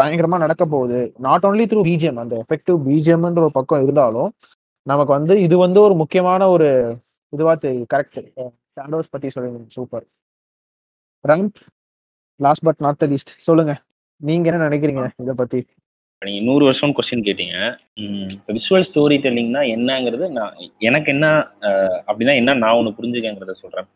பயங்கரமா 0.01 0.39
நடக்க 0.45 0.65
போகுது. 0.75 1.01
நாட் 1.27 1.47
ஓன்லி 1.49 1.67
த்ரூ 1.73 1.83
பிஜிஎம் 1.91 2.21
அந்த 2.25 2.37
எஃபெக்டிவ் 2.45 2.79
பிஜிஎம்ன்ற 2.89 3.43
ஒரு 3.47 3.55
பக்கம் 3.59 3.85
இருந்தாலும் 3.87 4.31
நமக்கு 4.93 5.13
வந்து 5.19 5.35
இது 5.47 5.57
வந்து 5.65 5.81
ஒரு 5.87 5.95
முக்கியமான 6.03 6.49
ஒரு 6.55 6.69
இதுவா 7.33 7.55
தெரியுது. 7.65 7.87
கரெக்ட் 7.95 8.19
ஸ்டாண்டோஸ் 8.73 9.13
பத்தி 9.15 9.29
சொல்லுங்க 9.37 9.61
super 9.77 10.07
rum 11.25 11.49
last 12.41 12.65
but 12.67 12.81
not 12.85 13.01
the 13.03 13.07
least 13.13 13.33
சொல்லுங்க. 13.47 13.73
நீங்க 14.21 14.49
என்ன 14.51 14.61
நினைக்கிறீங்க 14.69 15.03
இத 15.23 15.33
பத்தி? 15.41 15.61
நீங்க 16.23 16.41
நூறு 16.49 16.65
வருஷம் 16.69 16.95
கொஸ்டின் 16.97 17.25
கேட்டீங்க. 17.27 17.57
இப்போ 18.35 18.53
விஷுவல் 18.59 18.87
ஸ்டோரி 18.89 19.17
டெல்லிங்னா 19.25 19.63
என்னங்கிறது 19.75 20.27
நான் 20.39 20.55
எனக்கு 20.89 21.11
என்ன 21.15 21.27
அப்படின்னா 22.09 22.35
என்ன 22.41 22.55
நான் 22.63 22.77
ஒன்று 22.79 22.97
புரிஞ்சுக்கங்கிறத 22.99 23.55
சொல்றேன். 23.63 23.89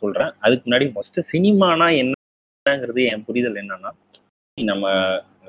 சொல்றேன். 0.00 0.32
அதுக்கு 0.44 0.64
முன்னாடி 0.66 0.86
ஃபர்ஸ்ட் 0.94 1.20
சினிமானா 1.32 1.88
என்னங்கிறது 2.02 3.02
என் 3.12 3.24
புரிதல் 3.28 3.60
என்னன்னா 3.62 3.92
நம்ம 4.58 4.90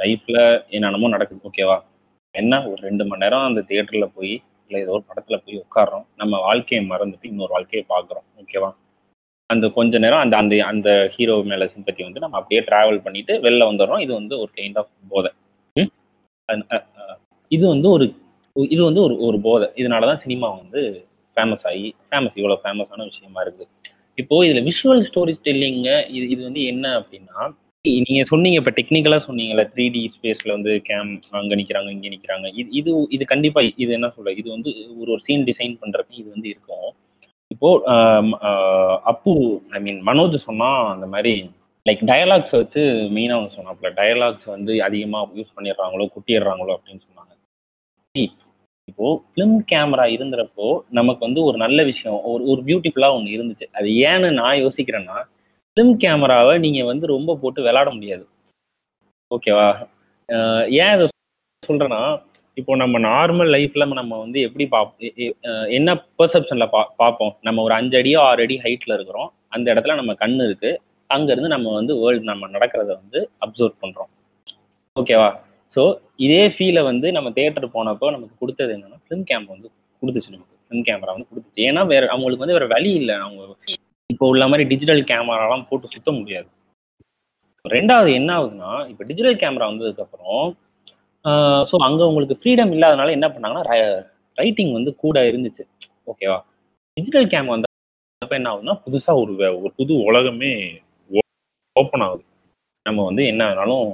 லைஃப்ல 0.01 0.37
என்னென்னமோ 0.75 1.09
நடக்குது 1.15 1.47
ஓகேவா 1.49 1.77
என்ன? 2.35 2.53
ஒரு 2.69 2.79
ரெண்டு 2.87 3.03
மணி 3.09 3.23
நேரம் 3.23 3.47
அந்த 3.49 3.61
தியேட்டர்ல 3.69 4.05
போய் 4.17 4.33
இல்லை 4.67 4.79
ஏதோ 4.85 4.93
ஒரு 4.97 5.03
படத்துல 5.09 5.35
போய் 5.43 5.61
உட்கார்றோம். 5.63 6.05
நம்ம 6.21 6.33
வாழ்க்கையை 6.47 6.83
மறந்துட்டு 6.91 7.29
இன்னொரு 7.31 7.53
வாழ்க்கையை 7.55 7.83
பார்க்குறோம் 7.93 8.27
ஓகேவா 8.41 8.69
அந்த 9.49 9.65
கொஞ்ச 9.77 9.99
நேரம் 10.03 10.23
அந்த 10.23 10.35
அந்த 10.41 10.55
அந்த 10.71 10.89
ஹீரோ 11.15 11.35
மேல 11.51 11.63
சிம்பத்தி 11.73 12.01
வந்து 12.07 12.23
நம்ம 12.23 12.37
அப்படியே 12.39 12.61
டிராவல் 12.69 13.03
பண்ணிட்டு 13.05 13.33
வெளில 13.45 13.63
வந்துடுறோம். 13.69 14.01
இது 14.05 14.13
வந்து 14.19 14.35
ஒரு 14.43 14.51
கைண்ட் 14.57 14.77
ஆஃப் 14.81 14.91
போதை. 15.13 15.31
இது 17.51 17.63
வந்து 17.73 17.87
ஒரு 17.95 18.05
இது 18.55 18.81
வந்து 18.89 19.01
ஒரு 19.07 19.15
ஒரு 19.27 19.37
போதை. 19.47 19.67
இதனால 19.81 20.07
தான் 20.11 20.23
சினிமா 20.25 20.47
வந்து 20.61 20.81
ஃபேமஸ் 21.37 21.65
ஆகி 21.71 21.87
ஃபேமஸ் 22.09 22.37
இவ்வளோ 22.39 22.57
ஃபேமஸான 22.63 23.05
விஷயமா 23.11 23.39
இருக்குது. 23.45 23.67
இப்போ 24.17 24.35
இதுல 24.47 24.61
விஷுவல் 24.69 25.05
ஸ்டோரி 25.09 25.33
டெல்லிங்க 25.47 25.89
இது 26.15 26.25
இது 26.33 26.41
வந்து 26.47 26.63
என்ன 26.71 26.85
அப்படின்னா 26.99 27.37
நீங்க 28.07 28.23
சொன்னீங்க 28.31 28.57
இப்ப 28.61 28.71
டெக்னிக்கலா 28.77 29.17
சொன்னீங்கல்ல 29.27 29.63
த்ரீ 29.71 29.85
டி 29.95 30.01
ஸ்பேஸ்ல 30.15 30.51
வந்து 30.57 30.73
கேம் 30.89 31.09
அங்க 31.39 31.53
நிக்கிறாங்க 31.61 31.89
இங்க 31.95 32.09
நிக்கிறாங்க. 32.13 32.47
இது 32.59 32.69
இது 32.79 32.91
இது 33.15 33.23
கண்டிப்பா 33.33 33.61
இது 33.83 33.91
என்ன 33.97 34.09
சொல்ற 34.17 34.33
இது 34.41 34.47
வந்து 34.55 34.69
ஒரு 35.01 35.09
ஒரு 35.15 35.21
சீன் 35.27 35.47
டிசைன் 35.49 35.73
பண்றப்ப 35.81 36.13
இது 36.21 36.27
வந்து 36.35 36.49
இருக்கும். 36.53 36.87
இப்போ 37.53 37.69
அப்பு 39.11 39.33
ஐ 39.77 39.79
மீன் 39.85 39.99
மனோஜ் 40.09 40.37
சொன்னா 40.47 40.69
அந்த 40.93 41.05
மாதிரி 41.13 41.33
லைக் 41.85 42.01
டயலாக்ஸ் 42.11 42.53
வச்சு 42.59 42.81
மெயினாக 43.15 43.39
வந்து 43.39 43.57
சொன்னாப்புல 43.57 43.89
டயலாக்ஸ் 43.99 44.47
வந்து 44.55 44.73
அதிகமாக 44.87 45.37
யூஸ் 45.39 45.55
பண்ணிடுறாங்களோ 45.57 46.05
குட்டிடுறாங்களோ 46.15 46.73
அப்படின்னு 46.77 47.05
சொன்னாங்க. 47.07 47.31
இப்போ 48.87 49.07
ஃபிலிம் 49.31 49.57
கேமரா 49.71 50.05
இருந்தப்போ 50.15 50.67
நமக்கு 50.99 51.21
வந்து 51.27 51.41
ஒரு 51.49 51.57
நல்ல 51.65 51.79
விஷயம் 51.91 52.17
ஒரு 52.31 52.43
ஒரு 52.51 52.61
பியூட்டிஃபுல்லாக 52.67 53.17
ஒன்று 53.17 53.35
இருந்துச்சு. 53.37 53.65
அது 53.77 53.89
ஏன்னு 54.09 54.29
நான் 54.39 54.61
யோசிக்கிறேன்னா 54.63 55.17
ஃபிலிம் 55.77 55.93
கேமராவை 56.03 56.55
நீங்கள் 56.65 56.89
வந்து 56.91 57.05
ரொம்ப 57.15 57.35
போட்டு 57.43 57.61
விளாட 57.67 57.89
முடியாது. 57.97 58.25
ஓகேவா 59.31 59.67
ஏன் 60.83 60.93
இதை 60.95 61.05
சொல்கிறேன்னா 61.69 62.03
இப்போ 62.57 62.73
நம்ம 62.81 62.99
நார்மல் 63.09 63.51
லைஃப்ல 63.55 63.85
நம்ம 63.99 64.17
வந்து 64.23 64.39
எப்படி 64.47 64.65
பார்ப்போம் 64.73 64.99
என்ன 65.77 65.89
பெர்செப்ஷன்ல 66.19 66.65
பா 66.73 66.81
பார்ப்போம் 67.01 67.33
நம்ம 67.47 67.61
ஒரு 67.67 67.73
அஞ்சு 67.77 67.95
அடியோ 67.99 68.19
ஆறு 68.29 68.41
அடி 68.45 68.55
ஹைட்ல 68.65 68.97
இருக்கிறோம். 68.97 69.29
அந்த 69.55 69.65
இடத்துல 69.73 69.95
நம்ம 69.99 70.13
கண்ணு 70.23 70.45
இருக்கு. 70.49 70.71
அங்கேருந்து 71.09 71.51
நம்ம 71.55 71.71
வந்து 71.79 71.93
வேர்ல்டு 72.01 72.29
நம்ம 72.31 72.49
நடக்கிறத 72.55 72.91
வந்து 73.01 73.19
அப்சர்வ் 73.45 73.81
பண்றோம். 73.83 74.11
ஓகேவா 74.95 75.29
ஸோ 75.75 75.83
இதே 76.25 76.43
ஃபீலை 76.55 76.81
வந்து 76.91 77.07
நம்ம 77.17 77.29
தேட்டர் 77.37 77.73
போனப்போ 77.75 78.07
நமக்கு 78.15 78.35
கொடுத்தது 78.41 78.71
என்னன்னா 78.75 78.99
ஃபிலிம் 79.05 79.27
கேம் 79.29 79.47
வந்து 79.53 79.67
கொடுத்துச்சு 80.01 80.33
நமக்கு. 80.35 80.55
ஃபிலிம் 80.65 80.85
கேமரா 80.89 81.13
வந்து 81.15 81.29
கொடுத்துச்சு. 81.31 81.61
ஏன்னா 81.69 81.81
வேற 81.93 82.03
அவங்களுக்கு 82.13 82.43
வந்து 82.45 82.57
வேற 82.57 82.67
வழி 82.75 82.91
இல்லை. 83.01 83.15
அவங்க 83.25 83.41
இப்போ 84.09 84.25
உள்ள 84.33 84.43
மாதிரி 84.51 84.63
டிஜிட்டல் 84.71 85.03
கேமராலாம் 85.11 85.65
போட்டு 85.69 85.93
சுத்த 85.95 86.11
முடியாது. 86.19 86.49
ரெண்டாவது 87.65 88.09
என்ன 88.19 88.29
ஆகுதுன்னா 88.37 88.71
இப்போ 88.91 89.03
டிஜிட்டல் 89.09 89.41
கேமரா 89.43 89.67
வந்ததுக்கப்புறம் 89.71 90.45
ஸோ 91.69 91.75
அங்கே 91.87 92.03
உங்களுக்கு 92.11 92.35
ஃப்ரீடம் 92.39 92.71
இல்லாதனால 92.75 93.13
என்ன 93.17 93.27
பண்ணாங்கன்னா 93.33 93.63
ரைட்டிங் 94.37 94.71
வந்து 94.77 94.91
கூட 95.03 95.17
இருந்துச்சு. 95.29 95.63
ஓகேவா 96.11 96.37
டிஜிட்டல் 96.97 97.29
கேம் 97.33 97.53
வந்தப்போ 97.53 98.35
என்ன 98.39 98.51
ஆகுதுன்னா 98.51 98.75
புதுசாக 98.85 99.21
ஒரு 99.23 99.33
ஒரு 99.63 99.71
புது 99.79 99.93
உலகமே 100.09 100.51
ஓப்பன் 101.75 102.03
ஆகுது. 102.07 102.23
நம்ம 102.85 103.03
வந்து 103.09 103.23
என்ன 103.31 103.41
வேணாலும் 103.49 103.87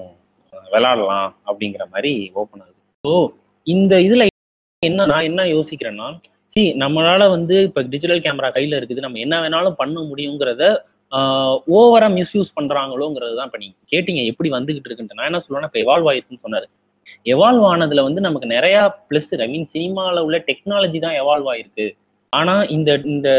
விளாடலாம் 0.74 1.30
அப்படிங்கிற 1.50 1.84
மாதிரி 1.94 2.12
ஓப்பன் 2.42 2.62
ஆகுது. 2.63 2.78
ஸோ 3.04 3.13
இந்த 3.68 3.94
இதில் 4.08 4.26
என்ன 4.84 5.06
நான் 5.12 5.28
என்ன 5.30 5.42
யோசிக்கிறேன்னா 5.56 6.08
சி 6.54 6.62
நம்மளால 6.84 7.24
வந்து 7.36 7.56
இப்போ 7.68 7.82
டிஜிட்டல் 7.94 8.22
கேமரா 8.26 8.50
கையில் 8.56 8.78
இருக்குது 8.78 9.04
நம்ம 9.06 9.20
என்ன 9.26 9.36
வேணாலும் 9.44 9.80
பண்ண 9.82 10.00
முடியுங்கிறத 10.12 10.63
ஓவராக 11.78 12.12
மிஸ்யூஸ் 12.18 12.56
பண்ணுறாங்களோங்கிறது 12.58 13.36
தான் 13.39 13.48
இப்போ 13.50 13.60
நீங்கள் 13.63 13.89
கேட்டிங்க 13.94 14.22
எப்படி 14.32 14.50
வந்துகிட்டு 14.56 14.89
இருக்குன்ட்டு. 14.89 15.18
நான் 15.20 15.30
என்ன 15.30 15.42
சொல்லுவேன்னா 15.44 15.70
இப்போ 15.72 15.82
எவால்வ் 15.86 16.10
ஆயிருக்குன்னு 16.12 16.46
சொன்னார். 16.46 16.68
எவால்வ் 17.25 17.65
ஆனதுல 17.71 18.03
வந்து 18.08 18.21
நமக்கு 18.27 18.47
நிறைய 18.55 18.77
ப்ளஸ் 19.10 19.32
ஐ 19.45 19.47
மீன் 19.53 19.67
சினிமாவில் 19.73 20.25
உள்ள 20.25 20.38
டெக்னாலஜி 20.49 20.99
தான் 21.05 21.17
எவால்வ் 21.21 21.49
ஆயிருக்கு. 21.53 21.88
ஆனா 22.34 22.53
இந்த 22.75 22.89
இந்த 23.13 23.29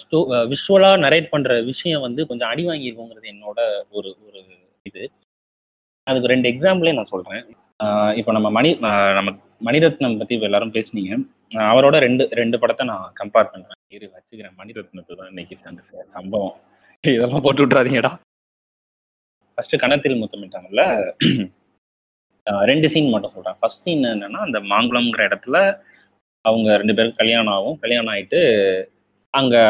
ஸ்டோ 0.00 0.18
விஷுவலா 0.52 0.90
நரேட் 1.04 1.32
பண்ற 1.34 1.54
விஷயம் 1.70 2.04
வந்து 2.06 2.26
கொஞ்சம் 2.30 2.50
அடி 2.52 2.64
வாங்கியிருக்கோங்கிறது 2.68 3.32
என்னோட 3.34 3.58
ஒரு 3.96 4.10
ஒரு 4.26 4.40
இது. 4.90 5.02
அதுக்கு 6.06 6.32
ரெண்டு 6.34 6.50
எக்ஸாம்பிளே 6.52 6.94
நான் 6.98 7.12
சொல்றேன். 7.14 7.44
இப்போ 8.20 8.30
நம்ம 8.36 8.48
மணி 8.58 8.70
நம்ம 9.18 9.30
மணிரத்னம் 9.66 10.18
பத்தி 10.20 10.34
இப்போ 10.36 10.48
எல்லாரும் 10.48 10.74
பேசுனீங்க. 10.76 11.14
அவரோட 11.72 11.96
ரெண்டு 12.06 12.24
ரெண்டு 12.40 12.56
படத்தை 12.62 12.84
நான் 12.92 13.06
கம்பேர் 13.20 13.52
பண்றேன். 13.52 13.78
இரு 13.96 14.06
வச்சுக்கிறேன். 14.14 14.56
மணிரத்னத்தை 14.60 15.14
தான் 15.20 15.30
இன்னைக்கு 15.32 15.56
அந்த 15.70 15.82
சம்பவம். 16.18 16.56
இதெல்லாம் 17.04 17.44
போட்டு 17.46 17.64
விட்றாதீங்கடா 17.64 18.12
ஃபர்ஸ்ட் 19.54 19.82
கணத்தில் 19.84 20.20
முத்தமிட்டாங்கல்ல? 20.20 20.84
ரெண்டு 22.70 22.86
சீன் 22.92 23.12
மட்டும் 23.14 23.34
சொல்கிறேன் 23.34 23.58
ஃபர்ஸ்ட் 23.60 23.84
சீன் 23.86 24.04
என்னன்னா 24.14 24.40
அந்த 24.46 24.58
மாங்குளம்ங்கிற 24.72 25.22
இடத்துல 25.30 25.56
அவங்க 26.44 26.68
ரெண்டு 26.80 26.94
பேரும் 26.98 27.18
கல்யாணம் 27.20 27.54
ஆகும். 27.56 27.78
கல்யாணம் 27.84 28.12
ஆகிட்டு 28.14 28.40
அங்கே 29.34 29.62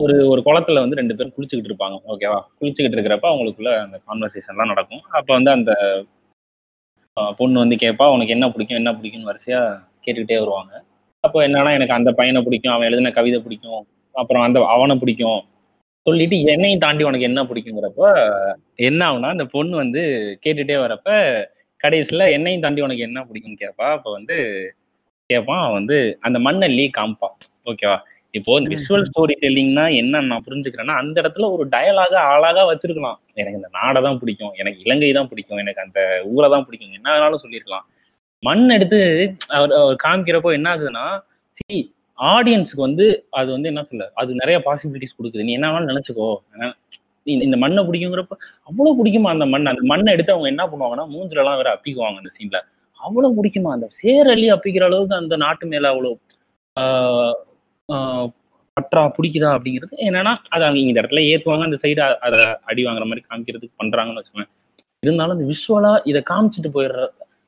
ஒரு 0.00 0.14
ஒரு 0.32 0.40
குளத்துல 0.46 0.82
வந்து 0.84 0.98
ரெண்டு 1.00 1.14
பேரும் 1.16 1.34
குளிச்சுக்கிட்டு 1.36 1.70
இருப்பாங்க. 1.70 1.96
ஓகேவா 2.12 2.38
குளிச்சுக்கிட்டு 2.58 2.96
இருக்கிறப்ப 2.98 3.26
அவங்களுக்குள்ள 3.32 3.72
அந்த 3.84 3.96
கான்வர்சேஷன்லாம் 4.08 4.72
நடக்கும். 4.72 5.02
அப்போ 5.18 5.32
வந்து 5.38 5.50
அந்த 5.56 5.72
பொண்ணு 7.38 7.62
வந்து 7.62 7.76
கேட்பா 7.84 8.06
உனக்கு 8.14 8.34
என்ன 8.36 8.46
பிடிக்கும்? 8.54 8.80
என்ன 8.80 8.90
பிடிக்கும்னு 8.98 9.30
வரிசையாக 9.30 9.78
கேட்டுக்கிட்டே 10.04 10.40
வருவாங்க. 10.42 10.72
அப்போ 11.24 11.38
என்னன்னா 11.46 11.70
எனக்கு 11.78 11.96
அந்த 11.98 12.10
பையனை 12.18 12.40
பிடிக்கும். 12.46 12.74
அவன் 12.74 12.88
எழுதின 12.88 13.12
கவிதை 13.18 13.38
பிடிக்கும். 13.46 13.82
அப்புறம் 14.14 14.44
அந்த 14.46 14.58
அவனை 14.74 14.94
பிடிக்கும். 15.02 15.40
சொல்லிட்டு 16.06 16.36
என்னையும் 16.54 16.82
தாண்டி 16.84 17.02
உனக்கு 17.08 17.28
என்ன 17.30 17.40
பிடிக்குங்கிறப்ப 17.48 18.02
என்ன 18.88 19.00
ஆகுனா 19.08 19.30
அந்த 19.36 19.46
பொண்ணு 19.54 19.74
வந்து 19.82 20.02
கேட்டுட்டே 20.44 20.76
வரப்ப 20.84 21.08
கடைசியில 21.80 22.26
என்னையும் 22.36 22.64
தாண்டி 22.64 22.84
உனக்கு 22.86 23.06
என்ன 23.08 23.24
பிடிக்கும்னு 23.28 23.62
கேட்பா 23.64 23.88
அப்போ 23.96 24.10
வந்து 24.18 24.36
கேட்பான் 25.30 25.66
வந்து 25.78 25.96
அந்த 26.26 26.38
மண்ணள்ளி 26.46 26.84
காமிப்பான் 26.98 27.36
ஓகேவா? 27.70 27.96
இப்போ 28.34 28.52
இந்த 28.60 28.70
விஷுவல் 28.74 29.06
ஸ்டோரி 29.08 29.34
டெல்லிங்னா 29.42 29.84
என்ன 30.00 30.20
நான் 30.30 30.44
புரிஞ்சுக்கிறேன்னா 30.46 30.94
அந்த 31.02 31.16
இடத்துல 31.22 31.46
ஒரு 31.54 31.64
டயலாக 31.74 32.14
அழகா 32.32 32.62
வச்சிருக்கலாம். 32.70 33.18
எனக்கு 33.40 33.58
இந்த 33.60 33.70
நாடை 33.78 34.00
தான் 34.06 34.18
பிடிக்கும். 34.22 34.52
எனக்கு 34.60 34.78
இலங்கை 34.84 35.10
தான் 35.18 35.30
பிடிக்கும். 35.30 35.60
எனக்கு 35.64 35.80
அந்த 35.86 36.00
ஊரை 36.32 36.48
தான் 36.54 36.66
பிடிக்கும். 36.66 36.96
என்ன 36.98 37.08
வேணாலும் 37.14 37.42
சொல்லியிருக்கலாம். 37.44 37.86
மண் 38.42 38.64
எடுத்து 38.76 38.98
அவர் 39.56 39.72
அவர் 39.78 39.96
காமிக்கிறப்போ 40.06 40.50
என்ன 40.58 40.68
ஆகுதுன்னா 40.74 41.06
சி 41.58 41.76
ஆடியன்ஸுக்கு 42.18 42.86
வந்து 42.88 43.06
அது 43.40 43.48
வந்து 43.56 43.70
என்ன 43.72 43.82
சொல்ல? 43.90 44.04
அது 44.20 44.40
நிறைய 44.42 44.58
பாசிபிலிட்டிஸ் 44.68 45.16
கொடுக்குது. 45.18 45.46
நீ 45.48 45.54
என்ன 45.58 45.68
வேணாலும் 45.68 45.90
நினைச்சுக்கோ. 45.92 46.28
இந்த 47.46 47.56
மண்ணை 47.62 47.82
பிடிக்குங்கிறப்ப 47.88 48.34
அவ்வளவு 48.68 48.96
பிடிக்குமா 48.98 49.30
அந்த 49.34 49.46
மண் 49.52 49.70
அந்த 49.72 49.84
மண்ணை 49.92 50.12
எடுத்து 50.16 50.34
அவங்க 50.34 50.48
என்ன 50.52 50.64
பண்ணுவாங்கன்னா 50.72 51.06
மூஞ்சில 51.14 51.42
எல்லாம் 51.42 51.60
வேற 51.60 51.70
அப்பிக்குவாங்க 51.76 52.20
அந்த 52.22 52.32
சீன்ல 52.36 52.60
அவ்வளவு 52.98 53.36
பிடிக்குமா? 53.38 53.70
அந்த 53.76 53.86
சேரலி 54.00 54.46
அப்பிக்கிற 54.54 54.84
அளவுக்கு 54.88 55.14
அந்த 55.20 55.34
நாட்டு 55.44 55.66
மேல 55.72 55.90
அவ்வளவு 55.92 56.16
ஆஹ் 57.88 58.26
பற்றா 58.76 59.02
பிடிக்குதா 59.16 59.50
அப்படிங்கிறது 59.56 59.94
என்னன்னா 60.08 60.32
அது 60.54 60.62
அவங்க 60.66 60.80
இந்த 60.82 61.00
இடத்துல 61.02 61.22
ஏத்துவாங்க. 61.30 61.64
அந்த 61.68 61.78
சைடு 61.84 62.00
அதை 62.26 62.40
அடி 62.70 62.82
வாங்குற 62.86 63.06
மாதிரி 63.10 63.22
காமிக்கிறதுக்கு 63.28 63.78
பண்றாங்கன்னு 63.82 64.20
வச்சுக்கோங்க 64.20 64.48
இருந்தாலும் 65.02 65.36
அந்த 65.36 65.46
விஷுவலா 65.52 65.92
இதை 66.10 66.20
காமிச்சிட்டு 66.30 66.70
போயிடுற 66.76 67.02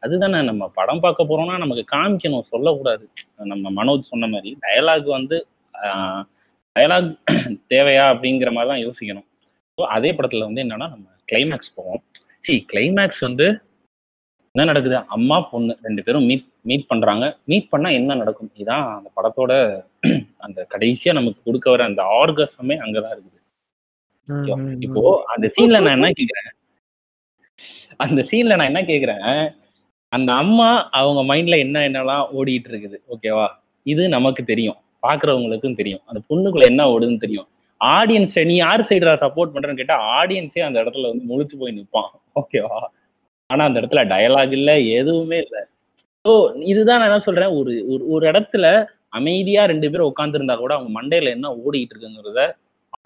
அதுதானே 0.05 0.39
நம்ம 0.51 0.65
படம் 0.79 1.03
பார்க்க 1.05 1.31
போறோம்னா 1.31 1.57
நமக்கு 1.65 1.85
காமிக்கணும் 1.95 2.47
சொல்லக்கூடாது. 2.53 3.05
நம்ம 3.53 3.71
மனோஜ் 3.79 4.11
சொன்ன 4.13 4.29
மாதிரி 4.35 4.51
டயலாக் 4.65 5.09
வந்து 5.19 5.37
டயலாக் 6.77 7.11
தேவையா 7.73 8.05
அப்படிங்கிற 8.13 8.51
மாதிரி 8.57 8.71
தான் 8.73 8.85
யோசிக்கணும். 8.85 9.27
ஸோ 9.81 9.85
அதே 9.97 10.09
படத்துல 10.11 10.47
வந்து 10.47 10.63
என்னன்னா 10.63 10.87
நம்ம 10.95 11.07
கிளைமேக்ஸ் 11.31 11.71
போவோம். 11.77 12.01
சி 12.45 12.55
கிளைமேக்ஸ் 12.73 13.21
வந்து 13.27 13.47
என்ன 14.55 14.65
நடக்குது? 14.65 14.97
அம்மா 15.17 15.37
பொண்ணு 15.51 15.73
ரெண்டு 15.83 16.03
பேரும் 16.03 16.27
மீட் 16.31 16.47
மீட் 16.65 16.89
பண்றாங்க. 16.89 17.25
மீட் 17.45 17.69
பண்ணா 17.69 17.89
என்ன 17.91 18.15
நடக்கும்? 18.15 18.51
இதான் 18.57 18.85
அந்த 18.97 19.09
படத்தோட 19.17 19.53
அந்த 20.47 20.67
கடைசியா 20.75 21.13
நமக்கு 21.13 21.41
கொடுக்க 21.43 21.67
வர 21.71 21.85
அந்த 21.85 22.03
ஆர்கசமே 22.21 22.77
அங்கதான் 22.85 23.15
இருக்குது. 23.15 23.39
ஓகேவா? 24.29 24.59
இப்போ 24.81 25.05
அந்த 25.35 25.49
சீன்ல 25.55 25.81
நான் 25.85 25.97
என்ன 25.99 26.11
கேக்குறேன்? 26.11 26.51
அந்த 27.97 28.21
சீன்ல 28.31 28.57
நான் 28.57 28.71
என்ன 28.73 28.83
கேக்குறேன்? 28.83 29.25
அந்த 30.13 30.33
அம்மா 30.33 30.69
அவங்க 30.91 31.23
மைண்ட்ல 31.33 31.59
என்ன 31.59 31.87
என்னெல்லாம் 31.89 32.27
ஓடிட்டு 32.39 32.71
இருக்குது. 32.73 32.99
ஓகேவா 33.15 33.47
இது 33.87 34.03
நமக்கு 34.09 34.45
தெரியும். 34.45 34.79
பாக்குறவங்களுக்கும் 35.03 35.81
தெரியும். 35.81 36.05
அந்த 36.07 36.23
பொண்ணுக்குள்ள 36.29 36.67
என்ன 36.73 36.85
ஓடுதுன்னு 36.95 37.25
தெரியும். 37.27 37.49
ஆடியன்ஸ் 37.81 38.37
நீ 38.51 38.55
யார் 38.59 38.89
சைடுல 38.89 39.13
சப்போர்ட் 39.23 39.53
பண்றேன்னு 39.55 39.81
கேட்டா 39.81 39.97
ஆடியன்ஸே 40.19 40.63
அந்த 40.69 40.79
இடத்துல 40.83 41.11
வந்து 41.13 41.25
முழிச்சு 41.31 41.57
போய் 41.61 41.77
நிற்பான் 41.79 42.11
ஓகேவா 42.41 42.81
ஆனா 43.51 43.63
அந்த 43.69 43.79
இடத்துல 43.81 44.03
டயலாக் 44.13 44.55
இல்ல 44.59 44.71
எதுவுமே 44.99 45.39
இல்ல. 45.45 45.57
ஸோ 46.25 46.33
இதுதான் 46.73 47.01
நான் 47.01 47.11
என்ன 47.11 47.25
சொல்றேன் 47.29 47.53
ஒரு 47.61 47.73
ஒரு 47.93 48.03
ஒரு 48.15 48.25
இடத்துல 48.33 48.67
அமைதியா 49.19 49.63
ரெண்டு 49.73 49.87
பேரும் 49.93 50.11
உட்காந்துருந்தா 50.13 50.57
கூட 50.63 50.73
அவங்க 50.77 50.91
மண்டையில 50.99 51.33
என்ன 51.37 51.49
ஓடிட்டு 51.63 51.95
இருக்குங்கிறத 51.95 52.43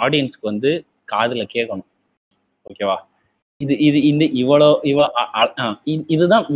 ஆடியன்ஸ்க்கு 0.04 0.50
வந்து 0.52 0.70
காதுல 1.12 1.42
கேட்கணும். 1.54 1.88
ஓகேவா 2.66 2.96
இது 3.60 3.74
இது 3.88 3.98
இந்த 4.10 4.24
இவ்வளோ 4.42 4.70
இவ 4.90 5.00
இதுதான் 6.14 6.46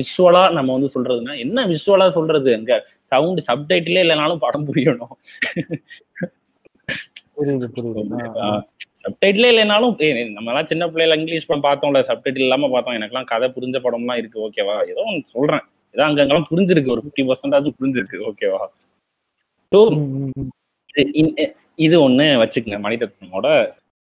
விஷுவலா 0.00 0.42
நம்ம 0.58 0.70
வந்து 0.76 0.90
சொல்றதுன்னா 0.96 1.34
என்ன 1.44 1.66
விஷுவலா 1.72 2.08
சொல்றது? 2.18 2.50
அங்க 2.58 2.72
சவுண்ட் 3.12 3.40
சப்டைட்டிலே 3.48 4.02
இல்லைனாலும் 4.04 4.44
படம் 4.46 4.66
புரியணும். 4.68 5.14
சப்டைட்டிலே 9.04 9.48
இல்லைனாலும் 9.52 9.94
ஏய், 10.06 10.32
நம்ம 10.36 10.50
எல்லாம் 10.52 10.68
சின்ன 10.72 10.84
பிள்ளைல 10.90 11.16
இங்கிலீஷ் 11.20 11.46
படம் 11.48 11.66
பார்த்தோம்ல 11.68 12.00
சப்டைட்டில் 12.10 12.46
இல்லாம 12.46 12.68
பார்த்தோம். 12.74 12.96
எனக்கெல்லாம் 12.98 13.30
கதை 13.32 13.46
புரிஞ்ச 13.56 13.76
படம்லாம் 13.84 14.20
இருக்கு 14.20 14.38
ஓகேவா 14.46 14.76
ஏதோ 14.92 15.02
ஒன்று 15.10 15.32
சொல்றேன். 15.36 15.64
ஏதோ 15.94 16.02
அங்கங்கெல்லாம் 16.06 16.48
புரிஞ்சிருக்கு. 16.50 16.92
ஒரு 16.94 17.02
ஃபிஃப்டி 17.04 17.24
பர்சன்டாச்சும் 17.30 17.78
புரிஞ்சிருக்கு 17.80 18.18
ஓகேவா 18.30 18.62
ஸோ 19.72 19.78
இது 21.86 21.96
ஒண்ணு 22.06 22.24
வச்சுக்கங்க 22.42 22.78
மணிரத்னமோட. 22.86 23.46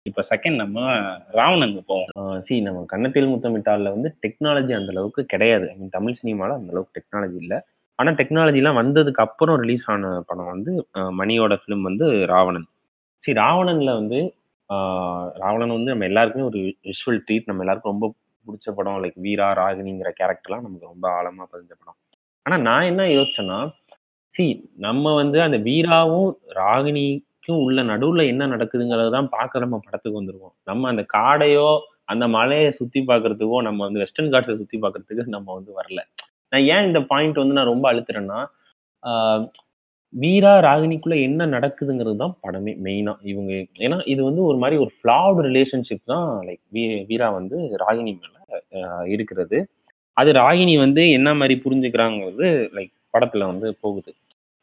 இப்ப 0.05 0.23
செகண்ட் 0.31 0.57
நம்ம 0.61 0.77
ராவணனுக்கு 1.37 1.83
போவோம். 1.91 2.09
சி 2.45 2.53
நம்ம 2.65 2.79
கன்னத்தில் 2.93 3.29
முத்தமிட்டால 3.33 3.91
வந்து 3.95 4.09
டெக்னாலஜி 4.23 4.73
அந்த 4.77 4.91
அளவுக்கு 4.93 5.21
கிடையாது. 5.33 5.65
ஐ 5.71 5.75
மீன் 5.79 5.93
தமிழ் 5.97 6.17
சினிமால 6.21 6.57
அந்த 6.59 6.71
அளவுக்கு 6.73 6.97
டெக்னாலஜி 6.97 7.37
இல்லை. 7.43 7.57
ஆனா 7.99 8.11
டெக்னாலஜிலாம் 8.19 8.79
வந்ததுக்கு 8.81 9.23
அப்புறம் 9.25 9.57
ரிலீஸ் 9.63 9.85
ஆன 9.93 10.11
படம் 10.29 10.51
வந்து 10.53 10.71
மணியோட 11.19 11.55
ஃபிலிம் 11.61 11.87
வந்து 11.89 12.05
ராவணன். 12.33 12.67
சரி 13.23 13.35
ராவணன்ல 13.39 13.91
வந்து 13.99 14.19
ஆஹ், 14.69 15.27
ராவணன் 15.41 15.75
வந்து 15.75 15.91
நம்ம 15.91 16.05
எல்லாருக்குமே 16.07 16.45
ஒரு 16.45 16.59
விஷுவல் 16.87 17.19
ட்ரீட் 17.25 17.49
நம்ம 17.49 17.63
எல்லாருக்கும் 17.63 17.93
ரொம்ப 17.93 18.07
பிடிச்ச 18.45 18.67
படம் 18.75 19.01
லைக் 19.03 19.17
வீரா 19.25 19.47
ராகினிங்கிற 19.59 20.09
கேரக்டர்லாம் 20.17 20.63
நமக்கு 20.65 20.89
ரொம்ப 20.89 21.05
ஆழமா 21.13 21.43
பதிஞ்ச 21.51 21.71
படம். 21.73 21.97
ஆனா 22.45 22.55
நான் 22.65 22.87
என்ன 22.89 23.03
யோசிச்சேன்னா 23.11 23.59
சி 24.35 24.45
நம்ம 24.85 25.13
வந்து 25.19 25.37
அந்த 25.43 25.57
வீராவும் 25.65 26.29
ராகினிக்கும் 26.57 27.21
உள்ள 27.65 27.79
நடுவுல 27.89 28.23
என்ன 28.31 28.43
நடக்குதுங்கிறத 28.51 29.11
தான் 29.15 29.29
பார்க்க 29.33 29.63
நம்ம 29.63 29.79
படத்துக்கு 29.83 30.19
வந்துருவோம் 30.19 30.55
நம்ம 30.67 30.89
அந்த 30.91 31.03
காடையோ 31.13 31.67
அந்த 32.07 32.25
மலையை 32.33 32.69
சுத்தி 32.79 33.01
பாக்குறதுக்கோ 33.05 33.59
நம்ம 33.67 33.79
வந்து 33.85 34.01
வெஸ்டர்ன் 34.03 34.31
காட்ஸை 34.33 34.55
சுத்தி 34.61 34.77
பாக்குறதுக்கு 34.79 35.35
நம்ம 35.35 35.47
வந்து 35.57 35.71
வரல. 35.77 35.99
நான் 36.51 36.65
ஏன் 36.71 36.87
இந்த 36.87 36.99
பாயிண்ட் 37.11 37.41
வந்து 37.41 37.57
நான் 37.57 37.71
ரொம்ப 37.71 37.85
அழுத்துறேன்னா 37.91 38.39
ஆஹ் 39.03 39.43
வீரா 40.13 40.51
ராகினிக்குள்ள 40.65 41.15
என்ன 41.27 41.45
நடக்குதுங்கிறது 41.53 42.17
தான் 42.23 42.33
படமே 42.45 42.73
மெயினா 42.85 43.13
இவங்க 43.31 43.51
ஏன்னா 43.85 43.97
இது 44.13 44.21
வந்து 44.27 44.41
ஒரு 44.49 44.57
மாதிரி 44.63 44.75
ஒரு 44.83 44.91
ஃபிளாவ்டு 44.97 45.45
ரிலேஷன்ஷிப் 45.47 46.03
தான் 46.13 46.27
லைக் 46.47 46.61
வீ 46.75 46.83
வீரா 47.09 47.27
வந்து 47.37 47.57
ராகினி 47.83 48.13
மேல 48.21 48.31
இருக்கிறது. 49.13 49.57
அது 50.17 50.29
ராகினி 50.41 50.75
வந்து 50.85 51.03
என்ன 51.17 51.29
மாதிரி 51.39 51.55
புரிஞ்சுக்கிறாங்கிறது 51.65 52.47
லைக் 52.77 52.93
படத்துல 53.15 53.45
வந்து 53.51 53.67
போகுது. 53.83 54.11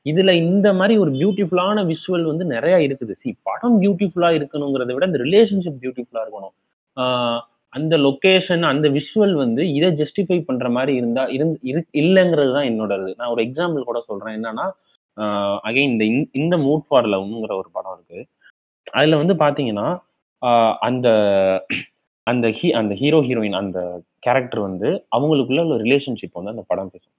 இதுல 0.07 0.32
இந்த 0.44 0.68
மாதிரி 0.80 0.94
ஒரு 1.05 1.11
பியூட்டிஃபுல்லான 1.20 1.78
விஷுவல் 1.92 2.26
வந்து 2.30 2.44
நிறைய 2.55 2.76
இருக்குது. 2.88 3.14
சி 3.22 3.30
படம் 3.48 3.78
பியூட்டிஃபுல்லா 3.82 4.30
இருக்கணுங்கிறத 4.38 4.92
விட 4.96 5.07
இந்த 5.11 5.20
ரிலேஷன்ஷிப் 5.26 5.80
பியூட்டிஃபுல்லா 5.82 6.22
இருக்கணும். 6.24 6.55
அந்த 7.72 7.94
லொக்கேஷன் 8.07 8.64
அந்த 8.70 8.86
விஷுவல் 8.98 9.34
வந்து 9.42 9.62
இதை 9.78 9.90
ஜஸ்டிஃபை 10.01 10.38
பண்ற 10.48 10.68
மாதிரி 10.76 10.92
இருந்தா 11.01 11.24
இருந்து 11.36 11.59
இல்லைங்கிறது 12.03 12.53
தான் 12.57 12.68
என்னோட 12.70 12.92
இது 13.03 13.12
நான் 13.20 13.32
ஒரு 13.34 13.42
எக்ஸாம்பிள் 13.48 13.88
கூட 13.90 14.01
சொல்றேன். 14.09 14.36
என்னன்னா 14.38 14.66
அகைன் 15.25 15.77
இந்த 15.77 16.05
இந்த- 16.05 16.29
இந்த 16.33 16.57
மூட் 16.57 16.87
ஃபார் 16.89 17.07
லவ்ங்கிற 17.07 17.57
ஒரு 17.57 17.68
படம் 17.73 17.93
இருக்கு. 17.95 18.27
அதுல 18.93 19.16
வந்து 19.16 19.35
பாத்தீங்கன்னா 19.35 19.99
அந்த 20.79 21.09
அந்த 22.23 22.49
ஹீ 22.49 22.71
அந்த 22.71 22.95
ஹீரோ 22.95 23.21
ஹீரோயின் 23.21 23.57
அந்த 23.57 24.03
கேரக்டர் 24.18 24.61
வந்து 24.61 25.07
அவங்களுக்குள்ள 25.16 25.64
உள்ள 25.64 25.77
ரிலேஷன்ஷிப் 25.77 26.33
வந்து 26.33 26.51
அந்த 26.51 26.64
படம் 26.66 26.91
பேசும். 26.91 27.12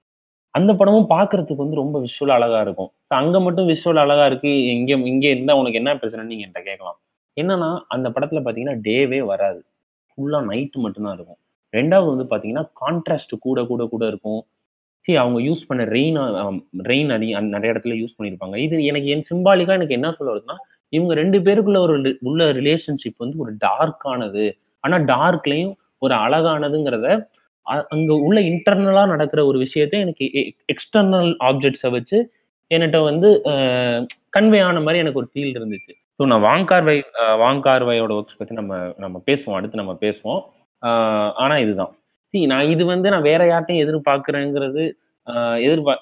அந்த 0.50 0.74
படமும் 0.74 1.10
பார்க்கறதுக்கு 1.10 1.56
வந்து 1.56 1.76
ரொம்ப 1.76 2.02
விஷுவல் 2.02 2.28
அழகா 2.28 2.60
இருக்கும். 2.60 2.90
அங்கே 3.06 3.24
அங்க 3.24 3.40
மட்டும் 3.40 3.68
விஷுவல் 3.68 3.94
அழகா 3.94 4.26
இருக்கு. 4.26 4.64
இங்க 4.64 4.94
இங்க 4.94 5.28
இருந்தா 5.28 5.54
உனக்கு 5.54 5.72
என்ன 5.72 5.94
பிரச்சனைன்னு 5.94 6.22
நீங்க 6.22 6.46
என்கிட்ட 6.46 6.62
கேட்கலாம். 6.62 7.00
என்னன்னா 7.40 7.80
அந்த 7.88 8.10
படத்துல 8.10 8.40
பாத்தீங்கன்னா 8.42 8.78
டேவே 8.84 9.18
வராது. 9.18 9.64
ஃபுல்லா 10.06 10.34
நைட்டு 10.34 10.72
மட்டும்தான் 10.72 11.14
இருக்கும். 11.14 11.36
ரெண்டாவது 11.72 12.16
வந்து 12.16 12.36
பாத்தீங்கன்னா 12.36 12.70
கான்ட்ராஸ்ட் 12.86 13.38
கூட 13.40 13.64
கூட 13.64 13.86
கூட 13.86 14.06
இருக்கும். 14.06 14.44
சி 15.06 15.16
அவங்க 15.16 15.38
யூஸ் 15.40 15.62
பண்ண 15.66 15.84
ரெயின் 15.92 16.18
ரெயின் 16.86 17.10
அதிக 17.12 17.40
நிறைய 17.48 17.72
இடத்துல 17.74 17.94
யூஸ் 18.00 18.16
பண்ணியிருப்பாங்க 18.18 18.56
இது 18.58 18.84
எனக்கு 18.84 19.08
என் 19.08 19.26
சிம்பாலிக்கா 19.30 19.72
எனக்கு 19.72 19.94
என்ன 19.94 20.10
சொல்ல 20.12 20.32
வருதுன்னா 20.32 20.56
இவங்க 20.92 21.12
ரெண்டு 21.14 21.38
பேருக்குள்ள 21.38 21.78
ஒரு 21.78 21.94
உள்ள 22.22 22.52
ரிலேஷன்ஷிப் 22.52 23.18
வந்து 23.18 23.38
ஒரு 23.38 23.52
டார்க்கானது 23.64 24.44
ஆனா 24.84 24.96
டார்க்லயும் 25.12 25.72
ஒரு 26.02 26.14
அழகானதுங்கிறத 26.16 27.08
அ- 27.66 27.86
அங்க 27.88 28.12
உள்ள 28.20 28.38
இன்டர்னலா 28.48 29.02
நடக்கிற 29.06 29.40
ஒரு 29.46 29.58
விஷயத்தை 29.58 29.98
எனக்கு 30.00 30.24
எக்ஸ்டர்னல் 30.72 31.30
ஆப்ஜெக்ட்ஸை 31.44 31.90
வச்சு 31.90 32.18
என்கிட்ட 32.70 32.98
வந்து 33.04 33.28
கன்வே 34.32 34.60
ஆன 34.64 34.80
மாதிரி 34.80 34.98
எனக்கு 34.98 35.18
ஒரு 35.18 35.30
ஃபீல் 35.32 35.54
இருந்துச்சு. 35.56 35.92
ஸோ 36.18 36.26
நான் 36.26 36.44
வாங்கார்வை 36.44 36.96
வாங்கார்வையோட 37.42 38.12
ஒர்க்ஸ் 38.18 38.38
பத்தி 38.38 38.54
நம்ம 38.54 38.72
நம்ம 38.98 39.16
பேசுவோம். 39.26 39.56
அடுத்து 39.56 39.76
நம்ம 39.76 39.94
பேசுவோம். 40.00 40.40
ஆனால் 40.82 41.32
ஆனா 41.42 41.54
இதுதான். 41.58 41.92
நான் 42.34 42.70
இது 42.70 42.82
வந்து 42.86 43.10
நான் 43.10 43.26
வேற 43.26 43.42
யார்ட்டையும் 43.46 43.84
எதிர்பார்க்கறேங்கிறது 43.84 44.82
அஹ், 45.26 45.58
எதிர்பா 45.64 45.92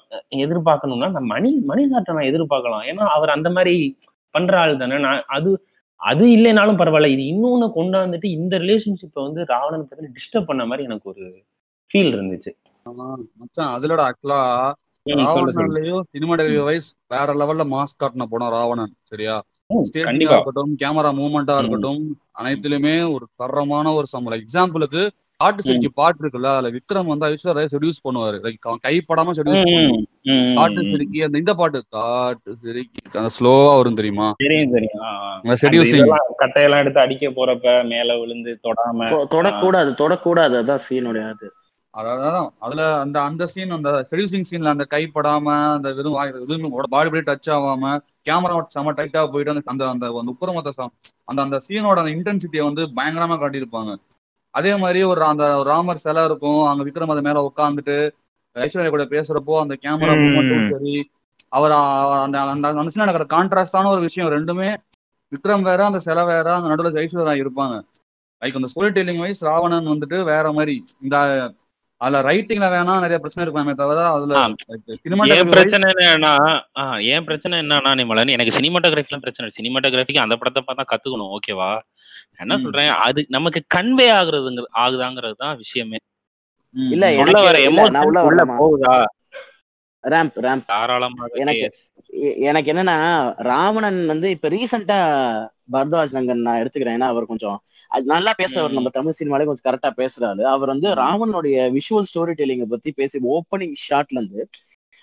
எதிர்பார்க்கணும்னா 0.41 1.07
நான் 1.11 1.27
மணி 1.27 1.49
மணி 1.65 1.83
சார்ட்ட 1.87 2.15
நான் 2.15 2.29
எதிர்பார்க்கலாம். 2.29 2.85
ஏன்னா 2.89 3.03
அவர் 3.15 3.35
அந்த 3.35 3.49
மாதிரி 3.49 3.73
பண்ற 4.35 4.53
ஆள் 4.59 4.73
தானே. 4.77 4.97
நான் 4.99 5.21
அது 5.29 5.49
அது 6.01 6.25
இல்லைனாலும் 6.27 6.79
பரவாயில்ல. 6.79 7.09
இது 7.11 7.23
இன்னொன்னு 7.31 7.67
கொண்டாந்துட்டு 7.75 8.27
இந்த 8.37 8.55
ரிலேஷன்ஷிப்பை 8.57 9.21
வந்து 9.23 9.41
ராவணன் 9.49 9.83
பத்தி 9.83 10.09
டிஸ்டர்ப் 10.15 10.49
பண்ண 10.49 10.63
மாதிரி 10.65 10.87
எனக்கு 10.89 11.09
ஒரு 11.09 11.25
ஃபீல் 11.91 12.13
இருந்துச்சு. 12.15 12.51
அதுலடா 13.73 14.05
ஆக்சுவலா 14.07 14.39
ராவணன்லயும் 15.05 16.03
சினிமாட்டோகிராஃபி 16.11 16.65
வைஸ் 16.65 16.89
வேற 17.07 17.33
லெவல்ல 17.33 17.63
மாஸ் 17.71 17.99
காட்டின 17.99 18.27
படம் 18.29 18.53
ராவணன் 18.55 18.93
சரியா? 19.11 19.35
இருக்கட்டும் 20.29 20.71
கேமரா 20.81 21.11
மூவ்மெண்டா 21.17 21.53
இருக்கட்டும் 21.57 22.01
அனைத்துலயுமே 22.39 22.95
ஒரு 23.13 23.25
தரமான 23.35 23.85
ஒரு 23.93 24.07
சம்பளம். 24.07 24.41
எக்ஸாம்பிளுக்கு 24.43 25.03
காட்டு 25.41 25.65
சிரிக்கி 25.67 25.89
பாட்டு 25.99 26.21
இருக்குல்ல 26.23 26.49
அதுல 26.53 26.71
விக்ரம் 26.75 27.11
வந்து 27.11 27.27
ஐஸ்வர்யா 27.29 27.69
செடியூஸ் 27.73 28.03
பண்ணுவாரு. 28.07 28.37
லைக் 28.45 28.67
அவன் 28.69 28.83
கைப்படாம 28.87 29.35
செடியூஸ் 29.37 29.63
பண்ணுவான் 29.67 30.03
காட்டு. 30.57 30.81
சிரிக்கி 30.91 31.21
அந்த 31.27 31.41
இந்த 31.43 31.53
பாட்டு 31.61 31.79
காட்டு 31.97 32.51
சிரிக்கி 32.63 33.01
அந்த 33.19 33.31
ஸ்லோவா 33.37 33.71
வரும் 33.77 33.99
தெரியுமா? 33.99 34.27
தெரியும் 34.43 34.75
தெரியும். 34.75 35.01
செடியூசிங் 35.63 36.11
கட்டையெல்லாம் 36.43 36.83
எடுத்து 36.83 37.03
அடிக்க 37.05 37.31
போறப்ப 37.37 37.73
மேல 37.93 38.19
விழுந்து 38.21 38.53
தொடாம 38.67 39.09
தொடக்கூடாது 39.35 39.91
தொடக்கூடாது. 40.03 40.55
அதான் 40.61 40.85
சீனுடைய 40.87 41.25
அது. 41.33 41.47
அதாவது 41.93 42.27
அதுல 42.65 42.81
அந்த 43.03 43.17
அந்த 43.29 43.43
சீன் 43.53 43.75
அந்த 43.77 43.89
செடியூசிங் 44.09 44.45
சீன்ல 44.49 44.73
அந்த 44.75 44.85
கைப்படாம 44.93 45.47
அந்த 45.77 45.87
வெறும் 45.97 46.19
எதுவுமே 46.43 46.69
பாடி 46.93 47.09
படி 47.13 47.23
டச் 47.29 47.49
ஆகாம 47.55 47.91
கேமரா 48.27 48.59
செம 48.75 48.93
டைட்டா 48.99 49.21
போயிட்டு 49.33 49.53
அந்த 49.53 49.63
அந்த 49.73 49.83
அந்த 49.93 50.05
அந்த 50.21 50.31
உப்புரமத்த 50.35 50.87
அந்த 51.31 51.39
அந்த 51.45 51.59
சீனோட 51.67 51.97
அந்த 52.03 52.13
இன்டென்சிட்டியை 52.15 52.63
வந்து 52.69 52.85
பயங்கரமா 52.99 53.37
காட்டியிருப்பாங்க. 53.41 53.91
அதே 54.55 54.71
மாதிரி 54.75 54.99
ஒரு 55.03 55.21
அந்த 55.23 55.45
ராமர் 55.69 56.03
சிலை 56.05 56.23
இருக்கும். 56.25 56.61
அங்க 56.69 56.83
விக்ரம் 56.87 57.13
அது 57.13 57.21
மேல 57.27 57.41
உட்காந்துட்டு 57.49 57.97
ஐஸ்வர்யா 58.55 58.89
கூட 58.89 59.03
பேசுறப்போ 59.15 59.53
அந்த 59.63 59.75
கேமரா 59.83 60.15
சரி 60.71 60.95
அவர் 61.49 61.73
அந்த 62.25 62.37
அந்த 62.53 62.67
நடக்கிற 63.01 63.25
கான்ட்ராஸ்டான 63.35 63.91
ஒரு 63.95 64.01
விஷயம். 64.01 64.31
ரெண்டுமே 64.37 64.69
விக்ரம் 65.31 65.67
வேற 65.69 65.81
அந்த 65.85 65.99
சிலை 65.99 66.23
வேற 66.25 66.47
அந்த 66.55 66.69
நடுவில் 66.71 66.99
ஐஸ்வர்யா 67.03 67.35
இருப்பாங்க 67.43 67.75
லைக் 68.41 68.57
அந்த 68.59 68.67
ஸ்டோரி 68.73 68.91
டெல்லிங் 68.97 69.21
வைஸ் 69.23 69.41
ராவணன் 69.43 69.87
வந்துட்டு 69.87 70.17
வேற 70.23 70.45
மாதிரி 70.51 70.75
இந்த 71.01 71.17
அதுல 72.01 72.19
ரைட்டிங்ல 72.27 72.67
வேணா 72.71 72.93
நிறைய 73.01 73.17
பிரச்சனை 73.19 73.43
இருக்குமே 73.43 73.73
தவிர 73.75 73.99
அதுல 74.11 74.35
ஆ, 74.37 74.45
என் 75.35 75.49
பிரச்சனை 75.51 75.87
என்னன்னா 75.91 76.31
என் 77.11 77.27
பிரச்சனை 77.27 77.55
என்னன்னா 77.61 77.91
நிமலன் 77.99 78.33
எனக்கு 78.35 78.55
சினிமாட்டோகிராஃபிலாம் 78.57 79.23
பிரச்சனை 79.25 79.49
சினிமாட்டோகிராஃபிக்கு 79.57 80.23
அந்த 80.23 80.37
படத்தை 80.39 80.61
பார்த்தா 80.63 80.85
கத்துக்கணும் 80.91 81.33
ஓகேவா 81.35 81.71
என்ன. 82.39 82.57
சொல்றேன்? 82.63 82.91
அது 83.05 83.21
நமக்கு 83.29 83.59
கன்வே 83.75 84.07
ஆகுறதுங்க 84.15 84.63
ஆகுதாங்கிறது 84.81 85.35
தான் 85.39 85.59
விஷயமே. 85.61 85.99
இல்ல 86.91 87.05
எனக்கு 87.17 87.47
வர 87.47 87.57
எமோஷன் 87.67 87.95
நான் 87.95 88.07
உள்ள 88.09 88.19
உள்ள 88.27 88.43
போகுதா? 88.53 88.93
ரேம்ப் 90.03 90.37
ரேம்ப் 90.43 90.67
தாராளமாக 90.69 91.41
எனக்கு 91.41 91.65
எனக்கு 92.45 92.69
என்னன்னா 92.71 92.95
ராவணன் 93.47 93.99
வந்து 94.07 94.27
இப்ப 94.35 94.49
ரீசெண்டா 94.49 94.97
பரத்வாஜ் 95.71 96.15
நங்கன் 96.17 96.45
நான் 96.47 96.59
எடுத்துக்கிறேன். 96.61 96.97
ஏன்னா 96.97 97.09
அவர் 97.13 97.25
கொஞ்சம் 97.25 97.57
அது 97.89 98.05
நல்லா 98.05 98.31
பேசுறவர். 98.41 98.75
நம்ம 98.77 98.89
தமிழ் 98.89 99.17
சினிமாலே 99.19 99.45
கொஞ்சம் 99.45 99.67
கரெக்டா 99.69 99.91
பேசுறாரு. 99.97 100.43
அவர் 100.53 100.67
வந்து 100.67 100.87
ம். 100.89 100.97
ராவனுடைய 101.01 101.57
விஷுவல் 101.77 102.09
ஸ்டோரி 102.11 102.33
டெல்லிங்க 102.39 102.65
பத்தி 102.65 102.91
பேசி 102.91 103.19
ஓப்பனிங் 103.35 103.75
ஷாட்ல 103.85 104.17
இருந்து 104.19 104.41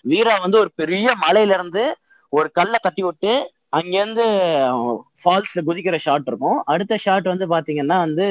வீரா 0.05 0.35
வந்து 0.39 0.59
ஒரு 0.59 0.71
பெரிய 0.75 1.15
மலையில 1.23 1.57
இருந்து 1.59 1.85
ஒரு 2.33 2.49
கல்லை 2.51 2.79
கட்டி 2.83 3.03
விட்டு 3.03 3.33
அங்கேருந்து 3.77 4.25
ஃபால்ஸ்ல 5.23 5.61
குதிக்கிற 5.67 5.97
ஷாட் 5.97 6.27
இருக்கும். 6.27 6.59
அடுத்த 6.65 6.97
ஷாட் 6.97 7.27
வந்து 7.33 7.47
பாத்தீங்கன்னா 7.47 7.99
வந்து 8.07 8.27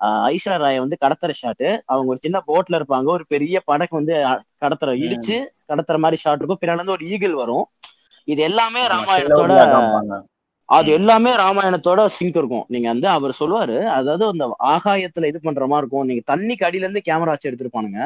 ஐஸ்வர்யா 0.00 0.58
ராய் 0.58 0.78
வந்து 0.78 0.96
கடத்துற 1.04 1.32
ஷாட்டு 1.42 1.68
அவங்க 1.84 2.08
ஒரு 2.08 2.20
சின்ன 2.22 2.38
போட்ல 2.46 2.78
இருப்பாங்க. 2.80 3.06
ஒரு 3.06 3.24
பெரிய 3.28 3.60
படகு 3.60 3.96
வந்து 3.96 4.14
கடத்துற. 4.62 4.90
இடிச்சு 5.04 5.36
கடத்துற 5.68 5.98
மாதிரி 5.98 6.16
ஷாட் 6.16 6.40
இருக்கும். 6.40 6.60
பின்னாடி 6.60 6.80
இருந்து 6.80 6.92
ஒரு 6.92 7.06
ஈகிள் 7.06 7.34
வரும். 7.34 7.66
இது 8.24 8.42
எல்லாமே 8.42 8.82
ராமாயணத்தோட 8.86 9.52
அது. 10.68 10.88
எல்லாமே 10.92 11.30
ராமாயணத்தோட 11.36 12.00
சிங்க் 12.16 12.36
இருக்கும். 12.36 12.64
நீங்க 12.68 12.88
வந்து 12.88 13.08
அவர் 13.08 13.32
சொல்லுவாரு 13.40 13.76
அதாவது 13.90 14.24
அந்த 14.26 14.44
ஆகாயத்துல 14.74 15.28
இது 15.30 15.38
பண்ற 15.40 15.66
மாதிரி 15.66 15.82
இருக்கும். 15.82 16.08
நீங்க 16.08 16.24
தண்ணிக்கு 16.32 16.66
அடியில 16.68 16.86
இருந்து 16.86 17.02
கேமரா 17.08 17.32
வச்சு 17.34 17.50
எடுத்திருப்பானுங்க 17.50 18.00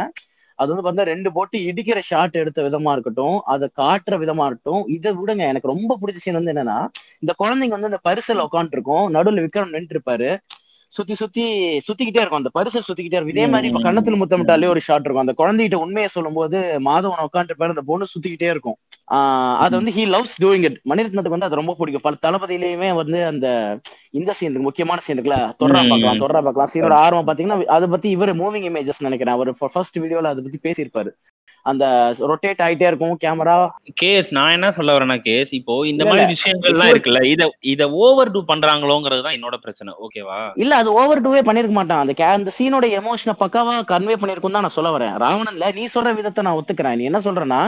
அது 0.58 0.70
வந்து 0.70 0.84
பார்த்தா 0.86 1.06
ரெண்டு 1.06 1.28
போட்டு 1.32 1.56
இடிக்கிற 1.68 1.98
ஷாட் 2.08 2.36
எடுத்த 2.36 2.60
விதமா 2.62 2.90
இருக்கட்டும் 2.92 3.36
அதை 3.44 3.66
காட்டுற 3.80 4.14
விதமா 4.22 4.44
இருக்கட்டும் 4.46 4.82
இதை 4.96 5.10
விடுங்க. 5.12 5.42
எனக்கு 5.52 5.70
ரொம்ப 5.72 5.98
பிடிச்ச 6.00 6.20
சீன் 6.24 6.38
வந்து 6.38 6.52
என்னன்னா 6.52 6.78
இந்த 7.22 7.32
குழந்தைங்க 7.38 7.74
வந்து 7.76 7.90
இந்த 7.92 8.00
பரிசல் 8.08 8.44
உட்காந்துட்டு 8.46 8.78
இருக்கும் 8.78 9.06
நடுவுல 9.14 9.44
விக்ரம் 9.46 9.72
நின்று 9.74 9.96
இருப்பாரு 9.96 10.30
சுத்தி 10.92 11.14
சுத்தி 11.14 11.44
சுத்திக்கிட்டே 11.86 12.22
இருக்கும். 12.22 12.42
அந்த 12.42 12.52
பரிசல் 12.58 12.86
சுத்திக்கிட்டே 12.88 13.18
இருக்கும். 13.18 13.34
இதே 13.36 13.46
மாதிரி 13.46 13.68
இப்ப 13.68 13.82
கண்ணத்துல 13.86 14.18
முத்தமிட்டாலே. 14.22 14.66
ஒரு 14.66 14.80
ஷாட் 14.80 15.06
இருக்கும். 15.06 15.26
அந்த 15.26 15.34
குழந்தைகிட்ட 15.40 15.78
உண்மையை 15.84 16.08
சொல்லும்போது 16.16 16.58
மாதவன் 16.88 17.24
உட்காந்துருப்பாரு 17.28 17.74
அந்த 17.74 17.84
பொண்ணு 17.90 18.12
சுத்திக்கிட்டே 18.14 18.50
இருக்கும். 18.54 18.78
அது. 19.64 19.74
வந்து 19.78 19.92
ஹி 19.96 20.02
லவ்ஸ் 20.14 20.34
டூயிங் 20.42 20.64
இட் 20.68 20.78
மணிரத்னத்துக்கு 20.90 21.36
வந்து 21.36 21.48
அது 21.48 21.60
ரொம்ப 21.60 21.74
பிடிக்கும். 21.78 22.04
பல 22.06 22.16
தளபதியிலயுமே 22.26 22.94
வந்து 22.94 23.18
அந்த 23.24 23.46
இந்த 24.10 24.30
சீன் 24.32 24.50
இருக்கு 24.50 24.68
முக்கியமான 24.68 25.00
சீன் 25.00 25.16
இருக்குல்ல 25.16 25.38
தொடரா 25.62 25.82
பார்க்கலாம் 25.90 26.22
தொடரா 26.24 26.40
பார்க்கலாம். 26.46 26.72
சீனோட 26.74 26.96
ஆர்வம் 27.04 27.28
பாத்தீங்கன்னா 27.28 27.64
அதை 27.76 27.88
பத்தி 27.88 28.08
இவர் 28.16 28.32
மூவிங் 28.36 28.66
இமேஜஸ் 28.70 29.06
நினைக்கிறேன். 29.08 29.34
அவர் 29.34 29.50
ஃபர்ஸ்ட் 29.74 29.98
வீடியோல 29.98 30.32
அதை 30.34 30.44
பத்தி 30.46 30.60
பேசியிருப்பாரு. 30.68 31.12
அந்த 31.66 31.84
ரொட்டேட் 32.30 32.62
ஆயிட்டே 32.64 32.86
இருக்கும் 32.90 33.16
கேமரா 33.24 33.56
கேஸ் 34.02 34.28
நான் 34.32 34.54
என்ன 34.56 34.70
சொல்ல 34.78 34.96
வரேன்னா 34.96 35.18
கேஸ் 35.28 35.50
இப்போ 35.58 35.74
இந்த 35.86 36.04
மாதிரி 36.04 36.24
விஷயங்கள்லாம் 36.32 36.92
இருக்குல்ல 36.92 37.20
இத 37.32 37.50
இத 37.72 37.90
ஓவர் 38.04 38.32
டூ 38.34 38.40
பண்றாங்களோங்கிறது 38.52 39.24
தான் 39.26 39.36
என்னோட 39.38 39.56
பிரச்சனை 39.64 39.92
ஓகேவா 40.06 40.40
இல்ல 40.62 40.76
அது 40.82 40.90
ஓவர் 41.00 41.24
டூவே 41.26 41.42
பண்ணிருக்க 41.48 41.76
மாட்டான். 41.78 42.02
அந்த 42.04 42.28
அந்த 42.36 42.52
சீனோட 42.58 42.86
எமோஷனை 43.00 43.34
பக்காவா 43.42 43.74
கன்வே 43.92 44.16
பண்ணிருக்கும் 44.20 44.56
தான் 44.56 44.64
நான் 44.66 44.76
சொல்ல 44.78 44.90
வரேன். 44.96 45.14
ராவணன்ல 45.24 45.68
நீ 45.78 45.84
சொல்ற 45.94 46.12
விதத்தை 46.18 46.44
நான் 46.46 46.58
ஒத்துக்கிறேன். 46.60 46.96
நீ 47.00 47.04
என்ன 47.10 47.20
சொல்றேன்னா 47.26 47.60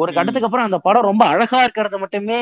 ஒரு. 0.00 0.10
கட்டத்துக்கு 0.16 0.46
அப்புறம் 0.48 0.66
அந்த 0.68 0.78
படம் 0.86 1.06
ரொம்ப 1.10 1.22
அழகா 1.32 1.58
இருக்கிறத 1.64 1.96
மட்டுமே 2.02 2.38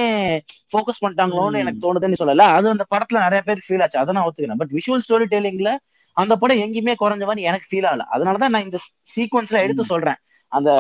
ஃபோக்கஸ் 0.73 1.01
பண்ணிட்டாங்களோன்னு. 1.03 1.63
எனக்கு 1.65 1.81
தோணுதுன்னு 1.85 2.21
சொல்லல. 2.23 2.47
அது 2.57 2.67
அந்த 2.75 2.85
படத்துல 2.95 3.23
நிறைய 3.27 3.43
பேர் 3.49 3.65
ஃபீல் 3.67 3.83
ஆச்சு. 3.83 3.99
அதை 4.03 4.15
நான் 4.17 4.27
ஒத்துக்கிறேன். 4.29 4.61
பட் 4.63 4.75
விஷுவல் 4.79 5.05
ஸ்டோரி 5.07 5.27
டெல்லிங்ல 5.35 5.73
அந்த 6.17 6.37
படம் 6.43 6.63
எங்கேயுமே 6.65 6.95
குறைஞ்ச 7.03 7.25
மாதிரி 7.31 7.49
எனக்கு 7.51 7.69
ஃபீல் 7.71 7.89
ஆகல. 7.91 8.07
அதனாலதான் 8.17 8.55
நான் 8.57 8.67
இந்த 8.69 8.81
சீக்வன்ஸ்ல 9.15 9.63
எடுத்து. 9.67 9.85
சொல்றேன். 9.93 10.21
அந்த 10.57 10.71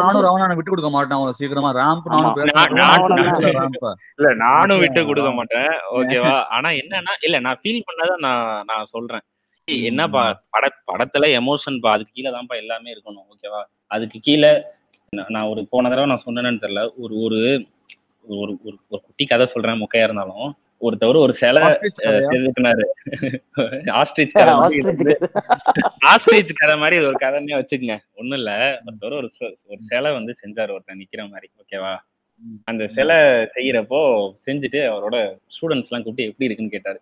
நானும் 0.00 0.24
ராவணனை 0.26 0.54
விட்டு 0.58 0.72
கொடுக்க 0.72 0.90
மாட்டேன். 0.94 1.16
அவ்வளவு 1.18 1.38
சீக்கிரமா 1.38 1.70
ரேம்ப் 1.78 2.06
இல்ல 4.18 4.28
நானும் 4.44 4.80
விட்டு 4.82 5.00
கொடுக்க 5.08 5.30
மாட்டேன். 5.38 5.70
ஓகேவா? 5.98 6.34
ஆனா 6.56 6.68
என்னன்னா 6.82 7.14
இல்ல 7.26 7.38
நான் 7.46 7.60
ஃபீல் 7.62 7.86
பண்ணதை 7.88 8.14
நான் 8.26 8.42
நான் 8.70 8.90
சொல்றேன். 8.94 9.24
என்னப்பா. 9.90 10.22
பட 10.54 10.66
படத்துல 10.90 11.28
எமோஷன் 11.40 11.80
பா 11.84 11.90
அதுக்கு 11.96 12.14
கீழே 12.16 12.30
தான்ப்பா 12.36 12.56
எல்லாமே 12.62 12.92
இருக்கணும் 12.94 13.26
ஓகேவா? 13.32 13.62
அதுக்கு 13.94 14.18
கீழே 14.26 14.52
நான் 15.34 15.50
ஒரு 15.52 15.60
போன 15.72 15.88
தடவை 15.90 16.08
நான் 16.12 16.24
சொன்னேன்னு 16.26 16.62
தெரியல. 16.64 16.82
ஒரு 17.02 17.14
ஒரு 17.24 17.40
ஒரு 18.24 18.52
ஒரு 18.62 18.78
ஒரு 18.92 19.00
குட்டி 19.06 19.24
கதை 19.26 19.44
சொல்றேன் 19.52 19.80
மொக்கையா 19.82 20.06
இருந்தாலும். 20.06 20.48
ஒருத்தவர் 20.80 21.16
ஒரு 21.16 21.34
சிலை 21.34 21.62
செதுக்குனாரு 21.98 22.84
ஆஸ்ட்ரிச் 24.00 24.34
ஆஸ்ட்ரிச் 26.10 26.52
கதை 26.54 26.76
மாதிரி 26.78 26.96
ஒரு 27.04 27.16
கதைன்னே 27.24 27.56
வச்சுக்கங்க. 27.60 27.96
ஒண்ணும் 28.14 28.38
இல்ல. 28.38 28.52
ஒருத்தவர் 28.86 29.16
ஒரு 29.20 29.28
ஒரு 29.70 29.80
சிலை 29.90 30.12
வந்து 30.12 30.34
செஞ்சாரு 30.42 30.70
ஒருத்தன் 30.76 31.00
நிக்கிற 31.02 31.22
மாதிரி. 31.30 31.48
ஓகேவா. 31.62 31.92
அந்த. 32.64 32.82
சிலை 32.88 33.16
செய்யறப்போ 33.56 34.00
செஞ்சுட்டு 34.46 34.82
அவரோட 34.92 35.16
ஸ்டூடெண்ட்ஸ் 35.54 35.90
எல்லாம் 35.90 36.04
கூப்பிட்டு 36.04 36.30
எப்படி 36.30 36.48
இருக்குன்னு 36.48 36.74
கேட்டாரு. 36.76 37.00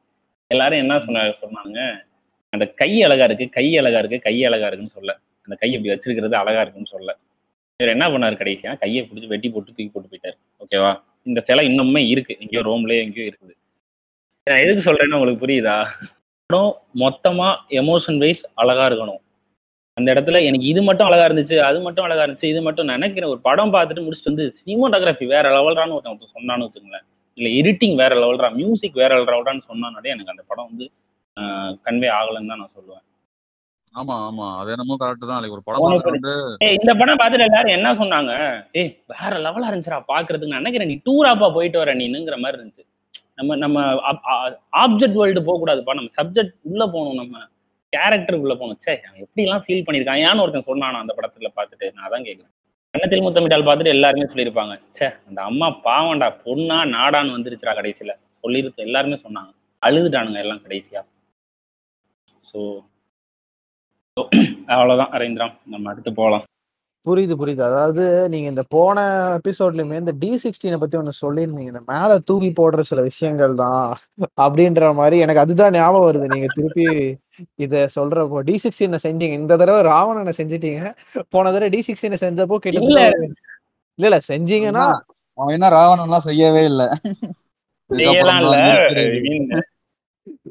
எல்லாரும் 0.50 0.78
என்ன. 0.78 0.98
சொன்ன 1.06 1.24
சொன்னாங்க? 1.42 1.78
அந்த 2.52 2.66
கை 2.80 2.90
அழகா 3.02 3.24
இருக்கு 3.24 3.48
கை 3.50 3.66
அழகா 3.78 3.98
இருக்கு 3.98 4.20
கை 4.20 4.36
அழகா 4.44 4.66
இருக்குன்னு 4.66 4.96
சொல்ல. 4.98 5.12
அந்த 5.48 5.56
கை 5.62 5.70
இப்படி 5.72 5.92
வச்சிருக்கிறது 5.94 6.36
அழகா 6.42 6.60
இருக்குன்னு 6.60 6.94
சொல்ல. 6.94 7.10
இவர் 7.80 7.92
என்ன 7.92 8.06
பண்ணாரு 8.08 8.36
கடைசியா? 8.40 8.78
கையை 8.78 9.00
பிடிச்சி 9.08 9.26
வெட்டி 9.26 9.48
போட்டு 9.50 9.70
தூக்கி 9.70 9.90
போட்டு 9.94 10.10
போயிட்டாரு. 10.12 10.36
ஓகேவா 10.62 10.92
இந்த 11.22 11.40
சிலை 11.40 11.62
இன்னுமே 11.68 12.02
இருக்கு. 12.08 12.36
எங்கேயோ 12.40 12.62
ரோம்லயே 12.62 13.00
எங்கேயோ 13.06 13.26
இருக்குது. 13.30 13.54
நான் 14.46 14.62
எதுக்கு 14.64 14.82
சொல்றேன்னு 14.86 15.16
உங்களுக்கு 15.18 15.42
புரியுதா? 15.44 15.76
படம் 16.50 16.72
மொத்தமா 17.02 17.46
எமோஷன் 17.80 18.18
வைஸ் 18.22 18.42
அழகா 18.62 18.84
இருக்கணும். 18.90 19.20
அந்த 19.96 20.08
இடத்துல 20.14 20.40
எனக்கு 20.48 20.66
இது 20.72 20.80
மட்டும் 20.88 21.08
அழகா 21.08 21.24
இருந்துச்சு 21.28 21.56
அது 21.68 21.78
மட்டும் 21.86 22.06
அழகா 22.06 22.22
இருந்துச்சு 22.24 22.50
இது 22.52 22.60
மட்டும் 22.66 22.86
நான் 22.88 22.98
நினைக்கிறேன். 22.98 23.30
ஒரு 23.34 23.40
படம் 23.48 23.72
பார்த்துட்டு 23.74 24.04
முடிச்சுட்டு 24.06 24.32
வந்து 24.32 24.46
சினிமோட்டோகிராஃபி 24.58 25.26
வேற 25.34 25.46
லெவல்றான்னு 25.56 25.96
ஒருத்தன் 25.96 26.34
சொன்னான்னு 26.36 26.66
வச்சுங்களேன் 26.66 27.04
இல்ல 27.38 27.48
எடிட்டிங் 27.60 27.96
வேற 28.02 28.12
லெவல்ரா 28.22 28.48
மியூசிக் 28.60 29.00
வேற 29.02 29.12
லெவல்றான்னு 29.20 29.66
சொன்னாலே 29.70 30.12
எனக்கு 30.14 30.32
அந்த 30.34 30.44
படம் 30.50 30.68
வந்து 30.70 30.86
கன்வே 31.86 32.08
ஆகலைன்னு 32.18 32.50
தான் 32.52 32.62
நான் 32.62 32.74
சொல்லுவேன். 32.76 33.02
ஆமா 33.94 34.14
ஆமா. 34.28 34.46
அது 34.60 34.70
என்னமோ 34.74 34.94
கரெக்ட் 35.02 35.30
தான். 35.30 35.44
ஒரு 35.56 35.62
படம் 35.66 35.84
இந்த 36.78 36.92
படம் 37.00 37.20
பார்த்துட்டு 37.20 37.48
எல்லாரும் 37.48 37.76
என்ன 37.78 37.90
சொன்னாங்க? 38.00 38.32
ஏய் 38.80 38.90
வேற 39.14 39.32
லெவலா 39.46 39.68
இருந்துச்சுடா 39.70 40.00
பாக்குறதுக்கு 40.12 40.54
நான் 40.54 40.62
நினைக்கிறேன் 40.62 40.92
நீ 40.92 40.98
டூராப்பா 41.08 41.48
போயிட்டு 41.56 41.80
வர 41.82 41.94
நீனுங்கிற 42.02 42.38
மாதிரி 42.44 42.58
இருந்துச்சு. 42.60 42.84
நம்ம 43.38 43.56
நம்ம 43.64 43.78
ஆப்ஜெக்ட் 44.84 45.18
வேர்ல்டு 45.20 45.46
போக 45.48 45.56
கூடாதுப்பா 45.62 45.96
நம்ம 45.98 46.12
சப்ஜெக்ட் 46.18 46.54
உள்ள 46.70 46.82
போகணும் 46.94 47.20
நம்ம 47.22 47.42
கேரக்டர் 47.92 48.38
உள்ள 48.42 48.54
போகணும். 48.60 48.80
சே 48.84 48.92
அவன் 49.08 49.22
எப்படி 49.24 49.42
எல்லாம் 49.46 49.64
ஃபீல் 49.64 49.84
பண்ணிருக்கான் 49.86 50.22
ஏன்னு 50.28 50.42
ஒருத்தன் 50.44 50.68
சொன்னானா 50.70 51.02
அந்த 51.04 51.12
படத்துல 51.18 51.50
பார்த்துட்டு? 51.58 51.86
நான் 51.96 52.06
அதான் 52.08 52.26
கேட்குறேன் 52.28 52.52
கண்ணத்தில் 52.94 53.24
முத்தமிட்டால் 53.24 53.66
பார்த்துட்டு 53.66 53.94
எல்லாருமே 53.96 54.26
சொல்லியிருப்பாங்க. 54.32 54.74
சே 54.98 55.06
அந்த 55.28 55.40
அம்மா 55.50 55.68
பாவண்டா 55.86 56.28
பொண்ணா 56.44 56.78
நாடான்னு 56.96 57.36
வந்துருச்சுடா 57.36 57.74
கடைசியில. 57.78 58.12
சொல்லியிருக்கு 58.44 58.86
எல்லாருமே 58.88 59.18
சொன்னாங்க. 59.26 59.50
அழுதுட்டானுங்க 59.82 60.40
எல்லாம் 60.44 60.62
கடைசியா. 60.66 61.00
ஸோ 62.50 62.58
அவ்வளவுதான் 64.74 65.14
அரேந்திரம் 65.16 65.54
நம்ம 65.72 65.90
அடுத்து 65.92 66.10
போகலாம். 66.20 66.44
புரியுது 67.06 67.34
புரியுது. 67.40 67.60
அதாவது 67.60 68.28
நீங்க 68.28 68.48
இந்த 68.48 68.62
போன 68.68 69.00
எபிசோட்லயுமே 69.38 69.98
இந்த 69.98 70.12
டி 70.18 70.40
சிக்ஸ்டீனை 70.42 70.76
பத்தி 70.76 70.98
ஒண்ணு 70.98 71.10
சொல்லியிருந்தீங்க. 71.26 71.60
இந்த 71.60 71.82
மேல 71.86 72.18
தூக்கி 72.18 72.52
போடுற 72.52 72.80
சில 72.80 73.02
விஷயங்கள் 73.02 73.54
தான் 73.54 73.96
அப்படின்ற 74.40 74.94
மாதிரி 74.94 75.18
எனக்கு 75.18 75.40
அதுதான் 75.40 75.72
ஞாபகம் 75.72 76.12
வருது. 76.12 76.26
நீங்க 76.26 76.46
திருப்பி 76.54 77.16
இத 77.54 77.88
சொல்றப்போ 78.00 78.38
டி 78.38 78.58
சிக்ஸ்டீனை 78.62 78.98
செஞ்சீங்க. 79.02 79.32
இந்த 79.32 79.56
தடவை 79.56 79.80
ராவணனை 79.80 80.32
செஞ்சிட்டீங்க. 80.36 80.96
போன 81.28 81.48
தடவை 81.48 81.68
டி 81.68 81.84
சிக்ஸ்டீனை 81.86 82.14
செஞ்சப்போ 82.14 82.58
ஒரு- 82.64 82.82
இல்ல. 82.82 83.10
இல்ல 83.94 84.18
செஞ்சீங்கன்னா 84.28 84.64
என்ன, 84.64 85.02
அவன் 85.34 85.52
என்ன 85.52 85.68
ராவணன் 85.68 86.04
எல்லாம் 86.04 86.20
செய்யவே 86.20 86.64
இல்ல. 86.64 86.92
இல்ல. 87.86 88.10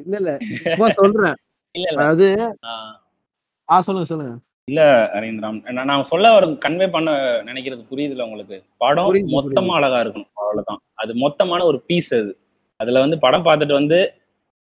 இல்ல 0.06 0.38
சும்மா 0.66 0.90
சொல்றேன். 0.90 1.36
இல்ல 1.72 1.88
இல்ல. 1.90 2.02
அதாவது 2.02 2.58
ஆஹ் 2.62 2.94
ஆ 3.70 3.82
சொல்லுங்க 3.82 4.10
சொல்லுங்க. 4.10 4.38
இல்ல 4.68 4.82
அரேந்திரம். 5.16 5.58
நான் 5.82 6.04
சொல்ல 6.04 6.28
வர 6.34 6.46
கன்வே 6.64 6.86
பண்ண 6.94 7.10
நினைக்கிறது 7.50 7.82
புரியுதுல 7.90 8.26
உங்களுக்கு? 8.28 8.58
படம் 8.82 9.10
மொத்தமா 9.36 9.74
அழகா 9.80 10.00
இருக்கணும். 10.04 10.30
அவ்வளவுதான். 10.40 10.80
அது 11.02 11.12
மொத்தமான 11.24 11.66
ஒரு 11.66 11.80
பீஸ் 11.90 12.10
அது. 12.18 12.32
அதுல 12.80 13.04
வந்து 13.04 13.18
படம் 13.26 13.46
பார்த்துட்டு 13.46 13.76
வந்து 13.78 14.00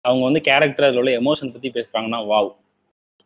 அவங்க 0.05 0.23
வந்து 0.27 0.41
கேரக்டர் 0.47 0.87
அதுல 0.87 1.01
உள்ள 1.01 1.13
எமோஷன் 1.21 1.53
பத்தி 1.53 1.69
பேசுறாங்கன்னா 1.75 2.19
வாவ் 2.29 2.49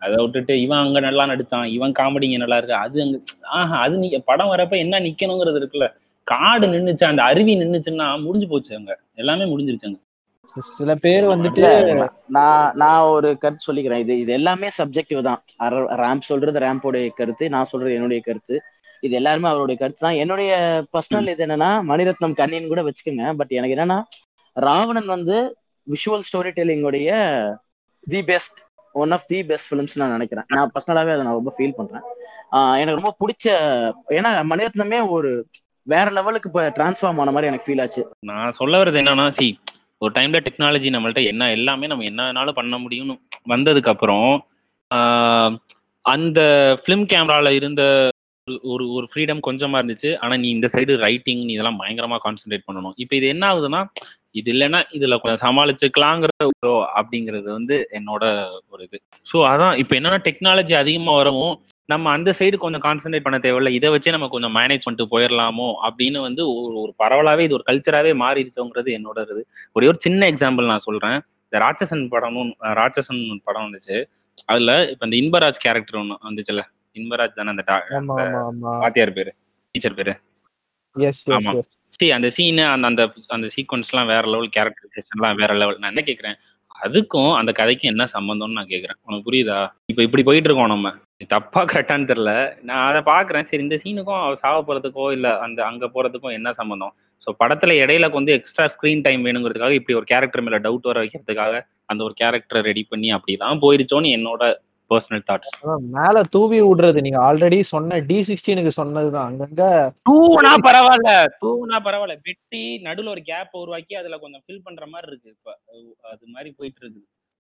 அதை 0.01 0.15
விட்டுட்டு 0.21 0.53
இவன் 0.63 0.81
அங்க 0.83 0.99
நல்லா 1.05 1.25
நடிச்சான் 1.31 1.67
இவன் 1.75 1.93
காமெடி 1.99 2.27
இங்க 2.29 2.39
நல்லா 2.43 2.57
இருக்கு 2.59 2.77
அது 2.81 2.97
அங்க 3.05 3.17
ஆஹா 3.57 3.77
அது 3.85 3.95
நீங்க 4.03 4.19
படம் 4.29 4.51
வரப்ப 4.53 4.77
என்ன 4.83 5.01
நிக்கணுங்கிறது 5.05 5.59
இருக்குல்ல. 5.61 5.87
காடு 6.27 6.65
நின்னுச்சு 6.73 7.05
அந்த 7.07 7.23
அருவி 7.31 7.53
நின்னுச்சுன்னா 7.61 8.07
முடிஞ்சு 8.25 8.49
போச்சு 8.49 8.73
அங்க. 8.79 8.91
எல்லாமே 9.17 9.45
முடிஞ்சிருச்சு 9.53 9.89
அங்க. 9.89 9.99
சில 10.47 10.95
பேர் 10.95 11.23
வந்துட்டு 11.23 12.09
நான் 12.27 12.71
நான் 12.75 13.01
ஒரு 13.01 13.37
கருத்து 13.37 13.73
சொல்லிக்கிறேன். 13.73 13.99
இது 13.99 14.19
இது 14.19 14.31
எல்லாமே 14.33 14.67
சப்ஜெக்டிவ் 14.77 15.21
தான். 15.21 15.43
ரேம்ப் 16.01 16.19
சொல்றது 16.19 16.59
ரேம்போடைய 16.59 17.09
கருத்து 17.15 17.49
நான் 17.49 17.63
சொல்றது 17.63 17.93
என்னுடைய 17.93 18.23
கருத்து. 18.25 18.61
இது 18.99 19.15
எல்லாருமே 19.15 19.47
அவருடைய 19.49 19.79
கருத்து 19.81 20.07
தான். 20.07 20.13
என்னுடைய 20.13 20.51
பர்சனல் 20.93 21.29
இது 21.29 21.45
என்னன்னா 21.45 21.69
மணிரத்னம் 21.91 22.37
கண்ணின்னு 22.41 22.67
கூட 22.67 22.81
வச்சுக்கோங்க. 22.81 23.35
பட் 23.35 23.51
எனக்கு 23.51 23.75
என்னன்னா 23.75 24.03
ராவணன் 24.51 25.05
வந்து 25.05 25.57
visual 25.87 26.25
story 26.27 26.51
டெல்லிங்கோடைய 26.57 27.09
the 28.07 28.23
best 28.23 28.59
one 28.91 29.11
of 29.11 29.27
the 29.27 29.43
best 29.43 29.73
films 29.73 29.95
நான் 29.95 30.09
நினைக்கிறேன். 30.09 30.45
நான் 30.47 30.71
பர்சனலாவே 30.73 31.13
அதை 31.13 31.23
நான் 31.23 31.39
ரொம்ப 31.39 31.53
ஃபீல் 31.57 31.75
பண்றேன். 31.75 32.01
ஆஹ் 32.51 32.79
எனக்கு 32.79 33.01
ரொம்ப 33.01 33.15
பிடிச்ச 33.19 33.47
ஏன்னா 34.09 34.31
மணிரத்னமே 34.51 35.09
ஒரு 35.09 35.47
வேற 35.83 36.11
லெவலுக்கு 36.11 36.49
இப்போ 36.49 36.69
டிரான்ஸ்ஃபார்ம் 36.69 37.19
ஆன 37.23 37.31
மாதிரி 37.31 37.45
எனக்கு 37.45 37.67
ஃபீல் 37.67 37.81
ஆச்சு. 37.81 38.11
நான் 38.19 38.51
சொல்ல 38.51 38.83
வர்றது 38.83 39.01
என்னன்னா 39.03 39.29
சி 39.29 39.59
ஒரு 40.03 40.11
டைம்ல 40.11 40.39
டெக்னாலஜி 40.45 40.89
நம்மள்ட்ட 40.95 41.21
என்ன 41.25 41.51
எல்லாமே 41.51 41.87
நம்ம 41.87 42.07
என்னன்னாலும் 42.11 42.57
பண்ண 42.59 42.77
முடியும்னு 42.77 43.15
வந்ததுக்கு 43.49 43.91
அப்புறம் 43.93 44.29
அந்த 46.05 46.39
ஃபிலிம் 46.81 47.05
கேமரால 47.11 47.49
இருந்த 47.51 47.83
ஒரு- 48.47 48.59
ஒரு 48.63 48.85
ஒரு 48.93 49.05
ஃப்ரீடம் 49.09 49.45
கொஞ்சமா 49.47 49.77
இருந்துச்சு. 49.81 50.09
ஆனா 50.19 50.37
நீ 50.37 50.47
இந்த 50.49 50.67
சைடு 50.73 50.93
ரைட்டிங் 50.97 51.43
நீ 51.45 51.51
இதெல்லாம் 51.53 51.79
பயங்கரமா 51.79 52.17
கான்சென்ட்ரேட் 52.25 52.67
பண்ணணும். 52.67 52.95
இப்போ 52.95 53.15
இது 53.15 53.27
என்ன 53.27 53.43
ஆகுதுன்னா 53.51 53.81
இது 54.31 54.53
இல்லைன்னா 54.53 54.79
இதுல 54.97 55.15
கொஞ்சம் 55.19 55.43
சமாளிச்சுக்கலாங்கிற 55.43 56.31
அப்படிங்கிறது 56.99 57.47
வந்து 57.51 57.75
என்னோட 57.91 58.23
ஒரு 58.69 58.81
இது. 58.83 58.97
ஸோ 59.31 59.37
அதான் 59.51 59.77
இப்போ 59.77 59.95
என்னன்னா 59.99 60.19
டெக்னாலஜி 60.27 60.73
அதிகமா 60.73 61.13
வரவும் 61.15 61.55
நம்ம 61.89 62.11
அந்த 62.11 62.29
சைடு 62.39 62.55
கொஞ்சம் 62.57 62.83
கான்சென்ட்ரேட் 62.85 63.25
பண்ண 63.25 63.37
தேவையில்ல. 63.37 63.71
இதை 63.77 63.89
வச்சே 63.93 64.11
நம்ம 64.11 64.27
கொஞ்சம் 64.27 64.53
மேனேஜ் 64.57 64.85
பண்ணிட்டு 64.85 65.05
போயிடலாமோ 65.13 65.67
அப்படின்னு 65.87 66.19
வந்து 66.19 66.41
ஒரு 66.55 66.75
ஒரு 66.83 66.91
பரவலாவே 67.01 67.43
இது 67.47 67.57
ஒரு 67.57 67.65
கல்ச்சராகவே 67.69 68.13
மாறிடுச்சோங்கிறது 68.21 68.89
என்னோட 68.97 69.17
இது 69.27 69.41
ஒரே 69.75 69.89
ஒரு 69.91 69.99
சின்ன 69.99 70.29
எக்ஸாம்பிள் 70.31 70.71
நான் 70.71 70.85
சொல்றேன். 70.87 71.17
இந்த 71.47 71.57
ராட்சசன் 71.65 72.05
படமும் 72.13 72.51
ராட்சசன் 72.79 73.19
படம் 73.47 73.65
வந்துச்சு. 73.67 73.97
அதுல 74.47 74.71
இப்ப 74.91 75.05
இந்த 75.09 75.17
இன்பராஜ் 75.21 75.63
கேரக்டர் 75.65 75.99
ஒன்று 76.01 76.17
வந்துச்சுல 76.27 76.61
இன்பராஜ் 76.95 77.37
தானே 77.37 77.51
அந்த 77.53 77.63
வாத்தியார் 78.81 79.15
பேரு 79.17 79.31
டீச்சர் 79.75 79.97
பேரு. 79.99 80.13
ஆமா. 81.37 81.51
சரி 81.93 82.11
அந்த 82.17 82.27
சீனு 82.37 82.63
அந்த 82.73 82.85
அந்த 82.91 83.03
அந்த 83.29 83.47
சீக்வன்ஸ்லாம் 83.55 84.09
வேற 84.11 84.23
லெவல் 84.33 84.51
கேரக்டரைசேஷன்லாம் 84.55 85.39
வேற 85.41 85.51
லெவல் 85.61 85.79
நான் 85.79 85.93
என்ன 85.93 86.03
கேட்குறேன் 86.09 86.37
அதுக்கும் 86.75 87.31
அந்த 87.39 87.51
கதைக்கும் 87.59 87.91
என்ன 87.91 88.03
சம்பந்தம்னு 88.13 88.57
நான் 88.59 88.71
கேட்குறேன் 88.71 88.99
உனக்கு 89.05 89.27
புரியுதா? 89.27 89.57
இப்போ 89.91 90.01
இப்படி 90.03 90.23
போயிட்டு 90.23 90.49
இருக்கோம் 90.49 90.73
நம்ம. 90.73 90.87
தப்பா 91.27 91.63
கரெக்டான்னு 91.63 92.09
தெரில 92.11 92.61
நான் 92.61 92.93
அதை 92.93 93.13
பார்க்குறேன். 93.13 93.41
சரி 93.41 93.63
இந்த 93.63 93.75
சீனுக்கும் 93.83 94.23
அவ 94.23 94.35
சாவ 94.35 94.63
போகிறதுக்கோ 94.67 95.11
இல்லை 95.11 95.31
அந்த 95.31 95.65
அங்கே 95.65 95.85
போகிறதுக்கும் 95.85 96.31
என்ன 96.31 96.53
சம்பந்தம்? 96.53 96.95
ஸோ 97.25 97.33
படத்தில் 97.37 97.69
இடையில 97.69 98.11
வந்து 98.11 98.31
எக்ஸ்ட்ரா 98.31 98.65
ஸ்க்ரீன் 98.65 99.01
டைம் 99.01 99.25
வேணுங்கிறதுக்காக 99.25 99.71
இப்படி 99.71 99.97
ஒரு 99.97 100.05
கேரக்டர் 100.05 100.41
மேலே 100.41 100.57
டவுட் 100.57 100.79
வர 100.81 101.03
வைக்கிறதுக்காக 101.03 101.61
அந்த 101.85 102.03
ஒரு 102.03 102.13
கேரக்டரை 102.21 102.61
ரெடி 102.61 102.85
பண்ணி 102.89 103.09
அப்படி 103.11 103.37
தான் 103.37 103.59
போயிருச்சோன்னு 103.59 104.09
என்னோட 104.09 104.53
பர்சனல் 104.89 105.21
தாட்ஸ் 105.27 105.79
மேல 105.79 106.21
தூவி 106.29 106.61
விடுறது. 106.61 107.01
நீங்க 107.01 107.33
ஆல்ரெடி 107.33 107.59
சொன்ன 107.61 107.99
டி 107.99 108.25
சிக்ஸ்டீனுக்கு 108.27 108.67
சொன்னதுதான். 108.67 109.33
அங்கங்க 109.33 109.63
தூவுனா 110.11 110.53
பரவாயில்ல. 110.63 111.25
தூவுனா 111.41 111.79
பரவாயில்ல. 111.83 112.17
வெட்டி 112.23 112.81
நடுவுல 112.83 113.09
ஒரு 113.09 113.21
கேப் 113.21 113.55
உருவாக்கி 113.57 113.95
அதுல 113.95 114.17
கொஞ்சம் 114.17 114.41
ஃபில் 114.47 114.59
பண்ற 114.63 114.87
மாதிரி 114.87 115.11
இருக்கு. 115.11 115.29
இப்ப 115.29 115.59
அது- 115.67 116.07
அது 116.11 116.27
மாதிரி 116.27 116.53
போயிட்டு 116.57 116.79
இருக்கு 116.81 117.07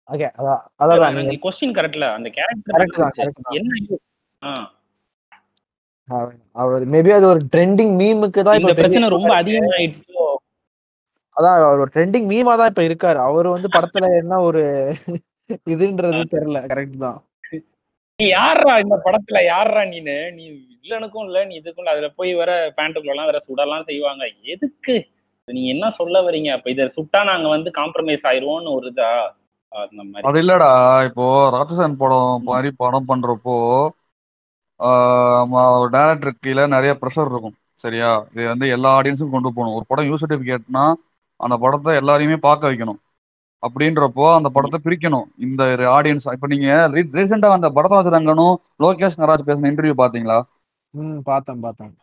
ஓகே 0.10 0.28
அதான் 0.40 0.62
அதான் 0.84 1.16
நீங்க 1.20 1.36
கொஸ்டின் 1.44 1.76
கரெக்ட்ல 1.78 2.08
அந்த 2.16 2.30
கேரக்டர் 2.32 2.74
கரெக்ட் 2.74 3.00
தான் 3.00 3.58
என்ன 3.60 4.56
அவர்- 6.56 6.90
மேபி 6.92 7.12
அது 7.14 7.26
ஒரு 7.28 7.42
ட்ரெண்டிங் 7.54 7.94
மீமுக்கு 8.00 8.42
தான் 8.42 8.58
இந்த 8.58 8.68
இப்ப 8.68 8.82
பிரச்சனை 8.82 9.08
ரொம்ப 9.14 9.32
அதிகமாயிடுச்சு? 9.38 10.04
அதான் 11.38 11.56
அவர் 11.60 11.82
ஒரு 11.84 11.92
ட்ரெண்டிங் 11.96 12.28
மீமா 12.30 12.54
தான் 12.56 12.70
இப்ப 12.72 12.84
இருக்காரு. 12.86 13.20
அவர் 13.28 13.48
வந்து 13.50 13.70
படத்துல 13.72 14.10
என்ன 14.20 14.36
ஒரு 14.44 14.62
இதுன்றது 15.74 16.22
தெரியல 16.34 16.60
கரெக்ட் 16.68 17.02
தான். 17.02 17.18
நீ 18.20 18.26
யாரா 18.32 18.74
இந்த 18.84 18.98
படத்துல? 19.06 19.40
யாரா 19.48 19.82
நீனு? 19.90 20.16
நீ 20.32 20.44
வில்லனுக்கும் 20.76 21.26
இல்ல 21.28 21.40
நீ 21.46 21.56
இதுக்கும் 21.56 21.84
இல்ல. 21.84 21.96
அதுல 21.96 22.10
போய் 22.16 22.32
வர 22.34 22.50
பேண்ட்டுக்குள்ள 22.78 23.26
வேற 23.30 23.40
சுடலாம் 23.48 23.88
செய்வாங்க. 23.90 24.24
எதுக்கு? 24.54 24.96
நீங்க 25.48 25.70
என்ன 25.74 25.90
சொல்ல 25.98 26.22
வரீங்க? 26.22 26.52
அப்ப 26.56 26.70
இத 26.70 26.86
சுட்டா 26.96 27.22
நாங்க 27.24 27.48
வந்து 27.50 27.72
காம்ப்ரமைஸ் 27.76 28.24
ஆயிருவோம்னு 28.30 28.76
ஒரு 28.78 28.90
இதா? 28.94 29.10
அது 30.28 30.38
இல்லடா 30.44 30.70
இப்போ 31.08 31.26
ராட்சசன் 31.56 32.00
படம் 32.02 32.44
மாதிரி 32.50 32.70
படம் 32.84 33.08
பண்றப்போ 33.12 33.56
டேரக்டர் 35.96 36.34
கீழே 36.44 36.64
நிறைய 36.76 36.92
ப்ரெஷர் 37.02 37.30
இருக்கும் 37.32 37.56
சரியா? 37.84 38.10
இது 38.34 38.46
வந்து 38.54 38.66
எல்லா 38.76 38.90
ஆடியன்ஸும் 38.98 39.34
கொண்டு 39.36 39.50
போகணும். 39.56 39.76
ஒரு 39.78 39.86
படம் 39.92 40.08
யூ 40.10 40.16
சர்டிஃபிகேட்னா 40.22 40.84
அந்த 41.40 41.56
படத்தை 41.64 41.94
எல்லாரையுமே 42.02 42.38
பார்க்க 42.48 42.70
வைக்கணும். 42.72 43.00
அப்படின்றப்போ 43.64 44.26
அந்த 44.38 44.50
படத்தை 44.56 44.80
பிரிக்கணும். 44.86 45.28
இந்த 45.46 45.64
ஆடியன்ஸ் 45.98 46.28
இப்போ 46.36 46.48
நீங்க 46.54 46.70
ரீசெண்டா 47.18 47.50
அந்த 47.58 47.70
பரதவாசரங்கனும் 47.78 48.56
லோகேஷ் 48.86 49.20
நராஜ் 49.24 49.48
பேசின 49.50 49.70
இன்டர்வியூ 49.72 49.96
பாத்தீங்களா 50.04 50.38
ம் 50.94 51.20
பார்த்தேன் 51.30 51.62
பார்த்தேன். 51.66 51.94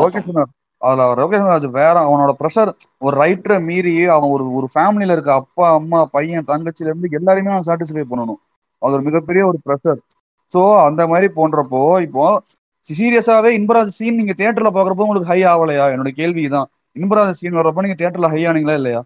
லோகேஷ் 0.00 0.30
நராஜ் 0.30 0.54
அதுல 0.82 1.04
லோகேஷ் 1.18 1.48
அது 1.56 1.68
வேற 1.76 1.96
அவனோட 2.06 2.32
ப்ரெஷர் 2.40 2.70
ஒரு 3.02 3.14
ரைட்டரை 3.22 3.58
மீறி 3.68 3.94
அவன் 4.14 4.32
ஒரு 4.34 4.44
ஒரு 4.58 4.66
ஃபேமிலியில 4.74 5.14
இருக்க 5.16 5.32
அப்பா 5.42 5.66
அம்மா 5.78 6.00
பையன் 6.14 6.48
தங்கச்சில 6.50 6.90
இருந்து 6.90 7.08
எல்லாருமே 7.18 7.52
அவன் 7.54 7.68
சாட்டிஸ்ஃபை 7.68 8.04
பண்ணணும். 8.12 8.40
அது 8.82 8.94
ஒரு 8.96 9.04
மிகப்பெரிய 9.08 9.42
ஒரு 9.50 9.58
ப்ரெஷர் 9.66 10.00
ஸோ 10.54 10.60
அந்த 10.88 11.02
மாதிரி 11.10 11.28
போன்றப்போ 11.36 11.82
இப்போ 12.06 12.24
சீரியஸாவே 12.86 13.50
இன்பராஜ் 13.58 13.96
சீன் 13.96 14.18
நீங்க 14.20 14.34
தியேட்டர்ல 14.38 14.70
பாக்குறப்போ 14.76 15.04
உங்களுக்கு 15.06 15.30
ஹை 15.30 15.40
ஆகலையா? 15.52 15.84
என்னோட 15.92 16.10
கேள்வி 16.20 16.44
தான் 16.54 16.68
இன்பராஜ் 16.96 17.38
சீன் 17.40 17.58
வர்றப்போ 17.58 17.84
நீங்க 17.84 17.96
தியேட்டர்ல 18.00 18.30
ஹை 18.34 18.40
ஆனீங்களா 18.50 18.74
இல்லையா? 18.80 19.00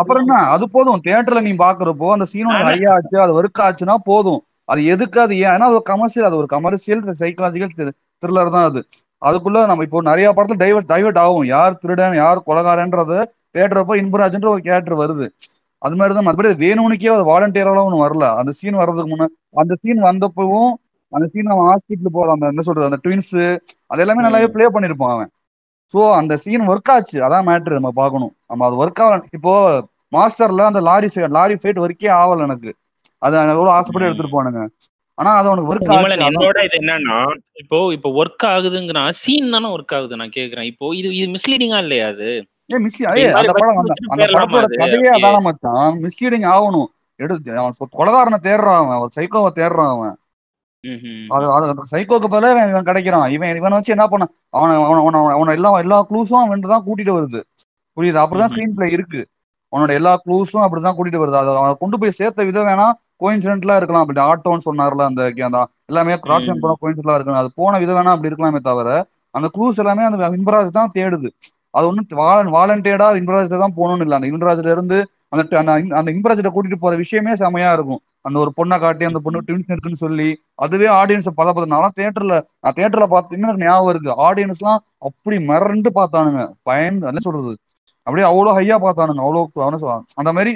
அப்புறம் 0.00 0.30
அது 0.54 0.64
போதும் 0.68 1.02
தியேட்டர்ல 1.04 1.40
நீ 1.46 1.52
பாக்குறப்போ 1.64 2.08
அந்த 2.12 2.26
சீன் 2.32 2.48
உனக்கு 2.50 2.72
ஹை 2.72 2.80
ஆச்சு 2.94 3.18
அது 3.24 3.34
ஒர்க் 3.38 3.60
போதும். 4.10 4.40
அது 4.68 4.80
எதுக்கு 4.94 5.18
அது 5.20 5.34
ஏன்? 5.36 5.52
ஏன்னா 5.54 5.68
அது 5.68 5.78
ஒரு 5.78 5.86
கமர்ஷியல் 5.92 6.28
அது 6.28 6.36
ஒரு 6.36 6.48
கமர்ஷியல் 6.54 7.00
சைக்கலாஜிக்கல் 7.22 7.92
த்ரில்லர் 8.22 8.54
தான் 8.56 8.68
அது. 8.70 8.80
அதுக்குள்ள 9.22 9.60
நம்ம 9.66 9.84
இப்போ 9.86 10.00
நிறைய 10.10 10.28
படத்துல 10.36 10.60
டைவர்ட் 10.64 10.90
டைவர்ட் 10.92 11.20
ஆகும். 11.24 11.46
யார் 11.54 11.80
திருடன் 11.82 12.20
யார் 12.20 12.46
கொலகாரன்றது 12.48 13.18
தேடுறப்போ 13.56 13.94
இன்பராஜ்ன்ற 14.02 14.48
ஒரு 14.54 14.62
கேரக்டர் 14.68 15.00
வருது. 15.02 15.26
அது 15.82 15.94
மாதிரி 15.98 16.14
தான் 16.14 16.26
மறுபடியும் 16.28 16.62
வேணும்னுக்கே 16.64 17.10
அது 17.14 17.24
வாலண்டியராலாம் 17.30 17.86
ஒன்றும் 17.88 18.04
வரல. 18.06 18.24
அந்த 18.40 18.52
சீன் 18.58 18.80
வர்றதுக்கு 18.82 19.10
முன்ன 19.12 19.28
அந்த 19.62 19.74
சீன் 19.82 20.00
வந்தப்பவும் 20.08 20.72
அந்த 21.12 21.26
சீன் 21.32 21.52
அவன் 21.54 21.68
ஹாஸ்பிட்டல் 21.70 22.14
போற 22.16 22.28
அந்த 22.36 22.52
என்ன 22.52 22.64
சொல்றது? 22.66 22.88
அந்த 22.90 22.98
ட்வின்ஸ் 23.04 23.34
அது 23.92 24.02
எல்லாமே 24.04 24.24
நல்லாவே 24.26 24.48
ப்ளே 24.54 24.66
பண்ணிருப்பான் 24.76 25.14
அவன். 25.16 25.30
ஸோ 25.92 26.00
அந்த 26.18 26.34
சீன் 26.42 26.68
ஒர்க் 26.72 26.92
ஆச்சு. 26.94 27.16
அதான் 27.26 27.46
மேட்ரு 27.48 27.78
நம்ம 27.78 27.92
பார்க்கணும். 28.00 28.32
நம்ம 28.50 28.66
அது 28.68 28.76
ஒர்க் 28.82 29.02
ஆகல. 29.04 29.16
இப்போ 29.38 29.54
மாஸ்டர்ல 30.16 30.68
அந்த 30.70 30.80
லாரி 30.90 31.08
லாரி 31.38 31.56
ஃபைட் 31.62 31.82
ஒர்க்கே 31.84 32.10
ஆகல 32.20 32.46
எனக்கு. 32.48 32.70
அது 33.26 33.34
எவ்வளவு 33.54 33.76
ஆசைப்பட்டு 33.78 34.08
எடுத்துட்டு 34.08 34.36
போனுங்க. 34.36 34.60
ஆனா 35.18 35.30
அது 35.38 35.48
அவனுக்கு 35.48 35.70
ஒர்க் 35.72 35.90
அதான். 35.94 36.22
என்னோட 36.28 36.58
இது 36.68 36.76
என்னன்னா 36.80 37.18
இப்போ 37.62 37.78
இப்போ 37.96 38.08
ஒர்க் 38.20 38.44
ஆகுதுங்கிறா 38.52 39.02
சீன் 39.22 39.52
தானே 39.54 39.68
ஒர்க் 39.76 39.94
ஆகுது 39.96 40.20
நான் 40.20 40.36
கேக்குறேன். 40.38 40.68
இப்போ 40.72 40.86
இது 41.00 41.08
இது 41.18 41.26
மிஸ்லீடிங்கா 41.34 41.80
இல்லையா 41.84 42.06
அது? 42.14 42.30
ஏய் 42.72 42.82
மிஸ் 42.84 42.96
அந்த 43.40 43.52
படம் 43.58 43.80
அந்த 44.14 44.26
படத்தோட 44.34 44.64
கதையே 44.82 45.10
அதான 45.16 45.42
மச்சான். 45.48 45.92
மிஸ்லீடிங் 46.04 46.48
ஆகணும். 46.54 46.88
எடுத்து 47.20 47.58
அவன் 47.62 47.76
கொலகாரனை 47.98 48.38
தேடுறான் 48.48 48.80
அவன். 48.96 49.14
சைக்கோவை 49.16 49.50
தேடுறான் 49.60 49.92
அவன். 49.96 50.16
அது 51.36 51.46
சைக்கோக்கு 51.92 52.28
பதிலா 52.34 52.50
இவன் 52.70 52.88
கிடைக்கிறான். 52.90 53.26
இவன் 53.36 53.56
இவனை 53.60 53.76
வச்சு 53.78 53.94
என்ன 53.96 54.06
பண்ண 54.12 54.24
அவனை 54.58 54.74
அவன 55.00 55.20
அவன 55.36 55.54
எல்லா 55.58 55.70
எல்லா 55.84 55.98
க்ளூஸும் 56.10 56.42
அவன் 56.44 56.64
தான் 56.74 56.86
கூட்டிட்டு 56.86 57.12
வருது. 57.18 57.40
புரியுது? 57.96 58.18
அப்படிதான். 58.22 58.50
ஸ்கிரீன் 58.52 58.74
பிளே 58.78 58.88
இருக்கு. 58.96 59.20
அவனோட 59.72 59.92
எல்லா 59.98 60.12
க்ளூஸும் 60.24 60.64
அப்படிதான் 60.66 60.96
கூட்டிட்டு 60.98 61.22
வருது. 61.22 61.38
அதை 61.40 61.50
அவனை 61.60 61.74
கொண்டு 61.82 61.96
போய் 62.00 62.16
சேர்த்த 62.18 62.44
விதம் 62.44 62.68
வேணா 62.70 62.86
கோயின்சிடென்ட்லாம் 63.22 63.78
இருக்கலாம். 63.80 64.04
அப்படி 64.04 64.20
ஆட்டோன்னு 64.28 64.66
சொன்னார்ல 64.68 65.04
அந்த 65.10 65.22
அந்த 65.48 65.58
எல்லாமே 65.90 66.14
ம். 66.52 66.62
படம் 66.62 66.80
கோயின்சிடென்ட்லாம் 66.82 67.18
இருக்கலாம். 67.18 67.42
அது 67.42 67.50
போன 67.60 67.78
விதம் 67.78 67.98
வேணா 67.98 68.14
அப்படி 68.14 68.30
இருக்கலாமே 68.30 68.60
தவிர 68.70 68.88
அந்த 69.34 69.48
க்ளூஸ் 69.56 69.80
எல்லாமே 69.82 70.04
அந்த 70.08 70.30
இன்பராஜ் 70.38 70.78
தான் 70.78 70.94
தேடுது. 70.98 71.28
அது 71.70 71.84
ஒன்றும் 71.88 72.20
வாலன் 72.20 72.52
வாலண்டியடா 72.56 73.08
இன்பராஜ் 73.20 73.52
தான் 73.64 73.76
போகணும்னு 73.76 74.04
இல்லை. 74.06 74.16
அந்த 74.18 74.28
இன்பராஜ்ல 74.30 74.72
இருந்து 74.76 74.96
அந்த 75.32 75.42
அந்த 75.60 75.72
அந்த 76.00 76.08
இன்பராஜ்ல 76.14 76.50
கூட்டிட்டு 76.54 76.82
போற 76.84 76.94
விஷயமே 76.96 77.32
செமையா 77.42 77.70
இருக்கும். 77.78 78.00
அந்த 78.26 78.38
ஒரு 78.42 78.50
பொண்ணை 78.56 78.76
காட்டி 78.80 79.04
அந்த 79.04 79.18
பொண்ணு 79.18 79.40
ட்வின்ஸ் 79.40 79.70
இருக்குன்னு 79.72 80.02
சொல்லி 80.04 80.28
அதுவே 80.64 80.86
ஆடியன்ஸ் 81.00 81.28
பத 81.36 81.66
நான் 81.72 81.96
தியேட்டர்ல 81.98 82.34
நான் 82.60 82.74
தியேட்டர்ல 82.76 83.06
பார்த்து 83.14 83.36
இன்னும் 83.36 83.50
எனக்கு 83.50 83.68
ஞாபகம் 83.68 83.90
இருக்கு. 83.94 84.12
ஆடியன்ஸ் 84.26 84.62
எல்லாம் 84.62 84.82
அப்படி 85.08 85.36
மிரண்டு 85.50 85.90
பார்த்தானுங்க. 85.94 86.42
பயந்து 86.62 87.06
என்ன 87.06 87.20
சொல்றது? 87.20 87.52
அப்படியே 88.06 88.26
அவ்வளவு 88.30 88.56
ஹையா 88.58 88.76
பார்த்தானுங்க. 88.84 89.78
சொல்ல 89.84 90.02
அந்த 90.14 90.32
மாதிரி 90.36 90.52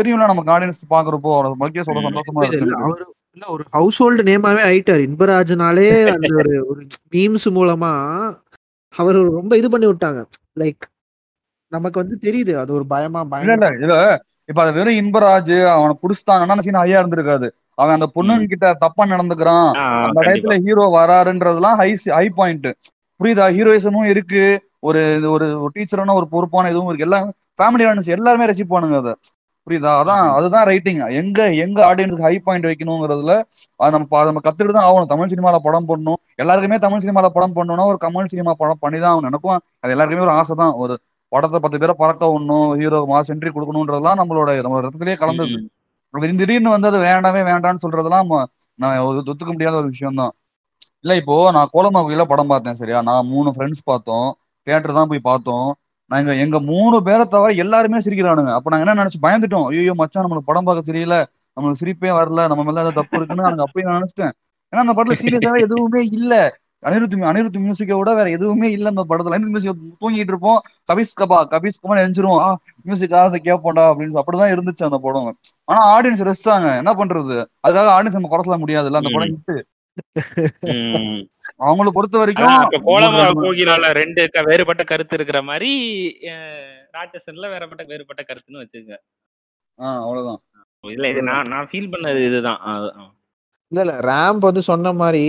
தெரியும்ல 0.00 0.30
நமக்கு 0.32 0.54
ஆடியன்ஸ் 0.56 0.84
பாக்குறப்போ 0.90 1.32
அவரை 1.36 1.52
மக்களே 1.62 1.84
சொல்ல. 1.88 2.08
சந்தோஷமா 2.08 2.46
இருக்கு. 2.46 3.12
இல்ல 3.36 3.46
ஒரு 3.54 3.64
ஹவுஸ் 3.70 3.98
ஹோல்டு 4.02 4.22
நேமாவே 4.30 4.62
ஆயிட்டாரு. 4.70 5.02
இன்பராஜ்னாலே 5.08 5.86
அந்த 6.14 6.28
ஒரு 6.40 6.52
ஒரு 6.70 6.82
மீம்ஸ் 7.12 7.46
மூலமா 7.56 7.92
அவர் 8.94 9.18
ரொம்ப 9.38 9.52
இது 9.60 9.68
பண்ணி 9.70 9.86
விட்டாங்க. 9.86 10.20
லைக் 10.60 10.84
நமக்கு 11.72 11.98
வந்து 12.02 12.16
தெரியுது. 12.26 12.52
அது 12.62 12.70
ஒரு 12.74 12.86
பயமா 12.86 13.20
பயங்கரமா. 13.30 13.70
இல்ல. 13.82 13.98
இப்ப 14.46 14.62
அது 14.62 14.72
வெறும் 14.72 14.94
இன்பராஜ் 14.94 15.66
அவனை 15.66 15.96
புடிச்சிட்டாங்கன்னா 16.02 16.48
அந்த 16.48 16.60
சீன் 16.60 16.74
ஹையா 16.74 17.00
இருந்திருக்காது. 17.00 17.50
அவன் 17.74 17.94
அந்த 17.94 18.10
பொண்ணுங்க 18.14 18.44
கிட்ட 18.44 18.74
தப்பா 18.74 19.04
நடந்துக்கிறான். 19.04 19.70
அந்த 20.02 20.20
டயத்துல 20.20 20.64
ஹீரோ 20.64 20.90
வராருன்றதுலாம் 20.94 21.74
ஹை 21.74 21.94
ஹை 22.04 22.28
பாயிண்ட் 22.28 22.66
புரியுதா? 23.22 23.52
ஹீரோயிசமும் 23.52 24.04
இருக்கு. 24.04 24.60
ஒரு 24.78 25.16
இது 25.16 25.30
ஒரு 25.30 25.70
டீச்சரான 25.74 26.14
ஒரு 26.14 26.28
பொறுப்பான 26.28 26.68
இதுவும் 26.68 26.94
இருக்கு. 26.94 27.04
எல்லாம் 27.04 27.32
ஃபேமிலி 27.58 27.82
ஆனஸ் 27.82 28.06
எல்லாருமே 28.06 28.44
ரசிப்பானுங்க 28.44 28.96
அதை. 28.96 29.14
புரியுதா? 29.66 30.00
அதான் 30.00 30.34
அதுதான் 30.34 30.64
ரைட்டிங் 30.64 30.98
எங்க 30.98 31.54
எங்க 31.54 31.94
ஆடியன்ஸுக்கு 31.94 32.20
ஹை 32.20 32.38
பாயிண்ட் 32.38 32.66
வைக்கணுங்கிறதுல 32.66 33.42
அது 33.76 33.90
நம்ம 33.90 34.06
பா- 34.10 34.24
நம்ம 34.24 34.40
கத்துக்கிட்டு 34.44 34.72
தான் 34.72 34.92
ஆகணும். 34.92 35.06
தமிழ் 35.06 35.28
சினிமால 35.28 35.58
படம் 35.62 35.88
பண்ணணும். 35.88 36.14
எல்லாருக்குமே 36.34 36.78
தமிழ் 36.78 36.98
சினிமால 36.98 37.28
படம் 37.28 37.56
பண்ணணும்னா 37.56 37.84
ஒரு 37.84 37.98
கமல் 38.04 38.24
சினிமா 38.24 38.54
படம் 38.58 38.76
பண்ணி 38.80 39.00
தான் 39.00 39.16
ஆகணும். 39.16 39.24
எனக்கும் 39.24 39.60
அது 39.80 39.90
எல்லாருக்குமே 39.90 40.26
ஒரு 40.26 40.36
ஆசை 40.36 40.56
தான். 40.56 40.72
ஒரு 40.72 41.00
படத்தை 41.34 41.58
பத்து 41.60 41.80
பேரை 41.82 41.94
பறக்க 42.02 42.24
விடணும் 42.32 42.68
ஹீரோ 42.80 43.00
மாஸ் 43.12 43.32
என்ட்ரி 43.34 43.50
கொடுக்கணுன்றதுலாம் 43.52 44.20
நம்மளோட 44.20 44.50
நம்ம 44.66 44.80
ரத்தத்திலேயே 44.86 45.18
கலந்தது. 45.22 45.56
திடீர்னு 46.40 46.74
வந்து 46.74 46.90
அது 46.90 46.98
வேண்டாமே 47.08 47.42
வேண்டாம்னு 47.50 47.84
சொல்றதெல்லாம் 47.84 48.32
நான் 48.78 48.98
ஒத்துக்க 49.30 49.50
முடியாத 49.52 49.74
ஒரு 49.80 49.88
விஷயம் 49.94 50.20
தான் 50.20 50.32
இல்ல 51.04 51.14
இப்போ 51.20 51.36
நான் 51.56 51.70
கோலமாகுயில 51.72 52.24
படம் 52.30 52.50
பார்த்தேன் 52.52 52.78
சரியா? 52.80 52.98
நான் 53.08 53.28
மூணு 53.32 53.48
ஃப்ரெண்ட்ஸ் 53.54 53.82
பார்த்தோம் 53.90 54.28
தியேட்டர் 54.66 54.98
தான் 54.98 55.10
போய் 55.10 55.28
பார்த்தோம். 55.30 55.68
நாங்க 56.10 56.30
எங்க 56.44 56.56
மூணு 56.70 56.96
பேரை 57.06 57.24
தவிர 57.34 57.50
எல்லாருமே 57.64 57.98
சிரிக்கிறானுங்க. 58.06 58.52
அப்ப 58.56 58.70
நாங்க 58.72 58.84
என்ன 58.86 58.96
நினைச்சு 59.00 59.20
பயந்துட்டோம். 59.26 59.66
ஐயோ 59.70 59.94
மச்சான் 60.00 60.24
நம்மளுக்கு 60.24 60.50
படம் 60.50 60.66
பார்க்க 60.68 60.90
தெரியல. 60.90 61.16
நம்மளுக்கு 61.56 61.80
சிரிப்பே 61.82 62.12
வரல. 62.18 62.40
நம்ம 62.50 62.64
மேல 62.68 62.82
ஏதாவது 62.82 62.98
தப்பு 63.00 63.16
இருக்குன்னு 63.18 63.46
நாங்க 63.48 63.64
அப்பயும் 63.66 63.88
நான் 63.88 63.98
நினைச்சிட்டேன். 64.00 64.34
ஏன்னா 64.72 64.82
அந்த 64.84 64.94
படத்துல 64.96 65.16
சீரியஸாவே 65.24 65.60
எதுவுமே 65.66 66.02
இல்ல. 66.18 66.32
அனிருத் 66.84 67.16
அனிருத் 67.30 67.58
மியூசிக்கை 67.64 67.96
விட 67.98 68.14
வேற 68.14 68.30
எதுவுமே 68.30 68.70
இல்ல 68.70 68.90
அந்த 68.92 69.04
படத்துல. 69.08 69.34
அனிருத் 69.36 69.52
மியூசிக் 69.54 69.76
தூங்கிட்டு 70.00 70.32
இருப்போம். 70.32 70.60
கபிஸ் 70.92 71.14
கபா 71.20 71.38
கபிஸ் 71.54 71.80
கபா 71.82 71.94
எழுஞ்சிரும் 72.02 72.38
ஆ 72.38 72.48
மியூசிக் 72.82 73.14
ஆகுது 73.14 73.38
கேட்போம்டா 73.44 73.84
அப்படின்னு 73.90 74.20
அப்படிதான் 74.20 74.52
இருந்துச்சு 74.54 74.88
அந்த 74.88 74.98
படம். 75.02 75.30
ஆனா 75.68 75.80
ஆடியன்ஸ் 75.94 76.24
ரசிச்சாங்க 76.30 76.68
என்ன 76.76 76.92
பண்றது? 77.00 77.36
அதுக்காக 77.68 77.88
ஆடியன்ஸ் 77.96 78.18
நம்ம 78.18 78.28
குறை 78.28 78.44
சொல்ல 78.48 78.60
முடியாதுல்ல 78.64 79.00
அந்த 79.02 79.12
படம். 79.12 79.64
ம். 80.60 81.22
அவங்கள 81.64 81.88
பொறுத்த 81.92 82.18
வரைக்கும் 82.18 82.46
அப்ப 82.46 82.78
கோலமா 82.86 83.24
கோகிலால 83.42 83.90
ரெண்டு 84.00 84.22
வேறுபட்ட 84.44 84.82
கருத்து 84.84 85.14
இருக்கிற 85.14 85.42
மாதிரி 85.42 85.70
ராட்சசன்ல 86.94 87.50
வேறுபட்ட 87.52 87.82
வேறுபட்ட 87.84 88.22
கருத்துன்னு 88.22 88.62
வச்சுக்கோங்க. 88.62 88.96
ஆஹ் 89.78 90.00
அவ்வளவுதான். 90.02 90.40
இல்ல 90.84 91.08
இது 91.08 91.22
நான் 91.22 91.48
நான் 91.48 91.68
ஃபீல் 91.72 91.92
பண்ணது 91.92 92.26
இதுதான். 92.26 92.58
அது. 92.72 92.88
இல்ல 93.72 93.82
இல்ல. 93.84 93.94
ரேம்ப் 94.06 94.46
வந்து 94.46 94.62
சொன்ன 94.62 94.92
மாதிரி 95.00 95.22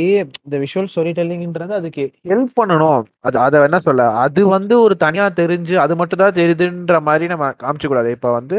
இந்த 0.45 0.55
விஷுவல் 0.63 0.89
ஸ்டோரி 0.91 1.11
டெல்லிங்ன்றது 1.19 1.73
அதுக்கு 1.77 2.03
ஹெல்ப் 2.29 2.57
பண்ணணும். 2.59 3.03
அது 3.27 3.37
அதை 3.39 3.61
என்ன 3.67 3.79
சொல்ல. 3.79 4.03
அது 4.23 4.41
வந்து 4.55 4.75
ஒரு 4.81 4.95
தனியா 5.05 5.25
தெரிஞ்சு 5.41 5.75
அது 5.83 5.93
மட்டும் 5.95 6.21
தான் 6.23 6.37
தெரியுதுன்ற 6.39 6.97
மாதிரி 7.07 7.27
நம்ம 7.33 7.49
காமிச்சு 7.63 7.87
கூடாது. 7.87 8.11
இப்ப 8.17 8.31
வந்து 8.31 8.57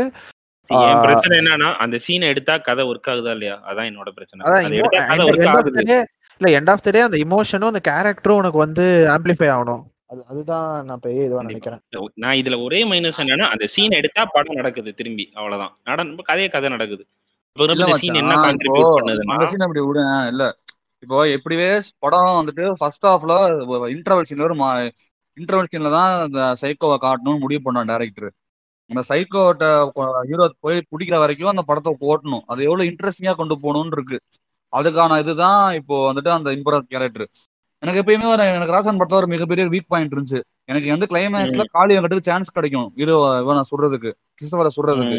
பிரச்சனை 1.04 1.34
என்னன்னா 1.40 1.68
அந்த 1.82 1.96
சீனை 2.04 2.28
எடுத்தா 2.32 2.54
கதை 2.68 2.84
ஒர்க் 2.88 3.10
ஆகுதா 3.12 3.34
இல்லையா? 3.36 3.56
அதான் 3.68 3.88
என்னோட 3.90 4.10
பிரச்சனை. 4.16 4.40
இல்ல 6.40 6.48
எண்ட் 6.56 6.70
ஆஃப் 6.72 6.82
த 6.82 6.90
டே 6.90 7.00
அந்த 7.00 7.18
இமோஷனும் 7.24 7.70
அந்த 7.72 7.82
கேரக்டரும் 7.88 8.40
உனக்கு 8.40 8.58
வந்து 8.64 8.84
ஆம்பிளிஃபை 9.12 9.48
ஆகணும். 9.52 9.82
அது 10.12 10.20
அதுதான் 10.32 10.66
நான் 10.88 11.02
பெரிய 11.04 11.26
இதுவா 11.26 11.44
நினைக்கிறேன். 11.44 11.80
நான் 12.24 12.38
இதுல 12.40 12.56
ஒரே 12.64 12.80
மைனஸ் 12.90 13.22
என்னன்னா 13.24 13.46
அந்த 13.54 13.66
சீனை 13.74 13.96
எடுத்தா 14.00 14.24
படம் 14.34 14.58
நடக்குது 14.60 14.90
திரும்பி. 14.94 15.24
அவ்வளவுதான். 15.38 15.72
நட 15.88 16.00
கதையே 16.28 16.48
கதை 16.48 16.68
நடக்குது. 16.68 17.04
இல்ல 20.32 20.44
இப்போ 21.02 21.18
எப்படிவே 21.36 21.68
படம் 22.04 22.38
வந்துட்டு 22.40 22.64
ஃபர்ஸ்ட் 22.80 23.06
ஹாஃப்ல 23.08 23.34
இன்டர்வல் 23.96 24.28
சீன்ல 24.28 24.46
ஒரு 24.48 24.56
இன்டர்வல் 25.36 25.70
சீன்ல 25.72 25.90
தான் 25.98 26.12
அந்த 26.26 26.40
சைக்கோவை 26.62 26.96
காட்டணும்னு 27.04 27.42
முடிவு 27.44 27.62
பண்ணான் 27.66 27.90
டேரக்டர் 27.92 28.30
அந்த 28.90 29.02
சைக்கோட்ட 29.10 29.64
ஹீரோ 30.28 30.44
போய் 30.64 30.76
பிடிக்கிற 30.92 31.16
வரைக்கும் 31.22 31.52
அந்த 31.52 31.62
படத்தை 31.70 31.92
ஓட்டணும். 32.10 32.44
அது 32.52 32.60
எவ்வளவு 32.68 32.88
இன்ட்ரெஸ்டிங்கா 32.90 33.34
கொண்டு 33.40 33.54
போகணும்னு 33.64 33.96
இருக்கு. 33.98 34.18
அதுக்கான 34.72 35.18
இதுதான் 35.22 35.60
இப்போ 35.78 35.96
வந்துட்டு 36.08 36.30
அந்த 36.38 36.48
இம்பரத் 36.56 36.90
கேரக்டர் 36.94 37.26
எனக்கு 37.82 38.00
எப்பயுமே 38.02 38.26
ஒரு 38.34 38.44
எனக்கு 38.56 38.74
ராசன் 38.76 38.98
படத்துல 39.00 39.20
ஒரு 39.22 39.28
மிகப்பெரிய 39.32 39.64
வீக் 39.72 39.90
பாயிண்ட் 39.92 40.14
இருந்துச்சு. 40.14 40.40
எனக்கு 40.70 40.88
வந்து 40.94 41.08
கிளைமேக்ஸ்ல 41.12 41.64
காளி 41.76 41.94
வெங்கட்டுக்கு 41.96 42.28
சான்ஸ் 42.30 42.54
கிடைக்கும். 42.56 42.88
ஹீரோ 43.00 43.16
இவனை 43.42 43.62
சுடுறதுக்கு 43.70 44.10
கிறிஸ்தவரை 44.38 44.70
சுடுறதுக்கு. 44.76 45.18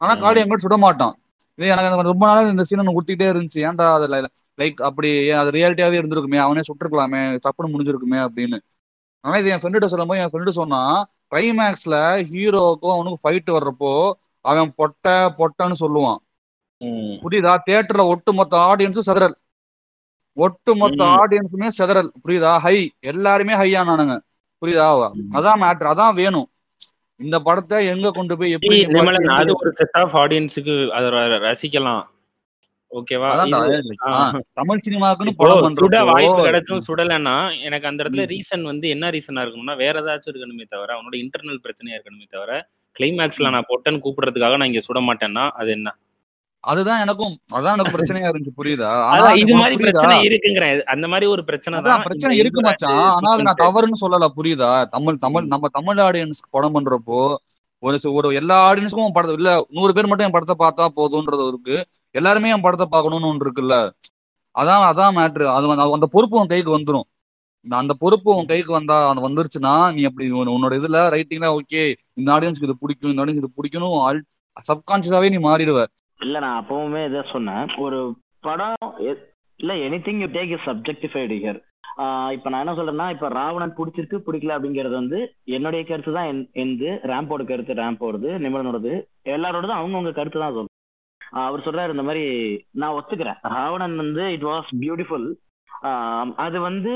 ஆனா 0.00 0.12
காளி. 0.24 0.38
வெங்கட் 0.42 0.64
சுட 0.66 0.76
மாட்டான். 0.86 1.14
இது 1.58 1.66
எனக்கு 1.66 1.90
அந்த 1.90 2.02
ரொம்ப 2.02 2.26
நாளா 2.26 2.48
இந்த 2.48 2.64
சீன் 2.64 2.98
குத்திட்டே 2.98 3.26
இருந்துச்சு. 3.32 3.60
ஏன்டா 3.68 3.86
அது 3.94 4.06
லைக் 4.58 4.80
அப்படி 4.80 5.08
ஏன் 5.26 5.36
அது 5.36 5.50
ரியாலிட்டியாவே 5.50 5.98
இருந்திருக்குமே 6.00 6.36
அவனே 6.36 6.60
சுட்டிருக்கலாமே 6.60 7.20
தப்புன்னு 7.46 7.72
முடிஞ்சிருக்குமே 7.74 8.20
அப்படின்னு. 8.26 8.58
ஆனா 9.24 9.36
இது 9.36 9.50
என் 9.50 9.60
ஃப்ரெண்டுகிட்ட 9.60 9.84
சொல்லும்போது 9.84 10.20
என் 10.20 10.32
ஃப்ரெண்டு 10.32 10.48
சொன்னா 10.50 10.80
கிளைமேக்ஸ்ல 11.30 11.96
ஹீரோவுக்கும் 12.30 12.94
அவனுக்கும் 12.94 13.22
ஃபைட் 13.24 13.50
வர்றப்போ 13.50 13.92
அவன் 14.44 14.74
பொட்ட 14.76 15.06
பொட்டன்னு 15.38 15.76
சொல்லுவான். 15.80 16.20
புரியுதா? 17.24 17.52
தியேட்டர்ல 17.66 18.06
ஒட்டுமொத்த 18.06 18.56
ஆடியன்ஸும் 18.70 19.08
செதறல். 19.10 19.36
ஒட்டுமொத்த 20.36 21.02
ம், 21.04 21.16
ஆடியன்ஸுமே 21.20 21.68
செதறல். 21.78 22.10
புரியுதா? 22.24 22.58
ஹை 22.58 22.76
எல்லாருமே 23.00 23.54
ஹையானானுங்க 23.54 24.14
புரியுதா? 24.62 24.86
ம். 25.14 25.28
அதான் 25.38 25.60
மேட்ரு 25.62 25.88
அதான் 25.92 26.14
வேணும். 26.14 26.48
இந்த 27.20 27.36
படத்தை 27.46 27.78
எங்க 27.92 28.08
கொண்டு 28.10 28.34
போய் 28.38 28.54
எப்படி 28.56 28.76
அது 29.36 29.52
ஒரு 29.58 29.70
செட் 29.80 29.98
ஆஃப் 30.00 30.16
ஆடியன்ஸுக்கு 30.22 30.74
அதை 30.96 31.08
ரசிக்கலாம். 31.46 32.02
ஓகேவா? 32.92 33.28
தமிழ் 34.58 34.84
சினிமாக்குன்னு 34.86 35.32
படம் 35.40 35.76
சுட 35.80 35.98
வாய்ப்பு 36.08 36.46
கிடைச்சும் 36.48 36.84
சுடலைன்னா 36.88 37.34
எனக்கு 37.66 37.88
அந்த 37.90 38.00
இடத்துல 38.02 38.24
ரீசன் 38.32 38.64
வந்து 38.70 38.86
என்ன 38.94 39.10
ரீசனா 39.16 39.42
இருக்கணும்னா 39.44 39.76
வேற 39.82 39.94
ஏதாச்சும் 40.02 40.32
இருக்கணுமே 40.32 40.66
தவிர 40.74 40.94
அவனோட 40.96 41.16
இன்டர்னல் 41.22 41.62
பிரச்சனையா 41.66 41.96
இருக்கணுமே 41.96 42.26
தவிர 42.36 42.52
கிளைமேக்ஸ்ல. 42.96 43.50
நான் 43.54 43.68
பொட்டன்னு 43.70 44.02
கூப்பிடுறதுக்காக 44.04 44.56
நான் 44.56 44.70
இங்க 44.72 44.82
சுட 44.88 45.00
மாட்டேன்னா 45.08 45.44
அது 45.60 45.70
என்ன? 45.70 45.88
அதுதான் 46.64 47.02
எனக்கும் 47.02 47.34
அதான் 47.54 47.74
எனக்கு 47.74 47.92
பிரச்சனையா 47.94 48.30
இருந்துச்சு 48.30 48.52
புரியுதா? 48.56 48.88
ஆனா 49.12 49.28
இது 49.42 49.52
மாதிரி 49.54 49.76
பிரச்சனை 49.82 50.16
இருக்குங்கிறேன். 50.26 50.72
இது- 50.74 50.86
அந்த 50.94 51.06
மாதிரி 51.12 51.26
ஒரு 51.30 51.42
பிரச்சனை 51.46 51.76
தான். 51.80 52.02
பிரச்சனை 52.08 52.32
இருக்கு 52.40 52.60
மச்சான். 52.66 52.98
ஆனா 53.10 53.30
அது 53.30 53.46
நான் 53.46 53.60
தவறுன்னு 53.62 54.00
சொல்லல 54.02 54.26
புரியுதா? 54.36 54.68
தமிழ் 54.94 55.20
தமிழ் 55.24 55.46
நம்ம 55.52 55.70
தமிழ் 55.78 56.00
ஆடியன்ஸ்க்கு 56.06 56.50
படம் 56.50 56.74
பண்றப்போ 56.76 57.20
ஒரு 57.82 57.98
ஒரு 58.12 58.28
எல்லா 58.38 58.56
ஆடியன்ஸ்க்கும் 58.66 59.14
படத்தை 59.14 59.36
இல்ல 59.38 59.50
நூறு 59.76 59.92
பேர் 59.96 60.08
மட்டும் 60.08 60.26
என் 60.26 60.36
படத்தை 60.36 60.56
பார்த்தா 60.58 60.86
போதும்ன்றது 60.96 61.44
இருக்கு. 61.50 61.76
எல்லாருமே 62.14 62.50
என் 62.50 62.64
படத்தை 62.66 62.86
பார்க்கணும்னு 62.90 63.30
ஒன்று 63.30 63.46
இருக்குல்ல. 63.46 63.76
அதான் 64.54 64.84
அதான் 64.86 65.16
மேட்ரு 65.16 65.46
அது 65.50 65.66
அந்த 65.90 66.08
பொறுப்பு 66.14 66.38
உன் 66.40 66.52
கைக்கு 66.52 66.76
வந்துடும் 66.76 67.06
அந்த 67.66 67.92
பொறுப்பு 68.02 68.30
உன் 68.34 68.48
கைக்கு 68.50 68.72
வந்தா 68.72 68.96
அது 69.08 69.20
வந்துருச்சுன்னா 69.26 69.72
நீ 69.96 70.02
அப்படி 70.08 70.26
உன் 70.38 70.52
உன்னோட 70.54 70.74
இதுல 70.78 70.98
ரைட்டிங்ல 71.14 71.48
ஓகே 71.56 71.82
இந்த 72.16 72.28
ஆடியன்ஸ்க்கு 72.36 72.68
இது 72.68 72.76
பிடிக்கும் 72.82 73.10
இந்த 73.12 73.22
ஆடியன்ஸ் 73.22 73.42
இது 73.42 73.50
பிடிக்கணும் 73.58 73.96
சப்கான்சியஸாவே 74.66 75.28
நீ 75.32 75.38
மாறிடுவ. 75.44 75.80
இல்ல 76.20 76.38
நான் 76.40 76.60
அப்பவுமே 76.60 77.02
இதை 77.06 77.20
சொன்னேன். 77.30 77.66
ஒரு 77.78 77.98
படம் 78.40 78.76
இல்ல 79.60 79.72
anything 80.04 80.22
you 80.22 80.28
take 80.34 80.52
is 80.56 80.66
subjectified 80.68 81.36
here 81.38 81.60
இப்ப 82.34 82.50
நான் 82.50 82.62
என்ன 82.62 82.74
சொல்றேன்னா 82.74 83.06
இப்ப 83.10 83.28
ராவணன் 83.34 83.76
பிடிச்சிருக்கு 83.76 84.18
பிடிக்கல 84.26 84.56
அப்படிங்கறது 84.56 84.94
வந்து 84.94 85.18
என்னுடைய 85.56 85.82
கருத்து 85.84 86.12
தான் 86.12 86.28
என்- 86.30 86.48
எந்து 86.62 86.88
ரேம்போட 87.10 87.42
கருத்து 87.44 87.80
ரேம்போடது 87.80 88.30
நிமிடனோடது 88.44 88.92
எல்லாரோடதும் 89.34 89.78
அவங்கவுங்க 89.78 90.12
கருத்து 90.12 90.40
தான் 90.40 90.54
சொல்றேன். 90.54 90.76
அவர் 91.42 91.64
சொல்றாரு 91.66 91.94
இந்த 91.94 92.04
மாதிரி 92.04 92.24
நான் 92.74 92.96
ஒத்துக்கிறேன். 92.98 93.40
ராவணன் 93.54 93.96
வந்து 93.96 94.24
இட் 94.32 94.46
வாஸ் 94.48 94.70
பியூட்டிஃபுல் 94.80 95.28
அது 96.44 96.58
வந்து 96.60 96.94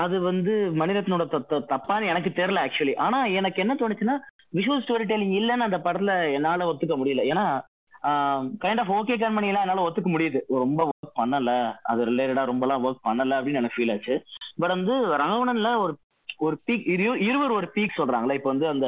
அது 0.00 0.16
வந்து 0.22 0.52
மணிரத்னோட 0.80 1.22
தப்பான்னு 1.70 2.10
எனக்கு 2.10 2.30
தெரியல 2.32 2.64
ஆக்சுவலி 2.64 2.94
ஆனா 3.04 3.18
எனக்கு 3.38 3.62
என்ன 3.62 3.74
தோணுச்சுன்னா 3.76 4.16
விஷுவல் 4.54 4.82
ஸ்டோரி 4.82 5.04
டெல்லிங் 5.08 5.36
இல்லைன்னு 5.38 5.66
அந்த 5.66 5.78
படத்துல 5.78 6.12
என்னால 6.34 6.68
ஒத்துக்க 6.68 6.94
முடியல. 6.96 7.24
ஏன்னா 7.30 7.44
கைண்ட் 8.62 8.82
ஆஃப் 8.82 8.92
ஓகே 8.98 9.14
கண்மணி 9.22 9.48
எல்லாம் 9.50 9.64
என்னால 9.64 9.84
ஒத்துக்க 9.86 10.10
முடியுது. 10.12 10.40
ரொம்ப 10.62 10.80
ஒர்க் 10.90 11.18
பண்ணல. 11.20 11.52
அது 11.90 12.06
ரிலேட்டடா 12.10 12.44
ரொம்பலாம் 12.50 12.84
ஒர்க் 12.86 13.06
பண்ணல 13.08 13.38
அப்படின்னு 13.38 13.60
எனக்கு 13.62 13.78
ஃபீல் 13.78 13.92
ஆச்சு. 13.94 14.14
பட் 14.60 14.74
வந்து 14.76 14.94
ராவணன்ல 15.24 15.70
ஒரு 15.84 15.94
ஒரு 16.46 16.56
பீக் 16.66 16.86
இருவர் 17.26 17.56
ஒரு 17.56 17.66
பீக் 17.74 17.98
சொல்றாங்களே 17.98 18.36
இப்போ 18.38 18.50
வந்து 18.52 18.68
அந்த 18.68 18.86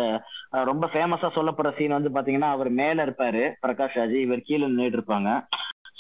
ரொம்ப 0.71 0.87
ஃபேமஸா 0.93 1.29
சொல்லப்படுற 1.35 1.73
சீன் 1.79 1.97
வந்து 1.97 2.15
பாத்தீங்கன்னா 2.15 2.51
அவர் 2.57 2.71
மேல 2.81 3.05
இருப்பாரு 3.07 3.43
பிரகாஷ் 3.65 3.99
ராஜ். 4.01 4.17
இவர் 4.27 4.47
கீழே 4.47 4.65
நின்றுட்டு 4.67 4.99
இருப்பாங்க. 4.99 5.31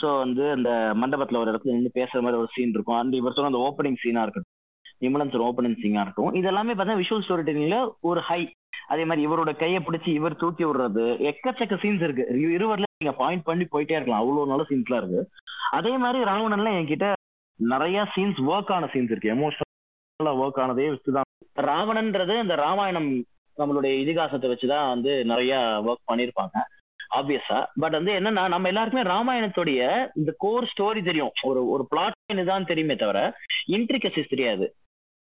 ஸோ 0.00 0.08
வந்து 0.22 0.44
அந்த 0.56 0.70
மண்டபத்துல 1.00 1.40
ஒரு 1.42 1.50
இடத்துல 1.52 1.74
நின்று 1.74 1.98
பேசுற 2.00 2.20
மாதிரி 2.24 2.40
ஒரு 2.42 2.50
சீன் 2.54 2.74
இருக்கும். 2.76 3.00
அந்த 3.02 3.14
இவர் 3.20 3.36
சொன்ன 3.36 3.50
அந்த 3.52 3.62
ஓப்பனிங் 3.66 4.00
சீனா 4.04 4.22
இருக்கட்டும். 4.26 4.56
நிமலன் 5.04 5.34
ஓப்பனிங் 5.48 5.80
சீனா 5.82 6.02
இருக்கும் 6.06 6.34
இது 6.38 6.48
எல்லாமே 6.50 6.74
பார்த்தா 6.78 6.98
விஷுவல் 7.02 7.24
ஸ்டோரி 7.26 7.44
டெல்லிங்ல 7.46 7.78
ஒரு 8.10 8.20
ஹை 8.28 8.42
அதே 8.92 9.04
மாதிரி 9.08 9.26
இவரோட 9.26 9.50
கையை 9.56 9.80
பிடிச்சி 9.86 10.10
இவர் 10.18 10.40
தூக்கி 10.42 10.64
விடுறது 10.64 11.04
எக்கச்சக்க 11.30 11.74
சீன்ஸ் 11.84 12.04
இருக்கு. 12.06 12.24
இருவர்ல 12.56 12.86
நீங்க 13.02 13.16
பாயிண்ட் 13.16 13.42
பண்ணி 13.42 13.64
போயிட்டே 13.64 13.90
இருக்கலாம். 13.90 14.20
அவ்வளவு 14.20 14.46
நல்ல 14.46 14.64
சீன்ஸ்லாம் 14.68 14.96
இருக்கு. 14.96 15.28
அதே 15.70 15.96
மாதிரி 15.96 16.24
ராவணன்ல 16.24 16.74
என்கிட்ட 16.74 17.12
நிறைய 17.56 18.06
சீன்ஸ் 18.16 18.40
ஒர்க் 18.46 18.72
ஆன 18.72 18.86
சீன்ஸ் 18.86 19.10
இருக்கு. 19.10 19.34
எமோஷனலா 19.34 20.24
ஒர்க் 20.24 20.58
ஆனதே 20.58 20.88
வச்சுதான். 20.88 21.28
ராவணன்றது 21.56 22.42
இந்த 22.42 22.54
ராமாயணம் 22.54 23.24
நம்மளுடைய 23.58 23.94
இதிகாசத்தை 24.02 24.50
வச்சுதான் 24.50 24.88
வந்து 24.88 25.24
நிறைய 25.24 25.82
ஒர்க் 25.86 26.10
பண்ணியிருப்பாங்க 26.12 26.60
ஆப்வியஸா 27.14 27.66
பட் 27.80 27.92
வந்து 27.92 28.12
என்னன்னா 28.12 28.48
நம்ம 28.48 28.68
எல்லாருக்குமே 28.68 29.10
ராமாயணத்துடைய 29.10 30.08
இந்த 30.14 30.34
கோர் 30.38 30.72
ஸ்டோரி 30.72 31.04
தெரியும். 31.04 31.32
ஒரு 31.42 31.68
ஒரு 31.68 31.86
பிளாட் 31.88 32.46
தான் 32.46 32.64
தெரியுமே 32.64 32.94
தவிர 32.94 33.36
இன்ட்ரிகசிஸ் 33.68 34.28
தெரியாது. 34.28 34.74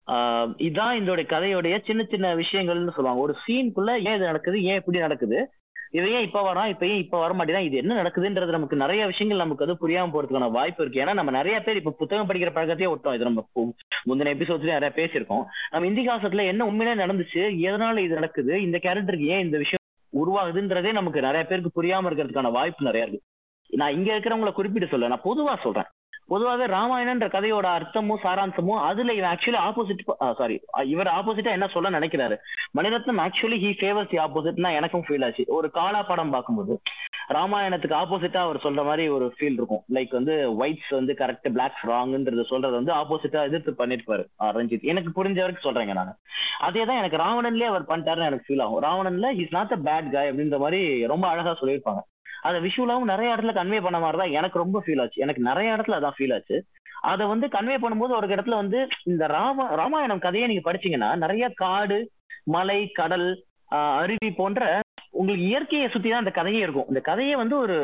ஆஹ் 0.06 0.52
இதான் 0.58 0.98
இதோட 1.00 1.22
கதையோடைய 1.22 1.84
சின்ன 1.84 2.04
சின்ன 2.04 2.36
விஷயங்கள்னு 2.36 2.90
சொல்லுவாங்க. 2.90 3.20
ஒரு 3.20 3.36
சீனுக்குள்ள 3.48 3.90
ஏன் 3.90 4.14
இது 4.14 4.24
நடக்குது? 4.24 4.62
ஏன் 4.62 4.76
இப்படி 4.76 4.98
நடக்குது? 4.98 5.50
இது 5.90 6.12
ஏன் 6.12 6.20
இப்ப 6.20 6.52
வரோம் 6.52 6.68
இப்ப 6.68 6.86
ஏன் 6.86 6.98
இப்ப 6.98 7.28
வர 7.28 7.34
மாட்டேதான் 7.34 7.64
இது 7.64 7.76
என்ன 7.76 8.02
நடக்குதுன்றது 8.02 8.46
நமக்கு 8.46 8.76
நிறைய 8.76 9.06
விஷயங்கள் 9.06 9.46
நமக்கு 9.46 9.64
அது 9.64 9.88
புரியாம 9.88 10.10
போறதுக்கான 10.10 10.50
வாய்ப்பு 10.50 10.84
இருக்கு. 10.84 11.10
ஏன்னா 11.10 11.14
நம்ம 11.14 11.30
நிறைய 11.30 11.60
பேர் 11.60 11.76
இப்ப 11.76 11.90
புத்தகம் 11.90 12.28
படிக்கிற 12.28 12.56
பழக்கத்தையே 12.56 12.94
ஒட்டோம் 12.94 13.14
இது 13.14 13.24
நம்ம 13.24 13.48
பு- 13.54 13.72
முந்தின 14.08 14.28
எபிசோட்ஸ்லயே 14.28 14.78
நிறைய 14.78 14.92
பேசியிருக்கோம். 14.94 15.44
நம்ம 15.70 15.86
இந்தி 15.86 16.06
காலத்துல 16.06 16.46
என்ன 16.46 16.66
உண்மையிலே 16.66 17.04
நடந்துச்சு? 17.04 17.72
எதனால 17.72 17.98
இது 17.98 18.14
நடக்குது? 18.14 18.62
இந்த 18.62 18.78
கேரக்டருக்கு 18.82 19.24
ஏன் 19.24 19.44
இந்த 19.44 19.58
விஷயம் 19.58 19.78
உருவாகுதுன்றதே 20.12 20.92
நமக்கு 20.92 21.20
நிறைய 21.20 21.46
பேருக்கு 21.46 21.82
புரியாம 21.82 22.12
இருக்கிறதுக்கான 22.12 22.50
வாய்ப்பு 22.50 22.84
நிறைய 22.84 23.06
இருக்கு. 23.06 23.26
நான் 23.68 23.92
இங்க 23.92 24.18
இருக்கிறவங்களை 24.18 24.52
குறிப்பிட்டு 24.52 24.88
சொல்ல 24.88 25.08
நான் 25.08 25.20
பொதுவா 25.24 25.60
சொல்றேன். 25.60 25.84
பொதுவாகவே 26.30 26.66
ராமாயணன்ற 26.74 27.26
கதையோட 27.34 27.66
அர்த்தமும் 27.76 28.22
சாராம்சமும் 28.24 28.80
அதுல 28.88 29.14
இவன் 29.18 29.30
ஆக்சுவலி 29.32 29.60
ஆப்போசிட் 29.68 30.02
சாரி 30.40 30.56
இவர் 30.94 31.10
ஆப்போசிட்டா 31.18 31.56
என்ன 31.56 31.68
சொல்ல 31.74 31.90
நினைக்கிறாரு? 31.98 32.36
Maniratnam 32.78 33.22
actually 33.26 33.58
he 33.64 33.70
favours 33.80 34.10
the 34.12 34.18
ஆப்போசிட்னா 34.26 34.70
எனக்கும் 34.80 35.04
ஃபீல் 35.06 35.24
ஆச்சு. 35.28 35.44
ஒரு 35.58 35.70
காலா 35.78 36.02
படம் 36.10 36.34
பார்க்கும்போது 36.34 36.74
ராமாயணத்துக்கு 37.36 37.96
ஆப்போசிட்டா 38.02 38.40
அவர் 38.46 38.62
சொல்ற 38.64 38.82
மாதிரி 38.88 39.04
ஒரு 39.16 39.26
ஃபீல் 39.34 39.58
இருக்கும். 39.58 39.82
லைக் 39.96 40.12
வந்து 40.18 40.34
ஒயிட்ஸ் 40.62 40.92
வந்து 40.98 41.12
கரெக்ட் 41.20 41.48
பிளாக் 41.56 41.82
ராங்ன்றது 41.90 42.44
சொல்றது 42.52 42.74
வந்து 42.78 42.92
ஆப்போசிட்டா 43.00 43.42
எதிர்த்து 43.50 43.74
பண்ணிருப்பாரு 43.82 44.24
ரஞ்சித் 44.58 44.88
எனக்கு 44.92 45.10
புரிஞ்ச 45.18 45.38
வரைக்கும் 45.44 45.66
சொல்றேங்க 45.68 45.94
நான். 46.00 46.14
அதே 46.68 46.84
தான் 46.88 47.00
எனக்கு 47.02 47.22
ராவணன்லயே 47.24 47.68
அவர் 47.72 47.90
பண்ணிட்டாருன்னு 47.90 48.30
எனக்கு 48.30 48.48
ஃபீல் 48.48 48.64
ஆகும். 48.64 48.82
ராவணன்ல 48.86 49.28
is 49.42 49.54
not 49.58 49.76
a 49.76 49.80
bad 49.88 50.10
guy 50.14 50.30
அப்படின்ற 50.32 50.58
மாதிரி 50.64 50.82
ரொம்ப 51.12 51.26
அழகா 51.32 51.54
சொல்லியிருப்பாங்க. 51.60 52.02
அதை 52.48 52.58
விஷுவலாவும் 52.66 53.10
நிறைய 53.12 53.34
இடத்துல 53.34 53.54
கன்வே 53.58 53.80
பண்ண 53.86 53.98
மாதிரி 54.02 54.18
தான் 54.22 54.36
எனக்கு 54.40 54.62
ரொம்ப 54.62 54.78
ஃபீல் 54.84 55.02
ஆச்சு. 55.04 55.22
எனக்கு 55.24 55.42
நிறைய 55.50 55.74
இடத்துல 55.76 55.98
அதான் 55.98 56.16
ஃபீல் 56.18 56.34
ஆச்சு. 56.36 56.58
அதை 57.12 57.24
வந்து 57.32 57.46
கன்வே 57.56 57.76
பண்ணும்போது 57.82 58.12
ஒரு 58.18 58.26
இடத்துல 58.34 58.56
வந்து 58.62 58.78
இந்த 59.10 59.24
ராம 59.36 59.66
ராமாயணம் 59.80 60.24
கதையை 60.26 60.46
நீங்க 60.50 60.64
படிச்சீங்கன்னா 60.66 61.10
நிறைய 61.24 61.44
காடு 61.62 61.98
மலை 62.54 62.80
கடல் 63.00 63.28
அருவி 64.00 64.30
போன்ற 64.38 64.62
உங்களுக்கு 65.18 65.44
இயற்கையை 65.50 65.86
சுத்தி 65.92 66.08
தான் 66.10 66.24
இந்த 66.24 66.32
கதையே 66.38 66.60
இருக்கும். 66.64 66.88
இந்த 66.90 67.00
கதையே 67.08 67.34
வந்து 67.40 67.54
ஒரு 67.64 67.76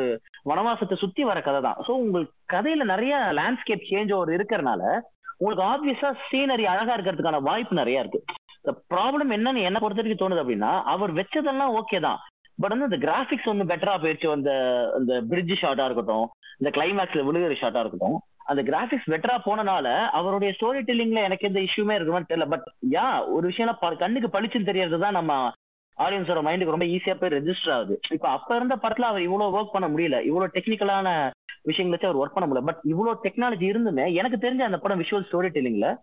வனவாசத்தை 0.51 0.97
சுத்தி 1.03 1.23
வர 1.29 1.39
கதை 1.49 1.61
தான். 1.67 1.79
ஸோ 1.87 1.93
உங்களுக்கு 2.05 2.35
கதையில 2.55 2.85
நிறைய 2.93 3.15
லேண்ட்ஸ்கேப் 3.39 3.89
சேஞ்ச் 3.91 4.13
ஓவர் 4.17 4.33
இருக்கிறனால 4.37 4.83
உங்களுக்கு 5.39 5.65
ஆப்வியஸா 5.73 6.11
சீனரி 6.29 6.65
அழகா 6.73 6.93
இருக்கிறதுக்கான 6.97 7.41
வாய்ப்பு 7.49 7.81
நிறைய 7.81 8.03
இருக்கு. 8.03 8.21
ப்ராப்ளம் 8.93 9.33
என்னன்னு 9.37 9.67
என்ன 9.69 9.79
பொறுத்த 9.81 10.01
வரைக்கும் 10.03 10.23
தோணுது 10.23 10.43
அப்படின்னா 10.43 10.73
அவர் 10.93 11.13
வச்சதெல்லாம் 11.19 11.75
ஓகே 11.81 11.99
தான். 12.07 12.21
பட் 12.59 12.71
வந்து 12.71 12.97
அந்த 12.97 12.97
கிராஃபிக்ஸ் 12.97 13.57
வந்து 13.57 13.75
பெட்டரா 13.75 13.95
போயிடுச்சு 13.95 14.33
அந்த 14.33 14.53
அந்த 14.97 15.23
பிரிட்ஜ் 15.29 15.63
ஷாட்டா 15.63 15.85
இருக்கட்டும் 15.85 16.29
இந்த 16.59 16.81
கிளைமேக்ஸ்ல 16.81 17.17
விழுகிற 17.17 17.55
ஷாட்டா 17.61 17.81
இருக்கட்டும். 17.81 18.21
அந்த 18.45 18.63
கிராஃபிக்ஸ் 18.63 19.11
பெட்டரா 19.11 19.39
போனனால 19.47 20.07
அவருடைய 20.07 20.55
ஸ்டோரி 20.61 20.79
டெல்லிங்ல 20.79 21.23
எனக்கு 21.23 21.47
எந்த 21.47 21.61
இஷ்யூமே 21.61 21.97
இருக்குமான்னு 21.97 22.25
தெரியல. 22.29 22.49
பட் 22.49 22.73
யா 22.91 23.27
ஒரு 23.33 23.47
விஷயம் 23.47 23.77
ப- 23.81 23.95
கண்ணுக்கு 23.95 24.41
பளிச்சுன்னு 24.41 24.65
தெரியறது 24.65 24.99
தான் 24.99 25.13
நம்ம 25.13 25.51
ஆடியன்ஸோட 25.99 26.41
மைண்டுக்கு 26.41 26.65
ரொம்ப 26.65 26.85
ஈஸியா 26.85 27.15
போய் 27.15 27.31
ரெஜிஸ்டர் 27.31 27.73
ஆகுது. 27.73 28.01
இப்ப 28.11 28.29
அப்ப 28.29 28.57
இருந்த 28.57 28.77
படத்துல 28.77 29.01
அவர் 29.01 29.21
இவ்வளவு 29.21 29.61
ஒர்க் 29.61 29.71
பண்ண 29.73 29.89
முடியல. 29.89 30.21
இவ்வளவு 30.23 30.51
டெக்னிக்கலான 30.55 31.31
விஷயங்களை 31.63 31.89
வச்சு 31.89 32.09
அவர் 32.09 32.29
ஒர்க் 32.29 32.35
பண்ண 32.35 32.55
முடியல. 32.55 32.65
பட் 32.65 32.81
இவ்வளவு 32.83 33.21
டெக்னாலஜி 33.23 33.69
இருந்துமே 33.69 34.15
எனக்கு 34.15 34.37
தெரிஞ்ச 34.37 34.59
அந்த 34.59 34.79
படம் 34.79 35.03
visual 35.03 35.27
story 35.31 35.51
டெல்லிங்ல 35.51 35.97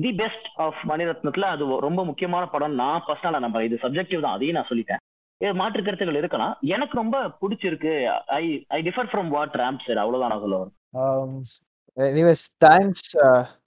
the 0.00 0.12
best 0.12 0.46
of 0.56 0.76
மணிரத்னத்துல 0.88 1.40
அது 1.40 1.80
ரொம்ப 1.80 2.04
முக்கியமான 2.04 2.46
படம் 2.46 2.74
நான் 2.74 3.02
பர்சனலா 3.06 3.36
நம்புறேன். 3.46 3.62
இது 3.62 3.78
சப்ஜெக்டிவ் 3.82 4.20
தான். 4.20 4.32
அதையும் 4.32 4.56
நான் 4.56 4.66
சொல்லிட்டேன். 4.68 5.15
மாற்று 5.40 5.80
கருத்துக்கள் 5.86 6.20
இருக்கலாம். 6.20 6.54
எனக்கு 6.74 6.94
ரொம்ப 7.02 7.16
பிடிச்சிருக்கு. 7.40 7.92
I 8.40 8.42
I 8.76 8.78
differ 8.88 9.08
from 9.10 9.28
what 9.36 9.56
Ram 9.62 9.78
sir 9.86 10.02
அவ்வளவுதான் 10.02 10.32
நான் 10.32 10.44
சொல்ல 10.44 10.60
anyways 11.96 12.44
thanks 12.64 13.04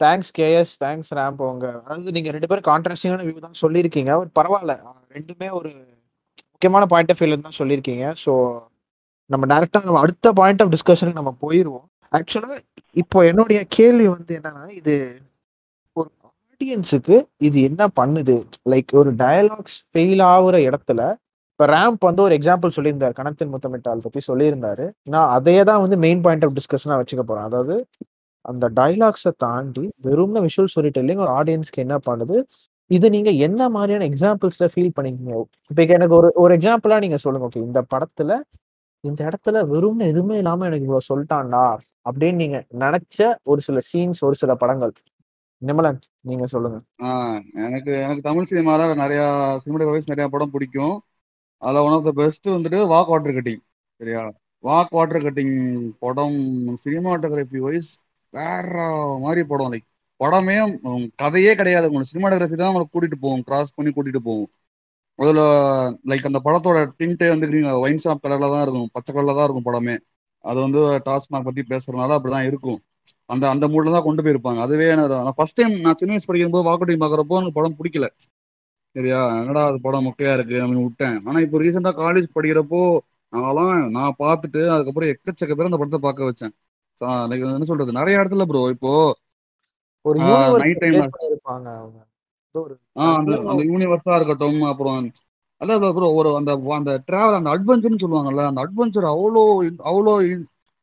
thanks 0.04 0.32
KS 0.40 0.74
thanks 0.84 1.12
ramp 1.20 1.40
உங்க 1.52 1.68
அதாவது 1.86 2.12
நீங்க 2.16 2.32
ரெண்டு 2.36 2.50
பேரும் 2.50 2.68
கான்ட்ராஸ்டிங்கான 2.72 3.24
வியூ 3.28 3.40
தான் 3.46 3.62
சொல்லியிருக்கீங்க. 3.64 4.12
பட் 4.22 4.34
பரவாயில்ல. 4.40 4.74
ரெண்டுமே 5.18 5.48
ஒரு 5.60 5.72
முக்கியமான 6.52 6.86
பாயிண்ட் 6.94 7.12
ஆஃப் 7.14 7.22
வியூல 7.22 7.40
தான் 7.48 7.60
சொல்லியிருக்கீங்க. 7.62 8.06
ஸோ 8.24 8.34
நம்ம 9.30 9.46
டேரக்டா 9.54 9.80
நம்ம 9.88 10.02
அடுத்த 10.06 10.34
பாயிண்ட் 10.42 10.62
ஆஃப் 10.64 10.74
டிஸ்கஷனுக்கு 10.76 11.22
நம்ம 11.22 11.34
போயிடுவோம் 11.46 11.88
ஆக்சுவலா 12.12 12.54
இப்போ 13.02 13.18
என்னுடைய 13.32 13.60
கேள்வி 13.78 14.06
வந்து 14.16 14.34
என்னன்னா 14.40 14.64
இது 14.80 14.96
ஒரு 15.96 16.10
ஆடியன்ஸுக்கு 16.28 17.18
இது 17.48 17.58
என்ன 17.70 17.84
பண்ணுது? 18.00 18.36
லைக் 18.74 18.92
ஒரு 19.02 19.12
டயலாக்ஸ் 19.24 19.78
ஃபெயில் 19.90 20.24
ஆகுற 20.34 20.56
இடத்துல 20.70 21.02
இப்போ 21.60 21.68
ரேம்ப் 21.72 22.05
வந்து 22.07 22.22
ஒரு 22.26 22.34
எக்ஸாம்பிள் 22.38 22.74
சொல்லியிருந்தார் 22.76 23.16
கணத்தின் 23.18 23.49
முத்தமிட்டால் 23.53 24.03
பற்றி 24.03 24.20
சொல்லியிருந்தாரு. 24.28 24.86
நான் 25.14 25.32
அதையே 25.38 25.64
தான் 25.70 25.82
வந்து 25.84 25.97
மெயின் 26.03 26.22
பாயிண்ட் 26.26 26.45
ஆஃப் 26.45 26.53
டிஸ்கஷனாக 26.57 26.97
வச்சுக்க 27.01 27.24
போகிறேன் 27.24 27.47
அதாவது 27.49 27.76
அந்த 28.45 28.66
டைலாக்ஸை 28.78 29.32
தாண்டி 29.43 29.84
வெறும்ன 30.05 30.43
விஷுவல் 30.45 30.70
ஸ்டோரி 30.74 30.91
டெல்லிங் 30.97 31.24
ஒரு 31.26 31.32
ஆடியன்ஸ்க்கு 31.39 31.84
என்ன 31.86 31.95
பண்ணுது? 32.05 32.38
இது 32.91 33.10
நீங்க 33.16 33.32
என்ன 33.47 33.68
மாதிரியான 33.76 34.07
எக்ஸாம்பிள்ஸ்ல 34.12 34.70
ஃபீல் 34.76 34.93
பண்ணிக்கீங்க? 34.99 35.34
இப்போ 35.72 35.82
எனக்கு 35.97 36.16
ஒரு 36.20 36.30
ஒரு 36.43 36.53
எக்ஸாம்பிளா 36.60 36.99
நீங்க 37.05 37.20
சொல்லுங்க 37.26 37.49
ஓகே 37.49 37.66
இந்த 37.68 37.84
படத்துல 37.95 38.39
இந்த 39.03 39.20
இடத்துல 39.30 39.66
வெறும் 39.74 40.01
எதுவுமே 40.12 40.38
இல்லாம 40.43 40.66
எனக்கு 40.70 40.88
இவ்வளவு 40.88 41.10
சொல்லிட்டான்டா 41.12 41.66
அப்படின்னு 42.07 42.41
நீங்க 42.43 42.57
நினைச்ச 42.86 43.20
ஒரு 43.51 43.62
சில 43.68 43.84
சீன்ஸ் 43.91 44.24
ஒரு 44.30 44.38
சில 44.43 44.55
படங்கள். 44.64 44.95
நிமலன் 45.62 46.01
நீங்க 46.30 46.45
சொல்லுங்க. 46.55 46.78
எனக்கு 47.68 47.91
எனக்கு 48.05 48.28
தமிழ் 48.30 48.49
சினிமால 48.53 48.89
நிறைய 49.03 49.22
சினிமாட்டோகிராஃபிஸ் 49.64 50.12
நிறைய 50.14 50.28
படம் 50.36 50.55
பிடிக்கும். 50.55 50.97
அதில் 51.62 51.84
ஒன் 51.86 51.95
ஆஃப் 51.97 52.07
த 52.10 52.12
பெஸ்ட் 52.22 52.47
வந்துட்டு 52.55 52.80
வாக் 52.93 53.12
வாட்டர் 53.14 53.36
கட்டிங் 53.38 53.62
சரியா? 54.01 54.22
வாக் 54.64 54.93
வாட்டர் 54.97 55.26
கட்டிங் 55.26 55.55
படம் 56.03 56.39
சினிமாட்டோகிராஃபி 56.84 57.60
வைஸ் 57.68 57.91
வேற 58.34 58.74
மாதிரி 59.26 59.41
படம் 59.51 59.72
லைக் 59.74 59.88
படமே 60.20 60.55
கதையே 61.22 61.51
கிடையாது. 61.60 61.88
உங்களுக்கு 61.89 62.12
சினிமாட்டோகிராஃபி 62.14 62.57
தான் 62.62 62.72
உங்களை 62.72 62.88
கூட்டிட்டு 62.93 63.18
போவோம் 63.24 63.43
கிராஸ் 63.47 63.76
பண்ணி 63.78 63.91
கூட்டிட்டு 63.97 64.22
போவோம் 64.30 64.49
முதல்ல 65.20 65.41
லைக் 66.10 66.28
அந்த 66.30 66.39
படத்தோட 66.47 66.78
டிண்டே 66.99 67.28
வந்து 67.34 67.47
ஒயின் 67.84 68.01
ஷாப் 68.03 68.24
கலர்ல 68.26 68.49
தான் 68.53 68.64
இருக்கும். 68.66 68.89
பச்சை 68.95 69.12
கலர்ல 69.16 69.36
தான் 69.38 69.47
இருக்கும் 69.47 69.68
படமே. 69.70 69.95
அது 70.45 70.57
வந்து 70.66 70.82
டாஸ்மாக் 71.07 71.47
பத்தி 71.47 71.64
பேசுறதுனால 71.72 72.16
அப்படிதான் 72.18 72.47
இருக்கும். 72.49 72.80
அந்த 73.34 73.45
அந்த 73.53 73.66
மூட்ல 73.74 73.93
தான் 73.95 74.05
கொண்டு 74.07 74.24
போயிருப்பாங்க. 74.26 74.60
அதுவே 74.66 74.88
நான் 74.99 75.38
ஃபர்ஸ்ட் 75.39 75.60
டைம் 75.60 75.74
நான் 75.86 75.99
சின்ன 76.01 76.14
வயசு 76.14 76.30
படிக்கும்போது 76.30 76.68
வாக்கட்டிங் 76.70 77.01
பார்க்குறப்போ 77.03 77.39
எனக்கு 77.41 77.57
படம் 77.60 77.78
பிடிக்கல. 77.80 78.07
சரியா? 78.96 79.20
என்னடா 79.40 79.62
அது 79.70 79.78
படம் 79.84 80.06
மொக்கையா 80.08 80.32
இருக்கு 80.38 80.56
அப்படின்னு 80.62 80.86
விட்டேன். 80.86 81.18
ஆனா 81.28 81.40
இப்போ 81.46 81.58
ரீசெண்டா 81.64 81.92
காலேஜ் 82.00 82.28
படிக்கிறப்போ 82.36 82.82
நான்லாம் 83.34 83.74
நான் 83.98 84.20
பார்த்துட்டு 84.22 84.62
அதுக்கப்புறம் 84.76 85.12
எக்கச்சக்க 85.14 85.56
பேர் 85.56 85.70
அந்த 85.70 85.80
படத்தை 85.82 86.02
பார்க்க 86.06 86.30
வச்சேன். 86.30 86.54
என்ன 87.50 87.68
சொல்றது? 87.70 88.00
நிறைய 88.00 88.20
இடத்துல 88.20 88.46
ப்ரோ 88.52 88.62
இப்போ 88.76 88.92
ஒரு 90.06 90.18
இது 90.22 90.32
ஒரு 92.56 92.76
ஆஹ் 93.02 93.18
அந்த 93.20 93.34
அந்த 93.52 93.62
யூனிவர்ஸா 93.70 94.14
இருக்கட்டும் 94.20 94.62
அப்புறம் 94.70 94.98
அதான் 95.62 95.94
ப்ரோ 95.98 96.08
ஒரு 96.20 96.30
அந்த 96.40 96.52
அந்த 96.78 96.92
டிராவல் 97.08 97.40
அந்த 97.40 97.50
அட்வென்ச்சர்னு 97.56 98.04
சொல்லுவாங்கல்ல 98.04 98.44
அந்த 98.50 98.62
அட்வென்ச்சர் 98.66 99.08
அவ்வளோ 99.14 99.44
அவ்வளோ 99.90 100.14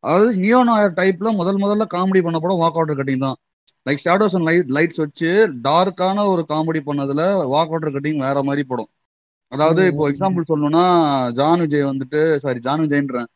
அதாவது 0.05 0.33
நியோனாயர் 0.43 0.97
டைப்ல 0.99 1.29
முதல் 1.39 1.63
முதல்ல 1.63 1.85
காமெடி 1.95 2.21
பண்ண 2.25 2.39
படம் 2.39 2.63
வாக் 2.63 2.77
அவுட்டர் 2.79 2.99
கட்டிங் 3.01 3.25
தான். 3.25 3.39
Like 3.87 4.03
shadows 4.05 4.35
and 4.37 4.47
light 4.49 4.71
lights 4.77 5.01
வச்சு 5.05 5.31
டார்க்கான 5.67 6.25
ஒரு 6.33 6.43
காமெடி 6.53 6.81
பண்ணதுல 6.89 7.23
வாக் 7.55 7.73
அவுட்டர் 7.73 7.95
கட்டிங் 7.97 8.23
வேற 8.27 8.39
மாதிரி 8.49 8.63
படம். 8.71 8.91
அதாவது 9.53 9.83
இப்போ 9.91 10.05
எக்ஸாம்பிள் 10.11 10.49
சொல்லணும்னா 10.51 10.85
ஜான் 11.39 11.63
விஜய் 11.65 11.89
வந்துட்டு 11.91 12.21
சாரி 12.45 12.61
ஜான் 12.67 12.83
விஜய்ன்றேன் 12.85 13.29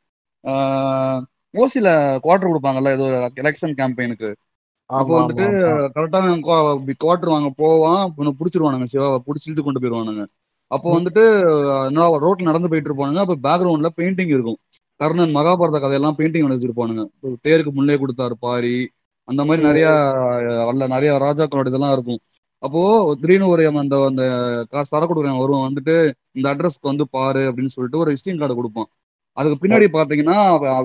ஓசில 1.55 1.89
குவார்டர் 2.25 2.51
கொடுப்பாங்கல்ல 2.51 2.93
ஏதோ 2.97 3.07
எலெக்ஷன் 3.43 3.75
கேம்பெயினுக்கு 3.81 4.31
அப்போ 4.91 5.13
வந்துட்டு 5.21 5.45
ஆமா 5.71 5.89
கரெக்டா 5.97 6.21
குவார்டர் 7.03 7.33
வாங்க 7.35 7.51
போவான் 7.63 8.03
இவனை 8.15 8.33
பிடிச்சிருவானுங்க 8.39 8.87
சிவாவை 8.93 9.19
பிடிச்சி 9.27 9.49
இழுத்து 9.49 9.65
கொண்டு 9.67 9.81
போயிருவானுங்க. 9.83 10.23
அப்போ 10.71 10.89
வந்துட்டு 10.97 11.23
என்ன 11.89 12.07
ரோட்ல 12.25 12.49
நடந்து 12.51 12.71
போயிட்டு 12.71 12.91
இருப்பானுங்க 12.91 13.21
அப்போ 13.25 13.37
பேக்ரவுண்ட்ல 13.47 13.91
பெயிண்டிங் 13.99 14.33
இருக்கும். 14.37 14.59
கர்ணன் 15.01 15.35
மகாபாரத 15.37 15.79
கதையெல்லாம் 15.85 16.17
பெயிண்டிங் 16.19 16.51
வச்சிருப்பானுங்க. 16.55 17.03
தேருக்கு 17.47 17.73
முன்னே 17.79 17.97
கொடுத்தாரு 18.03 18.35
பாரி 18.47 18.75
அந்த 19.31 19.43
மாதிரி 19.49 19.63
நிறைய 19.69 19.87
அல்ல 20.71 20.87
நிறைய 20.95 21.11
ராஜாக்களோட 21.27 21.69
இதெல்லாம் 21.73 21.95
இருக்கும். 21.97 22.21
அப்போ 22.63 22.81
திடீர்னு 23.21 23.51
ஒரு 23.55 23.63
அந்த 23.83 23.97
அந்த 24.11 24.23
காசு 24.73 24.91
தர 24.95 25.03
கொடுக்குறவன் 25.07 25.43
வருவான் 25.43 25.67
வந்துட்டு 25.69 25.95
இந்த 26.39 26.47
அட்ரஸ்க்கு 26.53 26.91
வந்து 26.93 27.05
பாரு 27.17 27.43
அப்படின்னு 27.51 27.75
சொல்லிட்டு 27.77 28.03
ஒரு 28.03 28.13
விசிட்டிங் 28.15 28.41
கார்டு 28.43 28.59
கொடுப்பான். 28.61 28.89
அதுக்கு 29.37 29.59
பின்னாடி 29.63 29.87
பாத்தீங்கன்னா 29.97 30.37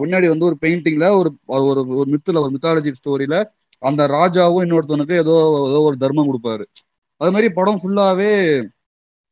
பின்னாடி 0.04 0.28
வந்து 0.34 0.48
ஒரு 0.50 0.58
பெயிண்டிங்ல 0.64 1.06
ஒரு 1.20 1.30
ஒரு 1.70 1.82
ஒரு 2.02 2.10
மித்துல 2.16 2.42
ஒரு 2.44 2.52
மித்தாலஜி 2.56 2.92
ஸ்டோரியில 3.00 3.38
அந்த 3.90 4.02
ராஜாவும் 4.18 4.64
இன்னொருத்தவனுக்கு 4.66 5.16
ஏதோ 5.24 5.36
ஏதோ 5.70 5.80
ஒரு 5.90 5.98
தர்மம் 6.04 6.30
கொடுப்பாரு. 6.30 6.66
அது 7.22 7.32
மாதிரி 7.36 7.50
படம் 7.60 7.80
ஃபுல்லாவே 7.82 8.32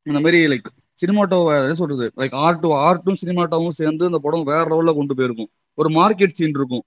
இந்த 0.06 0.20
மாதிரி 0.24 0.40
லைக் 0.52 0.68
சினிமாட்டோ 1.00 1.38
என்ன 1.60 1.76
சொல்றது? 1.82 2.06
லைக் 2.22 2.36
ஆர்ட் 2.46 2.66
ஆர்ட்டும் 2.88 3.20
சினிமாட்டோவும் 3.22 3.78
சேர்ந்து 3.80 4.04
அந்த 4.10 4.20
படம் 4.26 4.50
வேற 4.52 4.66
லெவல்ல 4.72 4.92
கொண்டு 5.00 5.14
போயிருக்கும். 5.18 5.50
ஒரு 5.78 5.90
மார்க்கெட் 6.00 6.36
சீன் 6.40 6.58
இருக்கும். 6.60 6.84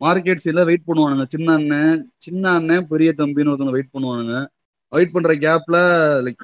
மார்க்கெட் 0.00 0.42
சீன்ல 0.44 0.64
வெயிட் 0.64 0.86
பண்ணுவானுங்க. 0.86 1.24
சின்ன 1.28 1.52
அண்ணன் 1.54 2.12
சின்ன 2.18 2.50
அண்ணன் 2.58 2.86
பெரிய 2.92 3.10
தம்பின்னு 3.16 3.52
ஒருத்தவங்க 3.52 3.76
வெயிட் 3.76 3.94
பண்ணுவானுங்க. 3.94 4.34
வெயிட் 4.92 5.12
பண்ற 5.12 5.32
கேப்ல 5.44 5.76
லைக் 6.26 6.40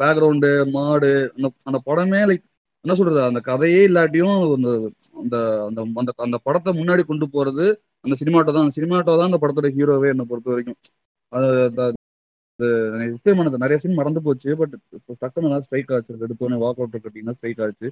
பேக்ரவுண்டு 0.00 0.50
மாடு 0.70 1.10
அந்த 1.36 1.48
அந்த 1.68 1.78
படமே 1.86 2.20
லைக் 2.30 2.44
என்ன 2.84 2.94
சொல்றது 2.98 3.22
அந்த 3.22 3.40
கதையே 3.48 3.80
இல்லாட்டியும் 3.88 4.36
அந்த 4.56 4.70
அந்த 5.20 5.36
அந்த 5.68 5.80
அந்த 6.00 6.12
அந்த 6.26 6.38
படத்தை 6.46 6.70
முன்னாடி 6.80 7.02
கொண்டு 7.10 7.26
போறது 7.34 7.66
அந்த 8.04 8.14
சினிமாட்டோ 8.20 8.52
தான் 8.54 8.62
அந்த 8.64 8.74
சினிமாட்டோ 8.78 9.12
தான் 9.18 9.28
அந்த 9.30 9.38
படத்தோட 9.42 9.68
ஹீரோவே 9.78 10.08
என்னை 10.12 10.24
பொறுத்த 10.30 10.50
வரைக்கும். 10.50 10.78
அது 11.32 11.46
அது- 11.76 11.94
அது 12.58 13.58
நிறைய 13.64 13.78
சீன் 13.78 13.94
மறந்து 13.94 14.22
போச்சு 14.22 14.56
பட் 14.60 14.74
இப்போ 14.96 15.12
டக்குன்னு 15.20 15.50
தான் 15.54 15.60
ஸ்ட்ரைக் 15.66 15.92
ஆச்சு. 15.92 16.14
எடுத்தோடனே 16.26 16.58
வாக் 16.64 16.78
அவுட் 16.80 16.96
கட்டிங்கன்னா 17.04 17.30
ஸ்ட்ரைக் 17.38 17.60
ஆச்சு. 17.66 17.88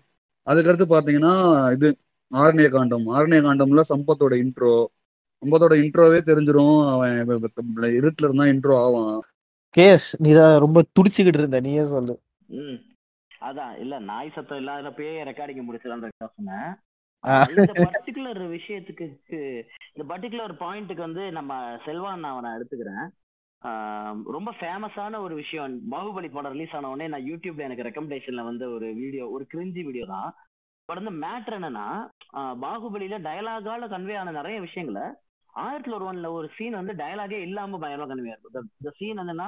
அதுக்கடுத்து 0.47 0.87
பார்த்தீங்கன்னா 0.95 1.33
இது 1.73 1.89
ஆரண்ய 2.33 2.69
காண்டம் 2.71 3.07
ஆரண்ய 3.17 3.41
காண்டம்ல 3.47 3.83
சம்பத்தோட 3.93 4.35
இன்ட்ரோ 4.45 4.73
சம்பத்தோட 5.43 5.75
இன்ட்ரோவே 5.83 6.19
தெரிஞ்சிரும். 6.31 6.79
அவன் 6.93 7.13
இருட்டுல 7.99 8.29
இருந்தா 8.29 8.47
இன்ட்ரோ 8.53 8.77
ஆவான். 8.85 9.19
கேஸ் 9.77 10.09
நீ 10.25 10.31
தான் 10.41 10.55
ரொம்ப 10.65 10.79
துடிச்சுக்கிட்டு 10.97 11.41
இருந்த 11.43 11.61
நீயே 11.67 11.85
சொல்லு. 11.95 12.15
ம். 12.61 12.79
அதான் 13.49 13.75
இல்ல 13.83 13.95
நாய் 14.11 14.35
சத்தம் 14.37 14.61
இல்லாதப்பயே 14.61 15.13
ரெக்கார்டிங் 15.29 15.67
முடிச்சிடலாம் 15.67 16.05
சொன்னேன். 16.37 16.71
இந்த 17.51 17.85
பர்டிகுலர் 17.95 18.41
விஷயத்துக்கு 18.57 19.07
இந்த 19.95 20.05
பர்டிகுலர் 20.11 20.55
பாயிண்ட்டுக்கு 20.65 21.07
வந்து 21.07 21.25
நம்ம 21.39 21.53
செல்வான் 21.85 22.23
நான் 22.25 22.45
நான் 22.47 22.57
எடுத்துக்கிறேன். 22.59 23.07
ரொம்ப 24.37 24.51
ஃபேமஸான 24.59 25.21
ஒரு 25.27 25.35
விஷயம். 25.43 25.73
பாகுபலி 25.95 26.29
படம் 26.35 26.55
ரிலீஸ் 26.57 26.75
ஆன 26.79 26.91
உடனே 26.91 27.09
நான் 27.15 27.29
யூடியூப்ல 27.31 27.67
எனக்கு 27.69 27.87
ரெக்கமெண்டேஷன்ல 27.89 28.45
வந்து 28.51 28.65
ஒரு 28.77 28.89
வீடியோ 29.03 29.25
ஒரு 29.37 29.47
கிரிஞ்சி 29.55 29.83
வீடியோ 29.89 30.07
தான். 30.15 30.31
பட் 30.89 31.01
வந்து 31.01 31.15
மேட்ரு 31.25 31.57
என்னன்னா 31.59 31.89
பாகுபலியில 32.65 33.17
டயலாகால 33.27 33.89
கன்வே 33.95 34.15
ஆன 34.21 34.35
நிறைய 34.41 34.59
விஷயங்களை 34.67 35.07
ஆயிரத்தி 35.59 35.91
ஒரு 35.91 36.13
ஒன்ல 36.13 36.27
ஒரு 36.27 36.51
சீன் 36.57 36.73
வந்து 36.73 36.93
டயலாகே 36.93 37.41
இல்லாம 37.41 37.79
பயங்கரமா 37.79 38.09
கன்வே 38.09 38.27
இருக்கும் 38.27 38.71
இந்த 38.83 38.97
சீன் 38.97 39.19
என்னன்னா 39.19 39.47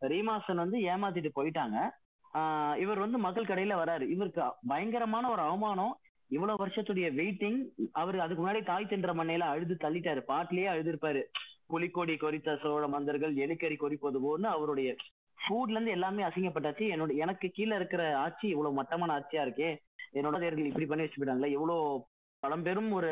ரீமாசன் 0.00 0.56
வந்து 0.56 0.78
ஏமாத்திட்டு 0.78 1.30
போயிட்டாங்க. 1.40 1.90
ஆஹ் 2.34 2.76
இவர் 2.76 2.98
வந்து 2.98 3.18
மக்கள் 3.18 3.44
கடையில 3.44 3.72
வராரு. 3.72 4.08
இவருக்கு 4.08 4.42
பயங்கரமான 4.66 5.30
ஒரு 5.30 5.40
அவமானம். 5.40 5.98
இவ்வளவு 6.26 6.66
வருஷத்துடைய 6.66 7.08
வெயிட்டிங் 7.14 7.88
அவர் 7.92 8.20
அதுக்கு 8.20 8.48
முன்னாடி 8.48 8.64
தாய் 8.64 8.86
தின்ற 8.86 9.14
மண்ணையில 9.14 9.38
அழுது 9.38 9.76
தள்ளிட்டாரு. 9.80 10.18
பாட்டிலேயே 10.18 10.68
அழுதுருப்பாரு. 10.68 11.22
புலிக்கொடி 11.66 12.14
கொறித்த 12.14 12.58
சோழ 12.60 12.86
மந்தர்கள் 12.88 13.34
எலிக்கறி 13.34 13.76
கொறிப்பது 13.76 14.18
போன்னு 14.20 14.46
அவருடைய 14.46 14.96
ஃபுட்ல 15.40 15.70
இருந்து 15.70 15.90
எல்லாமே 15.90 16.22
அசிங்கப்பட்டாச்சு. 16.22 16.90
என்னோட 16.94 17.16
எனக்கு 17.16 17.48
கீழே 17.48 17.76
இருக்கிற 17.76 18.18
ஆட்சி 18.18 18.48
இவ்வளவு 18.48 18.74
மட்டமான 18.74 19.18
ஆட்சியா 19.18 19.34
இருக்கே. 19.34 19.76
என்னோட 20.12 20.38
தேர்கள் 20.38 20.64
இப்படி 20.64 20.86
பண்ணி 20.86 21.04
வச்சு 21.04 21.24
போயிட்டாங்களே. 21.24 21.46
இவ்வளவு 21.46 22.06
பழம்பெரும் 22.42 22.90
ஒரு 22.92 23.10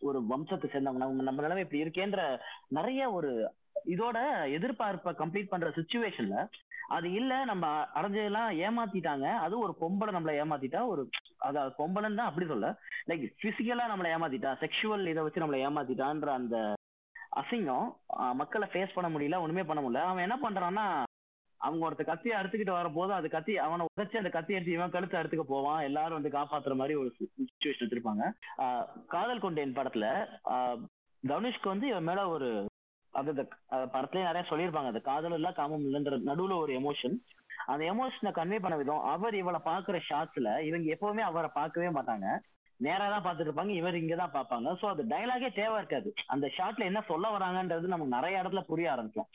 ஒரு 0.00 0.18
வம்சத்தை 0.28 0.66
சேர்ந்தவங்க. 0.68 1.02
நம்ம 1.02 1.22
நம்ம 1.22 1.42
நிலைமை 1.42 1.62
இப்படி 1.62 1.82
இருக்கேன்ற 1.84 2.22
நிறைய 2.68 3.10
ஒரு 3.10 3.30
இதோட 3.86 4.18
எதிர்பார்ப்பை 4.56 5.12
கம்ப்ளீட் 5.20 5.52
பண்ற 5.52 5.68
சுச்சுவேஷன்ல 5.70 6.36
அது 6.88 7.08
இல்ல 7.12 7.32
நம்ம 7.44 7.64
அடைஞ்சதெல்லாம் 7.94 8.50
ஏமாத்திட்டாங்க. 8.66 9.26
அது 9.44 9.54
ஒரு 9.58 9.72
பொம்பளை 9.80 10.12
நம்மள 10.14 10.32
ஏமாத்திட்டா 10.42 10.80
ஒரு 10.86 11.02
அதாவது 11.40 11.72
பொம்பளைன்னு 11.78 12.20
தான் 12.20 12.30
அப்படி 12.30 12.46
சொல்ல. 12.46 12.68
லைக் 13.08 13.24
பிசிக்கலா 13.42 13.90
நம்மளை 13.92 14.10
ஏமாத்திட்டா 14.16 14.52
செக்ஷுவல் 14.62 15.06
இதை 15.06 15.22
வச்சு 15.22 15.42
நம்மளை 15.42 15.60
ஏமாத்திட்டான்ற 15.66 16.30
அந்த 16.32 16.56
அசிங்கம் 17.40 17.88
ஆஹ் 18.20 18.34
மக்களை 18.34 18.66
ஃபேஸ் 18.72 18.94
பண்ண 18.94 19.08
முடியல 19.10 19.40
ஒண்ணுமே 19.40 19.62
பண்ண 19.62 19.80
முடியல. 19.82 20.02
அவன் 20.10 20.26
என்ன 20.28 20.38
பண்றான்னா 20.44 20.86
அவங்க 21.66 21.82
ஒருத்த 21.86 22.04
கத்தியை 22.08 22.34
அறுத்துக்கிட்டு 22.38 22.76
வரப்போது 22.76 23.12
அது 23.16 23.28
கத்தி 23.34 23.54
அவனை 23.64 23.86
உதச்சி 23.88 24.20
அந்த 24.20 24.30
கத்தி 24.34 24.56
எடுத்து 24.56 24.76
இவன் 24.76 24.94
கழுத்து 24.94 25.18
அறுத்துக்க 25.18 25.44
போவான். 25.48 25.80
எல்லாரும் 25.88 26.18
வந்து 26.18 26.36
காப்பாத்துற 26.36 26.74
மாதிரி 26.80 26.94
ஒரு 27.00 27.10
சுச்சுவேஷன் 27.16 27.84
வச்சிருப்பாங்க 27.84 28.24
ஆஹ் 28.64 28.86
காதல் 29.14 29.44
கொண்டேன் 29.44 29.76
படத்துல 29.78 30.06
ஆஹ் 30.54 30.78
தனுஷ்க்கு 31.22 31.72
வந்து 31.72 31.86
இவன் 31.92 32.08
மேல 32.10 32.20
ஒரு 32.34 32.48
அது 33.14 33.30
இந்த 33.34 33.44
படத்துலயே 33.94 34.28
நிறைய 34.28 34.44
சொல்லியிருப்பாங்க. 34.50 34.90
அந்த 34.92 35.02
காதல் 35.08 35.36
இல்ல 35.38 35.48
காமம் 35.58 35.84
இல்லைன்ற 35.86 36.18
நடுவுல 36.30 36.56
ஒரு 36.64 36.72
எமோஷன் 36.80 37.16
அந்த 37.72 37.82
எமோஷனை 37.92 38.30
கன்வே 38.36 38.58
பண்ண 38.64 38.76
விதம் 38.80 39.02
அவர் 39.12 39.34
இவளை 39.40 39.60
பாக்குற 39.68 39.96
ஷாட்ஸ்ல 40.08 40.50
இவங்க 40.68 40.86
எப்பவுமே 40.94 41.22
அவரை 41.26 41.50
பார்க்கவே 41.58 41.88
மாட்டாங்க. 41.96 42.26
நேரா 42.80 43.06
தான் 43.12 43.24
பார்த்துட்டு 43.24 43.50
இருப்பாங்க 43.50 43.74
இவர் 43.80 44.00
இங்க 44.00 44.14
தான் 44.20 44.34
பார்ப்பாங்க. 44.36 44.68
சோ 44.80 44.86
அது 44.92 45.02
டைலாகே 45.12 45.48
தேவை 45.58 45.76
இருக்காது. 45.80 46.10
அந்த 46.34 46.46
ஷாட்ல 46.56 46.88
என்ன 46.90 47.00
சொல்ல 47.10 47.28
வராங்கன்றது 47.36 47.92
நமக்கு 47.94 48.16
நிறைய 48.16 48.42
இடத்துல 48.42 48.62
புரிய 48.70 48.92
ஆரம்பிக்கும். 48.92 49.28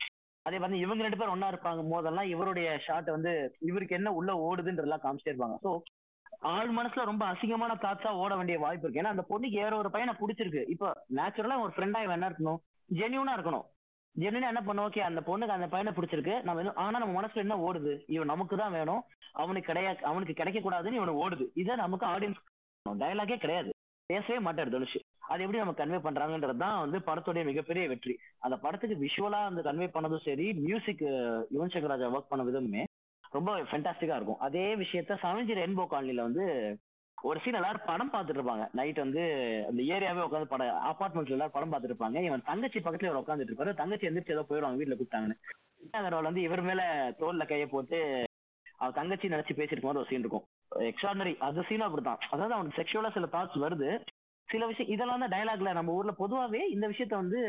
அதே 0.46 0.58
மாதிரி 0.62 0.82
இவங்க 0.84 1.04
ரெண்டு 1.04 1.18
பேரும் 1.20 1.34
ஒன்னா 1.36 1.52
இருப்பாங்க 1.52 1.82
போதெல்லாம் 1.92 2.32
இவருடைய 2.34 2.68
ஷாட் 2.86 3.14
வந்து 3.16 3.32
இவருக்கு 3.68 3.98
என்ன 3.98 4.12
உள்ள 4.18 4.32
ஓடுதுன்றதெல்லாம் 4.48 5.04
காமிச்சிட்டே 5.04 5.32
இருப்பாங்க 5.34 5.58
சோ 5.66 5.72
ஆள் 6.54 6.70
மனசுல 6.78 7.04
ரொம்ப 7.10 7.24
அசிங்கமான 7.32 7.74
தாட்ஸா 7.84 8.10
ஓட 8.22 8.32
வேண்டிய 8.38 8.56
வாய்ப்பு 8.64 8.84
இருக்கு. 8.84 9.00
ஏன்னா 9.02 9.14
அந்த 9.14 9.24
பொண்ணுக்கு 9.30 9.62
வேற 9.62 9.74
ஒரு 9.82 9.90
பையனை 9.94 10.12
பிடிச்சிருக்கு. 10.18 10.62
இப்போ 10.74 10.88
நேச்சுரலா 11.18 11.56
ஒரு 11.64 11.72
ஃப்ரெண்டா 11.74 12.00
இவன் 12.04 12.16
என்ன 12.18 12.28
இருக்கணும்? 12.30 12.60
ஜென்யூனா 12.98 13.34
இருக்கணும். 13.36 13.64
ஜென்யூனா 14.16 14.50
என்ன 14.52 14.62
பண்ணும் 14.66 14.86
ஓகே 14.88 15.02
அந்த 15.08 15.20
பொண்ணுக்கு 15.28 15.56
அந்த 15.56 15.68
பையனை 15.72 15.92
பிடிச்சிருக்கு. 15.96 16.34
நம்ம 16.48 16.72
ஆனா 16.84 16.96
நம்ம 17.02 17.14
மனசுல 17.20 17.44
என்ன 17.46 17.56
ஓடுது? 17.68 17.94
இவன் 18.14 18.32
நமக்கு 18.32 18.56
தான் 18.62 18.76
வேணும். 18.78 19.02
அவனுக்கு 19.42 19.70
கிடையாது 19.70 20.06
அவனுக்கு 20.10 20.38
கிடைக்க 20.40 20.60
கூடாதுன்னு 20.60 21.00
இவனுக்கு 21.00 21.24
ஓடுது. 21.24 21.46
இதை 21.62 21.76
நமக்கு 21.84 22.06
ஆடியன்ஸ் 22.12 22.42
டயலாகே 22.86 23.38
கிடையாது. 23.44 23.70
பேசவே 24.10 24.38
மாட்டார் 24.46 24.72
தனுஷ். 24.74 24.98
அது 25.32 25.42
எப்படி 25.44 25.60
நம்ம 25.60 25.74
கன்வே 25.78 25.98
பண்றாங்கன்றது 26.06 26.62
தான் 26.64 26.80
வந்து 26.82 26.98
படத்துடைய 27.06 27.44
மிகப்பெரிய 27.48 27.84
வெற்றி. 27.92 28.14
அந்த 28.44 28.56
படத்துக்கு 28.64 28.96
விஷுவலா 29.04 29.40
அந்த 29.50 29.60
கன்வே 29.68 29.88
பண்ணதும் 29.94 30.26
சரி 30.26 30.46
மியூசிக் 30.66 31.04
யுவன் 31.54 31.72
சங்கர் 31.74 31.92
ராஜா 31.92 32.10
ஒர்க் 32.16 32.32
பண்ண 32.32 32.44
விதமுமே 32.48 32.82
ரொம்ப 33.36 33.52
ஃபென்டாஸ்டிக்கா 33.70 34.18
இருக்கும். 34.18 34.42
அதே 34.46 34.66
விஷயத்த 34.82 35.16
சமஞ்சி 35.24 35.58
ரெயின்போ 35.60 35.86
காலனில 35.92 36.26
வந்து 36.28 36.44
ஒரு 37.18 37.38
சீன் 37.42 37.58
எல்லாரும் 37.58 37.86
படம் 37.88 38.12
பார்த்துட்டு 38.12 38.40
இருப்பாங்க. 38.40 38.64
நைட் 38.78 39.02
வந்து 39.04 39.22
அந்த 39.68 39.80
ஏரியாவே 39.94 40.24
உட்காந்து 40.26 40.52
படம் 40.52 40.80
அபார்ட்மெண்ட்ல 40.90 41.36
எல்லாரும் 41.36 41.56
படம் 41.56 41.72
பார்த்துட்டு 41.72 41.94
இருப்பாங்க. 41.94 42.20
இவன் 42.28 42.46
தங்கச்சி 42.50 42.78
பக்கத்துல 42.78 43.10
இவர் 43.10 43.22
உட்காந்துட்டு 43.22 43.52
இருப்பாரு. 43.52 43.72
தங்கச்சி 43.80 44.08
எந்திரிச்சு 44.08 44.36
ஏதோ 44.36 44.44
போயிடுவாங்க 44.48 44.80
வீட்டுல 44.80 44.98
கூப்பிட்டாங்கன்னு. 44.98 45.38
அகர்வால் 45.98 46.28
வந்து 46.30 46.44
இவர் 46.48 46.62
மேல 46.68 46.82
தோல்ல 47.20 47.44
கையை 47.52 47.66
போட்டு 47.74 47.98
அவ 48.80 48.88
தங்கச்சி 49.00 49.34
நினைச்சு 49.34 49.58
பேசிட்டு 49.58 49.84
போது 49.84 50.00
ஒரு 50.02 50.08
சீன் 50.10 50.24
இருக்கும். 50.24 50.46
எக்ஸ்ட்ராடனரி 50.74 51.38
அந்த 51.38 51.60
சீனும் 51.68 51.88
அப்படித்தான். 51.88 52.18
அதாவது 52.30 52.54
அவனுக்கு 52.54 52.82
செக்ஷுவலா 52.82 53.12
சில 53.12 53.26
தாட்ஸ் 53.32 53.62
வருது. 53.64 54.00
சில 54.48 54.66
விஷயம் 54.66 54.92
இதெல்லாம் 54.92 55.18
தான் 55.18 55.28
டயலாக்ல 55.28 55.72
நம்ம 55.72 55.92
ஊர்ல 55.92 56.14
பொதுவாவே 56.18 56.60
இந்த 56.70 56.88
விஷயத்த 56.88 57.08
வந்து 57.08 57.40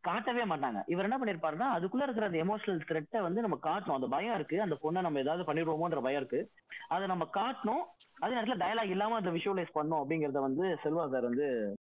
காட்டவே 0.00 0.44
மாட்டாங்க. 0.44 0.82
இவர் 0.86 1.06
என்ன 1.10 1.18
பண்ணிருப்பாருன்னா 1.18 1.66
அதுக்குள்ள 1.76 2.02
இருக்கிற 2.02 2.26
அந்த 2.26 2.38
எமோஷனல் 2.44 2.80
த்ரெட்டை 2.88 3.20
வந்து 3.20 3.40
நம்ம 3.40 3.58
காட்டணும். 3.62 3.94
அந்த 3.94 4.06
பயம் 4.06 4.34
இருக்கு. 4.34 4.62
அந்த 4.62 4.76
பொண்ணை 4.82 5.00
நம்ம 5.00 5.18
ஏதாவது 5.18 5.52
பண்ணிடுவோமோன்ற 5.52 6.00
பயம் 6.02 6.20
இருக்கு. 6.20 6.50
அதை 6.88 7.06
நம்ம 7.06 7.28
காட்டணும். 7.34 7.82
அதே 8.18 8.34
நேரத்துல 8.34 8.62
டயலாக் 8.64 8.90
இல்லாம 8.90 9.14
அதை 9.14 9.32
விஷுவலைஸ் 9.32 9.74
பண்ணணும் 9.74 10.00
அப்படிங்கறத 10.02 10.40
வந்து 10.40 10.78
செல்வா 10.84 11.10
சார் 11.10 11.22
வந்து 11.22 11.76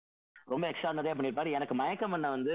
ரொம்ப 0.44 0.70
எக்ஸ்ட்ராடனரியா 0.70 1.16
பண்ணிருப்பாரு. 1.18 1.50
எனக்கு 1.50 1.74
மயக்கம் 1.74 2.12
என்ன 2.12 2.30
வந்து 2.30 2.54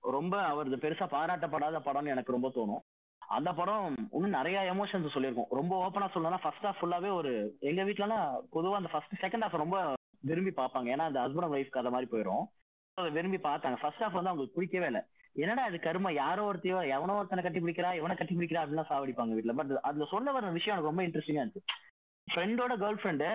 ரொம்ப 0.00 0.42
அவரது 0.42 0.76
பெருசா 0.76 1.06
பாராட்டப்படாத 1.06 1.80
படம்னு 1.84 2.14
எனக்கு 2.16 2.32
ரொம்ப 2.32 2.48
தோணும். 2.54 3.01
அந்த 3.36 3.50
படம் 3.58 3.94
இன்னும் 4.16 4.36
நிறைய 4.38 4.58
எமோஷன்ஸ் 4.74 5.14
சொல்லியிருக்கும். 5.14 5.50
ரொம்ப 5.58 5.72
ஓப்பனா 5.84 6.08
சொல்லணும்னா 6.14 6.42
ஃபர்ஸ்ட் 6.44 6.66
ஹாஃப் 6.66 6.80
ஃபுல்லாவே 6.80 7.10
ஒரு 7.18 7.32
எங்க 7.70 7.82
வீட்லலாம் 7.88 8.26
பொதுவா 8.56 8.78
அந்த 8.80 8.90
ஃபர்ஸ்ட் 8.92 9.14
செகண்ட் 9.24 9.44
ஹாஃப் 9.44 9.62
ரொம்ப 9.62 9.78
விரும்பி 10.30 10.52
பார்ப்பாங்க. 10.60 10.88
ஏன்னா 10.94 11.06
அந்த 11.10 11.20
ஹஸ்பண்ட் 11.24 11.46
அண்ட் 11.46 11.56
ஒய்ஃப் 11.58 11.76
கதை 11.76 11.92
மாதிரி 11.94 12.10
போயிடும் 12.12 12.44
அதை 12.98 13.10
விரும்பி 13.16 13.40
பார்த்தாங்க. 13.48 13.78
ஃபர்ஸ்ட் 13.82 14.02
ஹாஃப் 14.04 14.18
வந்து 14.18 14.30
அவங்களுக்கு 14.30 14.56
பிடிக்கவே 14.58 14.88
இல்லை. 14.92 15.02
என்னடா 15.42 15.62
அது 15.68 15.78
கரும? 15.84 16.12
யாரோ 16.22 16.42
ஒருத்தையோ 16.50 16.78
எவனோ 16.96 17.14
ஒருத்தனை 17.18 17.44
கட்டி 17.44 17.60
பிடிக்கிறா 17.60 17.90
இவனை 18.00 18.16
கட்டி 18.16 18.34
பிடிக்கிறா 18.38 18.62
அப்படிலாம் 18.62 18.90
சாவடிப்பாங்க 18.90 19.36
வீட்டுல 19.36 19.54
பட் 19.60 19.72
அதுல 19.90 20.08
சொல்ல 20.10 20.32
வர 20.36 20.50
விஷயம் 20.58 20.74
எனக்கு 20.74 20.90
ரொம்ப 20.90 21.04
இன்ட்ரெஸ்டிங்கா 21.06 21.44
இருந்துச்சு. 21.44 21.64
ஃப்ரெண்டோட 22.28 22.74
கேர்ள் 22.82 23.00
ஃப்ரெண்டு 23.02 23.30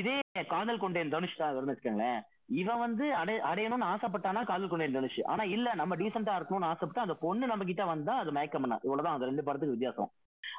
இதே 0.00 0.16
காதல் 0.54 0.82
கொண்டேன் 0.82 1.14
தனுஷ் 1.14 1.40
தான் 1.40 1.54
வரும்னு 1.56 1.74
வச்சுக்கோங்களேன். 1.74 2.20
இவன் 2.60 2.78
வந்து 2.78 3.14
அடை 3.14 3.34
அடையணும்னு 3.50 3.88
ஆசைப்பட்டானா 3.92 4.40
காதல் 4.44 4.68
கொண்டேன் 4.68 4.92
தனுஷ் 4.92 5.20
ஆனா 5.24 5.42
இல்ல 5.42 5.74
நம்ம 5.74 5.96
டீசெண்டா 5.96 6.32
இருக்கணும்னு 6.38 6.70
ஆசைப்பட்டு 6.72 7.00
அந்த 7.00 7.14
பொண்ணு 7.14 7.46
நம்ம 7.46 7.64
கிட்ட 7.64 7.84
வந்தா 7.84 8.14
அது 8.16 8.32
மயக்கம் 8.32 8.60
பண்ணா. 8.60 8.78
இவ்வளவுதான் 8.82 9.14
அந்த 9.14 9.26
ரெண்டு 9.26 9.44
படத்துக்கு 9.44 9.76
வித்தியாசம். 9.76 10.10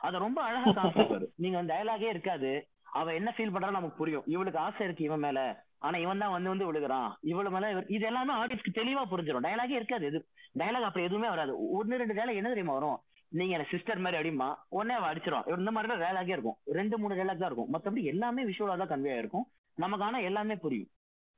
அதை 0.02 0.20
ரொம்ப 0.20 0.39
அழகா 0.41 0.72
காமிச்சிருப்பாரு. 0.78 1.28
நீங்க 1.36 1.58
அந்த 1.58 1.74
டயலாகே 1.74 2.10
இருக்காது. 2.10 2.52
அவ 3.00 3.14
என்ன 3.14 3.30
ஃபீல் 3.38 3.54
பண்றா 3.54 3.70
நமக்கு 3.78 3.98
புரியும். 3.98 4.26
இவளுக்கு 4.26 4.60
ஆசை 4.60 4.86
இருக்கு 4.86 5.04
இவன் 5.04 5.20
மேல. 5.20 5.39
ஆனா 5.80 5.98
இவன் 5.98 6.18
தான் 6.18 6.32
வந்து 6.32 6.50
வந்து 6.50 6.66
விழுகிறான். 6.66 7.10
இவளு 7.24 7.50
மேல 7.50 7.70
இது 7.88 8.06
எல்லாமே 8.06 8.34
ஆடியன்ஸ்க்கு 8.34 8.78
தெளிவா 8.80 9.04
புரிஞ்சிடும் 9.12 9.46
டயலாகே 9.48 9.80
இருக்காது. 9.80 10.06
எது 10.06 10.20
டயலாக் 10.60 10.88
அப்படி 10.89 11.06
எதுவுமே 11.06 11.30
வராது. 11.30 11.54
ஒன்னு 11.70 11.98
ரெண்டு 11.98 12.14
டயலாக் 12.14 12.41
என்ன 12.41 12.50
தெரியுமா 12.50 12.74
வரும்? 12.74 13.00
நீங்க 13.32 13.54
எனக்கு 13.54 13.76
சிஸ்டர் 13.78 13.98
மாதிரி 13.98 14.18
அடிமா 14.22 14.48
உடனே 14.70 14.94
அவ 14.94 15.08
அடிச்சிடும் 15.14 15.58
இந்த 15.60 15.72
மாதிரி 15.72 15.94
டயலாகே 15.94 16.34
இருக்கும். 16.38 16.58
ரெண்டு 16.80 16.98
மூணு 17.00 17.14
டயலாக் 17.16 17.44
தான் 17.44 17.50
இருக்கும். 17.52 17.72
மத்தபடி 17.74 18.04
எல்லாமே 18.04 18.44
விஷுவலா 18.46 18.78
தான் 18.78 18.91
கன்வே 18.94 19.14
ஆயிருக்கும். 19.16 19.48
நமக்கு 19.78 20.06
ஆனா 20.06 20.18
எல்லாமே 20.30 20.56
புரியும். 20.56 20.91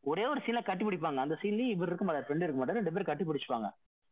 ஒரே 0.06 0.24
ஒரு 0.32 0.39
சீனை 0.45 0.62
கட்டி 0.64 0.84
பிடிப்பாங்க 0.86 1.20
அந்த 1.26 1.36
சீன்லயும் 1.41 1.74
இவர் 1.76 1.89
இருக்க 1.91 2.06
மாட்டார் 2.08 2.26
ஃப்ரெண்ட் 2.28 2.45
இருக்க 2.45 2.60
மாட்டார் 2.60 2.80
ரெண்டு 2.80 2.93
பேரும் 2.93 3.10
கட்டி 3.10 3.26
பிடிச்சிப்பாங்க 3.30 3.70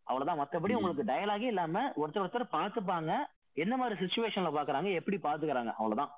அவ்வளவுதான். 0.07 0.39
மத்தபடி 0.41 0.73
உங்களுக்கு 0.77 1.03
டயலாகே 1.11 1.49
இல்லாம 1.53 1.83
ஒருத்தர் 2.01 2.23
ஒருத்தர் 2.23 2.53
பார்த்துப்பாங்க. 2.57 3.11
என்ன 3.63 3.73
மாதிரி 3.81 3.95
சுச்சுவேஷன்ல 4.01 4.51
பாக்குறாங்க 4.57 4.89
எப்படி 4.99 5.17
பாத்துக்கறாங்க 5.27 5.71
அவ்வளவுதான். 5.79 6.11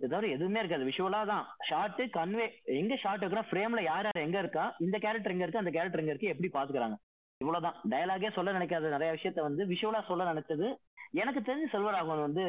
இது 0.00 0.10
தவிர 0.12 0.28
எதுவுமே 0.36 0.60
இருக்காது. 0.62 0.88
விஷுவலா 0.88 1.20
தான். 1.32 1.44
ஷார்ட் 1.68 2.00
கன்வே 2.16 2.46
எங்க 2.80 2.94
ஷார்ட் 3.02 3.22
இருக்குன்னா 3.22 3.48
ஃப்ரேம்ல 3.50 3.82
யார் 3.90 4.06
யார் 4.08 4.24
எங்க 4.26 4.38
இருக்கா 4.44 4.64
இந்த 4.86 4.96
கேரக்டர் 5.04 5.34
எங்க 5.34 5.44
இருக்கு 5.44 5.62
அந்த 5.62 5.72
கேரக்டர் 5.76 6.02
எங்க 6.02 6.12
இருக்கு 6.14 6.32
எப்படி 6.32 6.50
பாத்துக்கறாங்க 6.56 6.96
இவ்வளவுதான். 7.40 7.78
டயலாகே 7.92 8.30
சொல்ல 8.36 8.52
நினைக்காத 8.58 8.90
நிறைய 8.96 9.10
விஷயத்த 9.16 9.40
வந்து 9.48 9.64
விஷுவலா 9.72 10.02
சொல்ல 10.10 10.32
நினைச்சது 10.32 10.68
எனக்கு 11.22 11.40
தெரிஞ்சு 11.48 11.72
செல்வராகவன் 11.74 12.26
வந்து 12.26 12.44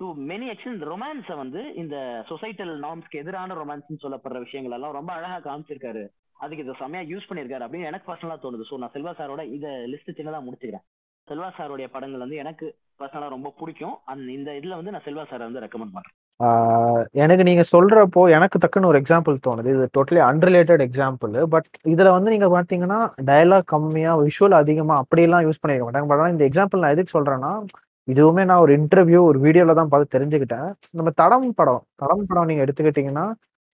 டு 0.00 0.06
மெனி 0.30 0.46
எக்ஸ்டென்ட் 0.52 0.82
ரொமான்ஸை 0.92 1.34
வந்து 1.42 1.60
இந்த 1.82 1.96
சொசைட்டல் 2.30 2.72
நார்ம்ஸ்க்கு 2.84 3.20
எதிரான 3.22 3.54
ரொமான்ஸ்னு 3.60 4.02
சொல்லப்படுற 4.04 4.38
விஷயங்கள் 4.46 4.74
எல்லாம் 4.76 4.96
ரொம்ப 4.98 5.10
அழகா 5.18 5.38
காமிச்சிருக்காரு. 5.46 6.02
அதுக்கு 6.44 6.64
இதை 6.64 6.74
செம்மையா 6.80 7.02
யூஸ் 7.12 7.28
பண்ணியிருக்காரு 7.28 7.64
அப்படின்னு 7.66 7.90
எனக்கு 7.90 8.08
பர்சனலா 8.10 8.36
தோணுது. 8.44 8.64
ஸோ 8.70 8.76
நான் 8.82 8.94
செல்வா 8.96 9.12
சாரோட 9.18 9.42
இதை 9.56 9.70
லிஸ்ட் 9.92 10.16
சின்னதாக 10.18 10.44
முடிச்சுக்கிறேன். 10.46 10.84
செல்வா 11.28 11.48
சாரோடைய 11.58 11.86
படங்கள் 11.94 12.24
வந்து 12.24 12.40
எனக்கு 12.42 12.66
பர்சனலா 13.00 13.28
ரொம்ப 13.36 13.52
பிடிக்கும். 13.60 13.94
அந்த 14.12 14.28
இந்த 14.38 14.50
இதுல 14.58 14.78
வந்து 14.80 14.94
நான் 14.94 15.06
செல்வா 15.06 15.24
சாரை 15.30 15.44
வந்து 15.48 15.64
ரெக்கமெண்ட் 15.64 15.94
பண்றேன். 15.96 16.16
எனக்கு 17.22 17.44
நீங்க 17.48 17.64
சொல்றப்போ 17.72 18.22
எனக்கு 18.36 18.56
தக்குன்னு 18.62 18.90
ஒரு 18.90 19.00
எக்ஸாம்பிள் 19.02 19.36
தோணுது. 19.46 19.72
இது 19.76 19.84
டோட்டலி 19.96 20.20
அன்ரிலேட்டட் 20.30 20.82
எக்ஸாம்பிள் 20.86 21.34
பட் 21.54 21.68
இதுல 21.92 22.12
வந்து 22.16 22.32
நீங்க 22.34 22.48
பாத்தீங்கன்னா 22.56 22.98
டயலாக் 23.30 23.70
கம்மியா 23.74 24.12
விஷுவல் 24.26 24.60
அதிகமா 24.62 24.96
அப்படியெல்லாம் 25.02 25.46
யூஸ் 25.46 25.62
பண்ணிருக்க 25.62 25.86
மாட்டாங்க. 25.88 26.08
பட் 26.10 26.20
ஆனால் 26.22 26.36
இந்த 26.36 26.46
எக்ஸாம்பிள் 26.50 26.84
நான் 26.84 26.96
எதுக்கு 26.96 27.16
சொல்றேன்னா 27.18 27.52
இதுவுமே 28.08 28.42
நான் 28.48 28.62
ஒரு 28.64 28.72
இன்டர்வியூ 28.78 29.20
ஒரு 29.28 29.38
வீடியோல 29.44 29.74
தான் 29.78 29.90
பார்த்து 29.92 30.14
தெரிஞ்சுக்கிட்டேன். 30.16 30.68
நம்ம 30.98 31.10
தடம் 31.20 31.48
படம் 31.60 31.82
தடம் 32.02 32.26
படம் 32.30 32.48
நீங்க 32.50 32.64
எடுத்துக்கிட்டீங்கன்னா 32.64 33.26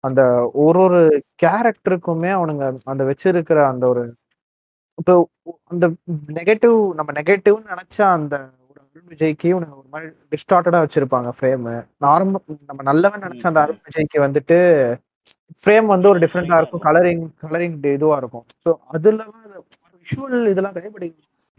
அந்த 0.04 0.22
ஒரு 0.64 0.80
ஒரு 0.86 1.00
கேரக்டருக்குமே 1.44 2.32
அவனுங்க 2.38 2.64
அந்த 2.94 3.04
வச்சிருக்கிற 3.10 3.60
அந்த 3.72 3.86
ஒரு 3.94 4.04
இப்போ 4.98 5.14
அந்த 5.74 5.86
நெகட்டிவ் 6.40 6.78
நம்ம 7.00 7.12
நெகட்டிவ்னு 7.20 7.72
நினைச்ச 7.74 7.98
அந்த 8.18 8.36
ஒரு 8.70 8.80
அருண் 8.86 9.10
விஜய்க்கு 9.14 9.50
ஒரு 9.56 9.90
மாதிரி 9.94 10.08
டிஸ்டார்டடா 10.34 10.80
வச்சிருப்பாங்க 10.86 11.32
ஃப்ரேம் 11.38 11.68
நார்மல் 12.06 12.44
நம்ம 12.70 12.82
நல்லவன் 12.92 13.26
நினைச்ச 13.28 13.46
அந்த 13.52 13.62
அருண் 13.66 13.82
விஜய்க்கு 13.90 14.20
வந்துட்டு 14.26 14.58
ஃப்ரேம் 15.64 15.88
வந்து 15.94 16.10
ஒரு 16.12 16.20
டிஃப்ரெண்டா 16.24 16.58
இருக்கும். 16.62 16.84
கலரிங் 16.88 17.24
கலரிங் 17.44 17.78
இதுவா 17.96 18.18
இருக்கும். 18.22 18.46
ஸோ 18.66 18.72
அதுலலாம் 18.96 19.34
விஷுவல் 20.06 20.52
இதெல்லாம் 20.54 20.76
கிடையாது. 20.76 21.10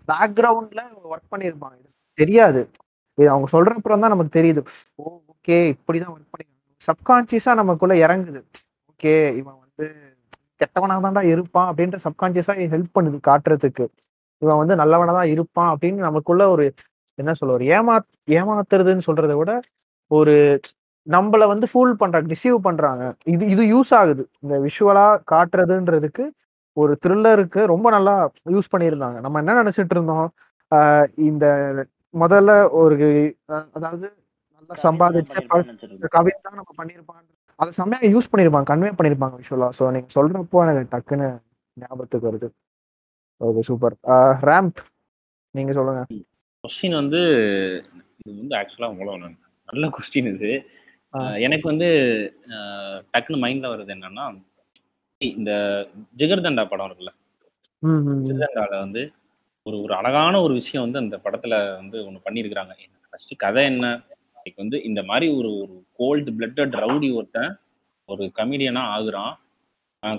பேக்ரவுண்ட்ல 0.08 0.82
ஒர்க் 1.12 1.32
பண்ணியிருப்பாங்க. 1.34 1.76
தெரியாது. 2.22 2.60
இது 3.18 3.28
அவங்க 3.34 3.48
சொல்ற 3.56 3.72
அப்புறம் 3.78 4.02
தான் 4.04 4.14
நமக்கு 4.14 4.32
தெரியுது. 4.38 4.62
ஓ 5.02 5.04
ஓகே 5.32 5.58
இப்படிதான் 5.74 6.12
ஒர்க் 6.14 6.32
பண்ணி 6.34 6.46
சப்கான்சியஸா 6.80 7.52
நமக்குள்ள 7.60 7.94
இறங்குது. 8.06 8.40
ஓகே 8.92 9.14
இவன் 9.40 9.58
வந்து 9.64 9.86
கெட்டவனாக 10.62 11.00
தான்டா 11.06 11.22
இருப்பான் 11.34 11.68
அப்படின்ற 11.70 11.98
சப்கான்சியஸா 12.06 12.54
ஹெல்ப் 12.74 12.96
பண்ணுது 12.98 13.18
காட்டுறதுக்கு. 13.30 13.86
இவன் 14.42 14.60
வந்து 14.62 14.74
நல்லவனா 14.82 15.12
தான் 15.20 15.32
இருப்பான் 15.34 15.70
அப்படின்னு 15.74 16.00
நமக்குள்ள 16.08 16.44
ஒரு 16.54 16.66
என்ன 17.18 17.32
சொல்ல 17.40 17.54
ஒரு 17.58 17.66
ஏமா 17.76 17.94
ஏமாத்துறதுன்னு 18.38 19.06
சொல்றதை 19.08 19.36
விட 19.40 19.52
ஒரு 20.10 20.34
நம்மள 21.06 21.44
வந்து 21.52 21.66
ஃபூல் 21.72 21.92
பண்றாங்க 22.02 22.26
டிசீவ் 22.34 22.58
பண்றாங்க. 22.66 23.04
இது 23.34 23.44
இது 23.54 23.64
யூஸ் 23.74 23.92
ஆகுது. 24.00 24.24
இந்த 24.44 24.54
விஷுவலா 24.66 25.06
காட்டுறதுன்றதுக்கு 25.32 26.24
ஒரு 26.76 26.92
த்ரில்லருக்கு 27.04 27.60
ரொம்ப 27.72 27.88
நல்லா 27.96 28.14
யூஸ் 28.54 28.72
பண்ணியிருந்தாங்க. 28.74 29.18
நம்ம 29.24 29.40
என்ன 29.42 29.56
நினைச்சிட்டு 29.62 29.94
இருந்தோம்? 29.96 30.28
இந்த 31.30 31.46
முதல்ல 32.14 32.50
ஒரு 32.80 32.96
அதாவது 33.76 34.06
நல்லா 34.54 34.76
சம்பாதிச்சு 34.84 35.42
தான் 36.46 36.58
நம்ம 36.58 36.72
பண்ணியிருப்பான் 36.80 37.24
அதை 37.60 37.70
செம்மையா 37.78 38.08
யூஸ் 38.14 38.30
பண்ணியிருப்பாங்க 38.32 38.68
கன்வே 38.70 38.90
பண்ணியிருப்பாங்க 38.98 39.36
விஷுவலா 39.40 39.68
ஸோ 39.78 39.84
நீங்க 39.94 40.10
சொல்றப்போ 40.16 40.58
எனக்கு 40.66 40.92
டக்குன்னு 40.94 41.28
ஞாபகத்துக்கு 41.76 42.28
வருது. 42.28 42.48
ஓகே 43.40 43.62
சூப்பர் 43.68 43.94
ரேம்ப் 44.48 44.80
நீங்க 45.54 45.72
சொல்லுங்க. 45.78 46.02
கொஸ்டின் 46.64 46.98
வந்து 47.00 47.20
இது 48.20 48.36
வந்து 48.40 48.56
ஆக்சுவலாக 48.60 48.92
உங்களோட 48.94 49.28
நல்ல 49.68 49.88
கொஸ்டின் 49.96 50.30
இது. 50.34 50.50
எனக்கு 51.46 51.66
வந்து 51.72 51.88
டக்குன்னு 53.12 53.42
மைண்ட்ல 53.44 53.70
வருது 53.72 53.94
என்னன்னா 53.96 54.24
இந்த 55.20 55.50
ஜிகர்தண்டா 56.20 56.64
படம் 56.72 56.88
இருக்குல்ல. 56.88 57.12
ஜிகர்தண்டால 58.26 58.72
வந்து 58.84 59.02
ஒரு 59.68 59.76
ஒரு 59.84 59.94
அழகான 59.94 60.34
ஒரு 60.42 60.52
விஷயம் 60.60 60.84
வந்து 60.84 61.02
அந்த 61.04 61.16
படத்துல 61.24 61.54
வந்து 61.76 61.98
ஒன்று 62.06 62.24
பண்ணியிருக்கிறாங்க. 62.26 62.72
ஃபர்ஸ்ட் 63.10 63.34
கதை 63.36 63.64
என்ன? 63.64 63.86
லைக் 64.36 64.62
வந்து 64.62 64.78
இந்த 64.82 65.00
மாதிரி 65.02 65.26
ஒரு 65.38 65.50
ஒரு 65.62 65.74
கோல்டு 65.98 66.30
பிளட்டட் 66.38 66.78
ரவுடி 66.82 67.08
ஒருத்தன் 67.18 67.52
ஒரு 68.08 68.24
கமிடியனா 68.38 68.82
ஆகுறான். 68.96 69.34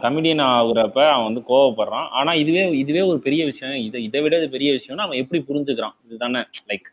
கமிடியன் 0.04 0.44
ஆகுறப்ப 0.56 1.00
அவன் 1.12 1.28
வந்து 1.28 1.42
கோவப்படுறான். 1.50 2.08
ஆனா 2.20 2.32
இதுவே 2.34 2.64
இதுவே 2.84 3.02
ஒரு 3.12 3.20
பெரிய 3.28 3.42
விஷயம். 3.46 3.76
இதை 3.88 4.00
இதை 4.08 4.22
விட 4.22 4.38
இது 4.42 4.50
பெரிய 4.56 4.72
விஷயம்னா 4.78 5.06
அவன் 5.08 5.22
எப்படி 5.24 5.40
புரிஞ்சுக்கிறான்? 5.50 5.96
இதுதானே 6.08 6.42
லைக் 6.70 6.90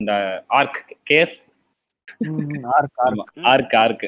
இந்த 0.00 0.12
arc 0.58 0.80
case 1.10 1.36
arc. 2.76 3.00
Arc 3.52 3.76
arc 3.84 4.06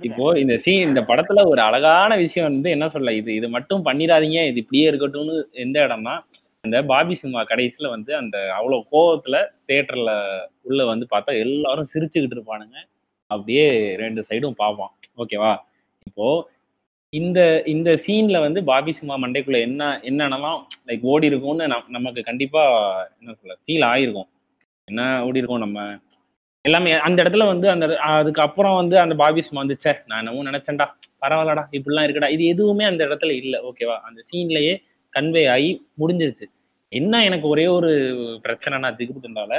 இப்போ 0.00 0.38
இந்த 0.38 0.58
சீன் 0.58 0.88
இந்த 0.88 1.00
படத்துல 1.00 1.46
ஒரு 1.46 1.60
அழகான 1.60 2.16
விஷயம் 2.16 2.52
வந்து 2.52 2.70
என்ன 2.70 2.88
சொல்ல 2.88 3.12
இது 3.12 3.34
இது 3.34 3.48
மட்டும் 3.48 3.84
பண்ணிடாதீங்க 3.84 4.46
இது 4.46 4.54
இப்படியே 4.54 4.90
இருக்கட்டும்னு 4.90 5.42
எந்த 5.50 5.86
இடம்னா 5.86 6.20
அந்த 6.60 6.82
பாபி 6.82 7.18
சிம்மா 7.22 7.44
கடைசியில 7.48 7.88
வந்து 7.88 8.16
அந்த 8.16 8.52
அவ்வளவு 8.52 8.86
கோவத்துல 8.92 9.46
தியேட்டர்ல 9.68 10.12
உள்ள 10.62 10.84
வந்து 10.84 11.06
பார்த்தா 11.10 11.38
எல்லாரும் 11.38 11.88
சிரிச்சுக்கிட்டு 11.94 12.36
இருப்பானுங்க. 12.38 12.76
அப்படியே 13.26 13.96
ரெண்டு 13.96 14.26
சைடும் 14.28 14.50
பார்ப்பான். 14.50 14.90
ஓகேவா? 15.16 15.56
இப்போ 16.06 16.48
இந்த 17.10 17.62
இந்த 17.66 18.00
சீன்ல 18.06 18.40
வந்து 18.40 18.64
பாபி 18.64 18.96
சிம்மா 19.00 19.10
மண்டைக்குள்ள 19.10 19.60
என்ன 19.60 20.00
என்னென்னலாம் 20.02 20.66
லைக் 20.86 21.00
ஓடி 21.00 21.26
இருக்கும்னு 21.26 21.66
நம்- 21.66 21.88
நமக்கு 21.88 22.22
கண்டிப்பா 22.22 22.62
என்ன 23.20 23.34
சொல்ல 23.34 23.56
ஃபீல் 23.66 23.92
ஆயிருக்கும். 23.92 24.28
என்ன 24.84 25.24
ஓடி 25.24 25.38
இருக்கும் 25.38 25.58
நம்ம? 25.58 25.98
எல்லாமே 26.64 26.92
அந்த 27.06 27.18
இடத்துல 27.22 27.44
வந்து 27.50 27.66
அந்த 27.72 27.86
அதுக்கப்புறம் 28.10 28.76
வந்து 28.80 28.96
அந்த 29.02 29.14
பாபி 29.20 29.42
சிம்மா 29.46 29.62
வந்து 29.64 29.78
ச்சே 29.78 29.92
நான் 30.08 30.20
என்னமோ 30.22 30.46
நினைச்சேன்டா 30.48 30.86
பரவாயில்லடா 31.22 31.64
இப்படிலாம் 31.76 32.06
இருக்குடா. 32.06 32.30
இது 32.36 32.44
எதுவுமே 32.52 32.84
அந்த 32.90 33.02
இடத்துல 33.08 33.34
இல்லை 33.42 33.58
ஓகேவா 33.68 33.96
அந்த 34.08 34.20
சீன்லயே 34.30 34.74
கன்வே 35.12 35.42
ஆகி 35.54 35.70
முடிஞ்சிருச்சு. 36.00 36.46
என்ன 36.92 37.22
எனக்கு 37.28 37.46
ஒரே 37.52 37.66
ஒரு 37.76 37.90
பிரச்சனைனா 38.44 38.90
ஜிகுருதுண்டால 38.98 39.52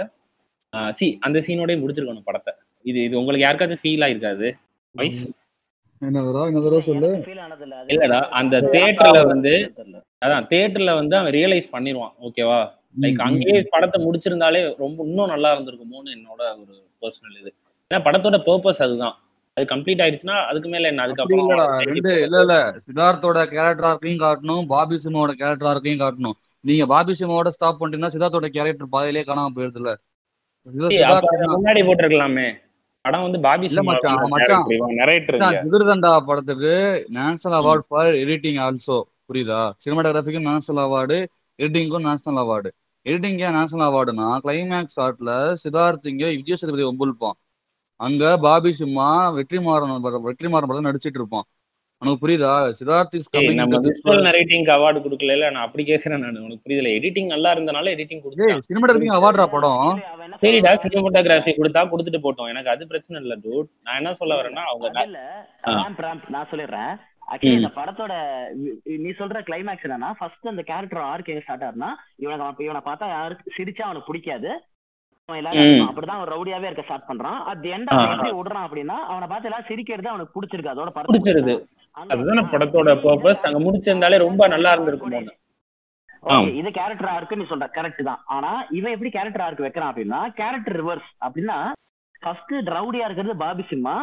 சி 0.97 1.07
அந்த 1.27 1.37
சீனோடய 1.45 1.77
முடிச்சிருக்கணும் 1.81 2.27
படத்தை. 2.29 2.51
இது 2.85 2.99
இது 3.07 3.15
உங்களுக்கு 3.21 3.45
யாருக்காச்சும் 3.45 3.83
ஃபீல் 3.83 4.03
ஆயிருக்காது? 4.05 4.47
வைஸ் 4.95 5.21
என்ன 6.01 6.19
தடவை 6.27 6.43
என்ன 6.49 6.59
தடவை 6.65 6.81
சொல்லு? 6.89 7.09
இல்லடா 7.93 8.19
அந்த 8.39 8.55
தேட்டர்ல 8.75 9.21
வந்து 9.31 9.53
அதான் 10.23 10.45
தேட்டர்ல 10.51 10.91
வந்து 10.99 11.15
அவன் 11.19 11.35
ரியலைஸ் 11.37 11.73
பண்ணிடுவான் 11.73 12.13
ஓகேவா 12.27 12.59
லைக் 13.03 13.25
அங்கேயே 13.27 13.59
படத்தை 13.73 13.97
முடிச்சிருந்தாலே 14.05 14.61
ரொம்ப 14.83 14.99
இன்னும் 15.09 15.33
நல்லா 15.33 15.49
இருந்திருக்குமோன்னு 15.55 16.15
என்னோட 16.17 16.41
ஒரு 16.61 16.75
பர்சனல் 17.01 17.39
இது. 17.41 17.51
ஏன்னா 17.91 17.99
படத்தோட 18.07 18.37
பர்பஸ் 18.47 18.81
அதுதான். 18.85 19.15
அது 19.57 19.65
கம்ப்ளீட் 19.71 20.01
ஆயிடுச்சுன்னா 20.03 20.35
அதுக்கு 20.49 20.69
மேல 20.73 20.89
என்ன? 20.91 21.03
அதுக்கப்புறம் 21.05 21.49
ரெண்டு 21.89 22.11
இல்ல 22.25 22.37
இல்ல. 22.45 22.55
சித்தார்த்தோட 22.85 23.39
கேரக்டர் 23.53 23.87
ஆர்க்கையும் 23.89 24.21
காட்டணும். 24.25 24.63
பாபி 24.73 24.97
சிம்மோட 25.05 25.31
கேரக்டர் 25.41 25.69
ஆர்க்கையும் 25.71 26.03
காட்டணும். 26.03 26.37
நீங்க 26.65 26.85
பாபி 26.93 27.13
சிம்மோட 27.19 27.49
ஸ்டாப் 27.55 27.79
பண்ணிட்டீங்கன்னா 27.79 28.13
சித்தார்த்தோட 28.15 28.47
கேரக்டர் 28.57 28.93
பாதியிலே 28.95 29.23
காணாம 29.29 29.53
போயிருதுல 29.57 29.91
முன்னாடி 31.57 31.81
போட்டிருக்கலாமே. 31.87 32.47
படம் 33.05 33.23
வந்து 33.25 33.39
பாபி 33.45 33.67
ஜிகர்தண்டா 35.65 36.11
படத்துக்கு 36.29 36.73
national 37.17 37.57
award 37.59 37.85
for 37.87 38.11
editing 38.23 38.59
also 38.65 38.97
புரியுதா? 39.29 39.59
சினிமாட்டோகிராஃபிக்கும் 39.83 40.47
நேஷனல் 40.49 40.83
அவார்டு 40.87 41.17
எடிட்டிங்க்கும் 41.59 42.05
நேஷனல் 42.09 42.41
அவார்டு 42.43 42.69
எடிட்டிங் 43.05 43.39
ஏன் 43.45 43.55
நேஷனல் 43.57 43.87
அவார்டுனா 43.89 44.27
கிளைமேக்ஸ் 44.45 44.97
ஷாட்ல 44.97 45.31
சித்தார்த் 45.61 46.09
இங்க 46.11 46.25
விஜய் 46.39 46.59
சேதுபதி 46.61 46.85
ஒம்புல்பான் 46.89 47.37
அங்க 47.99 48.23
பாபி 48.43 48.71
சிம்மா 48.79 49.07
வெற்றிமாறன் 49.37 49.95
வெற்றிமாறன் 50.27 50.69
படம் 50.69 50.89
நடிச்சிட்டு 50.89 51.19
இருப்பான். 51.21 51.47
உனக்கு 52.01 52.21
புரியுதா? 52.23 52.51
சித்தார்த் 52.77 53.15
இஸ் 53.17 53.31
கமிங் 53.31 54.69
அவார்டு 54.75 54.99
கொடுக்கல 55.05 55.49
நான் 55.55 55.65
அப்படி 55.65 55.83
கேக்குறேன் 55.89 56.21
நான். 56.25 56.37
உனக்கு 56.45 56.63
புரியல 56.65 56.91
எடிட்டிங் 56.97 57.31
நல்லா 57.33 57.49
இருந்தனால 57.55 57.91
எடிட்டிங் 57.95 58.21
கொடுத்தேன் 58.25 58.63
சினிமாட்டோகிராஃபி 58.67 59.11
அவார்டா 59.17 59.45
படம்? 59.55 59.99
சரிடா 60.43 60.71
சினிமோட்டோகிராஃபி 60.83 61.53
கொடுத்தா 61.59 61.83
கொடுத்துட்டு 61.93 62.21
போட்டோம். 62.25 62.51
எனக்கு 62.53 62.73
அது 62.73 62.89
பிரச்சனை 62.91 63.21
இல்ல 63.23 63.35
டூட் 63.45 63.69
நான் 63.85 63.99
என்ன 64.01 64.13
சொல்ல 64.21 64.39
வரேன்னா 64.41 64.63
அவங்க 64.71 65.05
இல்ல 65.09 65.19
நான் 66.35 66.49
சொல்லிடுறேன். 66.53 66.93
ஆக்சுவலி. 67.32 67.53
இந்த 67.53 67.67
படத்தோட 67.67 68.13
வி- 68.63 68.97
நீ 68.97 69.09
சொல்ற 69.09 69.41
கிளைமேக்ஸ் 69.47 69.88
என்னன்னா 69.88 70.11
ஃபர்ஸ்ட் 70.17 70.47
அந்த 70.47 70.61
கேரக்டர் 70.61 71.01
ஆர்க் 71.01 71.30
எங்க 71.30 71.41
ஸ்டார்ட் 71.41 71.63
ஆகுதுன்னா 71.63 71.88
இவனை 72.15 72.39
அவன் 72.39 72.55
இவனை 72.57 72.82
பார்த்தா 72.86 73.07
யாருக்கு 73.07 73.53
சிரிச்சா 73.57 73.82
அவனுக்கு 73.82 74.07
பிடிக்காது. 74.07 74.61
எல்லாரும். 75.25 75.59
அடிப்பான். 75.61 75.91
அப்படிதான் 75.91 76.17
அவன் 76.17 76.38
ரவுடியாவே 76.38 76.63
இருக்க 76.63 76.82
ஸ்டார்ட் 76.82 77.03
பண்றான். 77.07 77.43
At 77.43 77.65
end. 77.65 78.11
எப்படி 78.11 78.32
விடுறான் 78.32 78.63
அப்படின்னா 78.63 78.99
அவனை 79.07 79.27
பார்த்து 79.27 79.49
எல்லாம் 79.49 79.65
சிரிக்கிறது 79.67 80.09
அவனுக்கு 80.09 80.41
பிடிச்சிருக்கு 80.41 80.71
அதோட 80.73 80.89
படம் 80.89 81.13
பிடிச்சிருது. 81.13 81.63
அதுதானே 81.91 82.41
படத்தோட 82.41 82.99
பர்பஸ் 83.03 83.41
அங்க 83.41 83.59
முடிச்சிருந்தாலே 83.59 84.17
ரொம்ப 84.17 84.47
நல்லா 84.47 84.75
இருந்திருக்குமோ 84.75 85.38
இது 86.55 86.71
கேரக்டர் 86.71 87.09
ஆர்க்கு 87.09 87.36
நீ 87.36 87.43
சொல்ற 87.43 87.69
கரெக்ட் 87.73 88.03
தான். 88.03 88.21
ஆனா 88.25 88.65
இவன் 88.69 88.91
எப்படி 88.91 89.09
கேரக்டர் 89.11 89.41
ஆர்க் 89.41 89.59
வைக்கிறான் 89.59 89.93
அப்படின்னா 89.93 90.30
கேரக்டர் 90.34 90.86
ரிவர்ஸ் 90.86 91.09
அப்படின்னா 91.21 91.71
ஃபர்ஸ்ட் 92.22 92.53
ரவுடியா 92.76 93.05
இருக்கிறது 93.07 93.36
பாபி 93.43 93.63
சிம்மா. 93.70 93.93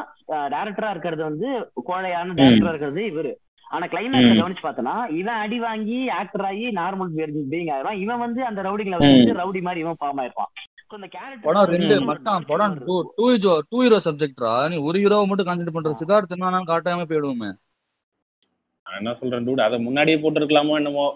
டேரக்டரா 0.54 0.90
இருக்கிறது 0.90 1.22
வந்து 1.28 1.48
கோழையான 1.88 2.36
டேரக்டரா 2.38 2.72
இருக்கிறது 2.72 3.02
இவரு. 3.12 3.32
ஆனா 3.66 3.84
கிளைமேக்ஸ். 3.92 4.38
கவனிச்சு 4.40 4.64
பார்த்தனா 4.64 4.94
இவன் 5.20 5.40
அடி 5.44 5.58
வாங்கி 5.66 5.98
ஆக்டர் 6.20 6.46
ஆகி 6.50 6.66
நார்மல் 6.78 7.12
பீயிங் 7.52 7.70
ஆயிரும் 7.74 8.00
இவன் 8.04 8.22
வந்து 8.24 8.40
அந்த 8.50 8.60
ரவுடிங்களை 8.68 8.98
ம். 9.02 9.12
வந்து 9.16 9.38
ரவுடி 9.42 9.62
மாதிரி 9.68 9.84
இவன் 9.84 10.00
ஃபார்ம் 10.02 10.20
ஆயிருப்பான். 10.22 10.52
படம் 11.44 11.70
ரெண்டு 11.74 11.94
மச்சான் 12.08 12.44
படம் 12.50 12.74
two 12.88 12.96
two 13.16 13.24
hero 13.30 13.54
two 13.70 13.78
hero 13.82 13.98
சப்ஜெக்ட்ரா 14.04 14.52
நீ 14.72 14.76
ஒரு 14.88 14.96
ஹீரோவை 15.02 15.26
மட்டும் 15.30 15.48
கான்சென்ட்ரேட் 15.48 15.78
பண்ற. 15.78 15.92
சித்தார்த் 16.00 16.34
என்ன 16.36 16.60
காட்டாம 16.70 17.06
போயிடுவோமே. 17.10 17.48
நான் 18.86 18.98
என்ன 19.00 19.12
சொல்றேன் 19.20 19.46
டூட் 19.46 19.66
அதை 19.66 19.78
முன்னாடியே 19.86 20.18
போட்டிருக்கலாமோ 20.22 20.76
என்னமோ. 20.80 21.06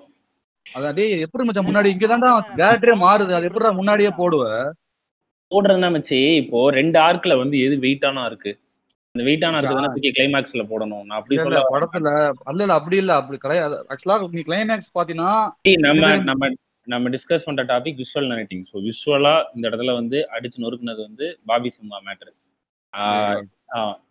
அது 0.66 0.86
அப்படியே 0.88 1.20
எப்படி 1.24 1.44
மச்சான் 1.44 1.68
முன்னாடி? 1.68 1.88
இங்கதான்டா 1.94 2.30
கேரக்டரே 2.60 2.94
மாறுது. 3.04 3.32
அது 3.36 3.46
எப்படிடா 3.48 3.70
முன்னாடியே 3.78 4.10
போடுவ? 4.18 4.44
போடுறதுனா 5.52 5.90
மச்சி 5.90 6.18
இப்போ 6.42 6.58
ரெண்டு 6.70 6.98
ஆர்க்ல 7.00 7.36
வந்து 7.38 7.56
எது 7.58 7.76
வெயிட்டானா 7.84 8.24
இருக்கு? 8.30 8.52
அந்த 9.14 9.22
வெயிட்டான 9.24 9.58
இருக்கு 9.58 9.78
தானே 9.78 9.90
தூக்கி 9.94 10.10
கிளைமேக்ஸ்ல 10.10 10.64
போடணும். 10.72 11.04
நான் 11.06 11.18
அப்படி 11.20 11.38
சொல்ல 11.38 11.62
படத்துல 11.72 12.10
அல்ல 12.44 12.60
இல்ல 12.62 12.74
அப்படி 12.74 12.96
இல்ல 12.96 13.14
அப்படி 13.14 13.38
கிடையாது. 13.38 13.78
ஆக்சுவலா 13.90 14.18
நீ 14.36 14.42
கிளைமேக்ஸ் 14.42 14.92
பாத்தீங்கன்னா. 14.98 15.32
நம்ம 15.86 16.12
நம்ம 16.30 16.50
நம்ம 16.86 17.08
டிஸ்கஸ் 17.08 17.46
பண்ற 17.46 17.62
டாபிக் 17.64 17.98
விஷுவல் 17.98 18.30
நரேட்டிங் 18.30 18.64
ஸோ 18.70 18.76
விஷுவலா 18.86 19.34
இந்த 19.54 19.64
இடத்துல 19.68 19.94
வந்து 19.94 20.18
அடிச்சு 20.36 20.62
நொறுக்குனது 20.64 21.02
வந்து 21.08 21.26
பாபி 21.46 21.70
சிம்மா 21.70 21.98
மேட்ரு 22.06 22.32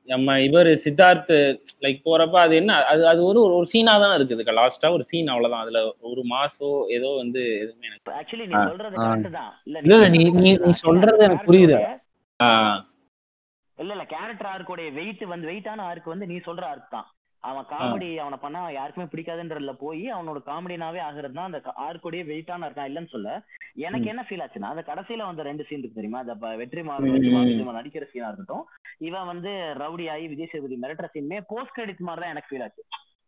நம்ம 0.10 0.36
இவர் 0.41 0.69
சித்தார்த் 0.84 1.34
லைக் 1.84 1.99
போறப்ப 2.06 2.36
அது 2.41 2.53
என்ன 2.56 2.76
அது 2.90 3.02
அது 3.07 3.19
ஒரு 3.26 3.40
ஒரு 3.52 3.68
சீனா 3.72 3.94
தான் 4.03 4.15
இருக்குது 4.15 4.56
லாஸ்டா 4.57 4.90
ஒரு 4.94 5.03
சீன் 5.10 5.27
அவ்வளவுதான் 5.27 5.64
அதுல 5.65 5.81
ஒரு 6.10 6.22
மாசோ 6.31 6.68
ஏதோ 6.95 7.10
வந்து 7.18 7.41
எதுவுமே 7.60 7.90
எனக்கு 7.90 8.15
ஆக்சுவலி 8.19 8.48
நீ. 8.48 8.56
சொல்றது 8.69 8.95
ஆ. 8.98 9.06
கரெக்ட் 9.06 9.31
தான் 9.34 9.52
இல்ல, 9.68 9.77
இல்ல, 9.86 10.07
நீ- 10.15 10.34
நீ- 10.40 10.60
நீ 10.61 10.72
சொல்றது 10.81 11.22
எனக்கு 11.23 11.48
புரியுது. 11.49 11.77
ஆஹ் 12.40 12.80
இல்ல 13.77 13.91
இல்ல 13.94 14.06
கேரக்டர் 14.10 14.52
ஆர்க்கோடைய 14.52 14.90
வெயிட் 14.94 15.23
வந்து 15.27 15.49
வெயிட்டான 15.49 15.84
ஆர்க் 15.86 16.07
வந்து 16.07 16.27
நீ 16.27 16.38
சொல்ற 16.45 16.64
ஆர்க் 16.68 16.90
தான் 16.91 17.07
அவன் 17.43 17.67
காமெடி 17.69 18.09
அவனை 18.19 18.37
பண்ணா 18.37 18.61
யாருக்குமே 18.71 19.05
பிடிக்காதுன்றதுல 19.11 19.73
போய் 19.77 20.05
அவனோட 20.09 20.39
காமெடினாவே 20.47 20.99
ஆகுறது 21.03 21.37
தான் 21.37 21.49
அந்த 21.49 21.59
ஆர்கோடைய 21.85 22.23
வெயிட்டான 22.29 22.67
இருக்கான். 22.67 22.89
இல்லைன்னு 22.89 23.13
சொல்ல 23.13 23.29
எனக்கு 23.79 24.09
என்ன 24.09 24.23
ஃபீல் 24.27 24.43
ஆச்சுன்னா 24.45 24.71
அந்த 24.71 24.83
கடைசியில 24.89 25.27
வந்த 25.27 25.43
ரெண்டு 25.43 25.65
சீன் 25.67 25.81
இருக்கு 25.81 25.99
தெரியுமா? 25.99 26.23
அந்த 26.25 26.33
வெற்றி 26.61 26.83
மாறன் 26.83 27.15
வந்து 27.15 27.29
ம். 27.29 27.35
வாசுதேவன் 27.37 27.79
நடிக்கிற 27.79 28.05
சீனா 28.11 28.29
இருக்கட்டும். 28.29 28.65
இவன் 29.01 29.29
வந்து 29.31 29.51
ரவுடி 29.81 30.07
ஆகி 30.09 30.25
விஜய் 30.27 30.51
சேதுபதி 30.53 30.77
மிரட்டுற 30.77 31.09
சீனுமே 31.13 31.39
போஸ்ட் 31.51 31.75
கிரெடிட் 31.75 32.07
மாதிரி 32.07 32.23
தான் 32.23 32.33
எனக்கு 32.35 32.51
ஃபீல் 32.51 32.65
ஆச்சு. 32.67 32.83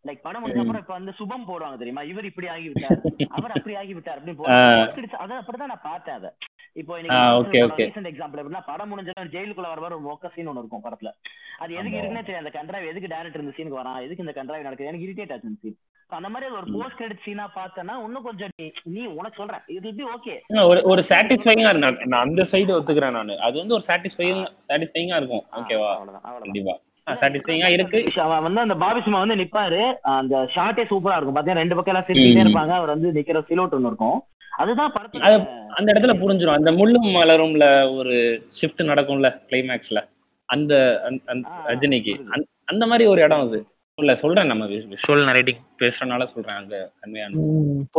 லைக் 0.07 0.19
படம் 0.21 0.41
முடிஞ்ச 0.41 0.59
அப்புறம் 0.59 0.81
இப்ப 0.81 0.93
வந்து 0.93 1.11
சுபம் 1.11 1.47
போடுவாங்க 1.47 1.77
தெரியுமா? 1.77 2.01
இவர் 2.01 2.25
இப்படி 2.25 2.47
ஆகி 2.47 2.69
விட்டார் 2.69 3.01
அவர் 3.29 3.51
அப்படி 3.51 3.75
ஆகி 3.75 3.93
விட்டார் 3.93 4.19
அப்படின்னு. 4.19 4.37
போடுவாங்க. 4.39 5.13
அதை 5.15 5.37
அப்படிதான் 5.37 5.71
நான் 5.73 5.83
பார்த்தேன் 5.83 6.15
அதை. 6.15 6.29
இப்போ. 6.73 6.93
ரீசெண்ட் 7.01 8.09
எக்ஸாம்பிள் 8.11 8.41
எப்படின்னா 8.41 8.61
படம் 8.65 8.89
முடிஞ்சதும் 8.89 9.31
ஜெயிலுக்குள்ள 9.35 9.69
வர 9.73 9.81
ஒரு 9.81 9.99
மொக்க 10.07 10.31
சீன் 10.35 10.47
ஒன்று 10.47 10.61
இருக்கும் 10.61 10.83
படத்துல. 10.83 11.11
அது 11.57 11.71
எதுக்கு. 11.73 11.97
இருக்குன்னே 11.97 12.23
தெரியும் 12.27 12.43
அந்த 12.43 12.53
கண்ட்ராவ் 12.57 12.89
எதுக்கு 12.91 13.11
டேரக்டர் 13.13 13.43
இந்த 13.43 13.53
சீனுக்கு 13.57 13.79
வரான்? 13.79 14.01
எதுக்கு 14.01 14.25
இந்த 14.25 14.35
கண்ட்ராவ் 14.37 14.67
நடக்குது? 14.67 14.89
எனக்கு 14.91 15.07
இரிட்டேட் 15.07 15.33
ஆச்சு 15.33 15.55
சீன் 15.61 15.79
அந்த 16.09 16.29
மாதிரி 16.29 16.51
ஒரு 16.51 16.65
போஸ்ட் 16.71 16.97
கிரெடிட் 16.97 17.23
சீனா 17.23 17.51
பார்த்தேன்னா 17.55 17.93
இன்னும் 18.05 18.23
கொஞ்சம் 18.23 18.49
நீ 18.83 19.05
உனக்கு 19.19 19.37
சொல்றேன். 19.37 19.63
இது 19.77 19.93
பி 19.95 20.03
ஓகே 20.15 20.33
ஒரு 20.65 20.81
ஒரு 20.83 21.01
சாட்டிஸ்ஃபைங்கா 21.09 21.69
நான் 22.05 22.23
அந்த 22.25 22.43
சைடு 22.51 22.71
ஒத்துக்கிறேன் 22.77 23.17
நான். 23.17 23.37
அது 23.47 23.57
வந்து 23.57 23.73
ஒரு 23.73 23.83
சாட்டிஸ்ஃபைங் 23.87 24.41
சாட்டிஸ்ஃபைங்கா 24.69 25.17
இருக்கும். 25.17 25.45
ஓகேவா 25.51 25.89
அவ்வளவுதான் 25.91 26.23
அவ்வளவுதான். 26.23 26.41
கண்டிப்பா. 26.41 26.75
சாட்டிஸ்ஃபைங்கா 27.13 27.67
இருக்கு. 27.67 28.05
அவன் 28.15 28.41
வந்து 28.41 28.61
அந்த 28.61 28.75
பாபி 28.75 28.99
சிம்மா 28.99 29.27
வந்து 29.27 29.35
நிப்பாரு. 29.35 29.93
அந்த 30.01 30.37
ஷார்ட்டே 30.37 30.85
சூப்பரா 30.89 31.15
இருக்கும். 31.15 31.35
பாத்தீங்கன்னா 31.35 31.51
ரெண்டு 31.51 31.75
பக்கம் 31.75 31.95
எல்லாம் 31.95 32.07
சிரிச்சுட்டே. 32.07 32.49
இருப்பாங்க. 32.49 32.73
அவர் 32.73 32.87
வந்து 32.87 33.11
நிக்கிற 33.11 33.41
சிலோட் 33.49 33.69
ஒன்று 33.69 33.87
இருக்கும். 33.87 34.23
அதுதான் 34.57 34.93
படத்துல 34.93 35.47
அந்த 35.67 35.93
இடத்துல 35.93 35.95
புரிஞ்சிடும் 35.95 36.53
அந்த 36.53 36.71
முள்ளும் 36.71 37.05
மலரும்ல 37.05 37.95
ஒரு 37.95 38.47
ஷிஃப்ட் 38.61 38.81
நடக்கும்ல 38.81 39.41
கிளைமேக்ஸ்ல 39.49 40.09
அந்த 40.45 41.01
அந்த- 41.05 41.21
அந்த 41.25 41.49
ரஜினிக்கு. 41.67 42.23
அந்த- 42.23 42.45
அந்த 42.65 42.87
மாதிரி 42.87 43.09
ஒரு 43.09 43.21
இடம் 43.21 43.47
அது. 43.47 43.65
இல்ல 43.95 44.15
சொல்றேன் 44.15 44.45
நம்ம 44.45 44.65
விஷுவல் 44.65 44.95
நரேட்டிங் 45.07 45.59
பேசுறதுனால 45.79 46.33
சொல்றேன். 46.33 46.55
அங்க 46.55 46.91
கன்வேயான 47.05 47.31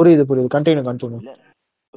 புரியுது 0.00 0.22
புரியுது. 0.28 0.46
கண்டினியூ 0.54 0.94
கண்டினியூ 0.94 1.34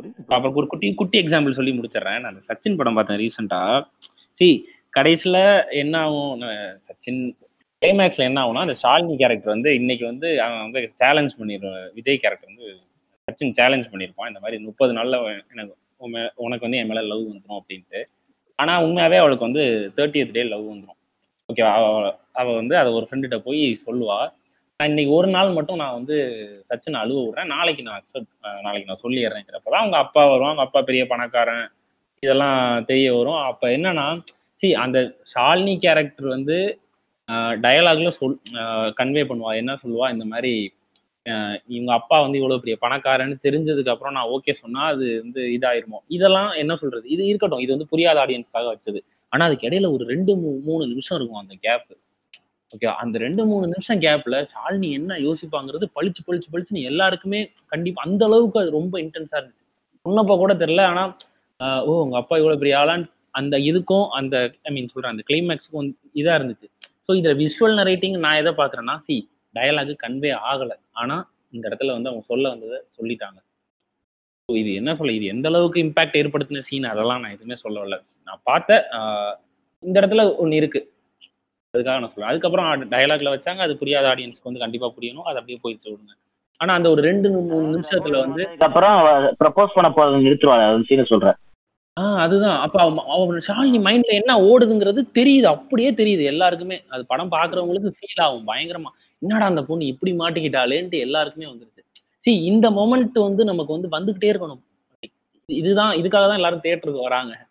புரியுது. 0.01 0.17
அப்புறம் 0.17 0.53
ஒரு 0.53 0.67
குட்டி 0.67 0.93
குட்டி 0.93 1.19
எக்ஸாம்பிள் 1.19 1.53
சொல்லி 1.53 1.71
முடிச்சிடுறேன். 1.71 2.19
நான் 2.19 2.43
சச்சின் 2.47 2.77
படம் 2.77 2.93
பார்த்தேன் 2.93 3.17
ரீசெண்டா 3.17 3.87
சி 4.33 4.67
கடைசியில் 4.95 5.41
என்ன 5.69 5.99
ஆகும்? 5.99 6.37
நான் 6.37 6.81
சச்சின் 6.87 7.21
கிளைமேக்ஸில் 7.81 8.27
என்ன 8.29 8.45
ஆகும்னா 8.45 8.65
அந்த 8.65 8.75
ஷாலினி 8.83 9.15
கேரக்டர் 9.17 9.53
வந்து 9.53 9.75
இன்னைக்கு 9.75 10.05
வந்து 10.05 10.41
அவன் 10.41 10.61
வந்து 10.61 10.91
சேலஞ்ச் 10.95 11.33
பண்ணிடுவான் 11.39 11.93
விஜய் 11.93 12.17
கேரக்டர் 12.17 12.49
வந்து 12.55 12.75
சச்சின் 13.27 13.51
சேலஞ்ச் 13.51 13.85
பண்ணியிருப்பான் 13.85 14.27
இந்த 14.27 14.39
மாதிரி 14.39 14.63
முப்பது 14.63 14.93
நாளில் 14.93 15.43
எனக்கு 15.51 15.75
உன் 15.97 16.13
மே- 16.13 16.31
உனக்கு 16.35 16.69
வந்து 16.69 16.77
என் 16.77 16.87
மேலே 16.87 17.01
லவ் 17.07 17.21
வந்துடும் 17.21 17.59
அப்படின்ட்டு. 17.59 18.03
ஆனால் 18.55 18.83
உண்மையாகவே 18.83 19.17
அவளுக்கு 19.17 19.45
வந்து 19.45 19.63
தேர்ட்டியத் 19.95 20.31
டே 20.31 20.43
லவ் 20.43 20.71
வந்துடும் 20.71 20.99
ஓகேவா 21.49 21.73
அவ 21.73 22.17
அவள் 22.31 22.55
வந்து 22.55 22.77
அதை 22.77 22.93
ஒரு 22.93 23.07
ஃப்ரெண்டுகிட்ட 23.09 23.37
போய் 23.37 23.79
சொல்லுவா. 23.85 24.17
நான் 24.77 24.87
இன்னைக்கு 24.87 25.13
ஒரு 25.13 25.27
நாள் 25.27 25.51
மட்டும் 25.51 25.75
நான் 25.75 25.93
வந்து 25.93 26.15
சச்சின் 26.69 26.93
அழுவ 26.93 27.29
விடுறேன். 27.29 27.45
நாளைக்கு 27.45 27.83
நான் 27.83 28.01
அக்செப்ட் 28.01 28.61
நாளைக்கு 28.61 28.93
நான் 28.93 29.01
சொல்லிடுறேன் 29.03 29.45
தான் 29.63 29.79
அவங்க 29.79 29.97
அப்பா 29.97 30.21
வருவான். 30.21 30.43
அவங்க 30.43 30.61
அப்பா 30.61 30.81
பெரிய 30.81 31.07
பணக்காரன். 31.07 31.71
இதெல்லாம் 32.19 32.85
தெரிய 32.85 33.13
வரும். 33.13 33.41
அப்போ 33.43 33.67
என்னன்னா 33.67 34.21
சி 34.65 34.69
அந்த 34.83 34.99
ஷாலினி 35.31 35.73
கேரக்டர் 35.83 36.27
வந்து 36.35 36.57
டயலாக்ல 37.63 38.09
சொல் 38.17 38.39
கன்வே 38.99 39.23
பண்ணுவா. 39.29 39.51
என்ன 39.61 39.71
சொல்லுவா? 39.81 40.07
இந்த 40.15 40.25
மாதிரி 40.31 40.51
இவங்க 41.75 41.91
அப்பா 41.97 42.17
வந்து 42.23 42.37
இவ்வளவு 42.39 42.61
பெரிய 42.63 42.75
பணக்காரன்னு 42.83 43.35
தெரிஞ்சதுக்கு 43.45 43.91
அப்புறம் 43.93 44.15
நான் 44.17 44.31
ஓகே 44.35 44.53
சொன்னா 44.61 44.81
அது 44.93 45.05
வந்து 45.23 45.41
இதாயிருமோ? 45.55 45.99
இதெல்லாம் 46.15 46.51
என்ன 46.61 46.73
சொல்றது? 46.81 47.05
இது 47.15 47.23
இருக்கட்டும். 47.29 47.63
இது 47.65 47.71
வந்து 47.75 47.87
புரியாத 47.93 48.19
ஆடியன்ஸ்க்காக 48.23 48.67
வச்சது. 48.73 48.99
ஆனா 49.31 49.45
அதுக்கு 49.47 49.67
இடையில 49.69 49.89
ஒரு 49.95 50.03
ரெண்டு 50.13 50.33
மூணு 50.67 50.83
நிமிஷம் 50.91 51.17
இருக்கும் 51.19 51.41
அந்த 51.43 51.55
கேப் 51.65 51.87
ஓகே 52.73 52.87
அந்த 53.03 53.17
ரெண்டு 53.25 53.41
மூணு 53.49 53.65
நிமிஷம் 53.73 54.01
கேப்ல 54.05 54.37
ஷாலினி 54.53 54.89
என்ன 54.99 55.17
யோசிப்பாங்கிறது 55.27 55.87
பளிச்சு 55.97 56.21
பளிச்சு 56.27 56.49
பளிச்சுன்னு 56.53 56.87
எல்லாருக்குமே 56.91 57.41
கண்டிப்பா 57.73 58.05
அந்த 58.07 58.23
அளவுக்கு 58.29 58.61
அது 58.63 58.77
ரொம்ப 58.79 58.95
இன்டென்ஸா 59.05 59.37
இருந்துச்சு. 59.39 59.63
சொன்னப்ப 60.05 60.37
கூட 60.43 60.53
தெரியல. 60.63 60.85
ஆனா 60.93 61.03
ஓ 61.89 61.91
உங்க 62.05 62.17
அப்பா 62.21 62.35
இவ்வளவு 62.41 62.61
பெரிய 62.63 62.75
ஆளான்னு 62.83 63.11
அந்த 63.35 63.55
இதுக்கும் 63.69 64.05
அந்த 64.19 64.35
ஐ 64.67 64.71
மீன் 64.75 64.91
சொல்றேன் 64.93 65.13
அந்த 65.13 65.23
கிளைமேக்ஸுக்கும் 65.29 65.89
இதா 66.21 66.35
இருந்துச்சு. 66.39 66.67
ஸோ 67.05 67.13
இதுல 67.19 67.33
விஷுவல் 67.41 67.79
நரேட்டிங் 67.79 68.17
நான் 68.25 68.39
எதை 68.41 68.51
பாக்குறேன்னா 68.59 68.95
சி 69.07 69.15
டயலாக் 69.55 69.93
கன்வே 70.03 70.31
ஆகல. 70.51 70.71
ஆனா 71.01 71.15
இந்த 71.53 71.63
இடத்துல 71.69 71.93
வந்து 71.97 72.09
அவங்க 72.09 72.25
சொல்ல 72.31 72.45
வந்ததை 72.53 72.79
சொல்லிட்டாங்க. 72.97 73.37
ஸோ 74.49 74.53
இது 74.61 74.71
என்ன 74.79 74.95
சொல்ல 74.97 75.13
இது 75.19 75.27
எந்த 75.35 75.47
அளவுக்கு 75.51 75.79
இம்பேக்ட் 75.85 76.17
ஏற்படுத்தின 76.21 76.63
சீன் 76.69 76.91
அதெல்லாம் 76.93 77.21
நான் 77.23 77.35
எதுவுமே 77.35 77.57
சொல்ல 77.63 77.77
வரல. 77.81 77.97
நான் 78.27 78.43
பார்த்த 78.49 78.77
ஆஹ் 78.97 79.33
இந்த 79.83 79.95
இடத்துல 80.01 80.23
ஒன்று 80.43 80.59
இருக்கு. 80.61 80.81
அதுக்காக 81.73 81.97
நான் 81.99 82.11
சொல்கிறேன் 82.11 82.31
அதுக்கப்புறம் 82.31 82.89
டயலாக்ல 82.93 83.33
வச்சாங்க 83.33 83.61
அது 83.65 83.73
புரியாத 83.81 84.05
ஆடியன்ஸ்க்கு 84.11 84.49
வந்து 84.49 84.63
கண்டிப்பா 84.65 84.87
புரியணும். 84.97 85.27
அது 85.29 85.39
அப்படியே 85.39 85.59
போயிட்டு 85.63 85.89
விடுங்க. 85.91 86.13
ஆனா 86.59 86.71
அந்த 86.77 86.87
ஒரு 86.93 87.01
ரெண்டு 87.09 87.27
மூணு 87.35 87.65
நிமிஷத்துல 87.73 88.19
வந்து 88.25 88.43
அப்புறம் 88.67 88.97
ப்ரப்போஸ் 89.41 89.75
பண்ண 89.77 89.89
போறது 89.97 90.25
நிறுத்துவாங்க 90.27 90.67
அது 90.69 90.87
சீனை 90.89 91.05
சொல்றேன். 91.13 91.37
ஆஹ் 92.01 92.17
அதுதான். 92.17 92.59
அப்ப 92.59 92.81
அவ- 92.81 93.05
அவன் 93.07 93.41
ஷாலினி 93.47 93.85
மைண்ட்ல 93.85 94.23
என்ன 94.23 94.39
ஓடுதுங்கிறது 94.39 95.01
தெரியுது. 95.13 95.43
அப்படியே 95.43 95.91
தெரியுது 95.91 96.23
எல்லாருக்குமே. 96.23 96.83
அது 96.89 97.05
படம் 97.05 97.31
பாக்குறவங்களுக்கு 97.31 97.91
ஃபீல் 97.91 98.21
ஆகும் 98.21 98.47
பயங்கரமா. 98.47 98.89
என்னடா 99.19 99.45
அந்த 99.45 99.63
பொண்ணு 99.63 99.85
இப்படி 99.85 100.13
மாட்டிக்கிட்டாளேன்ட்டு 100.13 100.99
எல்லாருக்குமே 100.99 101.45
வந்துருச்சு. 101.45 101.79
சி 102.19 102.43
இந்த 102.43 102.69
மொமெண்ட் 102.69 103.21
வந்து 103.21 103.43
நமக்கு 103.43 103.79
வந்து 103.79 103.89
வந்துகிட்டே 103.89 104.25
இருக்கணும். 104.25 104.61
இதுதான் 105.45 105.95
இதுக்காக 105.95 106.07
தான் 106.07 106.33
எல்லாரும் 106.33 106.61
தியேட்டருக்கு 106.63 107.01
வராங்க. 107.01 107.47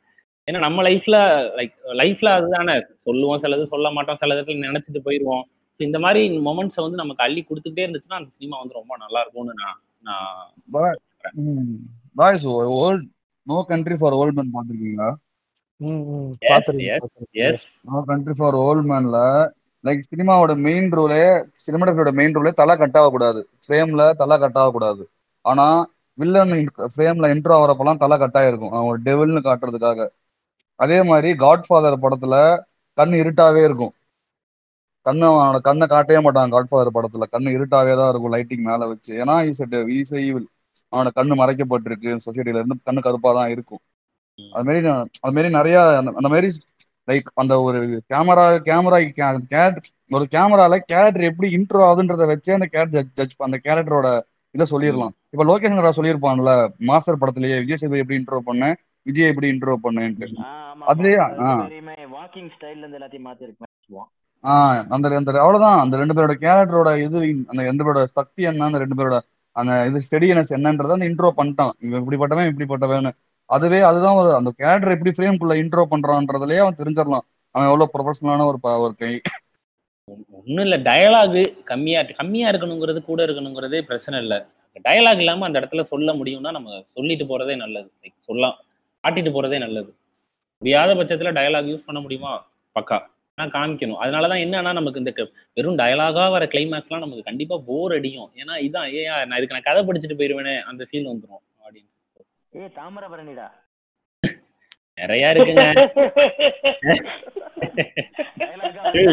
ஏன்னா 0.50 0.58
நம்ம 0.58 0.82
லைஃப்ல 0.82 1.16
லைக் 1.56 1.72
லைஃப்ல 1.86 2.26
அதுதானே. 2.26 2.82
சொல்லுவோம் 3.02 3.42
சிலது 3.42 3.64
சொல்ல 3.64 3.90
மாட்டோம். 3.90 4.16
சில 4.20 4.34
இடத்துல 4.34 4.76
நினைச்சிட்டு 4.76 4.98
போயிடுவோம் 5.04 5.42
So 5.76 5.86
இந்த 5.86 5.98
மாதிரி 5.98 6.38
மொமெண்ட்ஸை 6.38 6.76
வந்து 6.76 6.96
நமக்கு 6.96 7.22
அள்ளி 7.22 7.44
கொடுத்துக்கிட்டே 7.48 7.78
இருந்துச்சுன்னா 7.78 8.14
அந்த 8.14 8.30
சினிமா 8.38 8.58
வந்து 8.58 8.74
ரொம்ப 8.74 8.96
நல்லா 8.96 9.20
இருக்கும்னு 9.20 9.52
நான் 9.54 9.80
நான் 10.00 10.50
boys 12.14 12.46
old 12.46 13.13
no 13.46 13.56
country 13.70 13.96
for 14.00 14.16
old 14.20 14.36
man 14.38 14.54
பாத்திருக்கீங்களா. 14.56 15.08
நோ 17.88 17.98
கண்ட்ரி 18.10 18.34
ஃபார் 18.38 18.56
ஓல்ட் 18.60 18.86
மேன்ல 18.90 19.18
லைக் 19.84 20.02
சினிமாவோட 20.10 20.52
மெயின் 20.66 20.88
ரூலே 20.98 21.22
சினிமாட்டோட 21.66 22.10
மெயின் 22.20 22.36
ரூலே 22.36 22.52
தலை 22.60 22.74
கட் 22.76 22.98
ஆகக்கூடாது 23.00 23.40
ஃப்ரேம்ல 23.64 24.04
தலை 24.22 24.36
கட் 24.38 24.58
ஆகக்கூடாது 24.62 25.04
ஆனா 25.44 25.66
வில்லன் 26.18 26.52
ஃப்ரேம்ல 26.94 27.26
இன்ட்ரோ 27.34 27.54
ஆகிறப்பெல்லாம் 27.58 28.02
தலை 28.04 28.16
கட் 28.18 28.38
ஆயிருக்கும் 28.40 28.74
ஒரு 28.90 28.98
டெவில்னு 29.08 29.40
காட்டுறதுக்காக. 29.48 30.00
அதே 30.80 30.98
மாதிரி 31.10 31.28
காட்ஃபாதர் 31.42 32.02
படத்துல 32.04 32.34
கண் 32.98 33.14
இருட்டாவே 33.22 33.62
இருக்கும். 33.68 33.94
கண்ணு 35.06 35.24
அவனோட 35.30 35.58
கண்ணை 35.68 35.86
காட்டவே 35.86 36.20
மாட்டான் 36.26 36.52
காட்ஃபாதர் 36.54 36.96
படத்துல. 36.96 37.24
கண்ணு 37.34 37.48
இருட்டாவே 37.56 37.92
தான் 38.00 38.10
இருக்கும் 38.12 38.34
லைட்டிங் 38.36 38.64
மேல 38.70 38.82
வச்சு. 38.92 39.12
ஏன்னா 39.22 39.34
ஈஸ் 39.50 39.62
ஈஸ் 39.98 40.14
ஈவில் 40.26 40.46
அவனோட 40.92 41.10
கண்ணு 41.14 41.34
மறைக்கப்பட்டிருக்கு 41.34 42.10
சொசைட்டில 42.24 42.58
இருந்து 42.58 42.76
கண்ணு 42.86 43.00
கருப்பா 43.00 43.32
தான் 43.32 43.50
இருக்கும் 43.50 43.82
அது 44.38 44.64
மாதிரி 44.64 44.80
அது 45.22 45.32
மாதிரி 45.32 45.48
நிறைய 45.54 45.76
அந்த- 46.00 46.28
மாதிரி 46.28 46.48
லைக் 47.08 47.28
அந்த 47.34 47.54
ஒரு 47.62 47.78
கேமரா 48.10 48.44
கேமரா 48.68 48.98
ஒரு 50.10 50.24
கேமரால 50.32 50.74
கேரக்டர் 50.84 51.28
எப்படி 51.28 51.48
இன்ட்ரோ 51.56 51.82
ஆகுதுன்றத 51.84 52.24
வச்சே 52.30 52.52
அந்த 52.52 52.66
கேரக்டர் 52.66 53.06
ஜட்ஜ் 53.14 53.36
அந்த 53.38 53.58
கேரக்டரோட 53.64 54.08
இதை 54.54 54.66
சொல்லிடலாம். 54.70 55.12
இப்ப 55.32 55.44
லோகேஷ் 55.44 55.96
சொல்லியிருப்பான்ல 55.96 56.50
மாஸ்டர் 56.80 57.20
படத்திலேயே 57.20 57.56
விஜய் 57.60 57.76
சேதுபதி 57.76 58.02
எப்படி 58.02 58.18
இன்ட்ரோ 58.20 58.38
பண்ணேன் 58.46 58.76
விஜய் 59.06 59.28
எப்படி 59.28 59.48
இன்ட்ரோ 59.52 59.74
பண்ணேன்ட்டு. 59.84 60.26
அதுலயே 60.86 61.16
வாக்கிங் 62.14 62.50
ஸ்டைல்ல 62.54 62.82
இருந்து 62.82 62.98
எல்லாத்தையும் 62.98 63.26
மாத்தி 63.26 63.42
இருக்கு 63.42 64.02
ஆஹ் 64.44 64.80
அந்த 64.88 65.06
அந்த 65.16 65.30
அவ்வளவுதான். 65.40 65.78
அந்த 65.80 65.96
ரெண்டு 65.96 66.14
பேரோட 66.14 66.34
கேரக்டரோட 66.40 66.90
இது 66.98 67.18
அந்த 67.50 67.60
ரெண்டு 67.62 67.84
பேரோட 67.84 68.04
சக்தி 68.14 68.42
என்ன 68.42 68.64
அந்த 68.64 68.78
ரெண்டு 68.78 68.94
பேரோட 68.94 69.18
அந்த 69.54 69.72
இது 69.86 70.00
ஸ்டெடினஸ் 70.06 70.54
என்னன்றத 70.56 70.92
அந்த 70.92 71.08
இன்ட்ரோ 71.08 71.30
பண்ணிட்டான். 71.36 71.74
இவன் 71.78 72.02
இப்படிப்பட்டவன் 72.02 72.50
இப்படிப்பட்டவன் 72.52 73.10
அதுவே 73.50 73.80
அதுதான் 73.80 74.14
ஒரு 74.14 74.34
அந்த 74.34 74.50
கேரக்டர் 74.56 74.96
எப்படி 74.96 75.12
ஃப்ரேம்குள்ள 75.16 75.54
இன்ட்ரோ 75.62 75.84
பண்றான்றதுலயே 75.90 76.58
அவன் 76.58 76.76
தெரிஞ்சிடலாம். 76.76 77.24
அவன் 77.50 77.68
எவ்வளவு 77.68 77.90
ப்ரொஃபஷனலான 77.94 78.46
ஒரு 78.46 78.58
ஒரு 78.80 78.94
கை. 78.98 79.20
ஒன்றும் 80.04 80.64
இல்லை 80.64 80.78
டயலாகு 80.80 81.42
கம்மியா 81.64 82.02
கம்மியா 82.16 82.50
இருக்கணுங்கிறது 82.50 83.00
கூட 83.04 83.26
இருக்கணுங்கிறதே 83.26 83.80
பிரச்சனை 83.80 84.20
இல்லை. 84.20 84.38
டயலாக் 84.84 85.16
இல்லாம 85.16 85.46
அந்த 85.46 85.60
இடத்துல 85.60 85.82
சொல்ல 85.82 86.12
முடியும்னா 86.12 86.50
நம்ம 86.50 86.84
சொல்லிட்டு 86.94 87.24
போறதே 87.24 87.56
நல்லது. 87.56 87.90
சொல்லலாம். 88.20 88.56
காட்டிட்டு 89.02 89.32
போறதே 89.32 89.58
நல்லது. 89.58 89.94
முடியாத 90.58 90.94
பட்சத்துல 90.94 91.34
டயலாக் 91.38 91.70
யூஸ் 91.70 91.86
பண்ண 91.86 92.00
முடியுமா? 92.00 92.32
பக்கா. 92.74 92.98
ஆனா 93.38 93.46
காமிக்கணும். 93.54 94.00
அதனாலதான் 94.02 94.42
என்னன்னா 94.42 94.72
நமக்கு 94.72 95.00
இந்த 95.00 95.12
க- 95.12 95.26
வெறும் 95.56 95.78
டயலாகா 95.78 96.24
வர 96.30 96.44
கிளைமேக்ஸ்லாம் 96.46 97.02
நமக்கு 97.02 97.24
கண்டிப்பா 97.24 97.56
போர் 97.66 97.94
அடிக்கும் 97.96 98.30
ஏன்னா 98.40 98.54
இதான் 98.66 98.88
ஏன் 98.96 99.20
நான் 99.22 99.38
இதுக்கு 99.38 99.56
நான் 99.56 99.68
கதை 99.68 99.82
படிச்சுட்டு 99.84 100.18
போயிருவேனே 100.18 100.54
அந்த 100.64 100.82
ஃபீல் 100.84 101.10
வந்துடும் 101.10 101.34
அப்படின்னு. 101.60 101.90
ஏ 102.52 102.68
தாமிரபரணிடா? 102.76 103.48
நிறைய 104.98 105.30
இருக்குங்க. 105.30 105.62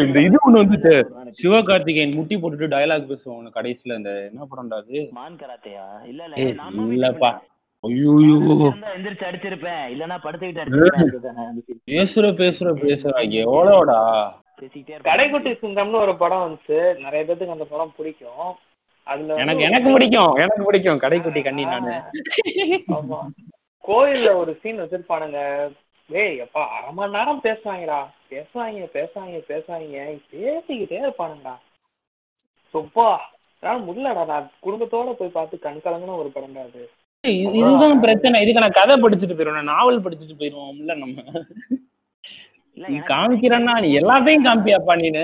இந்த 0.02 0.18
இது 0.20 0.36
ஒண்ணு 0.40 0.60
வந்துட்டு 0.60 0.92
சிவகார்த்திகேயன் 1.38 2.14
முட்டி 2.16 2.34
போட்டுட்டு 2.36 2.68
டயலாக் 2.68 3.08
பேசுவாங்க 3.08 3.50
கடைசியில 3.54 3.96
இந்த 3.96 4.12
என்ன 4.28 4.46
படம்டா 4.50 4.78
அது? 4.80 5.00
மான் 5.12 5.38
கராத்தையா? 5.38 5.86
இல்ல 6.04 6.22
ஏய், 6.34 6.44
இல்ல 6.44 6.54
நான் 6.60 6.78
தான் 6.78 6.92
இல்லப்பா. 6.94 7.30
எந்திரிச்சு 7.82 9.24
அடிச்சிருப்பேன். 9.24 9.90
இல்லனா 9.92 10.18
படுத்துக்கிட்டு 10.22 10.60
அடிச்சிருப்பேன். 10.62 11.54
பேசுற 11.86 12.28
பேசுற 12.40 12.70
பேசுற. 12.84 13.28
எவ்வளோடா. 13.30 14.32
கடைக்குட்டி 14.86 15.56
சிங்கம்னு 15.62 16.00
ஒரு 16.00 16.16
படம் 16.16 16.38
வந்துச்சு. 16.38 16.98
நிறைய 16.98 17.32
பேத்துக்கு 17.32 17.50
அந்த 17.50 17.64
படம் 17.64 17.92
பிடிக்கும். 17.96 18.54
அதுல 19.02 19.34
எனக்கு 19.34 19.62
எனக்கு 19.62 19.92
பிடிக்கும். 19.92 20.34
எனக்கு 20.34 20.64
பிடிக்கும். 20.64 21.00
கடைக்குட்டி 21.00 21.42
கண்ணி 21.44 21.64
நானு. 21.64 22.02
ஆமா. 22.88 23.18
கோயில்ல 23.88 24.34
ஒரு 24.34 24.58
சீன் 24.60 24.80
வச்சிருப்பானுங்க. 24.80 25.70
டேய் 26.08 26.40
அப்பா 26.40 26.68
அரை 26.68 26.92
மணி 26.92 27.12
நேரம் 27.12 27.40
பேசுவாங்கடா. 27.42 28.06
பேசுவாங்க 28.30 28.88
பேசுவாங்க 28.94 29.40
பேசுவாங்க. 29.48 30.20
பேசிக்கிட்டே 30.32 31.08
இருப்பானுங்கடா. 31.08 31.54
சொப்பா. 32.74 33.16
என்னால 33.60 33.92
முடியலடா. 33.92 34.26
நான் 34.26 34.50
குடும்பத்தோட 34.62 35.12
போய் 35.12 35.28
பார்த்து 35.28 35.58
கண் 35.58 35.80
கலங்கின 35.84 36.16
ஒரு 36.16 36.30
படம்டா 36.34 36.58
அது. 36.58 36.90
இதுதான் 37.24 38.00
பிரச்சனை. 38.04 38.36
இதுக்கு 38.42 38.62
நான் 38.64 38.78
கதை 38.78 38.94
படிச்சுட்டு 39.02 39.34
போயிருவேன். 39.34 39.70
நாவல் 39.72 40.04
படிச்சுட்டு 40.04 40.38
போயிருவோம்ல 40.38 40.94
நம்ம. 41.02 41.18
நீ 42.76 42.96
காமிக்கிறன்னா 43.10 43.74
நீ 43.84 43.90
எல்லாத்தையும் 43.98 44.46
காமிப்பியாப்பா 44.46 44.94
நீனு 45.02 45.22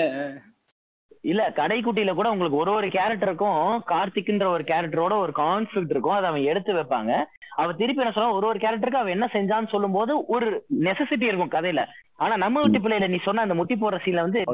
இல்ல 1.24 1.42
கடைக்குட்டியில 1.56 2.10
கூட 2.14 2.28
உங்களுக்கு 2.30 2.60
ஒரு 2.60 2.70
ஒரு 2.72 2.88
கேரக்டருக்கும் 2.88 3.62
கார்த்திக்ன்ற 3.90 4.46
ஒரு 4.46 4.64
கேரக்டரோட 4.68 5.14
ஒரு 5.24 5.32
கான்ஃபிளிக்ட் 5.36 5.94
இருக்கும். 5.94 6.16
அதை 6.18 6.28
அவன் 6.30 6.48
எடுத்து 6.50 6.72
வைப்பாங்க. 6.72 7.12
அவ 7.56 7.72
திருப்பி 7.72 8.02
என்ன 8.02 8.14
சொல்ல 8.16 8.36
ஒரு 8.38 8.46
ஒரு 8.46 8.58
கேரக்டருக்கு 8.58 9.02
அவன் 9.02 9.16
என்ன 9.16 9.26
செஞ்சான்னு 9.32 9.72
சொல்லும்போது 9.74 10.12
ஒரு 10.26 10.48
நெசசிட்டி 10.86 11.28
இருக்கும் 11.30 11.54
கதையில. 11.56 11.82
ஆனா 12.16 12.36
நம்ம 12.36 12.62
வீட்டு 12.62 12.84
பிள்ளையில 12.84 13.08
நீ 13.08 13.20
சொன்ன 13.26 13.44
அந்த 13.46 13.56
முட்டி 13.60 13.76
போடுற 13.76 14.00
சீன்ல 14.06 14.26
வந்து 14.26 14.44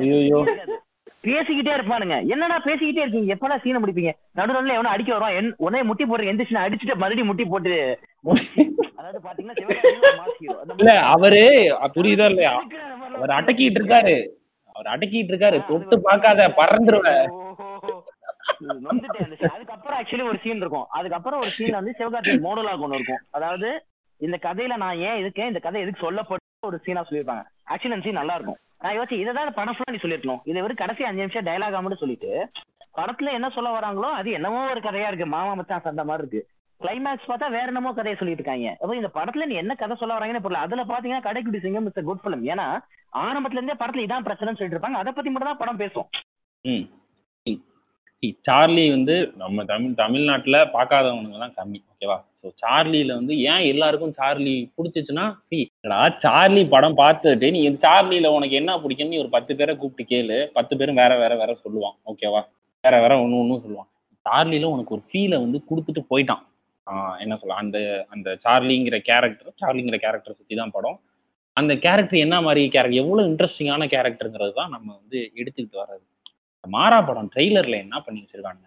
பேசிக்கிட்டே 1.26 1.72
இருப்பானுங்க. 1.76 2.16
என்னடா 2.32 2.56
பேசிக்கிட்டே 2.66 3.02
இருக்கீங்க? 3.04 3.34
எப்படா 3.34 3.56
சீனை 3.62 3.78
முடிப்பீங்க? 3.82 4.12
நடுவில் 4.38 4.76
எவனோ 4.76 4.92
அடிக்க 4.94 5.10
வரும் 5.14 5.36
என் 5.38 5.50
உடனே 5.64 5.82
முட்டி 5.88 6.04
போடுற 6.04 6.30
எந்த 6.32 6.44
சீனை 6.48 6.64
அடிச்சுட்டு 6.66 7.00
மறுபடியும் 7.02 7.30
முட்டி 7.30 7.44
போட்டு 7.52 7.74
அதாவது 8.98 9.18
பாத்தீங்கன்னா 9.24 10.94
அவரு 11.14 11.40
புரியுதா 11.96 12.26
இல்லையா? 12.32 12.52
அவர் 13.16 13.32
அடக்கிட்டு 13.38 13.78
இருக்காரு. 13.80 14.14
அவர் 14.74 14.88
அடக்கிட்டு 14.94 15.32
இருக்காரு. 15.32 15.58
தொட்டு 15.70 15.96
பார்க்காத 16.06 16.46
பறந்துருவ. 16.60 17.06
அதுக்கப்புறம் 19.54 19.98
ஆக்சுவலி 19.98 20.24
ஒரு 20.30 20.38
சீன் 20.44 20.62
இருக்கும். 20.62 20.86
அதுக்கப்புறம் 20.98 21.40
ஒரு 21.44 21.50
சீன் 21.56 21.78
வந்து 21.78 21.94
சிவகார்த்திகேயன் 21.98 22.46
மோனோலாக் 22.46 22.84
ஒன்று 22.86 22.98
இருக்கும். 23.00 23.22
அதாவது 23.38 23.68
இந்த 24.20 24.36
கதையில 24.46 24.76
நான் 24.84 25.02
ஏன் 25.08 25.20
இருக்கேன் 25.22 25.50
இந்த 25.52 25.60
கதை 25.66 25.82
எதுக்கு 25.84 26.04
சொல்லப்பட்டு 26.06 26.68
ஒரு 26.70 26.78
சீனா 26.86 27.04
சொல்லியிருப்பாங்க. 27.08 27.44
ஆக்சுவலி 27.72 27.96
அந்த 27.96 28.06
சீன் 28.06 28.20
நல்லா 28.22 28.36
இருக்கும். 28.38 28.60
நான் 28.80 28.96
யோசிச்சு 28.96 29.20
இதை 29.22 29.32
தான் 29.36 29.56
படம் 29.58 29.76
ஃபுல்லா 29.76 29.92
நீ 29.94 30.00
சொல்லிருக்கணும் 30.02 30.42
இதை 30.50 30.58
வெறும் 30.62 30.80
கடைசி 30.80 31.06
அஞ்சு 31.08 31.24
நிமிஷம் 31.24 31.46
டைலாக் 31.48 31.82
மட்டும் 31.84 32.02
சொல்லிட்டு 32.02 32.32
படத்துல 32.98 33.30
என்ன 33.36 33.48
சொல்ல 33.54 33.68
வராங்களோ 33.76 34.08
அது 34.18 34.28
என்னமோ 34.38 34.58
ஒரு 34.72 34.80
கதையா 34.82 35.06
இருக்கு. 35.10 35.26
மாமா 35.36 35.52
மச்சான் 35.58 35.84
சண்டை 35.86 36.02
மாதிரி 36.08 36.22
இருக்கு. 36.22 36.40
கிளைமேக்ஸ் 36.80 37.28
பார்த்தா 37.30 37.46
வேற 37.54 37.66
என்னமோ 37.72 37.90
கதையை 37.96 38.16
சொல்லிட்டு 38.18 38.42
இருக்காங்க. 38.42 38.68
அப்போ 38.80 38.94
இந்த 38.98 39.10
படத்துல 39.16 39.46
நீ 39.50 39.54
என்ன 39.62 39.74
கதை 39.80 39.94
சொல்ல 40.00 40.16
வராங்கன்னு 40.16 40.44
புரியல. 40.44 40.64
அதுல 40.66 40.82
பாத்தீங்கன்னா 40.90 41.26
கடைக்குடி 41.26 41.60
சிங்கம் 41.64 41.86
மிஸ்டர் 41.88 42.06
குட் 42.08 42.22
ஃபிலிம் 42.24 42.44
ஏன்னா 42.52 42.66
ஆரம்பத்துல 43.24 43.60
இருந்தே 43.60 43.78
படத்துல 43.80 44.04
இதான் 44.06 44.26
பிரச்சனைன்னு 44.28 44.58
சொல்லிட்டு 44.58 44.78
இருப்பாங்க. 44.78 45.00
அதை 45.02 45.12
பத்தி 45.12 45.30
மட்டும் 45.30 45.50
தான் 45.50 45.62
படம் 45.62 45.80
பேசும். 45.82 46.08
சார்லி 48.46 48.84
வந்து 48.90 49.14
நம்ம 49.36 49.64
தமிழ் 49.64 49.98
தமிழ்நாட்டில் 50.00 50.58
பார்க்காதவனுங்க 50.74 51.38
தான் 51.38 51.54
கம்மி 51.58 51.78
ஓகேவா? 51.92 52.16
ஸோ 52.40 52.48
சார்லியில 52.62 53.12
வந்து 53.18 53.34
ஏன் 53.52 53.64
எல்லாருக்கும் 53.70 54.14
சார்லி 54.18 54.54
பிடிச்சிச்சுன்னா 54.76 55.24
see, 55.50 55.62
சார்லி 56.24 56.62
படம் 56.74 56.98
பார்த்துட்டு 57.00 57.48
நீ 57.54 57.60
இந்த 57.68 57.80
சார்லியில 57.86 58.32
உனக்கு 58.36 58.58
என்ன 58.60 58.76
பிடிக்கும்னு 58.82 59.14
நீ 59.14 59.20
ஒரு 59.24 59.32
பத்து 59.36 59.52
பேரை 59.60 59.74
கூப்பிட்டு 59.76 60.10
கேளு. 60.12 60.38
பத்து 60.58 60.72
பேரும் 60.80 61.00
வேற 61.02 61.12
வேற 61.22 61.32
வேற 61.42 61.52
சொல்லுவான் 61.64 61.96
ஓகேவா? 62.12 62.42
வேற 62.84 62.94
வேற 63.04 63.14
ஒன்று 63.22 63.40
ஒன்றும் 63.42 63.64
சொல்லுவான். 63.64 63.88
சார்லியில 64.26 64.68
உனக்கு 64.74 64.94
ஒரு 64.96 65.04
ஃபீலை 65.08 65.38
வந்து 65.44 65.58
கொடுத்துட்டு 65.70 66.02
போயிட்டான். 66.10 66.42
ஆஹ் 66.86 67.16
என்ன 67.22 67.34
சொல்ல 67.40 67.56
அந்த 67.62 67.78
அந்த 68.14 68.28
சார்லிங்கிற 68.44 68.96
கேரக்டர் 69.08 69.60
சார்லிங்கிற 69.62 69.98
கேரக்டர் 70.04 70.38
சுற்றி 70.38 70.56
தான் 70.56 70.74
படம். 70.76 70.98
அந்த 71.56 71.72
கேரக்டர் 71.84 72.24
என்ன 72.26 72.36
மாதிரி 72.46 72.62
கேரக்டர் 72.74 73.02
எவ்வளோ 73.02 73.22
இன்ட்ரெஸ்டிங்கான 73.30 73.86
கேரக்டருங்கிறது 73.92 74.54
தான் 74.60 74.72
நம்ம 74.76 74.88
வந்து 75.00 75.18
எடுத்துக்கிட்டு 75.40 75.80
வர்றது. 75.82 76.04
மாறா 76.68 76.98
படம் 77.02 77.30
ட்ரெய்லர்ல 77.32 77.76
என்ன 77.78 77.96
பண்ணி 78.00 78.20
வச்சிருக்காங்க? 78.22 78.62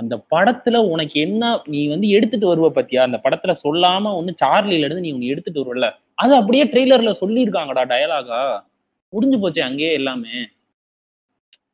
அந்த 0.00 0.14
படத்துல 0.32 0.76
உனக்கு 0.92 1.16
என்ன 1.20 1.42
நீ 1.66 1.80
வந்து 1.88 2.06
எடுத்துட்டு 2.08 2.46
வருவ 2.46 2.68
பத்தியா? 2.76 3.00
அந்த 3.02 3.18
படத்துல 3.24 3.52
சொல்லாம 3.62 4.12
ஒண்ணு 4.18 4.32
சார்லில 4.40 4.86
இருந்து 4.86 5.04
நீ 5.04 5.12
ஒன்னு 5.12 5.32
எடுத்துட்டு 5.32 5.62
வருவல 5.62 5.88
அது 6.18 6.32
அப்படியே 6.36 6.64
ட்ரெய்லர்ல 6.72 7.12
சொல்லியிருக்காங்கடா 7.20 7.82
டயலாகா. 7.92 8.40
முடிஞ்சு 9.12 9.38
போச்சு 9.38 9.60
அங்கேயே 9.62 9.92
எல்லாமே. 9.94 10.34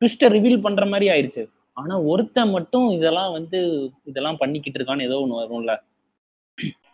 ட்விஸ்டை 0.02 0.28
ரிவீல் 0.34 0.64
பண்ற 0.64 0.84
மாதிரி 0.86 1.06
ஆயிடுச்சு 1.12 1.42
ஆனா 1.76 1.94
ஒருத்தன் 2.10 2.50
மட்டும் 2.50 2.86
இதெல்லாம் 2.90 3.32
வந்து 3.32 3.58
இதெல்லாம் 4.06 4.40
பண்ணிக்கிட்டு 4.40 4.78
இருக்கான்னு 4.80 5.06
ஏதோ 5.08 5.18
ஒண்ணு 5.22 5.40
வரும்ல. 5.40 5.74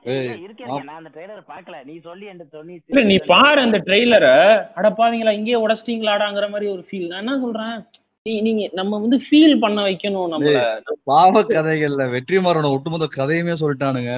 ஏய், 0.07 0.31
இருக்கேன் 0.45 0.71
நான் 0.81 0.99
அந்த 0.99 1.11
ட்ரெய்லர் 1.15 1.43
பார்க்கல. 1.51 1.77
நீ 1.85 1.95
சொல்லி 2.01 2.25
என்கிட்ட 2.31 2.57
சொல்லி 2.59 2.75
இல்ல 2.91 3.03
நீ 3.11 3.17
பாரு 3.31 3.61
அந்த 3.63 3.79
ட்ரெய்லரை. 3.87 4.35
அட 4.77 4.89
பாவீங்களா 4.99 5.37
இங்கேயே 5.39 5.63
உடச்சிட்டீங்களாடாங்கிற 5.65 6.49
மாதிரி 6.51 6.69
ஒரு 6.75 6.83
ஃபீல் 6.89 7.11
நான் 7.11 7.23
என்ன 7.25 7.37
சொல்றேன்? 7.45 7.77
நீங்க 8.27 8.69
நம்ம 8.73 8.99
வந்து 8.99 9.17
ஃபீல் 9.25 9.59
பண்ண 9.59 9.83
வைக்கணும் 9.85 10.31
நம்மள. 10.33 10.61
பாவ 11.05 11.43
கதைகள்ல 11.43 12.05
வெற்றிமாறனோட 12.13 12.69
ஒட்டுமொத்த 12.71 13.07
கதையுமே 13.17 13.55
சொல்லிட்டானுங்க. 13.61 14.13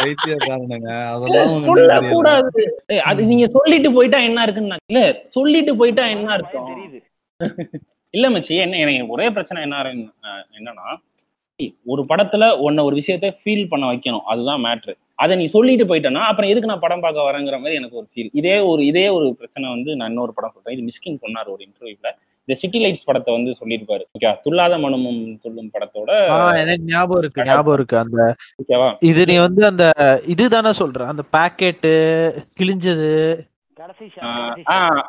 பைத்தியக்காரனுங்க. 0.00 0.88
அதெல்லாம் 1.12 1.52
ஏய், 2.88 3.02
அது 3.04 3.22
நீங்க 3.22 3.46
சொல்லிட்டு 3.48 3.92
போயிட்டா 3.92 4.18
என்ன 4.20 4.42
இருக்குன்னு 4.42 4.78
இல்ல 4.86 5.02
சொல்லிட்டு 5.28 5.74
போயிட்டா 5.76 6.06
என்ன 6.06 6.32
அர்த்தம்? 6.32 6.68
தெரியுது. 6.72 6.98
இல்ல 8.14 8.30
மச்சி 8.30 8.54
என்ன 8.56 8.76
எனக்கு 8.76 9.12
ஒரே 9.12 9.30
பிரச்சனை 9.30 9.62
என்ன 9.62 9.82
என்னன்னா 10.58 10.88
ஒரு 11.90 12.02
படத்துல 12.08 12.44
உன்னை 12.58 12.80
ஒரு 12.84 12.94
விஷயத்த 12.96 13.28
ஃபீல் 13.40 13.68
பண்ண 13.68 13.84
வைக்கணும். 13.90 14.24
அதுதான் 14.32 14.62
மேட்ரு 14.64 14.92
அதை 15.18 15.34
நீ 15.40 15.44
சொல்லிட்டு 15.54 15.84
போயிட்டேன்னா 15.90 16.22
அப்புறம் 16.28 16.50
எதுக்கு 16.50 16.70
நான் 16.70 16.82
படம் 16.82 17.02
பார்க்க 17.04 17.28
வரேங்கிற 17.28 17.56
மாதிரி 17.60 17.78
எனக்கு 17.78 17.98
ஒரு 18.00 18.08
ஃபீல் 18.10 18.30
இதே 18.40 18.56
ஒரு 18.70 18.82
இதே 18.84 19.04
ஒரு 19.08 19.26
பிரச்சனை 19.38 19.66
வந்து 19.70 19.90
நான் 19.96 20.10
இன்னொரு 20.10 20.32
படம் 20.36 20.52
சொல்றேன். 20.54 20.74
இது 20.76 20.86
மிஸ்கின் 20.88 21.22
சொன்னார் 21.24 21.52
ஒரு 21.54 21.62
இன்டர்வியூல 21.66 22.10
இந்த 22.48 22.54
சிட்டி 22.60 22.78
லைட்ஸ் 22.82 23.06
படத்தை 23.06 23.30
வந்து 23.36 23.52
சொல்லியிருப்பாரு. 23.60 24.04
ஓகே 24.16 24.32
துல்லாத 24.44 24.74
மனமும் 24.78 25.22
துள்ளும் 25.44 25.70
படத்தோட 25.74 26.10
ஆ, 26.34 26.36
எனக்கு 26.62 26.84
ஞாபகம் 26.92 27.22
இருக்கு 27.22 27.46
ஞாபகம் 27.48 27.76
இருக்கு. 27.78 27.96
அந்த 28.02 28.18
ஓகேவா? 28.62 28.90
இது 29.10 29.22
நீ 29.30 29.36
வந்து 29.46 29.62
அந்த 29.70 29.86
இதுதானே 30.34 30.72
சொல்ற? 30.82 31.00
அந்த 31.12 31.24
பாக்கெட்டு 31.36 31.94
கிழிஞ்சது. 32.60 33.10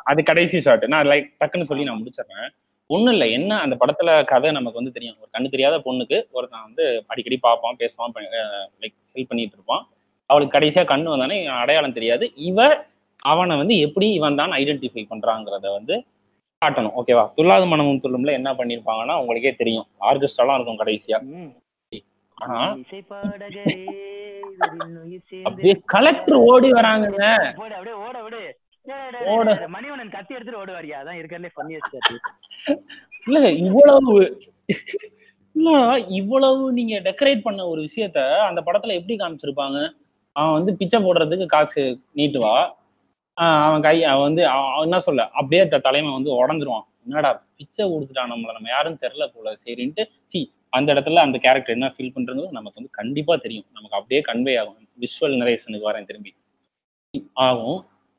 அது 0.08 0.22
கடைசி 0.26 0.58
ஷாட் 0.64 0.88
நான் 0.94 1.08
லைக் 1.12 1.28
டக்குன்னு 1.40 1.68
சொல்லி 1.70 1.86
நான் 1.88 2.00
முடிச்சிடுறேன். 2.00 2.48
ஒண்ணும் 2.90 3.14
இல்லை. 3.14 3.28
என்ன 3.38 3.52
அந்த 3.64 3.74
படத்துல 3.80 4.10
கதை 4.30 4.50
நமக்கு 4.56 4.80
வந்து 4.80 4.94
தெரியும். 4.96 5.16
ஒரு 5.22 5.30
கண்ணு 5.34 5.52
தெரியாத 5.54 5.76
பொண்ணுக்கு 5.86 6.18
ஒருத்தன் 6.36 6.66
வந்து 6.68 6.84
அடிக்கடி 7.12 7.38
பார்ப்பான் 7.46 7.80
பேசுவான் 7.82 8.14
லைக் 8.82 8.96
ஹெல்ப் 9.14 9.30
பண்ணிட்டு 9.32 9.56
இருப்பான். 9.58 9.82
அவளுக்கு 10.30 10.56
கடைசியா 10.56 10.84
கண்ணு 10.92 11.12
வந்தானே 11.14 11.36
அடையாளம் 11.62 11.96
தெரியாது. 11.98 12.24
இவ 12.50 12.68
அவனை 13.32 13.54
வந்து 13.60 13.74
எப்படி 13.86 14.06
இவன் 14.18 14.38
தான் 14.40 14.52
ஐடென்டிஃபை 14.60 15.02
பண்றாங்கிறத 15.12 15.66
வந்து 15.76 15.94
காட்டணும். 16.62 16.94
ஓகேவா 17.00 17.24
துல்லாத 17.36 17.64
மனமும் 17.70 18.02
துள்ளும்ல 18.04 18.32
என்ன 18.38 18.50
பண்ணிருப்பாங்கன்னா 18.58 19.16
உங்களுக்கே 19.20 19.52
தெரியும். 19.62 19.86
ஆர்கெஸ்ட்ராலாம் 20.08 20.56
இருக்கும் 20.58 20.80
கடைசியா. 20.82 21.18
ஆனா 22.36 22.58
அப்படியே 25.48 25.74
கலெக்டர் 25.94 26.38
ஓடி 26.50 26.68
வராங்கங்க. 26.78 27.24
மணிவண்ணன் 29.74 30.12
கத்தி 30.14 30.32
எடுத்துட்டு 30.36 30.60
ஓடுவாரியா? 30.62 30.96
அதான் 31.00 31.18
இருக்கிறதுலே 31.20 31.50
கத்தி. 31.54 32.14
இல்ல 33.26 33.38
இவ்வளவு 33.64 34.14
இல்ல 35.56 35.70
இவ்வளவு 36.18 36.64
நீங்க 36.72 36.94
டெக்கரேட் 37.06 37.46
பண்ண 37.46 37.60
ஒரு 37.72 37.80
விஷயத்த 37.86 38.18
அந்த 38.48 38.60
படத்துல 38.66 38.96
எப்படி 38.98 39.14
காமிச்சிருப்பாங்க? 39.16 39.78
அவன் 40.36 40.56
வந்து 40.58 40.72
பிச்சை 40.80 40.98
போடுறதுக்கு 41.04 41.46
காசு 41.54 41.82
நீட்டுவா? 42.18 42.54
அவன் 43.66 43.84
கை 43.86 43.96
அவன் 44.12 44.26
வந்து 44.28 44.42
என்ன 44.84 45.00
சொல்ல? 45.08 45.22
அப்படியே 45.40 45.62
தலைமை 45.88 46.12
வந்து 46.12 46.30
உடஞ்சிருவான். 46.40 46.86
என்னடா 47.06 47.30
பிச்சை 47.58 47.84
கொடுத்துட்டான் 47.92 48.32
நம்மள 48.32 48.52
நம்ம 48.56 48.70
யாரும் 48.76 49.00
தெரில 49.04 49.26
போல. 49.34 49.56
சரின்ட்டு 49.64 50.04
சி 50.32 50.40
அந்த 50.78 50.88
இடத்துல 50.94 51.22
அந்த 51.26 51.36
கேரக்டர் 51.44 51.76
என்ன 51.76 51.90
ஃபீல் 51.94 52.14
பண்றது 52.16 52.42
நமக்கு 52.56 52.78
வந்து 52.80 52.96
கண்டிப்பா 53.00 53.34
தெரியும். 53.44 53.68
நமக்கு 53.76 53.98
அப்படியே 53.98 54.20
கன்வே 54.30 54.54
ஆகும். 54.62 54.88
விஷுவல் 55.04 55.38
நரேஷனுக்கு 55.42 55.90
வரேன் 55.90 56.08
திரும்பி. 56.10 56.32
ஆகும். 57.48 57.78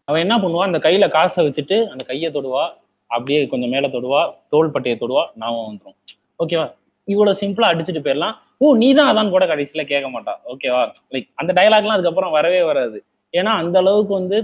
அவன் 0.09 0.23
என்ன 0.25 0.35
பண்ணுவா? 0.43 0.63
அந்த 0.67 0.79
கையில 0.85 1.05
காசை 1.15 1.41
வச்சுட்டு 1.47 1.77
அந்த 1.93 2.03
கையை 2.11 2.29
தொடுவா. 2.35 2.63
அப்படியே 3.09 3.39
கொஞ்சம் 3.51 3.73
மேல 3.73 3.87
தொடுவா. 3.95 4.21
தோள்பட்டையை 4.53 4.95
தொடுவா. 5.01 5.23
நாம 5.41 5.59
வந்துடும் 5.67 5.97
ஓகேவா 6.43 6.65
இவ்வளவு 7.07 7.39
சிம்பிளா 7.41 7.69
அடிச்சுட்டு 7.71 8.01
போயிடலாம். 8.05 8.35
ஓ 8.63 8.73
நீ 8.81 8.87
தான் 8.97 9.09
அதான் 9.11 9.33
கூட 9.35 9.43
கடைசியில 9.51 9.83
கேட்க 9.91 10.07
மாட்டா. 10.15 10.33
ஓகேவா 10.51 10.81
லைக் 11.13 11.27
அந்த 11.41 11.51
டயலாக்லாம் 11.57 11.97
அதுக்கப்புறம் 11.97 12.35
வரவே 12.37 12.61
வராது. 12.69 12.97
ஏன்னா 13.33 13.51
அந்த 13.61 13.77
அளவுக்கு 13.83 14.13
வந்து 14.19 14.37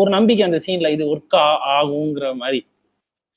ஒரு 0.00 0.10
நம்பிக்கை 0.16 0.44
அந்த 0.48 0.58
சீன்ல 0.66 0.88
இது 0.96 1.04
ஒர்க் 1.14 1.36
ஆகுங்கிற 1.74 2.28
மாதிரி. 2.42 2.60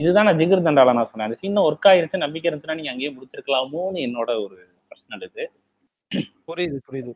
இதுதான் 0.04 0.28
நான் 0.28 0.40
ஜிகர் 0.42 0.68
தண்டால 0.68 0.94
நான் 0.98 1.10
சொன்னேன். 1.10 1.28
அந்த 1.30 1.38
சீன் 1.42 1.66
ஒர்க் 1.70 1.88
ஆயிருச்சு 1.90 2.26
நம்பிக்கை 2.26 2.48
இருந்துச்சுன்னா 2.50 2.78
நீங்க 2.80 2.94
அங்கேயே 2.94 3.12
முடிச்சிருக்கலாமோன்னு 3.18 4.00
என்னோட 4.08 4.30
ஒரு 4.46 4.58
பர்சனல் 4.92 5.26
இது. 5.30 5.44
புரியுது 6.52 6.78
புரியுது. 6.88 7.12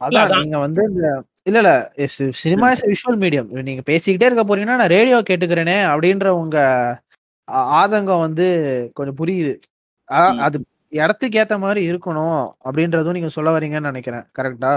அதான். 0.00 0.32
நீங்க 0.38 0.58
வந்து 0.58 0.82
இந்த 0.90 1.06
இல்ல 1.42 1.58
இல்ல 1.58 1.72
சினிமா 2.42 2.70
இஸ் 2.70 2.86
விஷுவல் 2.86 3.20
மீடியம் 3.20 3.50
நீங்க 3.68 3.82
பேசிக்கிட்டே 3.86 4.28
இருக்க 4.28 4.44
போறீங்கன்னா 4.44 4.80
நான் 4.80 4.94
ரேடியோ 4.96 5.18
கேட்டுக்கிறேனே 5.28 5.78
அப்படின்ற 5.92 6.28
உங்க 6.40 6.58
ஆதங்கம் 7.80 8.24
வந்து 8.26 8.46
கொஞ்சம் 8.94 9.18
புரியுது. 9.20 9.54
அது 10.38 10.58
இடத்துக்கு 10.92 11.38
ஏத்த 11.40 11.56
மாதிரி 11.58 11.80
இருக்கணும் 11.92 12.38
அப்படின்றதும் 12.64 13.12
நீங்க 13.12 13.28
சொல்ல 13.28 13.50
வரீங்கன்னு 13.56 13.90
நினைக்கிறேன். 13.92 14.26
கரெக்டா 14.38 14.72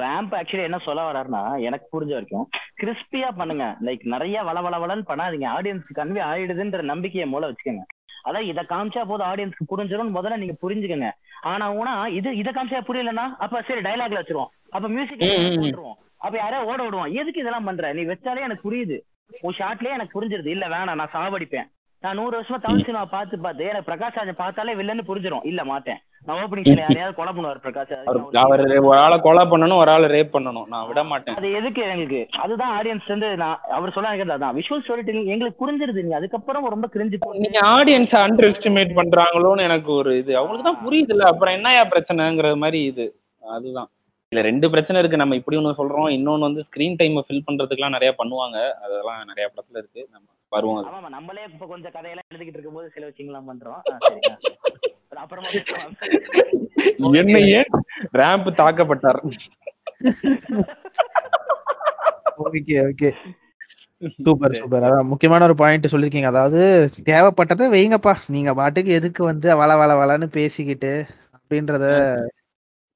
ரேம்ப் 0.00 0.34
ஆக்சுவலி 0.38 0.66
என்ன 0.68 0.78
சொல்ல 0.84 1.00
வர்றாருன்னா 1.06 1.40
எனக்கு 1.60 1.86
புரிஞ்ச 1.94 2.12
வரைக்கும் 2.12 2.46
கிறிஸ்பியா 2.82 3.28
பண்ணுங்க. 3.36 3.64
லைக் 3.86 4.04
நிறைய 4.04 4.42
வள 4.42 4.58
வள 4.60 4.76
வளன்னு 4.78 5.04
பண்ணாதீங்க. 5.08 5.46
ஆடியன்ஸ்க்கு 5.56 5.98
கன்வே 5.98 6.20
ஆயிடுதுன்ற 6.28 6.80
நம்பிக்கையை 6.82 7.26
மூல 7.28 7.48
வச்சுக்கோங்க. 7.48 7.84
அதான் 8.24 8.48
இதை 8.50 8.62
காமிச்சா 8.68 9.02
போதும் 9.04 9.28
ஆடியன்ஸ்க்கு 9.30 9.70
புரிஞ்சிடும் 9.72 10.14
முதல்ல 10.16 10.36
நீங்க 10.36 10.56
புரிஞ்சுக்கங்க. 10.62 11.10
ஆனா 11.40 11.66
ஊனா 11.74 11.92
இது 12.18 12.36
இதை 12.36 12.52
காமிச்சா 12.52 12.80
புரியலன்னா 12.88 13.26
அப்ப 13.38 13.62
சரி 13.68 13.80
டைலாக்ல 13.80 14.20
வச்சிருவோம். 14.20 14.50
அப்ப 14.70 14.88
மியூசிக். 14.88 15.22
போட்டுருவோம் 15.62 15.98
அப்ப 16.18 16.34
யாரையா 16.38 16.64
ஓட 16.64 16.80
விடுவோம் 16.82 17.12
எதுக்கு 17.20 17.40
இதெல்லாம் 17.40 17.64
பண்ற? 17.64 17.92
நீ 17.92 18.02
வச்சாலே 18.02 18.46
எனக்கு 18.46 18.64
புரியுது. 18.68 18.96
உன் 19.40 19.56
ஷார்ட்லயே 19.58 19.96
எனக்கு 19.96 20.14
புரிஞ்சிருது. 20.16 20.46
இல்ல 20.46 20.68
வேணாம் 20.68 21.00
நான் 21.00 21.14
சாவடிப்பேன். 21.14 21.68
நான் 22.04 22.16
நூறு 22.16 22.34
வருஷமா 22.36 22.58
தமிழ் 22.64 22.84
சினிமா 22.84 23.02
பார்த்து 23.14 23.38
பார்த்து 23.38 23.64
எனக்கு 23.70 23.88
பிரகாஷ் 23.88 24.14
ராஜன் 24.18 24.38
பார்த்தாலே 24.42 24.74
வில்லன்னு 24.78 25.02
புரிஞ்சிடும் 25.08 25.44
இல்ல 25.50 25.64
மாட்டேன் 25.64 25.98
நான் 26.26 26.38
ஓப்பனிங் 26.42 26.66
சீன் 26.68 26.80
யாரையாவது 26.82 27.16
கொலை 27.18 27.32
பண்ணுவார் 27.36 27.60
பிரகாஷ் 27.64 27.92
ராஜ். 27.92 28.38
அவர் 28.42 28.62
ஒரு 28.88 28.98
ஆளை 28.98 29.20
கொலை 29.20 29.42
பண்ணணும் 29.44 29.80
ஒரு 29.82 29.90
ஆளை 29.90 30.06
ரேப் 30.14 30.32
பண்ணணும். 30.36 30.66
நான் 30.66 30.86
விட 30.88 31.02
மாட்டேன். 31.04 31.36
அது 31.36 31.50
எதுக்கு 31.52 31.82
எங்களுக்கு? 31.84 32.20
அதுதான் 32.44 32.72
ஆடியன்ஸ் 32.78 33.06
வந்து 33.06 33.36
நான் 33.36 33.60
அவர் 33.68 33.94
சொல்ல 33.96 34.10
நினைக்கிறது 34.10 34.36
அதான். 34.36 34.56
விஷுவல் 34.58 34.82
ஸ்டோரி 34.86 35.04
டெல்லிங் 35.08 35.30
எங்களுக்கு 35.34 35.60
புரிஞ்சிருது 35.62 36.02
நீ 36.02 36.10
அதுக்கப்புறம் 36.10 36.68
ரொம்ப 36.68 36.88
கிரிஞ்சு 36.94 37.20
நீங்க 37.44 37.60
ஆடியன்ஸ் 37.76 38.16
அண்டர் 38.24 38.48
எஸ்டிமேட் 38.50 38.98
பண்றாங்களோன்னு 39.00 39.62
எனக்கு 39.62 39.92
ஒரு 39.92 40.18
இது. 40.18 40.36
அவங்களுக்கு 40.36 40.68
தான் 40.70 40.82
புரியுதுல்ல. 40.86 41.30
அப்புறம் 41.32 41.54
என்னயா 41.54 41.84
பிரச்சனைங்கிற 41.94 42.56
மாதிரி 42.56 42.84
இது. 42.84 43.06
அதுதான். 43.56 43.90
இல்ல 44.32 44.42
ரெண்டு 44.42 44.70
பிரச்சனை 44.70 44.98
இருக்கு. 45.00 45.16
நம்ம 45.16 45.34
இப்படி 45.34 45.56
ஒண்ணு 45.56 45.78
சொல்றோம். 45.78 46.10
இன்னொன்னு 46.16 46.48
வந்து 46.48 46.64
ஸ்கிரீன் 46.68 46.98
டைமை 47.00 47.22
ஃபில் 47.28 47.46
பண்றதுக்குலாம் 47.46 47.96
நிறைய 47.98 48.14
பண்ணுவாங்க. 48.18 48.58
அதெல்லாம் 48.84 49.24
நிறைய 49.24 49.46
படத்துல 49.52 49.80
இருக்கு. 49.82 50.02
நம்ம 50.12 50.26
வருவோம். 50.52 50.78
ஆமா 50.90 51.08
நம்மளே 51.10 51.42
இப்ப 51.48 51.66
கொஞ்சம் 51.66 51.92
கதையெல்லாம் 51.92 52.28
எழுதிக்கிட்டு 52.30 52.58
இருக்கும்போது 52.58 52.88
சில 52.90 53.06
விஷயங்கள்லாம் 53.10 53.50
பண்றோம். 53.50 53.82
அப்புறமா 55.22 55.48
பேசலாம். 55.50 55.94
என்ன 57.20 57.36
ஏன் 57.54 57.70
ரேம்ப் 58.14 58.48
தாக்கப்பட்டார். 58.58 59.20
Okay 62.46 62.76
okay. 62.84 63.08
Super 64.18 64.56
super. 64.58 64.84
அதான் 64.88 65.08
முக்கியமான 65.10 65.44
ஒரு 65.44 65.56
பாயிண்ட் 65.56 65.92
சொல்லிருக்கீங்க. 65.92 66.30
அதாவது 66.32 66.60
தேவைப்பட்டதை 67.08 67.66
வைங்கப்பா. 67.74 68.14
நீங்க 68.36 68.52
பாட்டுக்கு 68.54 68.92
எதுக்கு 68.92 69.22
வந்து 69.24 69.48
வள 69.56 69.72
வள 69.76 69.92
வளன்னு 70.02 70.28
பேசிக்கிட்டு 70.38 70.92
அப்படின்றத 71.36 71.86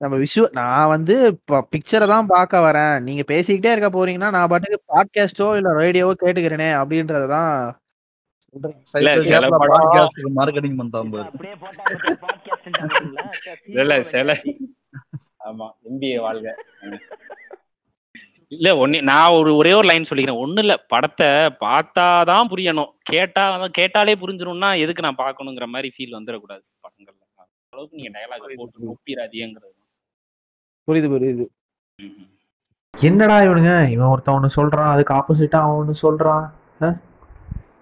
நம்ம 0.04 0.16
விஷு 0.22 0.42
நான் 0.58 0.90
வந்து 0.92 1.14
இப்போ 1.32 1.56
பிக்சரை 1.72 2.06
தான் 2.12 2.30
பார்க்க 2.32 2.64
வரேன். 2.66 2.94
நீங்க 3.06 3.22
பேசிக்கிட்டே 3.30 3.72
இருக்க 3.74 3.88
போறீங்கன்னா 3.90 4.30
நான் 4.36 4.50
பாட்டுக்கு 4.52 4.78
பாட்காஸ்டோ 4.92 5.46
இல்ல 5.58 5.70
ரேடியோவோ 5.80 6.14
கேட்டுக்கிறேனே 6.22 6.68
அப்படின்றத 6.80 7.26
தான் 7.34 7.52
சொல்றேன். 8.54 8.76
இல்ல, 9.00 9.12
சில 9.28 9.48
படம் 9.52 10.34
மார்க்கெட்டிங் 10.38 10.76
பாட்காஸ்ட் 10.80 12.68
இல்ல 13.70 13.82
இல்ல 13.84 13.96
சில 14.12 14.36
ஆமா 15.48 15.66
எம்பிஏ 15.88 16.18
வாழ்க. 16.26 16.48
இல்ல 18.52 18.68
ஒண்ணு 18.82 18.98
நான் 19.10 19.36
ஒரு 19.38 19.50
ஒரே 19.56 19.72
ஒரு 19.78 19.86
லைன் 19.90 20.08
சொல்லிக்கிறேன். 20.08 20.42
ஒண்ணு 20.44 20.62
இல்ல 20.64 20.74
படத்தை 20.92 21.28
பார்த்தாதான் 21.64 22.50
புரியணும். 22.52 22.92
கேட்டா 23.12 23.44
கேட்டாலே 23.78 24.14
புரிஞ்சிரும்னா 24.22 24.70
எதுக்கு 24.84 25.06
நான் 25.06 25.22
பார்க்கணுங்கிற 25.24 25.68
மாதிரி 25.74 25.90
ஃபீல் 25.94 26.18
வந்துடக்கூடாது 26.18 26.64
படங்கள்ல. 26.86 27.20
அளவுக்கு 27.72 27.98
நீங்க 28.00 28.10
டயலாக் 28.16 28.58
போட்டு 28.58 28.90
ஒப்பிடாதீங்கிறது 28.92 29.73
புரியுது 30.90 31.12
புரியுது. 31.14 31.44
என்னடா 33.00 33.40
இவனுங்க? 33.40 33.88
இவன் 33.90 34.06
ஒருத்தன் 34.06 34.34
ஒன்று 34.34 34.62
சொல்றான் 34.62 34.90
அதுக்கு 34.90 35.14
ஆப்போசிட்டா 35.14 35.56
அவன் 35.56 35.76
ஒன்று 35.76 35.94
சொல்றான் 36.02 36.50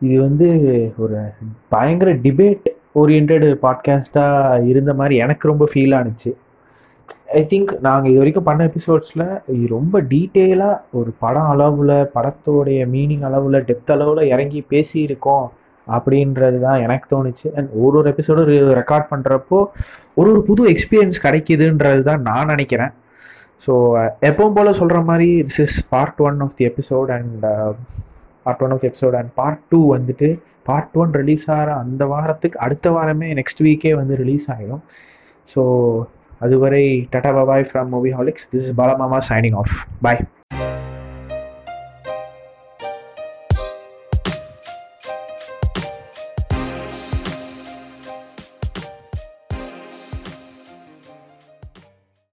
இது 0.01 0.20
வந்து 0.20 0.49
ஒரு 0.97 1.31
பயங்கர 1.69 2.15
டிபேட் 2.15 2.65
ஓரியன்ட் 2.95 3.55
பாட்காஸ்டா 3.62 4.24
இருந்த 4.66 4.95
மாதிரி 4.95 5.16
எனக்கு 5.16 5.49
ரொம்ப 5.49 5.69
ஃபீல் 5.74 5.95
ஆனுச்சு. 5.99 6.31
ஐ 7.33 7.47
திங்க் 7.49 7.79
நாங்கள் 7.81 8.09
இது 8.09 8.16
வரைக்கும் 8.16 8.45
பண்ண 8.45 8.65
எபிசோட்ஸில் 8.65 9.69
ரொம்ப 9.69 10.03
டீட்டெயிலாக 10.03 10.81
ஒரு 10.93 11.12
படம் 11.19 11.49
அளவில் 11.49 12.11
படத்தோடைய 12.15 12.87
மீனிங் 12.95 13.23
அளவில் 13.23 13.65
டெப்த் 13.65 13.91
அளவில் 13.91 14.29
இறங்கி 14.29 14.65
பேசியிருக்கோம். 14.70 15.49
அப்படின்றது 15.96 16.59
தான் 16.66 16.82
எனக்கு 16.86 17.06
தோணுச்சு. 17.14 17.46
அண்ட் 17.56 17.70
ஒரு 17.84 17.96
ஒரு 18.00 18.09
எபிசோடும் 18.12 18.50
ரெக்கார்ட் 18.80 19.10
பண்ணுறப்போ 19.12 19.60
ஒரு 20.20 20.28
ஒரு 20.32 20.42
புது 20.48 20.64
எக்ஸ்பீரியன்ஸ் 20.72 21.24
கிடைக்குதுன்றது 21.26 22.02
தான் 22.10 22.22
நான் 22.30 22.50
நினைக்கிறேன். 22.54 22.92
ஸோ 23.66 23.72
எப்பவும் 24.28 24.56
போல் 24.59 24.78
சொல்கிற 24.80 25.00
மாதிரி 25.10 25.28
this 25.48 25.60
is 25.66 25.78
part 25.88 26.22
one 26.28 26.40
of 26.40 26.56
the 26.60 26.64
episode 26.70 27.10
and 27.16 27.44
part 28.46 28.62
one 28.64 28.72
of 28.74 28.82
the 28.84 28.88
episode 28.90 29.16
and 29.20 29.30
part 29.40 29.62
two 29.68 29.80
வந்துட்டு 29.94 30.28
பார்ட் 30.70 30.96
ஒன் 31.02 31.12
ரிலீஸ் 31.20 31.46
ஆகிற 31.56 31.76
அந்த 31.84 32.06
வாரத்துக்கு 32.06 32.59
அடுத்த 32.59 32.90
வாரமே 32.90 33.28
நெக்ஸ்ட் 33.40 33.62
வீக்கே 33.68 33.92
வந்து 34.00 34.16
ரிலீஸ் 34.16 34.46
ஆகிடும் 34.54 34.82
ஸோ 35.48 35.62
அதுவரை 36.40 36.84
tata 37.14 37.32
bye bye 37.38 37.68
from 37.70 37.90
Movieholics 38.18 38.48
this 38.54 38.66
is 38.68 38.78
Balamama 38.80 39.20
signing 39.30 39.59
off 39.62 39.74
bye 40.02 40.22